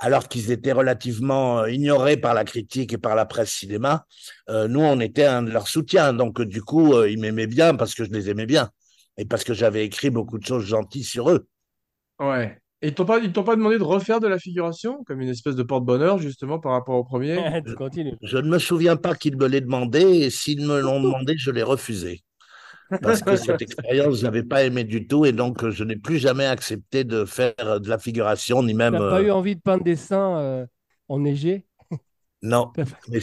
alors 0.00 0.28
qu'ils 0.28 0.50
étaient 0.50 0.72
relativement 0.72 1.60
euh, 1.60 1.70
ignorés 1.70 2.16
par 2.16 2.34
la 2.34 2.44
critique 2.44 2.92
et 2.92 2.98
par 2.98 3.14
la 3.14 3.24
presse 3.24 3.50
cinéma, 3.50 4.04
euh, 4.48 4.66
nous, 4.66 4.80
on 4.80 4.98
était 4.98 5.24
un 5.24 5.42
de 5.42 5.50
leurs 5.50 5.68
soutiens. 5.68 6.12
Donc, 6.12 6.40
euh, 6.40 6.46
du 6.46 6.62
coup, 6.62 6.94
euh, 6.94 7.08
ils 7.08 7.20
m'aimaient 7.20 7.46
bien 7.46 7.76
parce 7.76 7.94
que 7.94 8.04
je 8.04 8.10
les 8.10 8.28
aimais 8.28 8.46
bien 8.46 8.70
et 9.16 9.24
parce 9.24 9.44
que 9.44 9.54
j'avais 9.54 9.84
écrit 9.84 10.10
beaucoup 10.10 10.38
de 10.38 10.44
choses 10.44 10.64
gentilles 10.64 11.04
sur 11.04 11.30
eux. 11.30 11.46
Ouais. 12.20 12.58
Et 12.82 12.88
ils 12.88 12.94
t'ont 12.94 13.06
pas, 13.06 13.18
ils 13.18 13.32
t'ont 13.32 13.42
pas 13.42 13.56
demandé 13.56 13.78
de 13.78 13.82
refaire 13.82 14.20
de 14.20 14.28
la 14.28 14.38
figuration, 14.38 15.02
comme 15.04 15.20
une 15.20 15.28
espèce 15.28 15.56
de 15.56 15.62
porte-bonheur, 15.62 16.18
justement, 16.18 16.58
par 16.58 16.72
rapport 16.72 16.96
au 16.96 17.04
premier? 17.04 17.36
tu 17.66 17.74
continues. 17.74 18.16
Je 18.22 18.36
ne 18.36 18.48
me 18.48 18.58
souviens 18.58 18.96
pas 18.96 19.14
qu'ils 19.14 19.36
me 19.36 19.46
l'aient 19.46 19.62
demandé 19.62 20.00
et 20.00 20.30
s'ils 20.30 20.66
me 20.66 20.80
l'ont 20.80 21.00
demandé, 21.00 21.36
je 21.38 21.50
l'ai 21.50 21.62
refusé. 21.62 22.22
Parce 23.02 23.22
que 23.22 23.36
cette 23.36 23.62
expérience, 23.62 24.18
je 24.18 24.24
n'avais 24.24 24.42
pas 24.42 24.64
aimé 24.64 24.84
du 24.84 25.06
tout 25.06 25.24
et 25.24 25.32
donc 25.32 25.68
je 25.70 25.84
n'ai 25.84 25.96
plus 25.96 26.18
jamais 26.18 26.46
accepté 26.46 27.04
de 27.04 27.24
faire 27.24 27.80
de 27.80 27.88
la 27.88 27.98
figuration, 27.98 28.62
ni 28.62 28.74
même. 28.74 28.92
T'as 28.92 28.98
pas 28.98 29.20
euh, 29.20 29.24
eu 29.24 29.30
envie 29.30 29.56
de 29.56 29.60
peindre 29.60 29.82
des 29.82 29.96
seins 29.96 30.38
euh, 30.38 30.66
enneigés? 31.08 31.66
Non, 32.42 32.70
mais 33.08 33.18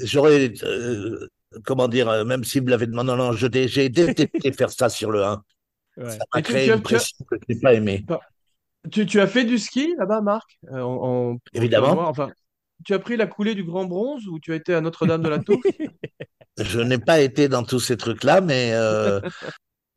j'aurais. 0.00 0.52
euh, 0.64 1.28
comment 1.64 1.88
dire, 1.88 2.08
euh, 2.08 2.24
même 2.24 2.44
s'ils 2.44 2.62
me 2.64 2.70
l'avaient 2.70 2.88
demandé, 2.88 3.12
non, 3.12 3.16
non, 3.16 3.32
je 3.32 3.46
t'ai- 3.46 3.68
j'ai 3.68 3.88
détesté 3.88 4.52
faire 4.52 4.70
ça 4.70 4.88
sur 4.88 5.10
le 5.10 5.24
1. 5.24 5.42
Ouais. 5.96 6.10
Ça 6.10 6.18
m'a 6.34 6.42
créé 6.42 6.70
une 6.70 6.82
pression 6.82 7.24
que 7.30 7.36
je 7.36 7.54
n'ai 7.54 7.60
pas 7.60 7.72
aimée. 7.72 8.04
Tu, 8.90 9.06
tu 9.06 9.20
as 9.20 9.26
fait 9.26 9.44
du 9.44 9.58
ski 9.58 9.94
là-bas, 9.98 10.20
Marc? 10.20 10.58
Euh, 10.72 10.80
en, 10.80 11.32
en- 11.32 11.36
Évidemment. 11.54 12.08
Enfin, 12.08 12.30
tu 12.84 12.94
as 12.94 12.98
pris 12.98 13.16
la 13.16 13.26
coulée 13.26 13.54
du 13.54 13.64
Grand 13.64 13.84
Bronze 13.84 14.26
ou 14.28 14.38
tu 14.38 14.52
as 14.52 14.56
été 14.56 14.74
à 14.74 14.80
Notre-Dame 14.80 15.22
de 15.22 15.28
la 15.28 15.38
Tour? 15.38 15.60
Je 16.58 16.80
n'ai 16.80 16.98
pas 16.98 17.20
été 17.20 17.48
dans 17.48 17.62
tous 17.64 17.80
ces 17.80 17.96
trucs-là, 17.98 18.40
mais 18.40 18.70
euh, 18.72 19.20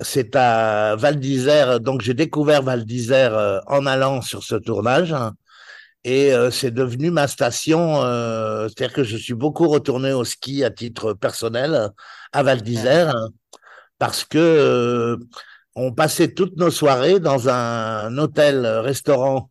c'est 0.01 0.35
à 0.35 0.95
Val 0.97 1.17
d'Isère. 1.19 1.79
Donc, 1.79 2.01
j'ai 2.01 2.13
découvert 2.13 2.63
Val 2.63 2.83
d'Isère 2.85 3.33
euh, 3.33 3.59
en 3.67 3.85
allant 3.85 4.21
sur 4.21 4.43
ce 4.43 4.55
tournage. 4.55 5.13
hein, 5.13 5.33
Et 6.03 6.33
euh, 6.33 6.51
c'est 6.51 6.71
devenu 6.71 7.11
ma 7.11 7.27
station. 7.27 8.01
euh, 8.03 8.67
C'est-à-dire 8.67 8.93
que 8.93 9.03
je 9.05 9.15
suis 9.15 9.33
beaucoup 9.35 9.69
retourné 9.69 10.11
au 10.11 10.25
ski 10.25 10.63
à 10.65 10.69
titre 10.71 11.13
personnel 11.13 11.89
à 12.33 12.43
Val 12.43 12.61
d'Isère 12.61 13.15
hein, 13.15 13.29
parce 13.97 14.25
que 14.25 14.37
euh, 14.37 15.17
on 15.82 15.93
passait 15.93 16.34
toutes 16.34 16.57
nos 16.57 16.71
soirées 16.71 17.19
dans 17.19 17.47
un 17.49 18.17
hôtel-restaurant 18.17 19.49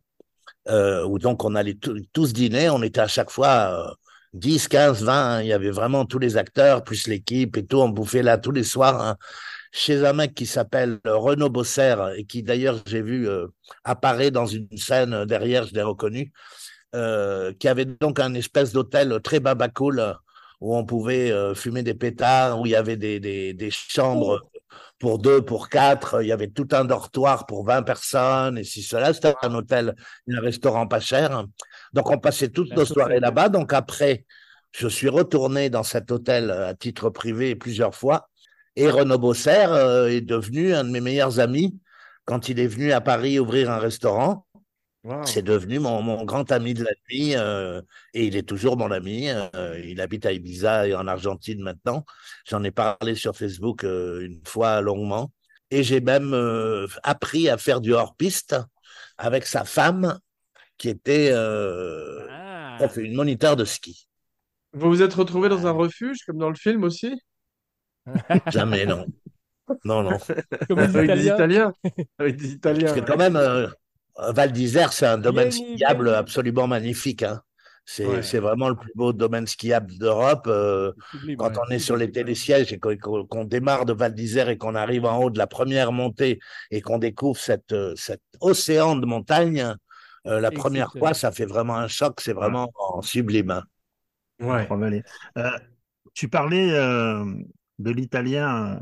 euh, 0.69 1.05
où 1.07 1.19
donc 1.19 1.45
on 1.45 1.55
allait 1.55 1.77
tous- 2.13 2.33
dîner. 2.33 2.69
On 2.71 2.83
était 2.83 3.01
à 3.01 3.09
chaque 3.09 3.31
fois 3.31 3.89
euh, 3.89 3.95
10, 4.35 4.69
15, 4.69 5.03
20. 5.05 5.13
hein. 5.37 5.43
Il 5.43 5.49
y 5.49 5.53
avait 5.53 5.71
vraiment 5.71 6.05
tous 6.05 6.19
les 6.19 6.37
acteurs, 6.37 6.85
plus 6.85 7.07
l'équipe 7.07 7.57
et 7.57 7.65
tout. 7.67 7.79
On 7.79 7.89
bouffait 7.89 8.23
là 8.23 8.37
tous 8.39 8.51
les 8.53 8.65
soirs 8.65 9.01
hein, 9.01 9.17
chez 9.73 10.05
un 10.05 10.13
mec 10.13 10.35
qui 10.35 10.45
s'appelle 10.47 10.99
euh, 11.07 11.17
Renaud 11.17 11.49
Bosser 11.51 11.97
et 12.17 12.25
qui 12.25 12.43
d'ailleurs 12.43 12.81
j'ai 12.87 13.03
vu 13.03 13.29
euh, 13.29 13.47
apparaître 13.85 14.33
dans 14.35 14.47
une 14.47 14.69
scène 14.77 15.15
euh, 15.15 15.25
derrière, 15.25 15.67
je 15.67 15.73
l'ai 15.75 15.83
reconnu, 15.83 16.33
euh, 16.95 17.53
qui 17.59 17.69
avait 17.69 17.87
donc 17.87 18.21
un 18.21 18.35
espèce 18.35 18.73
d'hôtel 18.73 19.19
très 19.23 19.41
babacool 19.41 19.99
euh, 20.01 20.13
où 20.61 20.77
on 20.77 20.85
pouvait 20.85 21.31
euh, 21.31 21.55
fumer 21.55 21.83
des 21.83 21.95
pétards, 21.95 22.61
où 22.61 22.67
il 22.67 22.73
y 22.73 22.77
avait 22.77 22.97
des, 22.97 23.21
des, 23.21 23.53
des 23.55 23.71
chambres 23.71 24.51
pour 24.99 25.19
deux, 25.19 25.43
pour 25.43 25.69
quatre, 25.69 26.23
il 26.23 26.29
y 26.29 26.33
avait 26.33 26.49
tout 26.49 26.69
un 26.73 26.85
dortoir 26.85 27.47
pour 27.47 27.65
20 27.65 27.83
personnes, 27.83 28.59
et 28.59 28.65
si 28.65 28.83
cela, 28.83 29.15
c'était 29.15 29.35
un 29.43 29.55
hôtel, 29.55 29.95
un 30.29 30.41
restaurant 30.41 30.87
pas 30.87 31.01
cher. 31.01 31.45
Donc 31.93 32.11
on 32.11 32.19
passait 32.19 32.49
toutes 32.49 32.75
nos 32.75 32.85
soirées 32.85 33.21
là-bas. 33.21 33.49
Donc 33.49 33.73
après, 33.73 34.25
je 34.73 34.89
suis 34.89 35.09
retourné 35.09 35.71
dans 35.71 35.85
cet 35.85 36.11
hôtel 36.11 36.51
euh, 36.51 36.69
à 36.69 36.75
titre 36.75 37.11
privé 37.11 37.55
plusieurs 37.55 37.95
fois, 37.95 38.29
et 38.77 38.91
Renaud 38.91 39.19
Bosser 39.19 39.67
euh, 39.69 40.09
est 40.09 40.21
devenu 40.21 40.75
un 40.75 40.85
de 40.85 40.91
mes 40.91 41.01
meilleurs 41.01 41.41
amis 41.41 41.79
quand 42.25 42.49
il 42.49 42.61
est 42.61 42.67
venu 42.67 42.93
à 42.93 43.01
Paris 43.01 43.39
ouvrir 43.39 43.71
un 43.71 43.79
restaurant. 43.79 44.47
Wow. 45.09 45.25
C'est 45.25 45.43
devenu 45.43 45.79
mon, 45.79 46.03
mon 46.03 46.23
grand 46.27 46.53
ami 46.53 46.75
de 46.75 46.85
la 46.85 46.91
nuit 47.09 47.35
euh, 47.35 47.81
et 48.13 48.27
il 48.27 48.37
est 48.37 48.43
toujours 48.47 48.77
mon 48.77 48.91
ami. 48.91 49.31
euh, 49.31 49.81
il 49.83 50.03
habite 50.03 50.27
à 50.27 50.33
Ibiza 50.33 50.87
et 50.87 50.95
en 50.95 51.07
Argentine 51.07 51.63
maintenant. 51.63 52.05
J'en 52.47 52.63
ai 52.63 52.71
parlé 52.71 53.15
sur 53.15 53.35
Facebook 53.35 53.85
euh, 53.85 54.21
une 54.27 54.41
fois 54.47 54.83
longuement. 54.83 55.33
Et 55.71 55.83
j'ai 55.83 56.03
même 56.03 56.35
euh, 56.35 56.87
appris 57.05 57.49
à 57.49 57.57
faire 57.57 57.81
du 57.81 57.95
hors-piste 57.95 58.57
avec 59.17 59.47
sa 59.47 59.65
femme 59.65 60.19
qui 60.77 60.91
était 60.91 61.31
euh, 61.33 62.27
Ah. 62.31 62.79
une 62.97 63.15
moniteur 63.15 63.57
de 63.57 63.65
ski. 63.65 64.09
Vous 64.75 64.89
vous 64.91 65.01
êtes 65.03 65.15
retrouvé 65.15 65.49
dans 65.49 65.67
un 65.67 65.73
refuge, 65.73 66.19
comme 66.27 66.37
dans 66.39 66.51
le 66.51 66.55
film 66.55 66.85
aussi? 66.85 67.19
Jamais, 68.53 68.85
non. 68.85 69.07
Non, 69.85 70.03
non. 70.03 70.19
Comme 70.69 70.79
Avec 70.79 71.11
des 71.13 71.27
Italiens. 71.27 71.73
Avec 72.19 72.37
des 72.37 72.53
Italiens. 72.53 72.89
Parce 72.89 73.01
que 73.01 73.05
quand 73.07 73.17
même, 73.17 73.37
euh, 73.37 73.69
Val 74.19 74.53
d'Isère, 74.53 74.93
c'est 74.93 75.07
un 75.07 75.19
domaine 75.19 75.49
Vieni, 75.51 75.75
skiable 75.77 76.05
vieni. 76.05 76.17
absolument 76.19 76.67
magnifique. 76.67 77.23
hein. 77.23 77.41
C'est 77.91 78.05
Ouais. 78.07 78.41
vraiment 78.41 78.69
le 78.69 78.75
plus 78.77 78.93
beau 78.95 79.15
domaine 79.15 79.47
skiable 79.47 79.97
d'Europe. 79.97 80.47
euh, 80.47 80.93
quand 81.39 81.49
ouais. 81.53 81.59
on 81.67 81.71
est 81.71 81.79
sur 81.79 81.97
les 81.97 82.11
télésièges 82.11 82.71
et 82.73 82.79
qu'on 82.79 83.45
démarre 83.45 83.87
de 83.87 83.95
Val 83.95 84.15
d'Isère 84.15 84.51
et 84.51 84.59
qu'on 84.59 84.75
arrive 84.75 85.07
en 85.07 85.19
haut 85.23 85.31
de 85.31 85.39
la 85.39 85.47
première 85.47 85.91
montée 85.93 86.39
et 86.71 86.83
qu'on 86.83 86.99
découvre 86.99 87.39
cette, 87.39 87.73
euh, 87.73 87.95
cet 87.97 88.21
océan 88.41 88.95
de 88.97 89.07
montagnes, 89.07 89.75
euh, 90.27 90.41
la 90.41 90.51
première 90.51 90.93
fois, 90.93 91.15
ça 91.15 91.33
fait 91.33 91.47
vraiment 91.47 91.77
un 91.77 91.89
choc. 91.89 92.21
C'est 92.21 92.35
vraiment 92.35 92.71
en 92.79 93.01
sublime. 93.01 93.51
hein. 93.53 93.63
Ouais. 94.41 94.69
Euh, 95.39 95.51
tu 96.13 96.29
parlais 96.29 96.71
euh, 96.73 97.25
de 97.79 97.91
l'italien 97.91 98.75
euh, 98.75 98.81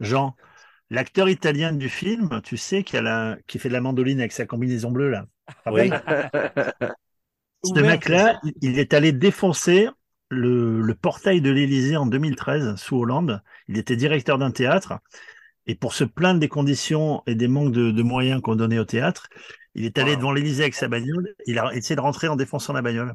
Jean. 0.00 0.34
L'acteur 0.90 1.28
italien 1.28 1.72
du 1.72 1.88
film, 1.88 2.40
tu 2.42 2.56
sais, 2.56 2.82
qui, 2.82 2.96
a 2.96 3.02
la, 3.02 3.36
qui 3.46 3.58
fait 3.58 3.68
de 3.68 3.74
la 3.74 3.80
mandoline 3.80 4.20
avec 4.20 4.32
sa 4.32 4.46
combinaison 4.46 4.90
bleue, 4.90 5.10
là. 5.10 5.26
Oui. 5.70 5.90
Ce 7.62 7.80
mec-là, 7.80 8.38
il- 8.44 8.54
il 8.62 8.78
est 8.78 8.94
allé 8.94 9.12
défoncer 9.12 9.88
le, 10.30 10.80
le 10.80 10.94
portail 10.94 11.40
de 11.40 11.50
l'Élysée 11.50 11.96
en 11.96 12.06
2013, 12.06 12.76
sous 12.76 12.96
Hollande. 12.98 13.42
Il 13.68 13.78
était 13.78 13.96
directeur 13.96 14.38
d'un 14.38 14.50
théâtre. 14.50 14.94
Et 15.66 15.74
pour 15.76 15.94
se 15.94 16.04
plaindre 16.04 16.40
des 16.40 16.48
conditions 16.48 17.22
et 17.26 17.34
des 17.36 17.48
manques 17.48 17.72
de, 17.72 17.90
de 17.92 18.02
moyens 18.02 18.42
qu'on 18.42 18.56
donnait 18.56 18.78
au 18.80 18.84
théâtre, 18.86 19.28
il 19.74 19.84
est 19.86 19.98
allé 19.98 20.14
Wow. 20.14 20.16
devant 20.16 20.32
l'Élysée 20.32 20.64
avec 20.64 20.74
sa 20.74 20.88
bagnole. 20.88 21.34
Il 21.46 21.58
a 21.58 21.74
essayé 21.74 21.96
de 21.96 22.00
rentrer 22.02 22.28
en 22.28 22.36
défonçant 22.36 22.72
la 22.74 22.82
bagnole. 22.82 23.14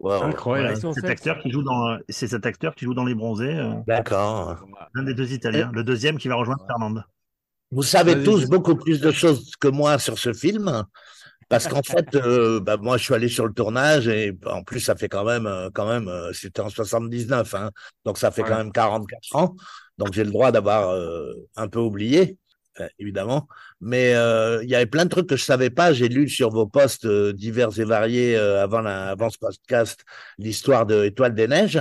Wow. 0.00 0.22
Incroyable. 0.24 0.76
Son 0.80 0.92
cet 0.92 1.06
sexe. 1.06 1.12
acteur 1.20 1.38
qui 1.42 1.50
joue 1.50 1.62
dans, 1.62 1.96
c'est 2.08 2.26
cet 2.26 2.44
acteur 2.44 2.74
qui 2.74 2.84
joue 2.84 2.94
dans 2.94 3.04
Les 3.04 3.14
Bronzés, 3.14 3.54
euh, 3.54 3.74
D'accord. 3.86 4.64
l'un 4.94 5.02
des 5.04 5.14
deux 5.14 5.32
Italiens, 5.32 5.70
le 5.72 5.84
deuxième 5.84 6.18
qui 6.18 6.28
va 6.28 6.34
rejoindre 6.34 6.64
Fernande. 6.66 7.04
Vous 7.70 7.82
savez 7.84 8.22
tous 8.22 8.46
beaucoup 8.48 8.74
plus 8.76 9.00
de 9.00 9.10
choses 9.12 9.52
que 9.60 9.68
moi 9.68 9.98
sur 9.98 10.18
ce 10.18 10.32
film. 10.32 10.84
Parce 11.48 11.68
qu'en 11.68 11.82
fait, 11.82 12.14
euh, 12.14 12.60
bah, 12.60 12.78
moi, 12.78 12.96
je 12.96 13.04
suis 13.04 13.12
allé 13.14 13.28
sur 13.28 13.46
le 13.46 13.52
tournage 13.52 14.08
et 14.08 14.32
en 14.46 14.62
plus, 14.62 14.80
ça 14.80 14.96
fait 14.96 15.08
quand 15.10 15.24
même, 15.24 15.46
euh, 15.46 15.68
quand 15.72 15.86
même, 15.86 16.08
euh, 16.08 16.32
c'était 16.32 16.62
en 16.62 16.70
79, 16.70 17.54
hein, 17.54 17.70
donc 18.06 18.16
ça 18.16 18.30
fait 18.30 18.42
Ouais. 18.42 18.48
quand 18.48 18.56
même 18.56 18.72
44 18.72 19.36
ans. 19.36 19.54
Donc 19.98 20.14
j'ai 20.14 20.24
le 20.24 20.30
droit 20.30 20.50
d'avoir 20.50 20.88
euh, 20.90 21.34
un 21.56 21.68
peu 21.68 21.78
oublié, 21.78 22.22
euh, 22.22 22.34
évidemment. 22.98 23.48
Mais 23.80 24.14
euh, 24.14 24.62
il 24.62 24.70
y 24.70 24.74
avait 24.74 24.86
plein 24.86 25.04
de 25.04 25.10
trucs 25.10 25.28
que 25.28 25.36
je 25.36 25.44
savais 25.44 25.70
pas. 25.70 25.92
J'ai 25.92 26.08
lu 26.08 26.28
sur 26.28 26.50
vos 26.50 26.66
posts 26.66 27.04
euh, 27.04 27.32
divers 27.32 27.78
et 27.78 27.84
variés 27.84 28.36
euh, 28.36 28.62
avant, 28.62 28.80
la, 28.80 29.10
avant 29.10 29.30
ce 29.30 29.38
podcast 29.38 30.04
l'histoire 30.38 30.86
de 30.86 31.04
Étoile 31.04 31.34
des 31.34 31.48
Neiges. 31.48 31.80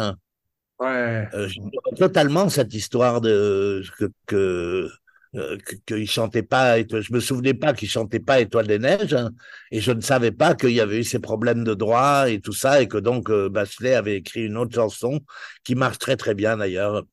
Ouais. 0.80 1.28
Euh, 1.34 1.48
totalement 1.96 2.50
cette 2.50 2.74
histoire 2.74 3.22
de 3.22 3.84
que 4.00 4.06
que 4.26 4.90
euh, 5.36 5.58
qu'il 5.86 6.10
chantait 6.10 6.44
pas. 6.44 6.80
Je 6.80 7.14
me 7.14 7.20
souvenais 7.20 7.54
pas 7.54 7.74
qu'il 7.74 7.88
chantait 7.88 8.20
pas 8.20 8.42
Étoile 8.42 8.68
des 8.68 8.80
neiges, 8.80 9.14
hein, 9.14 9.30
et 9.72 9.80
je 9.80 9.92
ne 9.92 10.02
savais 10.02 10.32
pas 10.32 10.56
qu'il 10.56 10.72
y 10.72 10.82
avait 10.82 11.00
eu 11.00 11.04
ces 11.04 11.20
problèmes 11.20 11.64
de 11.64 11.74
droit 11.74 12.30
et 12.30 12.42
tout 12.42 12.52
ça, 12.52 12.82
et 12.82 12.88
que 12.88 12.98
donc 12.98 13.30
euh, 13.30 13.48
Bachelet 13.48 13.94
avait 13.94 14.18
écrit 14.18 14.42
une 14.46 14.58
autre 14.58 14.76
chanson 14.76 15.22
qui 15.64 15.76
marche 15.76 16.00
très 16.00 16.18
très 16.18 16.34
bien 16.34 16.58
d'ailleurs. 16.58 17.04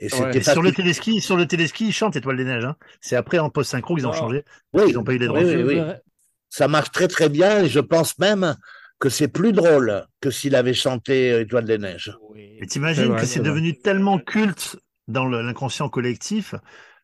Et 0.00 0.04
Ouais. 0.06 0.10
c'était 0.10 0.38
Et 0.38 0.42
sur 0.42 0.62
le 0.62 0.72
téléski, 0.72 1.20
sur 1.20 1.36
le 1.36 1.46
téléski, 1.46 1.86
ils 1.88 1.92
chantent 1.92 2.16
Étoile 2.16 2.36
des 2.36 2.44
Neiges. 2.44 2.64
hein. 2.64 2.76
C'est 3.00 3.16
après 3.16 3.38
en 3.38 3.50
post-synchro 3.50 3.94
qu'ils 3.96 4.06
ont 4.06 4.12
changé. 4.12 4.44
Oui, 4.72 4.84
Ils 4.88 4.94
n'ont 4.94 5.04
pas 5.04 5.12
eu 5.14 5.18
les 5.18 5.26
droits. 5.28 5.40
oui, 5.40 5.50
Je 5.52 5.56
oui, 5.58 5.62
oui. 5.64 5.80
veux- 5.80 5.94
Ça 6.50 6.68
marche 6.68 6.90
très 6.90 7.08
très 7.08 7.28
bien, 7.28 7.64
et 7.64 7.68
je 7.68 7.80
pense 7.80 8.18
même 8.18 8.56
que 8.98 9.08
c'est 9.08 9.28
plus 9.28 9.52
drôle 9.52 10.04
que 10.20 10.30
s'il 10.30 10.54
avait 10.54 10.74
chanté 10.74 11.32
euh, 11.32 11.40
Étoile 11.42 11.64
des 11.64 11.78
neiges. 11.78 12.16
Oui. 12.30 12.56
Et 12.60 12.66
t'imagines 12.66 13.16
que 13.16 13.24
c'est 13.26 13.40
devenu 13.40 13.78
tellement 13.80 14.18
culte 14.18 14.76
dans 15.08 15.26
l'inconscient 15.26 15.88
collectif. 15.88 16.54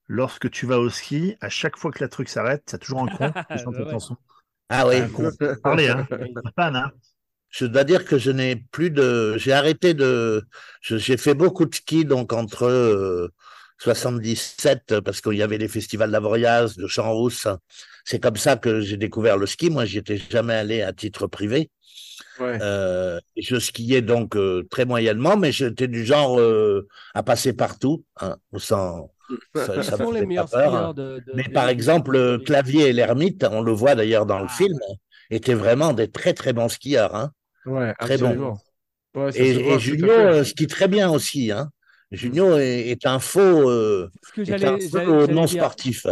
Lorsque 0.07 0.51
tu 0.51 0.65
vas 0.67 0.79
au 0.79 0.89
ski, 0.89 1.37
à 1.41 1.49
chaque 1.51 1.77
fois 1.77 1.91
que 1.91 2.03
la 2.03 2.09
truc 2.09 2.29
s'arrête, 2.31 2.63
t'as 2.67 2.79
toujours 2.79 3.03
un 3.03 3.09
con 3.09 3.31
qui 3.33 3.59
chante 3.65 3.75
Ouais, 3.75 3.81
la 3.81 3.85
ouais. 3.87 3.91
chanson. 3.93 4.17
Ah 4.71 4.87
oui. 4.87 4.97
Parlez, 5.63 5.89
hein. 5.89 6.07
Hein. 6.57 6.91
Je 7.51 7.65
dois 7.67 7.85
dire 7.85 8.05
que 8.05 8.19
je 8.19 8.31
n'ai 8.31 8.57
plus 8.57 8.91
de. 8.91 9.37
J'ai 9.39 9.53
arrêté 9.53 9.95
de. 9.95 10.43
J'ai 10.83 11.17
fait 11.17 11.35
beaucoup 11.35 11.65
de 11.67 11.75
ski 11.75 12.05
donc 12.05 12.33
entre 12.33 12.65
euh, 12.65 13.29
77 13.81 15.01
parce 15.01 15.21
qu'il 15.21 15.35
y 15.35 15.43
avait 15.43 15.59
les 15.59 15.69
festivals 15.69 16.11
d'Avoriaz, 16.11 16.77
de 16.77 16.87
Champs-Rousse. 16.87 17.49
C'est 18.05 18.21
comme 18.21 18.37
ça 18.37 18.57
que 18.57 18.81
j'ai 18.81 18.97
découvert 18.97 19.37
le 19.37 19.47
ski. 19.47 19.71
Moi, 19.71 19.85
j'y 19.85 19.99
étais 19.99 20.17
jamais 20.31 20.55
allé 20.55 20.83
à 20.83 20.93
titre 20.93 21.27
privé. 21.27 21.71
Ouais. 22.41 22.59
Euh, 22.63 23.19
je 23.37 23.59
skiais 23.59 24.01
donc 24.03 24.37
euh, 24.37 24.63
très 24.71 24.85
moyennement, 24.85 25.37
mais 25.37 25.51
j'étais 25.53 25.89
du 25.89 26.05
genre 26.05 26.39
euh, 26.39 26.87
à 27.15 27.23
passer 27.23 27.53
partout. 27.53 28.05
Hein, 28.21 28.37
sans, 28.57 29.11
ça, 29.55 29.83
ça 29.83 29.97
sont 29.97 30.13
les 30.13 30.25
meilleurs 30.27 30.49
peur. 30.49 30.75
hein. 30.75 30.95
de, 30.95 31.19
de- 31.27 31.33
Mais 31.35 31.45
de- 31.45 31.51
par 31.51 31.67
de- 31.67 31.71
exemple, 31.71 32.13
de- 32.15 32.19
euh, 32.19 32.39
Clavier 32.39 32.89
et 32.89 32.93
l'ermite, 32.93 33.45
on 33.51 33.61
le 33.63 33.73
voit 33.73 33.95
d'ailleurs 33.95 34.25
dans 34.27 34.39
le 34.39 34.47
Ah. 34.49 34.55
film, 34.57 34.79
étaient 35.31 35.55
vraiment 35.55 35.93
des 35.93 36.09
très 36.11 36.33
très 36.33 36.53
bons 36.53 36.69
skieurs. 36.69 37.15
Hein. 37.15 37.33
Ouais, 37.69 37.95
Très 37.99 38.19
bon. 38.19 38.27
absolument. 38.27 38.59
Ouais, 39.15 39.33
ça 39.33 39.39
Et, 39.43 39.55
se 39.55 39.59
et 39.61 39.79
Junio 39.79 40.11
euh, 40.11 40.45
skie 40.45 40.67
très 40.67 40.89
bien 40.89 41.11
aussi. 41.11 41.51
Hein. 41.53 41.71
Junio 42.11 42.57
est, 42.57 42.89
est 42.89 43.07
un 43.07 43.19
faux, 43.19 43.69
euh, 43.71 44.11
Ce 44.35 44.41
est 44.41 44.65
un 44.65 44.79
faux 44.79 45.27
non 45.27 45.45
dire, 45.45 45.49
sportif. 45.49 46.07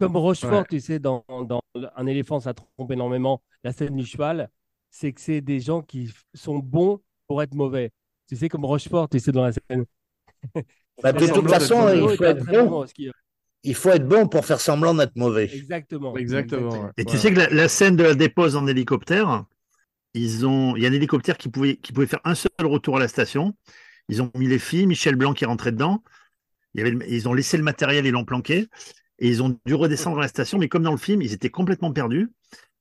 Comme 0.00 0.16
Rochefort, 0.16 0.60
Ouais. 0.60 0.64
tu 0.68 0.80
sais, 0.80 0.98
dans, 0.98 1.24
dans 1.46 1.60
Un 1.96 2.06
éléphant, 2.06 2.40
ça 2.40 2.54
trompe 2.54 2.90
énormément, 2.90 3.42
la 3.62 3.72
scène 3.72 3.96
du 3.96 4.04
cheval, 4.06 4.50
c'est 4.90 5.12
que 5.12 5.20
c'est 5.20 5.40
des 5.40 5.60
gens 5.60 5.82
qui 5.82 6.10
sont 6.34 6.58
bons 6.58 7.00
pour 7.26 7.42
être 7.42 7.54
mauvais. 7.54 7.90
Tu 8.28 8.36
sais, 8.36 8.48
comme 8.48 8.64
Rochefort, 8.64 9.08
tu 9.08 9.18
sais, 9.20 9.32
dans 9.32 9.44
la 9.44 9.52
scène. 9.52 9.84
Bah, 11.02 11.12
de 11.12 11.26
toute 11.26 11.48
façon, 11.48 11.88
il 11.92 12.16
faut 12.16 12.22
est 12.24 12.28
être 12.30 12.44
bon. 12.46 12.84
Il 13.64 13.74
faut 13.74 13.90
être 13.90 14.06
bon 14.06 14.28
pour 14.28 14.44
faire 14.44 14.60
semblant 14.60 14.94
d'être 14.94 15.16
mauvais. 15.16 15.50
Exactement. 15.52 16.16
Exactement. 16.16 16.90
Et 16.96 17.04
tu 17.04 17.18
sais 17.18 17.32
que 17.32 17.38
la, 17.40 17.48
la 17.50 17.68
scène 17.68 17.96
de 17.96 18.04
la 18.04 18.14
dépose 18.14 18.54
en 18.56 18.66
hélicoptère, 18.66 19.44
ils 20.14 20.46
ont, 20.46 20.76
il 20.76 20.82
y 20.82 20.86
a 20.86 20.88
un 20.88 20.92
hélicoptère 20.92 21.36
qui 21.38 21.48
pouvait, 21.48 21.76
qui 21.76 21.92
pouvait 21.92 22.06
faire 22.06 22.20
un 22.24 22.34
seul 22.34 22.50
retour 22.62 22.96
à 22.96 23.00
la 23.00 23.08
station. 23.08 23.54
Ils 24.08 24.22
ont 24.22 24.30
mis 24.36 24.46
les 24.48 24.58
filles, 24.58 24.86
Michel 24.86 25.16
Blanc 25.16 25.34
qui 25.34 25.44
est 25.44 25.46
rentré 25.46 25.72
dedans. 25.72 26.02
Il 26.74 26.80
y 26.80 26.82
avait 26.82 26.90
le- 26.92 27.10
ils 27.12 27.28
ont 27.28 27.34
laissé 27.34 27.56
le 27.56 27.62
matériel, 27.62 28.06
ils 28.06 28.12
l'ont 28.12 28.24
planqué. 28.24 28.68
Et 29.20 29.28
ils 29.28 29.42
ont 29.42 29.58
dû 29.66 29.74
redescendre 29.74 30.18
à 30.18 30.22
la 30.22 30.28
station, 30.28 30.58
mais 30.58 30.68
comme 30.68 30.82
dans 30.82 30.92
le 30.92 30.96
film, 30.98 31.22
ils 31.22 31.32
étaient 31.32 31.50
complètement 31.50 31.92
perdus. 31.92 32.28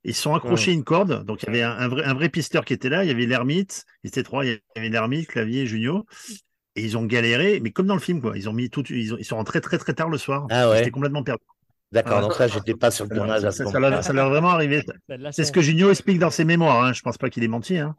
Ils 0.03 0.15
se 0.15 0.21
sont 0.23 0.35
accrochés 0.35 0.71
à 0.71 0.73
une 0.75 0.83
corde. 0.83 1.25
Donc 1.25 1.43
il 1.43 1.47
y 1.47 1.49
avait 1.49 1.63
un, 1.63 1.71
un 1.71 1.87
vrai, 1.89 2.03
un 2.05 2.13
vrai 2.13 2.29
pisteur 2.29 2.65
qui 2.65 2.73
était 2.73 2.89
là. 2.89 3.03
Il 3.03 3.07
y 3.07 3.11
avait 3.11 3.25
l'ermite. 3.25 3.85
Ils 4.03 4.09
étaient 4.09 4.23
trois. 4.23 4.45
Il 4.45 4.51
y 4.75 4.79
avait 4.79 4.89
l'ermite, 4.89 5.27
Clavier 5.27 5.67
Junio. 5.67 6.05
Et 6.75 6.83
ils 6.83 6.97
ont 6.97 7.05
galéré, 7.05 7.59
mais 7.61 7.71
comme 7.71 7.87
dans 7.87 7.95
le 7.95 8.01
film, 8.01 8.21
quoi. 8.21 8.37
Ils 8.37 8.49
ont 8.49 8.53
mis 8.53 8.69
tout, 8.69 8.83
ils, 8.91 9.13
ont- 9.13 9.17
ils 9.17 9.25
sont 9.25 9.35
rentrés 9.37 9.61
très 9.61 9.77
très 9.77 9.93
tard 9.93 10.09
le 10.09 10.17
soir. 10.17 10.47
Ah 10.49 10.69
ouais. 10.69 10.77
Ils 10.77 10.81
étaient 10.81 10.91
complètement 10.91 11.23
perdus. 11.23 11.43
D'accord, 11.93 12.17
Ah. 12.17 12.21
donc 12.21 12.33
ça, 12.33 12.47
j'étais 12.47 12.73
pas 12.73 12.89
sur 12.91 13.05
le 13.05 13.15
tournage 13.15 13.45
à 13.45 13.51
ce 13.51 13.63
moment-là. 13.63 13.89
leur, 13.91 14.03
ça 14.03 14.13
leur 14.13 14.25
est 14.27 14.29
vraiment 14.31 14.49
arrivé. 14.49 14.83
La 15.07 15.31
C'est 15.31 15.43
ce 15.45 15.51
que 15.51 15.61
Junio 15.61 15.91
explique 15.91 16.17
dans 16.19 16.31
ses 16.31 16.43
mémoires. 16.43 16.83
Hein. 16.83 16.91
Je 16.93 17.01
pense 17.01 17.17
pas 17.19 17.29
qu'il 17.29 17.43
ait 17.43 17.47
menti. 17.47 17.77
Hein. 17.77 17.95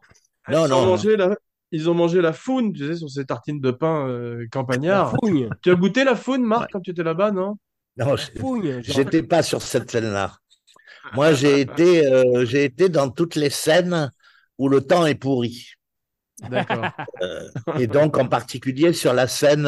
Non, 0.49 0.65
ils, 0.67 0.73
ont 0.73 0.81
non. 0.81 0.85
mangé 0.87 1.15
la... 1.15 1.35
ils 1.71 1.89
ont 1.89 1.93
mangé 1.93 2.21
la 2.21 2.33
faune, 2.33 2.73
tu 2.73 2.85
sais, 2.85 2.95
sur 2.97 3.09
ces 3.09 3.25
tartines 3.25 3.61
de 3.61 3.71
pain 3.71 4.07
euh, 4.07 4.39
La 4.41 4.47
campagnard. 4.51 5.15
fougne. 5.23 5.49
Tu 5.61 5.71
as 5.71 5.75
goûté 5.75 6.03
la 6.03 6.15
faune, 6.15 6.43
Marc, 6.43 6.71
quand 6.73 6.81
tu 6.81 6.91
étais 6.91 7.03
là-bas, 7.03 7.31
non? 7.31 7.55
Non, 7.97 8.15
j'étais 8.81 9.23
pas 9.23 9.41
sur 9.41 9.61
cette 9.61 9.89
scène-là. 9.89 10.35
Moi, 11.13 11.33
j'ai 11.33 11.61
été, 11.61 12.05
euh, 12.05 12.45
j'ai 12.45 12.65
été 12.65 12.89
dans 12.89 13.09
toutes 13.09 13.35
les 13.35 13.49
scènes 13.49 14.11
où 14.57 14.67
le 14.67 14.81
temps 14.81 15.05
est 15.05 15.15
pourri. 15.15 15.69
D'accord. 16.49 16.85
Euh, 17.21 17.47
et 17.79 17.87
donc, 17.87 18.17
en 18.17 18.27
particulier 18.27 18.91
sur 18.91 19.13
la 19.13 19.27
scène 19.27 19.65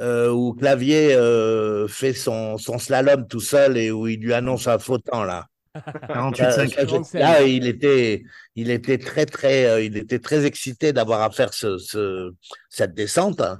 euh, 0.00 0.30
où 0.30 0.52
Clavier 0.54 1.14
euh, 1.14 1.88
fait 1.88 2.12
son, 2.12 2.58
son 2.58 2.78
slalom 2.78 3.26
tout 3.28 3.40
seul 3.40 3.76
et 3.78 3.90
où 3.90 4.06
il 4.08 4.20
lui 4.20 4.32
annonce 4.34 4.66
un 4.68 4.78
faux 4.78 4.98
temps, 4.98 5.24
là. 5.24 5.46
Ça, 5.74 5.82
48,5. 6.08 6.50
ça, 6.50 6.66
j'ai- 6.66 6.86
Grande 6.86 7.04
scène. 7.04 7.20
là, 7.20 7.42
il 7.42 7.66
était, 7.66 8.22
il 8.54 8.70
était 8.70 8.98
très, 8.98 9.26
très, 9.26 9.66
euh, 9.66 9.82
il 9.82 9.96
était 9.98 10.18
très 10.18 10.46
excité 10.46 10.92
d'avoir 10.94 11.20
à 11.22 11.30
faire 11.30 11.52
ce, 11.52 11.76
ce- 11.78 12.32
cette 12.70 12.94
descente, 12.94 13.40
hein. 13.40 13.58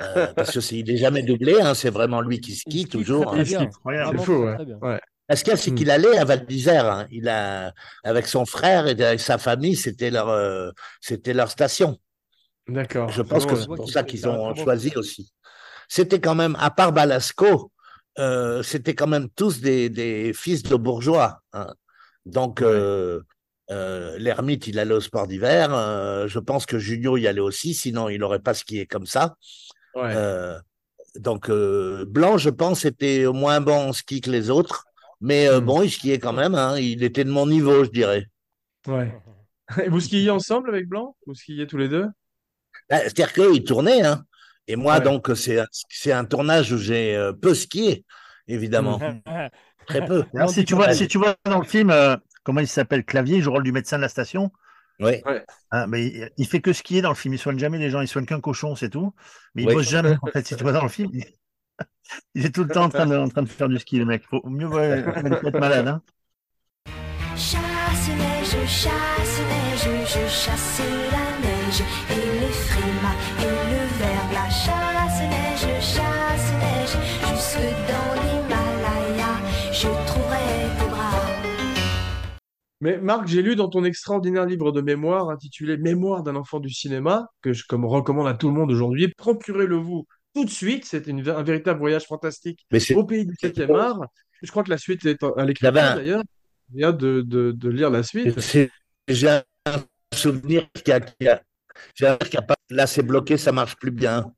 Euh, 0.00 0.26
parce 0.36 0.52
que 0.52 0.74
il 0.74 0.90
est 0.90 0.96
jamais 0.96 1.22
doublé, 1.22 1.54
hein, 1.60 1.74
c'est 1.74 1.90
vraiment 1.90 2.20
lui 2.20 2.40
qui 2.40 2.54
skie 2.54 2.86
toujours. 2.86 3.26
très, 3.32 3.40
hein. 3.56 3.70
C'est 3.70 4.24
fou, 4.24 4.44
très, 4.54 4.64
bien. 4.64 4.78
ouais. 4.80 5.00
Ce 5.34 5.42
qu'il 5.42 5.50
y 5.50 5.54
a, 5.54 5.56
c'est 5.56 5.72
Hmm. 5.72 5.74
qu'il 5.74 5.90
allait 5.90 6.16
à 6.18 6.24
Val 6.24 6.46
d'Isère. 6.46 6.86
hein. 6.86 7.06
Il 7.10 7.28
a, 7.28 7.72
avec 8.04 8.26
son 8.28 8.44
frère 8.46 8.86
et 8.86 8.92
avec 9.02 9.18
sa 9.18 9.38
famille, 9.38 9.74
c'était 9.74 10.10
leur, 10.10 10.28
euh, 10.28 10.70
c'était 11.00 11.34
leur 11.34 11.50
station. 11.50 11.98
D'accord. 12.68 13.08
Je 13.08 13.22
pense 13.22 13.44
Ah 13.44 13.50
que 13.50 13.56
c'est 13.56 13.66
pour 13.66 13.90
ça 13.90 14.02
qu'ils 14.04 14.28
ont 14.28 14.54
choisi 14.54 14.92
aussi. 14.96 15.32
C'était 15.88 16.20
quand 16.20 16.34
même, 16.34 16.56
à 16.58 16.70
part 16.70 16.92
Balasco, 16.92 17.70
euh, 18.18 18.62
c'était 18.62 18.94
quand 18.94 19.06
même 19.06 19.28
tous 19.30 19.60
des, 19.60 19.88
des 19.90 20.32
fils 20.32 20.62
de 20.62 20.76
bourgeois. 20.76 21.40
hein. 21.52 21.72
Donc, 22.24 22.60
Ouais. 22.60 22.66
euh, 22.66 23.20
euh, 23.70 24.16
l'ermite, 24.18 24.66
il 24.66 24.78
allait 24.78 24.94
au 24.94 25.00
sport 25.00 25.26
d'hiver. 25.26 25.74
euh, 25.74 26.26
je 26.28 26.38
pense 26.38 26.66
que 26.66 26.78
Junio 26.78 27.16
y 27.16 27.26
allait 27.26 27.40
aussi, 27.40 27.74
sinon 27.74 28.08
il 28.08 28.18
n'aurait 28.20 28.38
pas 28.40 28.54
skié 28.54 28.86
comme 28.86 29.06
ça. 29.06 29.36
Ouais. 29.94 30.12
Euh, 30.14 30.58
donc, 31.16 31.50
Blanc, 31.50 32.36
je 32.38 32.50
pense, 32.50 32.84
était 32.84 33.26
moins 33.26 33.60
bon 33.60 33.88
en 33.88 33.92
ski 33.92 34.20
que 34.20 34.30
les 34.30 34.50
autres. 34.50 34.84
Mais 35.20 35.48
Hmm. 35.48 35.60
bon, 35.60 35.82
il 35.82 35.90
skiait 35.90 36.18
quand 36.18 36.34
même. 36.34 36.54
hein. 36.54 36.78
Il 36.78 37.02
était 37.02 37.24
de 37.24 37.30
mon 37.30 37.46
niveau, 37.46 37.84
je 37.84 37.90
dirais. 37.90 38.26
Ouais. 38.86 39.12
Et 39.82 39.88
vous 39.88 40.00
skiez 40.00 40.30
ensemble 40.30 40.68
avec 40.68 40.86
Blanc? 40.88 41.16
Vous 41.26 41.34
skiez 41.34 41.66
tous 41.66 41.78
les 41.78 41.88
deux? 41.88 42.06
Bah, 42.90 42.98
C'est-à-dire 43.00 43.32
qu'il 43.32 43.64
tournait. 43.64 44.02
Hein. 44.02 44.24
Et 44.68 44.76
moi, 44.76 44.98
Ouais. 44.98 45.00
donc, 45.00 45.30
c'est 45.36 45.60
un- 45.60 45.66
c'est 45.88 46.12
un 46.12 46.24
tournage 46.24 46.72
où 46.72 46.78
j'ai 46.78 47.14
euh, 47.16 47.32
peu 47.32 47.54
skié, 47.54 48.04
évidemment. 48.48 48.98
Très 49.86 50.04
peu. 50.04 50.24
Si, 50.48 50.64
tu 50.64 50.74
vois, 50.74 50.92
si 50.92 51.06
tu 51.06 51.18
vois 51.18 51.36
dans 51.44 51.60
le 51.60 51.66
film, 51.66 51.90
euh, 51.90 52.16
comment 52.42 52.60
il 52.60 52.66
s'appelle 52.68 53.04
Clavier, 53.04 53.36
il 53.36 53.42
joue 53.42 53.50
le 53.50 53.54
rôle 53.54 53.62
du 53.64 53.72
médecin 53.72 53.96
de 53.96 54.02
la 54.02 54.08
station. 54.08 54.50
Oui. 54.98 55.22
Ah, 55.70 55.86
mais 55.86 56.06
il, 56.06 56.30
il 56.38 56.46
fait 56.46 56.60
que 56.60 56.72
skier 56.72 57.02
dans 57.02 57.10
le 57.10 57.14
film. 57.14 57.34
Il 57.34 57.38
soigne 57.38 57.58
jamais 57.58 57.78
les 57.78 57.90
gens. 57.90 58.00
Il 58.00 58.08
soigne 58.08 58.26
qu'un 58.26 58.40
cochon, 58.40 58.74
c'est 58.74 58.90
tout. 58.90 59.14
Mais 59.54 59.62
il 59.62 59.68
Oui. 59.68 59.74
bosse 59.74 59.88
jamais. 59.88 60.16
En 60.22 60.26
fait, 60.26 60.46
si 60.46 60.56
tu 60.56 60.62
vois 60.64 60.72
dans 60.72 60.82
le 60.82 60.88
film, 60.88 61.10
il, 61.12 61.24
il 62.34 62.46
est 62.46 62.54
tout 62.54 62.64
le 62.64 62.70
temps 62.70 62.84
en 62.84 62.88
train 62.88 63.06
de, 63.06 63.16
en 63.16 63.28
train 63.28 63.42
de 63.42 63.48
faire 63.48 63.68
du 63.68 63.78
ski, 63.78 63.98
le 63.98 64.04
mec. 64.06 64.24
Faut 64.28 64.42
mieux 64.48 64.66
ouais, 64.68 65.04
être 65.44 65.58
malade. 65.60 65.88
Hein. 65.88 66.02
Chasse 67.36 68.08
neige, 68.08 68.66
chasse 68.68 69.40
neige, 69.50 69.88
je 70.06 70.28
chasse 70.28 70.80
la 71.12 71.25
Mais 82.80 82.98
Marc, 82.98 83.26
j'ai 83.26 83.40
lu 83.42 83.56
dans 83.56 83.68
ton 83.68 83.84
extraordinaire 83.84 84.44
livre 84.44 84.70
de 84.70 84.80
mémoire 84.82 85.30
intitulé 85.30 85.76
Mémoire 85.78 86.22
d'un 86.22 86.36
enfant 86.36 86.60
du 86.60 86.70
cinéma, 86.70 87.28
que 87.40 87.52
je 87.52 87.64
comme 87.66 87.86
recommande 87.86 88.26
à 88.28 88.34
tout 88.34 88.48
le 88.48 88.54
monde 88.54 88.70
aujourd'hui, 88.70 89.08
procurez-le 89.16 89.76
vous 89.76 90.06
tout 90.34 90.44
de 90.44 90.50
suite. 90.50 90.84
C'est 90.84 91.08
un 91.08 91.42
véritable 91.42 91.78
voyage 91.80 92.04
fantastique 92.06 92.66
Mais 92.70 92.92
au 92.92 93.04
pays 93.04 93.24
du 93.24 93.34
7e 93.34 93.74
art. 93.74 94.00
Je 94.42 94.50
crois 94.50 94.62
que 94.62 94.70
la 94.70 94.78
suite 94.78 95.04
est 95.06 95.22
à 95.22 95.44
l'écriture 95.44 95.72
d'ailleurs. 95.72 96.22
J'ai 96.74 96.84
hâte 96.84 96.98
de, 96.98 97.22
de, 97.22 97.52
de 97.52 97.68
lire 97.70 97.90
la 97.90 98.02
suite. 98.02 98.38
j'ai 99.08 99.28
un 99.64 99.82
souvenir 100.14 100.68
qui 100.84 100.92
a, 100.92 101.00
qui 101.00 101.28
a- 101.28 101.40
un 102.02 102.12
a. 102.14 102.56
Là, 102.70 102.86
c'est 102.86 103.02
bloqué, 103.02 103.36
ça 103.36 103.52
marche 103.52 103.76
plus 103.76 103.90
bien. 103.90 104.32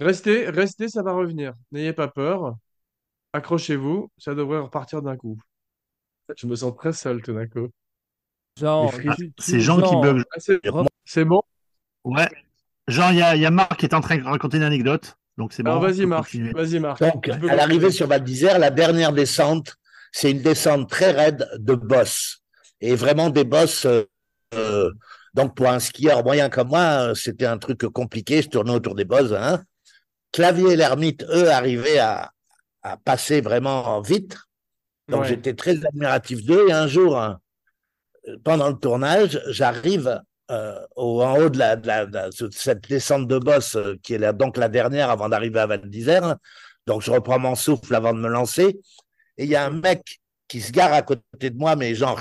Restez, 0.00 0.48
restez, 0.50 0.88
ça 0.88 1.02
va 1.02 1.12
revenir. 1.12 1.54
N'ayez 1.72 1.92
pas 1.92 2.08
peur. 2.08 2.54
Accrochez-vous, 3.32 4.10
ça 4.18 4.34
devrait 4.34 4.58
repartir 4.60 5.02
d'un 5.02 5.16
coup. 5.16 5.38
Je 6.36 6.46
me 6.46 6.54
sens 6.56 6.74
très 6.76 6.92
seul 6.92 7.22
tout 7.22 7.32
d'un 7.34 7.46
coup. 7.46 7.68
Genre, 8.58 8.86
Les 8.86 8.92
frites. 8.92 9.16
tu- 9.16 9.32
tu- 9.32 9.42
C'est 9.42 9.60
Jean 9.60 9.80
qui 9.80 9.94
bug. 9.96 10.22
Ah, 10.30 10.38
c'est 11.04 11.24
bon? 11.24 11.42
Ouais. 12.04 12.28
Genre, 12.88 13.10
il 13.12 13.18
y 13.18 13.22
a, 13.22 13.34
il 13.36 13.42
y 13.42 13.46
a 13.46 13.50
Marc 13.50 13.76
qui 13.78 13.86
est 13.86 13.94
en 13.94 14.00
train 14.00 14.18
de 14.18 14.24
raconter 14.24 14.56
une 14.58 14.62
anecdote. 14.64 15.14
Donc, 15.38 15.52
c'est 15.52 15.62
bon. 15.62 15.70
Alors 15.70 15.82
vas-y 15.82 16.04
Marc, 16.04 16.34
vas-y 16.52 16.78
Marc. 16.78 17.00
Donc, 17.00 17.28
à 17.28 17.56
l'arrivée 17.56 17.90
sur 17.90 18.06
Val 18.06 18.22
d'Isère, 18.22 18.58
la 18.58 18.70
dernière 18.70 19.12
descente, 19.12 19.76
c'est 20.12 20.30
une 20.30 20.42
descente 20.42 20.90
très 20.90 21.12
raide 21.12 21.48
de 21.58 21.74
boss. 21.74 22.42
Et 22.80 22.94
vraiment 22.94 23.30
des 23.30 23.44
boss. 23.44 23.86
euh, 23.86 24.04
euh, 24.54 24.90
donc, 25.32 25.54
pour 25.56 25.68
un 25.68 25.78
skieur 25.80 26.22
moyen 26.22 26.50
comme 26.50 26.68
moi, 26.68 26.80
euh, 27.10 27.14
c'était 27.14 27.46
un 27.46 27.56
truc 27.56 27.80
compliqué. 27.86 28.42
Je 28.42 28.48
tournais 28.50 28.72
autour 28.74 28.94
des 28.94 29.06
boss. 29.06 29.32
Hein. 29.32 29.62
Clavier 30.32 30.72
et 30.72 30.76
l'ermite, 30.76 31.24
eux, 31.30 31.50
arrivaient 31.50 31.98
à, 31.98 32.30
à 32.82 32.96
passer 32.98 33.40
vraiment 33.40 34.00
vite. 34.02 34.36
Donc, 35.08 35.22
Ouais. 35.22 35.28
j'étais 35.28 35.54
très 35.54 35.84
admiratif 35.84 36.44
d'eux. 36.44 36.68
Et 36.68 36.72
un 36.72 36.86
jour, 36.86 37.18
hein, 37.18 37.38
pendant 38.44 38.68
le 38.68 38.76
tournage, 38.76 39.40
j'arrive 39.48 40.20
euh, 40.50 40.78
au, 40.96 41.22
en 41.22 41.36
haut 41.38 41.48
de, 41.48 41.58
la, 41.58 41.76
de, 41.76 41.86
la- 41.86 42.28
cette 42.50 42.88
descente 42.88 43.26
de 43.26 43.38
boss, 43.38 43.74
euh, 43.76 43.94
qui 44.02 44.14
est 44.14 44.18
la- 44.18 44.32
donc 44.32 44.56
la 44.58 44.68
dernière 44.68 45.08
avant 45.10 45.28
d'arriver 45.28 45.60
à 45.60 45.66
Val 45.66 45.88
d'Isère. 45.88 46.36
Donc, 46.86 47.00
je 47.02 47.10
reprends 47.10 47.38
mon 47.38 47.54
souffle 47.54 47.94
avant 47.94 48.12
de 48.12 48.18
me 48.18 48.28
lancer. 48.28 48.78
Et 49.38 49.44
il 49.44 49.48
y 49.50 49.56
a 49.56 49.64
un 49.64 49.70
mec 49.70 50.20
qui 50.48 50.60
se 50.60 50.70
gare 50.72 50.92
à 50.92 51.02
côté 51.02 51.50
de 51.50 51.56
moi, 51.56 51.74
mais 51.76 51.94
genre 51.94 52.20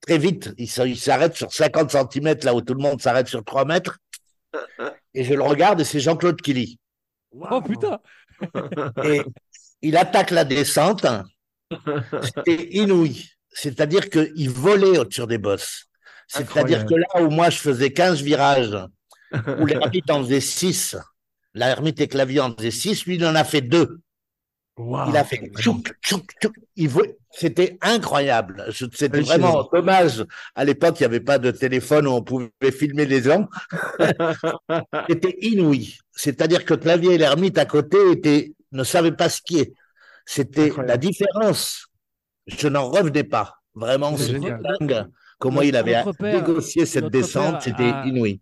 très 0.00 0.16
vite. 0.16 0.54
Il 0.56 0.68
s'arrête 0.68 1.36
sur 1.36 1.52
50 1.52 1.90
cm, 1.90 2.36
là 2.44 2.54
où 2.54 2.62
tout 2.62 2.72
le 2.74 2.80
monde 2.82 3.02
s'arrête 3.02 3.28
sur 3.28 3.44
3 3.44 3.64
mètres. 3.66 3.98
Et 5.12 5.24
je 5.24 5.34
le 5.34 5.42
regarde 5.42 5.80
et 5.80 5.84
c'est 5.84 6.00
Jean-Claude 6.00 6.40
Killy. 6.40 6.78
Oh 7.50 7.60
putain! 7.60 7.98
Et 9.04 9.22
il 9.82 9.96
attaque 9.96 10.30
la 10.30 10.44
descente. 10.44 11.04
C'était 12.22 12.68
inouï. 12.72 13.30
C'est-à-dire 13.52 14.08
qu'il 14.10 14.50
volait 14.50 14.98
au-dessus 14.98 15.26
des 15.26 15.38
bosses. 15.38 15.86
C'est-à-dire 16.28 16.86
que 16.86 16.94
là 16.94 17.22
où 17.22 17.30
moi 17.30 17.50
je 17.50 17.58
faisais 17.58 17.92
15 17.92 18.22
virages, 18.22 18.78
où 19.58 19.66
l'ermite 19.66 20.10
en 20.10 20.22
faisait 20.22 20.40
6, 20.40 20.96
l'ermite 21.54 22.00
et 22.00 22.08
clavier 22.08 22.40
en 22.40 22.54
faisait 22.54 22.70
6, 22.70 23.06
lui 23.06 23.16
il 23.16 23.26
en 23.26 23.34
a 23.34 23.44
fait 23.44 23.62
deux. 23.62 24.00
Waouh. 24.76 25.10
Il 25.10 25.16
a 25.16 25.24
fait 25.24 25.50
tchouk, 25.58 25.92
tchouk, 26.02 26.24
tchouk. 26.40 26.54
C'était 27.32 27.78
incroyable. 27.82 28.64
C'était 28.72 29.20
vraiment 29.20 29.68
dommage. 29.72 30.24
À 30.54 30.64
l'époque, 30.64 30.98
il 30.98 31.02
n'y 31.02 31.06
avait 31.06 31.20
pas 31.20 31.38
de 31.38 31.50
téléphone 31.50 32.06
où 32.06 32.10
on 32.10 32.22
pouvait 32.22 32.50
filmer 32.72 33.04
les 33.04 33.22
gens. 33.22 33.48
C'était 35.08 35.36
inouï. 35.40 35.98
C'est-à-dire 36.12 36.64
que 36.64 36.74
Clavier 36.74 37.14
et 37.14 37.18
l'ermite 37.18 37.58
à 37.58 37.66
côté 37.66 37.98
étaient, 38.12 38.54
ne 38.72 38.84
savaient 38.84 39.12
pas 39.12 39.28
skier. 39.28 39.74
C'était 40.32 40.70
la 40.86 40.96
différence. 40.96 41.88
Je 42.46 42.68
n'en 42.68 42.88
revenais 42.88 43.24
pas. 43.24 43.56
Vraiment, 43.74 44.16
C'est 44.16 44.38
dingue. 44.38 45.08
Comment 45.40 45.56
Notre- 45.56 45.66
il 45.66 45.76
avait 45.76 46.04
père- 46.18 46.40
négocié 46.40 46.86
cette 46.86 47.06
descente, 47.06 47.62
c'était 47.62 47.90
a- 47.90 48.06
inouï. 48.06 48.40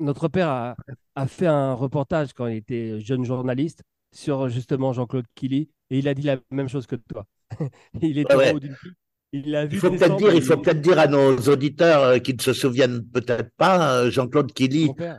Notre 0.00 0.26
père 0.26 0.48
a, 0.48 0.76
a 1.14 1.26
fait 1.28 1.46
un 1.46 1.74
reportage 1.74 2.32
quand 2.32 2.48
il 2.48 2.56
était 2.56 2.98
jeune 2.98 3.24
journaliste 3.24 3.82
sur 4.12 4.48
justement 4.48 4.92
Jean-Claude 4.92 5.26
Killy 5.36 5.68
et 5.90 5.98
il 5.98 6.08
a 6.08 6.14
dit 6.14 6.22
la 6.22 6.38
même 6.50 6.68
chose 6.68 6.88
que 6.88 6.96
toi. 6.96 7.26
il 8.02 8.18
était 8.18 8.34
Ouais, 8.34 8.52
ouais. 8.52 8.60
Il 9.32 9.44
vu 9.68 9.68
Il 9.70 9.78
faut 9.78 9.90
peut-être 9.90 10.16
dire, 10.16 10.34
il 10.34 10.42
faut 10.42 10.56
peut-être 10.56 10.80
dire 10.80 10.98
à 10.98 11.06
nos 11.06 11.36
auditeurs 11.36 12.02
euh, 12.02 12.18
qui 12.18 12.34
ne 12.34 12.40
se 12.40 12.52
souviennent 12.52 13.04
peut-être 13.06 13.50
pas, 13.56 14.00
euh, 14.00 14.10
Jean-Claude 14.10 14.52
Killy 14.52 14.90
euh, 14.98 15.14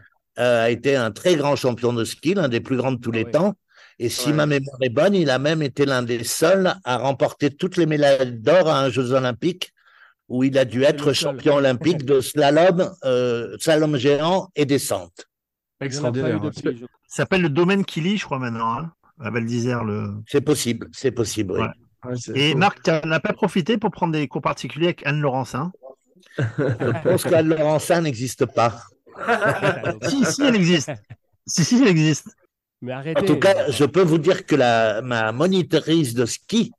a 0.65 0.69
été 0.69 0.97
un 0.97 1.11
très 1.11 1.37
grand 1.37 1.55
champion 1.55 1.93
de 1.93 2.03
ski, 2.03 2.33
l'un 2.33 2.49
des 2.49 2.59
plus 2.59 2.75
grands 2.75 2.91
de 2.91 2.99
tous 2.99 3.11
les 3.11 3.23
ouais. 3.23 3.31
temps. 3.31 3.53
Et 4.03 4.09
si 4.09 4.29
Ouais. 4.29 4.33
ma 4.33 4.45
mémoire 4.47 4.77
est 4.81 4.89
bonne, 4.89 5.13
il 5.13 5.29
a 5.29 5.37
même 5.37 5.61
été 5.61 5.85
l'un 5.85 6.01
des 6.01 6.23
seuls 6.23 6.73
à 6.83 6.97
remporter 6.97 7.51
toutes 7.51 7.77
les 7.77 7.85
médailles 7.85 8.33
d'or 8.33 8.67
à 8.67 8.81
un 8.81 8.89
Jeux 8.89 9.11
Olympiques, 9.11 9.73
où 10.27 10.43
il 10.43 10.57
a 10.57 10.65
dû 10.65 10.81
être 10.81 11.13
champion 11.13 11.55
olympique 11.57 12.03
de 12.03 12.19
slalom, 12.19 12.91
euh, 13.03 13.55
slalom 13.59 13.97
géant 13.97 14.49
et 14.55 14.65
descente. 14.65 15.27
Extraordinaire. 15.79 16.41
Ça 16.51 16.71
s'appelle 17.07 17.43
le 17.43 17.49
domaine 17.49 17.85
Killy, 17.85 18.17
je 18.17 18.25
crois 18.25 18.39
maintenant, 18.39 18.73
hein, 18.79 18.91
à 19.19 19.29
Val 19.29 19.45
d'Isère. 19.45 19.83
Le... 19.83 20.15
C'est 20.25 20.41
possible, 20.41 20.87
c'est 20.91 21.11
possible, 21.11 21.53
oui. 21.53 21.59
Ouais. 21.59 21.67
Ouais, 22.09 22.15
c'est 22.17 22.35
Et. 22.35 22.55
Marc, 22.55 22.81
tu 22.81 22.89
n'as 22.89 23.19
pas 23.19 23.33
profité 23.33 23.77
pour 23.77 23.91
prendre 23.91 24.13
des 24.13 24.27
cours 24.27 24.41
particuliers 24.41 24.87
avec 24.87 25.05
Anne 25.05 25.21
Laurencin? 25.21 25.71
Je 26.39 27.03
pense 27.03 27.23
qu'Anne 27.23 27.49
Laurencin 27.49 28.01
n'existe 28.01 28.47
pas. 28.47 28.81
Si, 30.09 30.25
si, 30.25 30.41
elle 30.41 30.55
existe. 30.55 30.91
Si, 31.45 31.63
si, 31.63 31.79
elle 31.79 31.89
existe. 31.89 32.29
Mais 32.81 32.93
arrêtez. 32.93 33.21
En 33.21 33.25
tout 33.25 33.39
cas, 33.39 33.69
je 33.69 33.85
peux 33.85 34.01
vous 34.01 34.17
dire 34.17 34.45
que 34.45 34.55
la, 34.55 35.01
ma 35.01 35.31
monitrice 35.31 36.13
de 36.13 36.25
ski, 36.25 36.71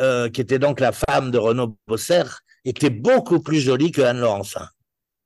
euh, 0.00 0.28
qui 0.28 0.40
était 0.40 0.58
donc 0.58 0.80
la 0.80 0.92
femme 0.92 1.30
de 1.30 1.38
Renaud 1.38 1.76
Bosser, 1.86 2.22
était 2.64 2.90
beaucoup 2.90 3.40
plus 3.40 3.60
jolie 3.60 3.90
que 3.90 4.02
Anne 4.02 4.20
Laurencin. 4.20 4.68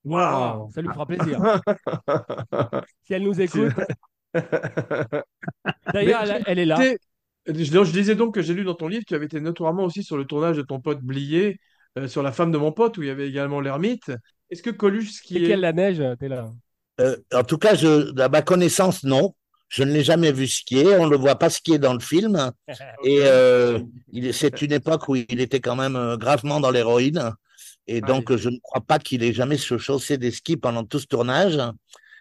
Waouh. 0.05 0.71
Ça 0.73 0.81
lui 0.81 0.89
fera 0.89 1.07
plaisir. 1.07 1.61
si 3.03 3.15
elle 3.15 3.25
nous 3.25 3.41
écoute. 3.41 3.73
D'ailleurs, 5.93 6.23
elle, 6.23 6.43
elle 6.47 6.59
est 6.61 6.65
là. 6.65 6.79
Je, 7.47 7.93
disais 7.93 8.15
donc 8.15 8.35
que 8.35 8.43
j'ai 8.43 8.55
lu 8.55 8.65
dans 8.65 8.75
ton 8.75 8.89
livre, 8.89 9.05
tu 9.07 9.15
avais 9.15 9.27
été 9.27 9.41
notoirement 9.41 9.85
aussi 9.85 10.03
sur 10.03 10.17
le 10.17 10.25
tournage 10.25 10.57
de 10.57 10.63
ton 10.63 10.81
pote 10.81 11.01
Blier, 11.01 11.61
euh, 11.99 12.09
sur 12.09 12.23
La 12.23 12.33
femme 12.33 12.51
de 12.51 12.59
mon 12.59 12.73
pote, 12.73 12.99
où 12.99 13.03
il 13.03 13.09
y 13.09 13.11
avait 13.11 13.29
également 13.29 13.61
l'ermite. 13.61 14.11
Est-ce 14.51 14.63
que 14.63 14.71
Coluche, 14.71 15.21
qui 15.23 15.35
C'est 15.35 15.43
est... 15.43 15.47
quelle 15.49 15.61
la 15.61 15.73
neige 15.73 16.03
T'es 16.19 16.29
là? 16.29 16.51
Euh, 17.01 17.17
en 17.33 17.45
tout 17.45 17.59
cas, 17.59 17.75
je, 17.75 18.19
à 18.21 18.29
ma 18.29 18.43
connaissance, 18.43 19.05
non. 19.05 19.35
Je 19.69 19.83
ne 19.83 19.93
l'ai 19.93 20.05
jamais 20.05 20.33
vu 20.33 20.47
skier. 20.47 20.97
On 20.97 21.07
ne 21.07 21.11
le 21.11 21.17
voit 21.17 21.39
pas 21.39 21.51
skier 21.51 21.79
dans 21.79 21.93
le 21.95 22.01
film. 22.01 22.53
Et 23.05 23.21
euh, 23.23 23.81
c'est 24.33 24.63
une 24.63 24.73
époque 24.73 25.09
où 25.09 25.17
il 25.17 25.41
était 25.41 25.61
quand 25.61 25.77
même 25.77 25.97
euh, 25.97 26.17
gravement 26.17 26.61
dans 26.61 26.71
l'héroïne. 26.71 27.33
Et 27.89 28.01
donc, 28.01 28.35
je 28.35 28.49
ne 28.49 28.59
crois 28.63 28.81
pas 28.81 28.99
qu'il 28.99 29.23
ait 29.23 29.33
jamais 29.33 29.57
chaussé 29.57 30.19
des 30.19 30.31
skis 30.33 30.57
pendant 30.57 30.85
tout 30.85 30.99
ce 30.99 31.07
tournage. 31.07 31.59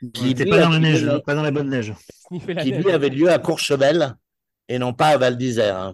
Il 0.02 0.12
Qui, 0.12 0.26
n'était 0.26 0.46
pas 0.46 0.60
dans 0.60 0.70
la 0.70 0.80
neige, 0.80 1.08
pas 1.26 1.34
dans 1.34 1.41
la 1.41 1.52
bonne 1.52 1.70
neige. 1.70 1.93
Qui, 2.30 2.39
neige. 2.46 2.84
lui 2.84 2.91
avait 2.91 3.10
lieu 3.10 3.32
à 3.32 3.39
Courchevel 3.39 4.16
et 4.68 4.78
non 4.78 4.93
pas 4.93 5.08
à 5.08 5.18
Val 5.18 5.38
d'Isère. 5.38 5.78
hein. 5.78 5.93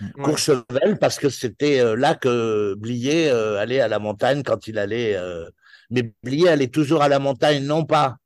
Ouais. 0.00 0.24
Courchevel 0.24 0.98
parce 1.00 1.18
que 1.18 1.28
c'était 1.28 1.80
euh, 1.80 1.96
là 1.96 2.14
que 2.14 2.74
Blier 2.74 3.30
allait 3.30 3.80
à 3.80 3.88
la 3.88 3.98
montagne 3.98 4.42
quand 4.44 4.68
il 4.68 4.78
allait. 4.78 5.18
Mais 5.90 6.12
Blier 6.22 6.48
allait 6.48 6.68
toujours 6.68 7.02
à 7.02 7.08
la 7.08 7.18
montagne, 7.18 7.64
non 7.64 7.84
pas 7.84 8.16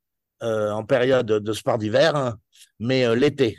euh, 0.42 0.70
en 0.70 0.84
période 0.84 1.26
de 1.26 1.52
sport 1.52 1.78
d'hiver, 1.78 2.14
hein, 2.14 2.38
mais 2.78 3.04
euh, 3.04 3.16
l'été. 3.16 3.58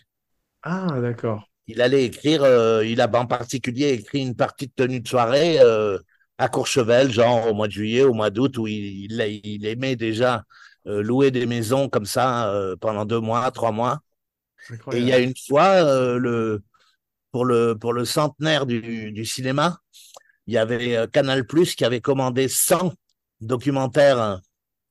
Ah, 0.63 0.99
d'accord. 1.01 1.43
Il 1.67 1.81
allait 1.81 2.05
écrire, 2.05 2.43
euh, 2.43 2.85
il 2.85 3.01
a 3.01 3.09
en 3.13 3.25
particulier 3.25 3.89
écrit 3.89 4.21
une 4.21 4.35
partie 4.35 4.67
de 4.67 4.73
tenue 4.75 5.01
de 5.01 5.07
soirée 5.07 5.59
à 6.37 6.47
Courchevel, 6.47 7.11
genre 7.11 7.47
au 7.47 7.53
mois 7.53 7.67
de 7.67 7.73
juillet, 7.73 8.03
au 8.03 8.13
mois 8.13 8.29
d'août, 8.29 8.57
où 8.57 8.67
il, 8.67 9.11
il, 9.11 9.41
il 9.43 9.65
aimait 9.65 9.95
déjà 9.95 10.43
louer 10.85 11.31
des 11.31 11.45
maisons 11.45 11.89
comme 11.89 12.05
ça 12.05 12.51
pendant 12.79 13.05
deux 13.05 13.19
mois, 13.19 13.51
trois 13.51 13.71
mois. 13.71 13.99
Et 14.93 14.97
il 14.99 15.05
y 15.05 15.13
a 15.13 15.19
une 15.19 15.33
fois, 15.47 15.83
le, 16.17 16.63
pour, 17.31 17.45
le, 17.45 17.77
pour 17.77 17.93
le 17.93 18.05
centenaire 18.05 18.65
du, 18.65 19.11
du 19.11 19.25
cinéma, 19.25 19.79
il 20.47 20.53
y 20.53 20.57
avait 20.57 21.07
Canal 21.11 21.45
Plus 21.45 21.75
qui 21.75 21.85
avait 21.85 22.01
commandé 22.01 22.47
100 22.47 22.93
documentaires, 23.41 24.19
hein, 24.19 24.41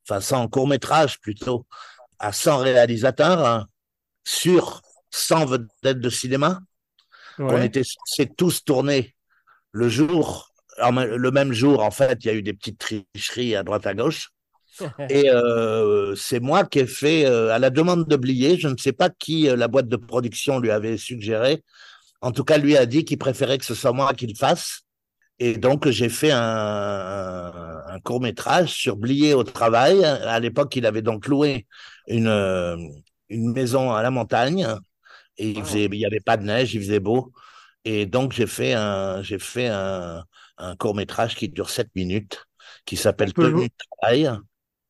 enfin 0.08 0.20
100 0.20 0.48
courts-métrages 0.48 1.20
plutôt, 1.20 1.66
à 2.18 2.32
100 2.32 2.58
réalisateurs 2.58 3.46
hein, 3.46 3.66
sur 4.24 4.82
100 5.10 5.46
vedettes 5.46 6.00
de 6.00 6.10
cinéma. 6.10 6.60
Ouais. 7.38 7.46
On 7.50 7.62
était 7.62 7.84
censés 7.84 8.28
tous 8.36 8.64
tourner 8.64 9.14
le 9.72 9.88
jour, 9.88 10.50
le 10.78 11.30
même 11.30 11.52
jour, 11.52 11.82
en 11.82 11.90
fait, 11.90 12.24
il 12.24 12.26
y 12.26 12.30
a 12.30 12.34
eu 12.34 12.42
des 12.42 12.52
petites 12.52 12.78
tricheries 12.78 13.54
à 13.54 13.62
droite 13.62 13.86
à 13.86 13.94
gauche. 13.94 14.30
Et 15.10 15.30
euh, 15.30 16.14
c'est 16.14 16.40
moi 16.40 16.64
qui 16.64 16.80
ai 16.80 16.86
fait, 16.86 17.26
euh, 17.26 17.52
à 17.52 17.58
la 17.58 17.70
demande 17.70 18.06
de 18.06 18.16
Blier, 18.16 18.58
je 18.58 18.68
ne 18.68 18.76
sais 18.76 18.92
pas 18.92 19.10
qui 19.10 19.48
euh, 19.48 19.56
la 19.56 19.68
boîte 19.68 19.88
de 19.88 19.96
production 19.96 20.60
lui 20.60 20.70
avait 20.70 20.96
suggéré. 20.96 21.64
En 22.20 22.32
tout 22.32 22.44
cas, 22.44 22.58
lui 22.58 22.76
a 22.76 22.86
dit 22.86 23.04
qu'il 23.04 23.18
préférait 23.18 23.58
que 23.58 23.64
ce 23.64 23.74
soit 23.74 23.92
moi 23.92 24.12
qui 24.14 24.26
le 24.26 24.34
fasse. 24.34 24.82
Et 25.40 25.56
donc, 25.56 25.88
j'ai 25.88 26.08
fait 26.08 26.32
un, 26.32 26.40
un 27.86 28.00
court 28.00 28.20
métrage 28.20 28.70
sur 28.72 28.96
Blier 28.96 29.34
au 29.34 29.44
travail. 29.44 30.04
À 30.04 30.40
l'époque, 30.40 30.74
il 30.76 30.84
avait 30.86 31.02
donc 31.02 31.26
loué 31.28 31.66
une, 32.08 32.28
une 33.28 33.52
maison 33.52 33.92
à 33.92 34.02
la 34.02 34.10
montagne. 34.10 34.66
Et 35.38 35.50
il 35.50 35.64
faisait, 35.64 35.86
il 35.86 35.90
n'y 35.92 36.06
avait 36.06 36.20
pas 36.20 36.36
de 36.36 36.44
neige, 36.44 36.74
il 36.74 36.82
faisait 36.82 37.00
beau. 37.00 37.32
Et 37.84 38.06
donc, 38.06 38.32
j'ai 38.32 38.46
fait 38.46 38.74
un, 38.74 39.22
j'ai 39.22 39.38
fait 39.38 39.68
un, 39.68 40.24
un 40.58 40.76
court 40.76 40.94
métrage 40.96 41.36
qui 41.36 41.48
dure 41.50 41.70
7 41.70 41.88
minutes, 41.96 42.44
qui 42.86 42.96
s'appelle 42.96 43.34
Tenue 43.34 43.68
de 43.68 43.74
travail 44.00 44.30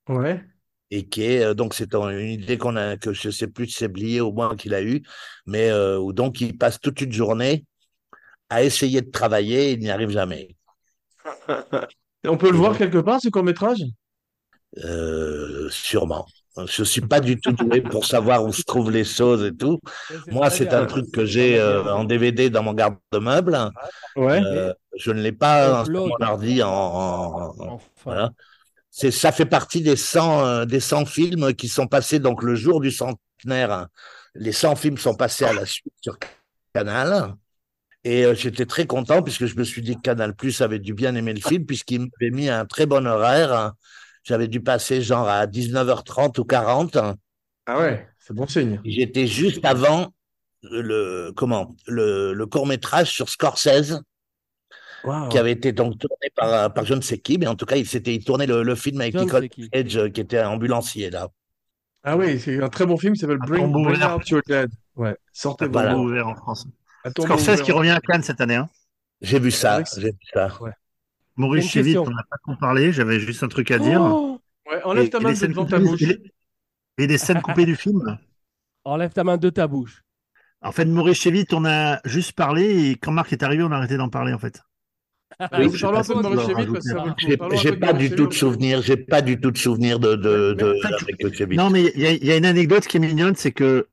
Ouais. 0.09 0.45
et 0.91 1.09
qui 1.09 1.23
est 1.25 1.45
euh, 1.45 1.55
donc 1.55 1.75
c'est 1.75 1.95
une 1.95 2.29
idée 2.31 2.59
qu'on 2.59 2.77
a 2.77 2.97
que 2.97 3.13
je 3.13 3.31
sais 3.31 3.49
plus 3.49 3.67
si 3.69 3.75
c'est 3.75 3.89
Blier 3.89 4.21
au 4.21 4.33
moins 4.33 4.57
qu'il 4.57 4.75
a 4.75 4.83
eu 4.83 5.03
mais 5.47 5.71
euh, 5.71 5.99
où 5.99 6.13
donc 6.13 6.41
il 6.41 6.57
passe 6.57 6.81
toute 6.81 7.01
une 7.01 7.13
journée 7.13 7.65
à 8.51 8.63
essayer 8.65 9.01
de 9.03 9.11
travailler 9.11 9.73
il 9.73 9.81
n'y 9.81 9.91
arrive 9.91 10.11
jamais 10.11 10.57
Et 12.25 12.29
On 12.29 12.37
peut 12.37 12.51
le 12.51 12.57
voir 12.57 12.77
quelque 12.77 12.99
part, 12.99 13.21
ce 13.21 13.29
court-métrage? 13.29 13.79
Euh, 14.85 15.69
sûrement 15.71 16.27
je 16.67 16.83
suis 16.83 17.01
pas 17.01 17.21
du 17.21 17.41
tout 17.41 17.53
doué 17.53 17.81
pour 17.81 18.05
savoir 18.05 18.45
où 18.45 18.53
se 18.53 18.63
trouvent 18.63 18.91
les 18.91 19.05
choses 19.05 19.45
et 19.45 19.55
tout 19.55 19.81
moi 20.27 20.51
c'est 20.51 20.75
un 20.75 20.85
truc 20.87 21.11
que 21.13 21.25
j'ai 21.25 21.59
euh, 21.59 21.85
en 21.95 22.03
DVD 22.05 22.51
dans 22.51 22.63
mon 22.65 22.75
garde-meuble 22.75 23.57
Ouais. 24.17 24.43
Euh, 24.45 24.75
je 24.97 25.13
ne 25.13 25.23
l'ai 25.23 25.33
pas 25.33 25.85
sur 25.85 25.93
mon 26.07 26.17
ordi 26.21 26.63
en, 26.63 26.69
en- 26.71 27.55
en- 27.59 27.75
Enfin. 27.75 27.81
Voilà. 28.05 28.31
C'est, 28.91 29.11
ça 29.13 29.31
fait 29.33 29.47
partie 29.47 29.81
des 29.83 29.95
100, 29.97 30.45
euh, 30.45 30.65
des 30.65 30.81
100 30.81 31.05
films 31.07 31.55
qui 31.55 31.69
sont 31.69 31.87
passés 31.87 32.19
donc 32.19 32.43
le 32.43 32.55
jour 32.57 32.81
du 32.81 32.91
centenaire. 32.91 33.71
hein. 33.73 33.89
Les 34.35 34.53
100 34.53 34.75
films 34.75 34.99
sont 34.99 35.15
passés 35.15 35.45
à 35.45 35.53
la 35.53 35.65
suite 35.65 35.93
sur 36.03 36.19
Canal. 36.75 37.35
Et 38.05 38.25
euh, 38.25 38.35
j'étais 38.35 38.67
très 38.67 38.87
content 38.87 39.23
puisque 39.23 39.47
je 39.47 39.57
me 39.57 39.65
suis 39.65 39.83
dit 39.83 39.97
que 39.97 40.01
Canal 40.01 40.35
Plus 40.35 40.61
avait 40.61 40.79
dû 40.79 40.95
bien 40.95 41.15
aimer 41.15 41.35
le 41.35 41.41
film 41.41 41.67
puisqu'il 41.67 42.01
m'avait 42.01 42.31
mis 42.31 42.49
un 42.49 42.65
très 42.65 42.87
bon 42.87 43.07
horaire. 43.07 43.53
hein. 43.53 43.75
J'avais 44.25 44.49
dû 44.49 44.61
passer 44.61 45.03
genre 45.03 45.29
à 45.29 45.47
19h30 45.47 46.39
ou 46.39 46.45
40. 46.45 46.97
hein. 46.97 47.17
Ah 47.67 47.79
ouais, 47.81 48.09
c'est 48.19 48.35
bon 48.35 48.47
signe. 48.47 48.81
J'étais 48.85 49.27
juste 49.27 49.65
avant 49.65 50.13
le, 50.63 51.33
comment, 51.37 51.77
le, 51.87 52.33
le 52.33 52.47
court-métrage 52.47 53.11
sur 53.11 53.29
Scorsese 53.29 54.01
qui 55.31 55.39
avait 55.39 55.53
été 55.53 55.73
donc 55.73 55.99
tourné 55.99 56.31
par, 56.35 56.73
par 56.73 56.85
je 56.85 56.95
ne 56.95 57.01
sais 57.01 57.19
qui, 57.19 57.39
mais 57.39 57.47
en 57.47 57.55
tout 57.55 57.67
cas, 57.67 57.77
il 57.77 57.87
s'était 57.87 58.15
il 58.15 58.25
tournait 58.25 58.47
le, 58.47 58.63
le 58.63 58.75
film 58.75 59.01
avec 59.01 59.15
Nicole 59.15 59.49
qui. 59.49 59.69
Cage 59.71 59.97
euh, 59.97 60.09
qui 60.09 60.21
était 60.21 60.43
ambulancier 60.43 61.11
là. 61.11 61.29
Ah 62.03 62.17
oui, 62.17 62.41
c'est 62.41 62.63
un 62.63 62.69
très 62.69 62.87
bon 62.87 62.97
film 62.97 63.15
qui 63.15 63.21
s'appelle 63.21 63.39
Bring, 63.39 63.71
Bring 63.73 63.87
ouvert. 63.87 64.17
Out 64.17 64.29
Your 64.31 64.43
Dead. 64.47 64.71
Ouais, 64.97 65.17
sortez 65.33 65.67
vos 65.67 65.73
Voilà. 65.73 65.95
morts. 65.95 66.05
Ouvert 66.05 66.29
en 66.29 66.35
France. 66.35 66.67
Scorsese 67.19 67.63
qui 67.63 67.73
revient 67.73 67.91
à 67.91 68.01
Cannes 68.01 68.23
cette 68.23 68.41
année. 68.41 68.57
Hein. 68.57 68.69
J'ai 69.21 69.39
vu 69.39 69.51
ça, 69.51 69.83
j'ai 69.97 70.11
vu 70.11 70.19
ça. 70.33 70.49
Maurice 71.37 71.65
Une 71.65 71.71
Chévit, 71.71 71.93
question. 71.95 72.05
on 72.13 72.15
n'a 72.17 72.23
pas 72.29 72.37
trop 72.43 72.57
parlé, 72.57 72.93
j'avais 72.93 73.21
juste 73.21 73.43
un 73.43 73.49
truc 73.49 73.71
à 73.71 73.79
dire. 73.79 74.01
Oh 74.03 74.41
Ouais, 74.71 74.83
enlève 74.85 75.05
Et- 75.07 75.11
ta 75.11 75.21
main 75.21 75.33
de 75.33 75.47
devant 75.47 75.65
ta 75.65 75.79
bouche. 75.79 76.03
et 76.99 77.07
des 77.07 77.17
scènes 77.19 77.41
coupées 77.41 77.65
du 77.65 77.75
film. 77.77 78.19
Enlève 78.85 79.13
ta 79.13 79.25
main 79.25 79.37
de 79.37 79.49
ta 79.51 79.67
bouche. 79.67 80.03
En 80.61 80.73
fait, 80.73 80.85
Maurice 80.85 81.19
Chévit, 81.21 81.47
on 81.53 81.65
a 81.65 82.01
juste 82.05 82.33
parlé 82.33 82.91
et 82.91 82.97
quand 82.97 83.13
Marc 83.13 83.33
est 83.33 83.43
arrivé, 83.43 83.63
on 83.63 83.71
a 83.71 83.77
arrêté 83.77 83.97
d'en 83.97 84.09
parler 84.09 84.33
en 84.33 84.39
fait. 84.39 84.61
Oui, 85.59 85.71
parlons 85.81 85.99
un 85.99 86.03
peu 86.03 86.15
de 86.15 86.21
Maurice 86.23 86.53
parce 86.53 86.67
que 86.67 86.71
coup. 87.07 87.17
J'ai 87.19 87.77
pas 87.77 87.93
Maurice 87.93 88.11
du 88.11 88.17
tout 88.17 88.27
de 88.27 88.33
souvenir, 88.33 88.83
j'ai 88.83 88.97
pas 88.97 89.23
du 89.23 89.41
tout 89.41 89.51
de 89.53 89.59
souvenir 89.59 89.99
de, 90.01 90.17
de, 90.17 90.55
de, 90.55 90.75
avec. 91.05 91.51
Non, 91.57 91.71
mais 91.71 91.93
il 91.95 92.01
y, 92.01 92.07
a- 92.07 92.13
il 92.13 92.25
y 92.25 92.33
a 92.33 92.37
une 92.37 92.47
anecdote 92.47 92.87
qui 92.87 92.97
est 92.97 93.01
mignonne, 93.01 93.37
c'est 93.37 93.53
que 93.53 93.87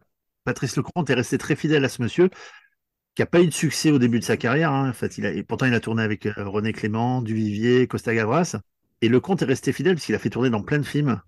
Patrice 0.44 0.76
Lecomte 0.76 1.10
est 1.10 1.14
resté 1.14 1.38
très 1.38 1.56
fidèle 1.56 1.86
à 1.86 1.90
ce 1.90 2.02
monsieur, 2.02 2.30
qui 3.16 3.22
n'a 3.22 3.26
pas 3.28 3.42
eu 3.42 3.48
de 3.48 3.54
succès 3.54 3.92
au 3.92 4.00
début 4.00 4.20
de 4.20 4.24
sa 4.26 4.38
carrière. 4.38 4.72
hein. 4.72 4.90
En 4.90 4.94
fait, 4.94 5.18
il 5.18 5.26
a, 5.26 5.32
et 5.32 5.44
pourtant, 5.44 5.66
il 5.66 5.74
a 5.74 5.80
tourné 5.80 6.04
avec 6.04 6.26
euh, 6.26 6.34
René 6.38 6.74
Clément, 6.74 7.22
Duvivier, 7.22 7.88
Costa 7.88 8.14
Gavras. 8.14 8.58
Et 9.02 9.10
Lecomte 9.10 9.42
est 9.42 9.46
resté 9.46 9.74
fidèle 9.74 9.96
parce 9.96 10.06
qu'il 10.06 10.16
a 10.16 10.20
fait 10.20 10.30
tourner 10.30 10.50
dans 10.50 10.64
plein 10.64 10.80
de 10.80 10.84
films. 10.86 11.22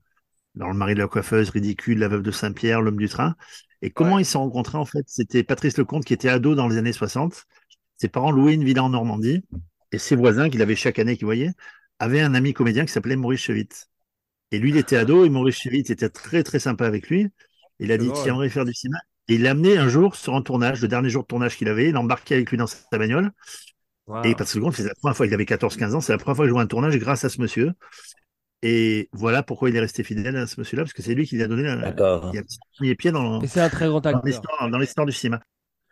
Dans 0.56 0.68
Le 0.70 0.74
mari 0.76 0.96
de 0.96 1.00
la 1.00 1.08
coiffeuse, 1.08 1.50
Ridicule, 1.52 2.00
La 2.00 2.08
veuve 2.08 2.24
de 2.24 2.32
Saint-Pierre, 2.32 2.82
L'homme 2.82 2.98
du 2.98 3.10
train. 3.10 3.36
Et 3.82 3.92
comment 3.92 4.18
Ouais. 4.18 4.22
ils 4.22 4.26
se 4.26 4.34
sont 4.34 4.42
rencontrés, 4.42 4.78
en 4.78 4.86
fait? 4.86 5.04
C'était 5.08 5.44
Patrice 5.44 5.78
Lecomte 5.78 6.06
qui 6.06 6.14
était 6.14 6.30
ado 6.30 6.56
dans 6.56 6.68
les 6.68 6.78
années 6.78 6.94
60. 6.94 7.46
Ses 7.98 8.10
parents 8.10 8.32
louaient 8.32 8.56
une 8.56 8.64
villa 8.66 8.84
en 8.84 8.90
Normandie. 8.90 9.44
Et 9.92 9.98
ses 10.00 10.16
voisins, 10.16 10.50
qu'il 10.50 10.62
avait 10.62 10.76
chaque 10.76 11.00
année, 11.00 11.18
qu'il 11.18 11.26
voyait, 11.26 11.52
avaient 12.00 12.22
un 12.22 12.34
ami 12.36 12.54
comédien 12.54 12.86
qui 12.86 12.92
s'appelait 12.94 13.16
Maurice 13.16 13.42
Chevit. 13.42 13.70
Et 14.52 14.60
lui, 14.60 14.72
il 14.72 14.78
était 14.78 14.98
ado 14.98 15.26
et 15.26 15.30
Maurice 15.30 15.58
Chevit 15.58 15.80
était 15.82 16.10
très, 16.10 16.44
très 16.44 16.60
sympa 16.60 16.86
avec 16.88 17.10
lui. 17.10 17.28
Il 17.80 17.92
a 17.92 17.98
dit, 17.98 18.08
drôle. 18.08 18.24
tu 18.24 18.30
aimerais 18.30 18.50
faire 18.50 18.66
du 18.66 18.74
cinéma. 18.74 19.00
Et 19.30 19.36
il 19.36 19.44
l'a 19.44 19.52
amené 19.52 19.78
un 19.78 19.90
jour 19.90 20.16
sur 20.16 20.36
un 20.36 20.42
tournage, 20.42 20.82
le 20.82 20.88
dernier 20.88 21.10
jour 21.10 21.24
de 21.24 21.28
tournage 21.28 21.58
qu'il 21.58 21.68
avait. 21.68 21.88
Il 21.88 21.94
l'a 21.94 22.00
embarqué 22.00 22.36
avec 22.36 22.50
lui 22.52 22.58
dans 22.58 22.68
sa 22.68 22.78
bagnole. 22.98 23.32
Et 24.24 24.36
parce 24.36 24.54
que 24.54 24.72
c'est 24.72 24.84
la 24.84 24.96
première 24.96 25.18
fois, 25.18 25.26
il 25.28 25.34
avait 25.34 25.46
14-15 25.46 25.94
ans, 25.96 26.02
c'est 26.02 26.14
la 26.14 26.18
première 26.18 26.38
fois 26.38 26.46
que 26.46 26.50
je 26.50 26.54
vois 26.54 26.62
un 26.62 26.68
tournage 26.68 26.98
grâce 26.98 27.26
à 27.26 27.30
ce 27.30 27.42
monsieur. 27.42 27.74
Et 28.64 29.10
voilà 29.12 29.44
pourquoi 29.44 29.70
il 29.70 29.76
est 29.76 29.80
resté 29.80 30.04
fidèle 30.04 30.36
à 30.36 30.48
ce 30.48 30.60
monsieur-là, 30.60 30.84
parce 30.84 30.94
que 30.94 31.04
c'est 31.04 31.14
lui 31.14 31.28
qui 31.28 31.36
lui 31.36 31.44
a 31.44 31.48
donné 31.48 31.64
dans, 31.64 31.82
c'est 33.48 33.60
un 33.62 33.70
très 33.70 33.88
grand 33.88 34.02
dans 34.02 34.10
acteur. 34.10 34.26
l'histoire 34.26 34.70
dans 34.70 34.78
l'histoire 34.80 35.06
du 35.06 35.14
cinéma. 35.14 35.42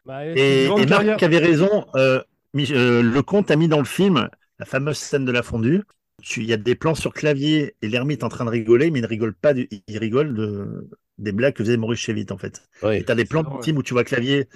Bah, 0.06 0.26
Et, 0.26 0.68
Marc 0.68 0.88
carrière. 0.88 1.24
avait 1.24 1.38
raison, 1.40 1.86
euh, 1.96 2.22
euh, 2.58 3.02
le 3.04 3.22
comte 3.22 3.52
a 3.52 3.56
mis 3.56 3.68
dans 3.68 3.80
le 3.80 3.86
film 3.86 4.30
la 4.60 4.66
fameuse 4.66 4.98
scène 4.98 5.26
de 5.26 5.32
la 5.32 5.44
fondue. 5.44 5.84
Tu- 6.24 6.42
Il 6.42 6.48
y 6.48 6.54
a 6.54 6.58
des 6.58 6.76
plans 6.76 6.96
sur 6.96 7.14
clavier 7.14 7.76
et 7.82 7.88
l'ermite 7.90 8.24
en 8.24 8.30
train 8.30 8.46
de 8.46 8.50
rigoler, 8.50 8.90
mais 8.92 9.00
il 9.00 9.04
ne 9.04 9.08
rigole 9.08 9.34
pas, 9.34 9.54
du, 9.54 9.68
il 9.88 9.98
rigole 9.98 10.34
de, 10.34 10.88
des 11.18 11.32
blagues 11.32 11.54
que 11.54 11.64
faisait 11.64 11.78
Maurice 11.78 12.00
Chevit 12.00 12.26
en 12.32 12.38
fait. 12.38 12.62
Et 12.84 12.86
Oui. 12.86 13.06
tu 13.06 13.12
as 13.12 13.16
des 13.16 13.26
plans 13.26 13.62
film 13.62 13.78
où 13.78 13.84
tu 13.84 13.94
vois 13.94 14.04
clavier 14.04 14.48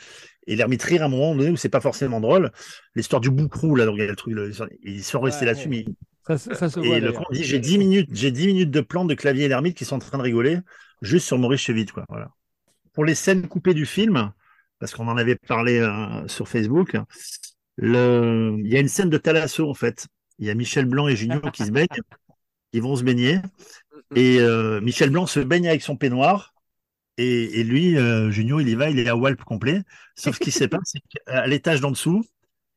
et 0.48 0.56
l'ermite 0.56 0.82
rire 0.84 1.04
à 1.04 1.06
un 1.06 1.10
moment 1.10 1.36
donné 1.36 1.50
où 1.52 1.58
c'est 1.58 1.70
pas 1.70 1.82
forcément 1.82 2.20
drôle. 2.20 2.52
L'histoire 2.96 3.22
du 3.22 3.30
boucrou, 3.30 3.76
là, 3.76 3.86
donc 3.86 3.96
il 3.98 4.02
y 4.02 4.04
a 4.04 4.08
le 4.08 4.16
truc, 4.16 4.34
le- 4.34 4.52
ils 4.84 5.04
sont 5.04 5.20
restés 5.22 5.42
Ouais, 5.42 5.46
là-dessus, 5.48 5.70
mais 5.70 5.86
Ça, 6.28 6.38
se- 6.38 6.54
ça 6.54 6.70
se 6.70 6.80
voit. 6.80 6.98
et 6.98 7.00
le 7.00 7.14
dit 7.32 7.44
j'ai 7.44 7.60
10 7.60 7.78
minutes, 7.78 8.10
j'ai 8.14 8.32
10 8.32 8.48
minutes 8.48 8.72
de 8.72 8.82
plans 8.82 9.06
de 9.06 9.14
clavier 9.14 9.46
et 9.46 9.48
l'ermite 9.48 9.78
qui 9.78 9.86
sont 9.86 9.96
en 9.96 10.00
train 10.00 10.18
de 10.18 10.24
rigoler 10.24 10.58
juste 11.02 11.28
sur 11.28 11.38
Maurice 11.38 11.62
Chevit, 11.62 11.86
quoi. 11.88 12.06
Voilà. 12.10 12.30
Pour 12.94 13.06
les 13.06 13.16
scènes 13.16 13.48
coupées 13.48 13.74
du 13.74 13.86
film, 13.86 14.32
parce 14.80 14.94
qu'on 14.94 15.08
en 15.08 15.18
avait 15.18 15.36
parlé 15.36 15.80
euh, 15.80 16.28
sur 16.28 16.48
Facebook, 16.50 16.98
le... 17.78 18.56
il 18.60 18.68
y 18.72 18.76
a 18.76 18.80
une 18.80 18.88
scène 18.88 19.10
de 19.10 19.18
Thalasso 19.18 19.70
en 19.70 19.74
fait. 19.74 20.08
Il 20.40 20.48
y 20.48 20.50
a 20.50 20.56
Michel 20.56 20.86
Blanc 20.86 21.08
et 21.08 21.16
Junio 21.16 21.42
qui 21.52 21.66
se 21.66 21.72
baignent, 21.72 21.88
ils 22.74 22.82
vont 22.82 22.96
se 22.96 23.04
baigner, 23.04 23.40
et 24.16 24.40
euh, 24.40 24.82
Michel 24.82 25.10
Blanc 25.12 25.26
se 25.28 25.40
baigne 25.40 25.68
avec 25.68 25.82
son 25.82 25.96
peignoir. 25.98 26.54
Et, 27.18 27.60
et 27.62 27.64
lui, 27.64 27.98
euh, 27.98 28.32
Junio, 28.32 28.60
il 28.62 28.70
y 28.70 28.76
va, 28.76 28.90
il 28.90 29.00
est 29.00 29.10
à 29.10 29.16
Walp 29.16 29.44
complet. 29.44 29.84
Sauf 30.16 30.36
ce 30.36 30.40
qui 30.40 30.52
se 30.52 30.64
passe, 30.66 30.82
c'est 30.94 31.02
qu'à 31.26 31.48
l'étage 31.48 31.82
d'en 31.82 31.92
dessous, 31.92 32.26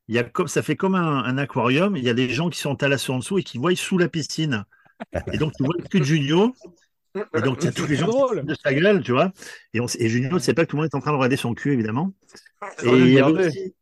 il 0.08 0.14
y 0.16 0.18
a 0.18 0.24
comme, 0.24 0.48
ça 0.48 0.62
fait 0.62 0.76
comme 0.76 0.94
un, 0.96 1.24
un 1.24 1.38
aquarium. 1.38 1.96
Il 1.96 2.04
y 2.04 2.10
a 2.10 2.14
des 2.14 2.28
gens 2.30 2.50
qui 2.50 2.58
sont 2.60 2.70
en 2.70 2.76
thalasso 2.76 3.12
en 3.14 3.18
dessous 3.18 3.38
et 3.38 3.44
qui 3.44 3.58
voient 3.58 3.74
sous 3.76 3.98
la 3.98 4.08
piscine. 4.08 4.64
Et 5.32 5.38
donc, 5.38 5.52
tu 5.56 5.64
vois 5.64 5.74
le 5.78 5.84
cul 5.84 6.00
de 6.00 6.04
Junio. 6.04 6.54
Et 7.36 7.42
donc, 7.42 7.58
tu 7.60 7.66
as 7.66 7.72
tous 7.72 7.86
les 7.86 7.96
gens 7.96 8.06
drôle. 8.08 8.44
de 8.44 8.54
sa 8.54 8.72
gueule, 8.74 9.02
tu 9.02 9.12
vois. 9.12 9.32
Et, 9.74 9.80
on, 9.80 9.86
et 9.98 10.08
Junio 10.08 10.32
ne 10.32 10.38
sait 10.38 10.54
pas 10.54 10.64
que 10.64 10.70
tout 10.70 10.76
le 10.76 10.82
monde 10.82 10.90
est 10.92 10.96
en 10.96 11.00
train 11.00 11.12
de 11.12 11.16
regarder 11.16 11.36
son 11.36 11.54
cul, 11.54 11.72
évidemment. 11.72 12.14
Et 12.82 12.86
Faut 12.86 12.92
le 12.96 13.06
il 13.06 13.12
y, 13.12 13.18
avait 13.20 13.32
garder. 13.32 13.48
aussi- 13.48 13.74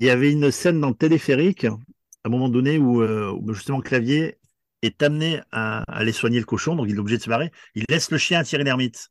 il 0.00 0.06
y 0.06 0.10
avait 0.10 0.32
une 0.32 0.50
scène 0.50 0.80
dans 0.80 0.90
le 0.90 0.94
téléphérique, 0.94 1.64
à 1.64 1.76
un 2.24 2.30
moment 2.30 2.48
donné, 2.48 2.78
où, 2.78 3.02
euh, 3.02 3.32
où 3.40 3.52
justement 3.54 3.80
Clavier 3.80 4.38
est 4.82 5.02
amené 5.02 5.40
à, 5.52 5.80
à 5.82 5.98
aller 5.98 6.12
soigner 6.12 6.38
le 6.38 6.44
cochon, 6.44 6.76
donc 6.76 6.86
il 6.88 6.96
est 6.96 6.98
obligé 6.98 7.18
de 7.18 7.22
se 7.22 7.30
barrer. 7.30 7.50
Il 7.74 7.84
laisse 7.88 8.10
le 8.10 8.18
chien 8.18 8.40
attirer 8.40 8.64
l'ermite. 8.64 9.08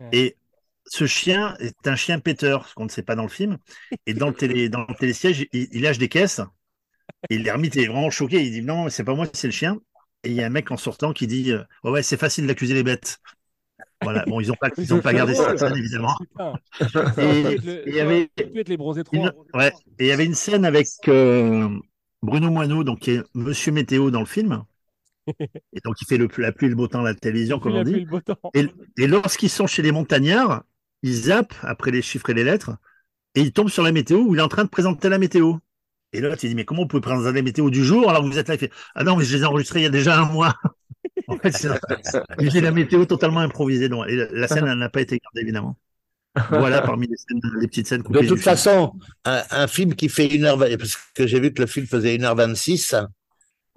Ouais. 0.00 0.08
Et 0.12 0.36
ce 0.86 1.06
chien 1.06 1.56
est 1.60 1.86
un 1.86 1.96
chien 1.96 2.18
péteur, 2.20 2.68
ce 2.68 2.74
qu'on 2.74 2.84
ne 2.84 2.90
sait 2.90 3.02
pas 3.02 3.14
dans 3.14 3.22
le 3.24 3.28
film. 3.28 3.58
Et 4.06 4.14
dans 4.14 4.28
le, 4.28 4.34
télé, 4.34 4.68
dans 4.70 4.86
le 4.88 4.94
télésiège, 4.94 5.46
il, 5.52 5.68
il 5.72 5.82
lâche 5.82 5.98
des 5.98 6.08
caisses. 6.08 6.40
Et 7.30 7.38
l'ermite 7.38 7.76
est 7.76 7.86
vraiment 7.86 8.10
choqué. 8.10 8.42
Il 8.44 8.50
dit 8.52 8.62
non, 8.62 8.88
c'est 8.88 9.04
pas 9.04 9.14
moi, 9.14 9.26
c'est 9.32 9.48
le 9.48 9.52
chien. 9.52 9.78
Et 10.24 10.30
il 10.30 10.34
y 10.34 10.42
a 10.42 10.46
un 10.46 10.50
mec 10.50 10.70
en 10.70 10.76
sortant 10.76 11.12
qui 11.12 11.26
dit 11.26 11.52
euh, 11.52 11.62
ouais, 11.84 12.02
c'est 12.02 12.16
facile 12.16 12.46
d'accuser 12.46 12.74
les 12.74 12.82
bêtes. 12.82 13.18
Voilà. 14.02 14.24
Bon, 14.26 14.40
ils 14.40 14.48
n'ont 14.48 14.54
pas, 14.56 14.70
ils 14.78 14.92
ont 14.94 15.00
pas 15.00 15.12
gardé 15.14 15.34
cette 15.34 15.58
scène, 15.58 15.76
évidemment. 15.76 16.16
Putain. 16.18 16.54
Et- 17.18 17.42
Peut-être 17.42 17.64
le- 17.64 17.88
et 17.88 17.90
il 17.90 17.94
y 17.94 18.00
avait 18.00 18.28
peut-être 18.36 18.68
les 18.68 18.76
bronzés 18.76 19.02
une, 19.12 19.30
3. 19.30 19.44
ouais, 19.54 19.72
et 19.98 20.04
il 20.04 20.06
y 20.06 20.12
avait 20.12 20.24
une 20.24 20.34
scène 20.34 20.64
avec 20.64 20.88
euh, 21.08 21.68
Bruno 22.22 22.50
Moineau, 22.50 22.82
donc 22.84 23.00
qui 23.00 23.12
est 23.12 23.22
Monsieur 23.34 23.72
Météo 23.72 24.10
dans 24.10 24.20
le 24.20 24.26
film. 24.26 24.64
Et 25.26 25.80
donc 25.84 26.00
il 26.00 26.06
fait 26.06 26.18
le, 26.18 26.28
la 26.38 26.52
pluie 26.52 26.66
et 26.66 26.70
le 26.70 26.76
beau 26.76 26.88
temps 26.88 27.00
à 27.00 27.04
la 27.04 27.14
télévision, 27.14 27.58
comme 27.58 27.74
on 27.74 27.82
dit. 27.82 28.06
Et, 28.54 28.66
et 28.98 29.06
lorsqu'ils 29.06 29.50
sont 29.50 29.66
chez 29.66 29.82
les 29.82 29.92
montagnards, 29.92 30.64
ils 31.02 31.14
zappent 31.14 31.54
après 31.62 31.90
les 31.90 32.02
chiffres 32.02 32.30
et 32.30 32.34
les 32.34 32.44
lettres, 32.44 32.76
et 33.34 33.40
ils 33.40 33.52
tombent 33.52 33.70
sur 33.70 33.82
la 33.82 33.92
météo 33.92 34.18
où 34.18 34.34
il 34.34 34.38
est 34.38 34.42
en 34.42 34.48
train 34.48 34.64
de 34.64 34.68
présenter 34.68 35.08
la 35.08 35.18
météo. 35.18 35.56
Et 36.12 36.20
là, 36.20 36.36
tu 36.36 36.46
dis, 36.46 36.54
mais 36.54 36.64
comment 36.64 36.82
vous 36.82 36.88
pouvez 36.88 37.00
présenter 37.00 37.34
la 37.34 37.42
météo 37.42 37.70
du 37.70 37.84
jour 37.84 38.10
alors 38.10 38.22
que 38.22 38.28
vous 38.28 38.38
êtes 38.38 38.48
là 38.48 38.54
Il 38.54 38.58
fait, 38.58 38.70
ah 38.94 39.02
non, 39.02 39.16
mais 39.16 39.24
je 39.24 39.34
les 39.36 39.42
ai 39.42 39.46
enregistrés 39.46 39.80
il 39.80 39.84
y 39.84 39.86
a 39.86 39.90
déjà 39.90 40.20
un 40.20 40.26
mois. 40.26 40.54
en 41.28 41.38
fait, 41.38 42.60
la 42.60 42.70
météo 42.70 43.06
totalement 43.06 43.40
improvisée. 43.40 43.88
Donc, 43.88 44.06
et 44.08 44.16
la, 44.30 44.48
scène, 44.48 44.66
elle 44.66 44.78
n'a 44.78 44.90
pas 44.90 45.00
été 45.00 45.18
gardée, 45.18 45.40
évidemment. 45.40 45.78
Voilà, 46.50 46.82
parmi 46.82 47.06
les, 47.06 47.16
scènes, 47.16 47.40
les 47.60 47.66
petites 47.66 47.86
scènes 47.86 48.02
coupées 48.02 48.22
De 48.22 48.28
toute 48.28 48.40
façon, 48.40 48.94
un, 49.24 49.42
un 49.50 49.66
film 49.66 49.94
qui 49.94 50.08
fait 50.08 50.28
1h20, 50.28 50.76
parce 50.76 50.98
que 51.14 51.26
j'ai 51.26 51.40
vu 51.40 51.52
que 51.52 51.62
le 51.62 51.66
film 51.66 51.86
faisait 51.86 52.16
1h26, 52.16 53.06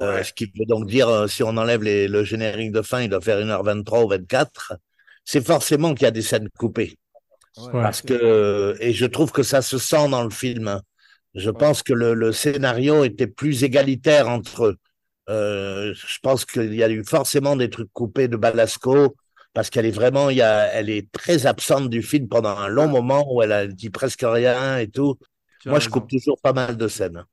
euh, 0.01 0.23
ce 0.23 0.33
qui 0.33 0.45
veut 0.57 0.65
donc 0.65 0.87
dire, 0.87 1.07
euh, 1.09 1.27
si 1.27 1.43
on 1.43 1.49
enlève 1.57 1.83
les- 1.83 2.07
le 2.07 2.23
générique 2.23 2.71
de 2.71 2.81
fin, 2.81 3.01
il 3.01 3.09
doit 3.09 3.21
faire 3.21 3.39
1h23 3.39 4.03
ou 4.03 4.09
24, 4.09 4.73
c'est 5.23 5.45
forcément 5.45 5.93
qu'il 5.93 6.03
y 6.03 6.07
a 6.07 6.11
des 6.11 6.21
scènes 6.21 6.49
coupées. 6.57 6.97
Parce 7.83 8.01
que, 8.01 8.75
et 8.81 8.93
je 8.93 9.05
trouve 9.05 9.31
que 9.31 9.43
ça 9.43 9.61
se 9.61 9.77
sent 9.77 10.09
dans 10.09 10.23
le 10.23 10.29
film. 10.29 10.81
Je 11.35 11.49
pense 11.49 11.83
que 11.83 11.93
le, 11.93 12.13
le 12.13 12.31
scénario 12.33 13.03
était 13.05 13.27
plus 13.27 13.63
égalitaire 13.63 14.27
entre 14.29 14.65
eux. 14.65 14.75
Euh, 15.29 15.93
je 15.95 16.19
pense 16.21 16.45
qu'il 16.45 16.73
y 16.75 16.83
a 16.83 16.89
eu 16.89 17.03
forcément 17.03 17.55
des 17.55 17.69
trucs 17.69 17.91
coupés 17.93 18.27
de 18.27 18.37
Balasco 18.37 19.15
parce 19.53 19.69
qu'elle 19.69 19.85
est 19.85 19.91
vraiment, 19.91 20.29
il 20.29 20.37
y 20.37 20.41
a, 20.41 20.65
elle 20.73 20.89
est 20.89 21.09
très 21.11 21.45
absente 21.45 21.89
du 21.89 22.03
film 22.03 22.27
pendant 22.27 22.57
un 22.57 22.67
long 22.67 22.87
moment 22.89 23.25
où 23.33 23.41
elle 23.41 23.53
a 23.53 23.67
dit 23.67 23.89
presque 23.89 24.23
rien 24.25 24.77
et 24.77 24.89
tout. 24.89 25.17
Moi, 25.65 25.79
je 25.79 25.89
coupe 25.89 26.09
toujours 26.09 26.39
pas 26.41 26.53
mal 26.53 26.77
de 26.77 26.87
scènes. 26.89 27.23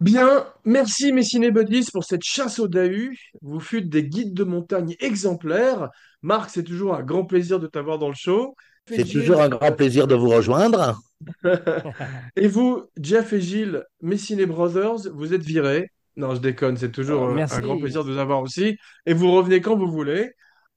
Bien, 0.00 0.46
merci 0.64 1.12
mes 1.12 1.24
cinébuddies 1.24 1.88
pour 1.92 2.04
cette 2.04 2.22
chasse 2.22 2.60
au 2.60 2.68
Dahu. 2.68 3.18
Vous 3.42 3.58
fûtes 3.58 3.88
des 3.88 4.04
guides 4.04 4.32
de 4.32 4.44
montagne 4.44 4.94
exemplaires. 5.00 5.90
Marc, 6.22 6.50
c'est 6.50 6.62
toujours 6.62 6.94
un 6.94 7.02
grand 7.02 7.24
plaisir 7.24 7.58
de 7.58 7.66
t'avoir 7.66 7.98
dans 7.98 8.08
le 8.08 8.14
show. 8.14 8.54
C'est 8.86 9.04
toujours 9.04 9.40
un 9.40 9.48
grand 9.48 9.72
plaisir 9.72 10.06
de 10.06 10.14
vous 10.14 10.28
rejoindre. 10.28 11.00
Et 12.36 12.46
vous, 12.46 12.84
Jeff 13.00 13.32
et 13.32 13.40
Gilles, 13.40 13.84
mes 14.00 14.16
Ciné 14.16 14.46
Brothers, 14.46 15.10
vous 15.12 15.34
êtes 15.34 15.42
virés. 15.42 15.90
Non, 16.16 16.34
je 16.34 16.40
déconne, 16.40 16.76
c'est 16.76 16.92
toujours 16.92 17.22
Oh, 17.22 17.36
euh, 17.36 17.46
un 17.50 17.60
grand 17.60 17.78
plaisir 17.78 18.04
de 18.04 18.12
vous 18.12 18.18
avoir 18.18 18.40
aussi. 18.40 18.76
Et 19.04 19.14
vous 19.14 19.30
revenez 19.32 19.60
quand 19.60 19.76
vous 19.76 19.90
voulez. 19.90 20.30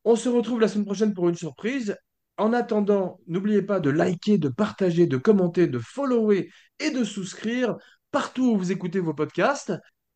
On 0.04 0.16
se 0.16 0.30
retrouve 0.30 0.60
la 0.60 0.68
semaine 0.68 0.86
prochaine 0.86 1.14
pour 1.14 1.30
une 1.30 1.36
surprise. 1.36 1.96
En 2.38 2.54
attendant, 2.54 3.20
n'oubliez 3.28 3.62
pas 3.62 3.80
de 3.80 3.92
liker, 3.92 4.40
de 4.40 4.50
partager, 4.50 5.06
de 5.06 5.18
commenter, 5.18 5.68
de 5.68 5.78
follower 5.78 6.50
et 6.80 6.90
de 6.90 7.04
souscrire 7.04 7.76
partout 8.12 8.52
où 8.52 8.58
vous 8.58 8.72
écoutez 8.72 9.00
vos 9.00 9.14
podcasts. 9.14 9.74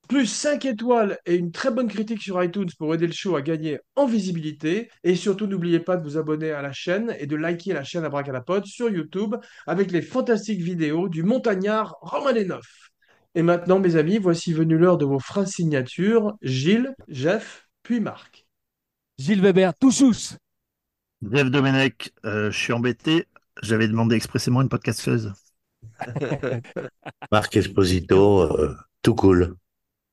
Plus 0.07 0.27
5 0.27 0.65
étoiles 0.65 1.17
et 1.25 1.35
une 1.35 1.51
très 1.51 1.71
bonne 1.71 1.87
critique 1.87 2.21
sur 2.21 2.43
iTunes 2.43 2.69
pour 2.77 2.93
aider 2.93 3.07
le 3.07 3.13
show 3.13 3.35
à 3.35 3.41
gagner 3.41 3.79
en 3.95 4.05
visibilité. 4.05 4.89
Et 5.03 5.15
surtout, 5.15 5.47
n'oubliez 5.47 5.79
pas 5.79 5.97
de 5.97 6.03
vous 6.03 6.17
abonner 6.17 6.51
à 6.51 6.61
la 6.61 6.71
chaîne 6.73 7.15
et 7.17 7.25
de 7.25 7.35
liker 7.35 7.73
la 7.73 7.83
chaîne 7.83 8.05
Abracadapod 8.05 8.65
sur 8.65 8.89
YouTube 8.89 9.35
avec 9.65 9.91
les 9.91 10.03
fantastiques 10.03 10.61
vidéos 10.61 11.09
du 11.09 11.23
montagnard 11.23 11.95
Romanenov. 12.01 12.65
Et 13.33 13.41
maintenant, 13.41 13.79
mes 13.79 13.95
amis, 13.95 14.19
voici 14.19 14.53
venue 14.53 14.77
l'heure 14.77 14.97
de 14.97 15.05
vos 15.05 15.19
phrases 15.19 15.51
signatures. 15.51 16.37
Gilles, 16.43 16.93
Jeff, 17.07 17.67
puis 17.81 17.99
Marc. 17.99 18.45
Gilles 19.17 19.41
Weber, 19.41 19.73
touchous. 19.75 20.37
Jeff 21.31 21.49
Domenech, 21.49 22.11
euh, 22.25 22.51
je 22.51 22.57
suis 22.57 22.73
embêté. 22.73 23.25
J'avais 23.63 23.87
demandé 23.87 24.15
expressément 24.15 24.61
une 24.61 24.69
podcasteuse. 24.69 25.33
Marc 27.31 27.55
Esposito, 27.57 28.41
euh, 28.41 28.75
tout 29.01 29.15
cool. 29.15 29.55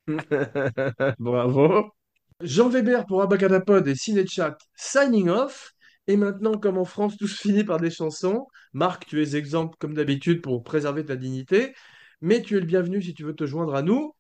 Bravo. 1.18 1.92
Jean 2.40 2.68
Weber 2.68 3.06
pour 3.06 3.22
Abacadapod 3.22 3.86
et 3.86 3.94
Cinéchat, 3.94 4.56
signing 4.74 5.28
off. 5.28 5.72
Et 6.08 6.16
maintenant, 6.16 6.58
comme 6.58 6.78
en 6.78 6.84
France, 6.84 7.16
tout 7.16 7.28
se 7.28 7.40
finit 7.40 7.62
par 7.62 7.78
des 7.78 7.90
chansons. 7.90 8.46
Marc, 8.72 9.06
tu 9.06 9.22
es 9.22 9.36
exempt 9.36 9.76
comme 9.78 9.94
d'habitude 9.94 10.42
pour 10.42 10.64
préserver 10.64 11.04
ta 11.04 11.14
dignité. 11.14 11.74
Mais 12.20 12.42
tu 12.42 12.56
es 12.56 12.60
le 12.60 12.66
bienvenu 12.66 13.00
si 13.00 13.14
tu 13.14 13.22
veux 13.22 13.34
te 13.34 13.46
joindre 13.46 13.74
à 13.74 13.82
nous. 13.82 14.14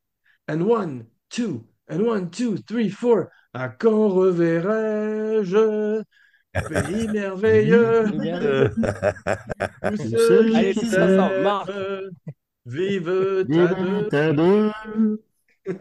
And 0.48 0.60
one, 0.60 1.06
two, 1.28 1.66
and 1.90 2.00
one, 2.00 2.30
two, 2.30 2.58
three, 2.58 2.90
four. 2.90 3.26
À 3.52 3.68
quand 3.68 4.08
reverrai-je? 4.08 6.02
Pays 6.60 7.08
merveilleux 7.12 8.04
où 8.06 9.96
celui 9.96 10.56
Allez, 10.56 10.74
qui 10.74 10.86
Marc. 11.42 11.70
Vive 12.66 13.44
ta 13.48 13.66
deux. 13.74 14.08
T'as 14.10 14.32
deux. 14.32 14.70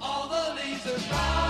All 0.00 0.28
the 0.28 0.54
leaves 0.60 0.86
are 0.86 0.98
brown, 1.08 1.45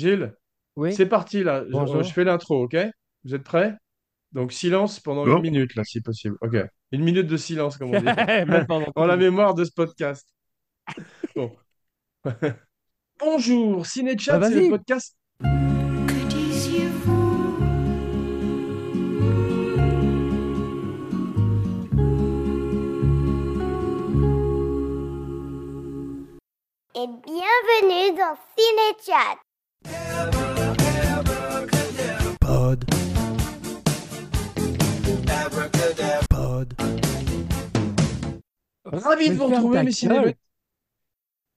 Gilles, 0.00 0.34
Oui. 0.76 0.92
c'est 0.94 1.06
parti 1.06 1.42
là. 1.44 1.64
Je- 1.66 1.70
Bonjour. 1.72 2.02
Je, 2.02 2.12
fais 2.12 2.24
l'intro, 2.24 2.64
ok? 2.64 2.76
Vous 3.24 3.34
êtes 3.34 3.42
prêts? 3.44 3.74
Donc 4.32 4.52
silence 4.52 5.00
pendant 5.00 5.24
Bon. 5.26 5.36
une 5.36 5.42
minute 5.42 5.74
là, 5.74 5.84
si 5.84 6.00
possible. 6.00 6.36
Ok. 6.40 6.56
Une 6.92 7.02
minute 7.02 7.26
de 7.26 7.36
silence, 7.36 7.76
comme 7.76 7.94
on 7.94 8.00
dit. 8.00 8.06
En 8.96 9.06
la 9.06 9.16
mémoire 9.16 9.54
de 9.54 9.64
ce 9.64 9.72
podcast. 9.72 10.26
Bon. 11.36 11.52
Bonjour, 13.20 13.84
Cinéchat, 13.86 14.36
Ah, 14.42 14.48
c'est 14.48 14.54
vas-y. 14.54 14.64
le 14.64 14.70
podcast. 14.70 15.16
Que 15.42 16.28
disiez-vous 16.28 17.20
Et 26.94 27.06
bienvenue 27.06 28.16
dans 28.18 28.36
Cinéchat. 28.56 29.38
Pod. 32.40 32.84
Ravi 38.84 39.30
de 39.30 39.34
vous 39.34 39.46
retrouver, 39.46 39.76
ta 39.76 39.82
mes 39.82 39.90
gueule. 39.90 39.94
cinéma- 39.94 40.32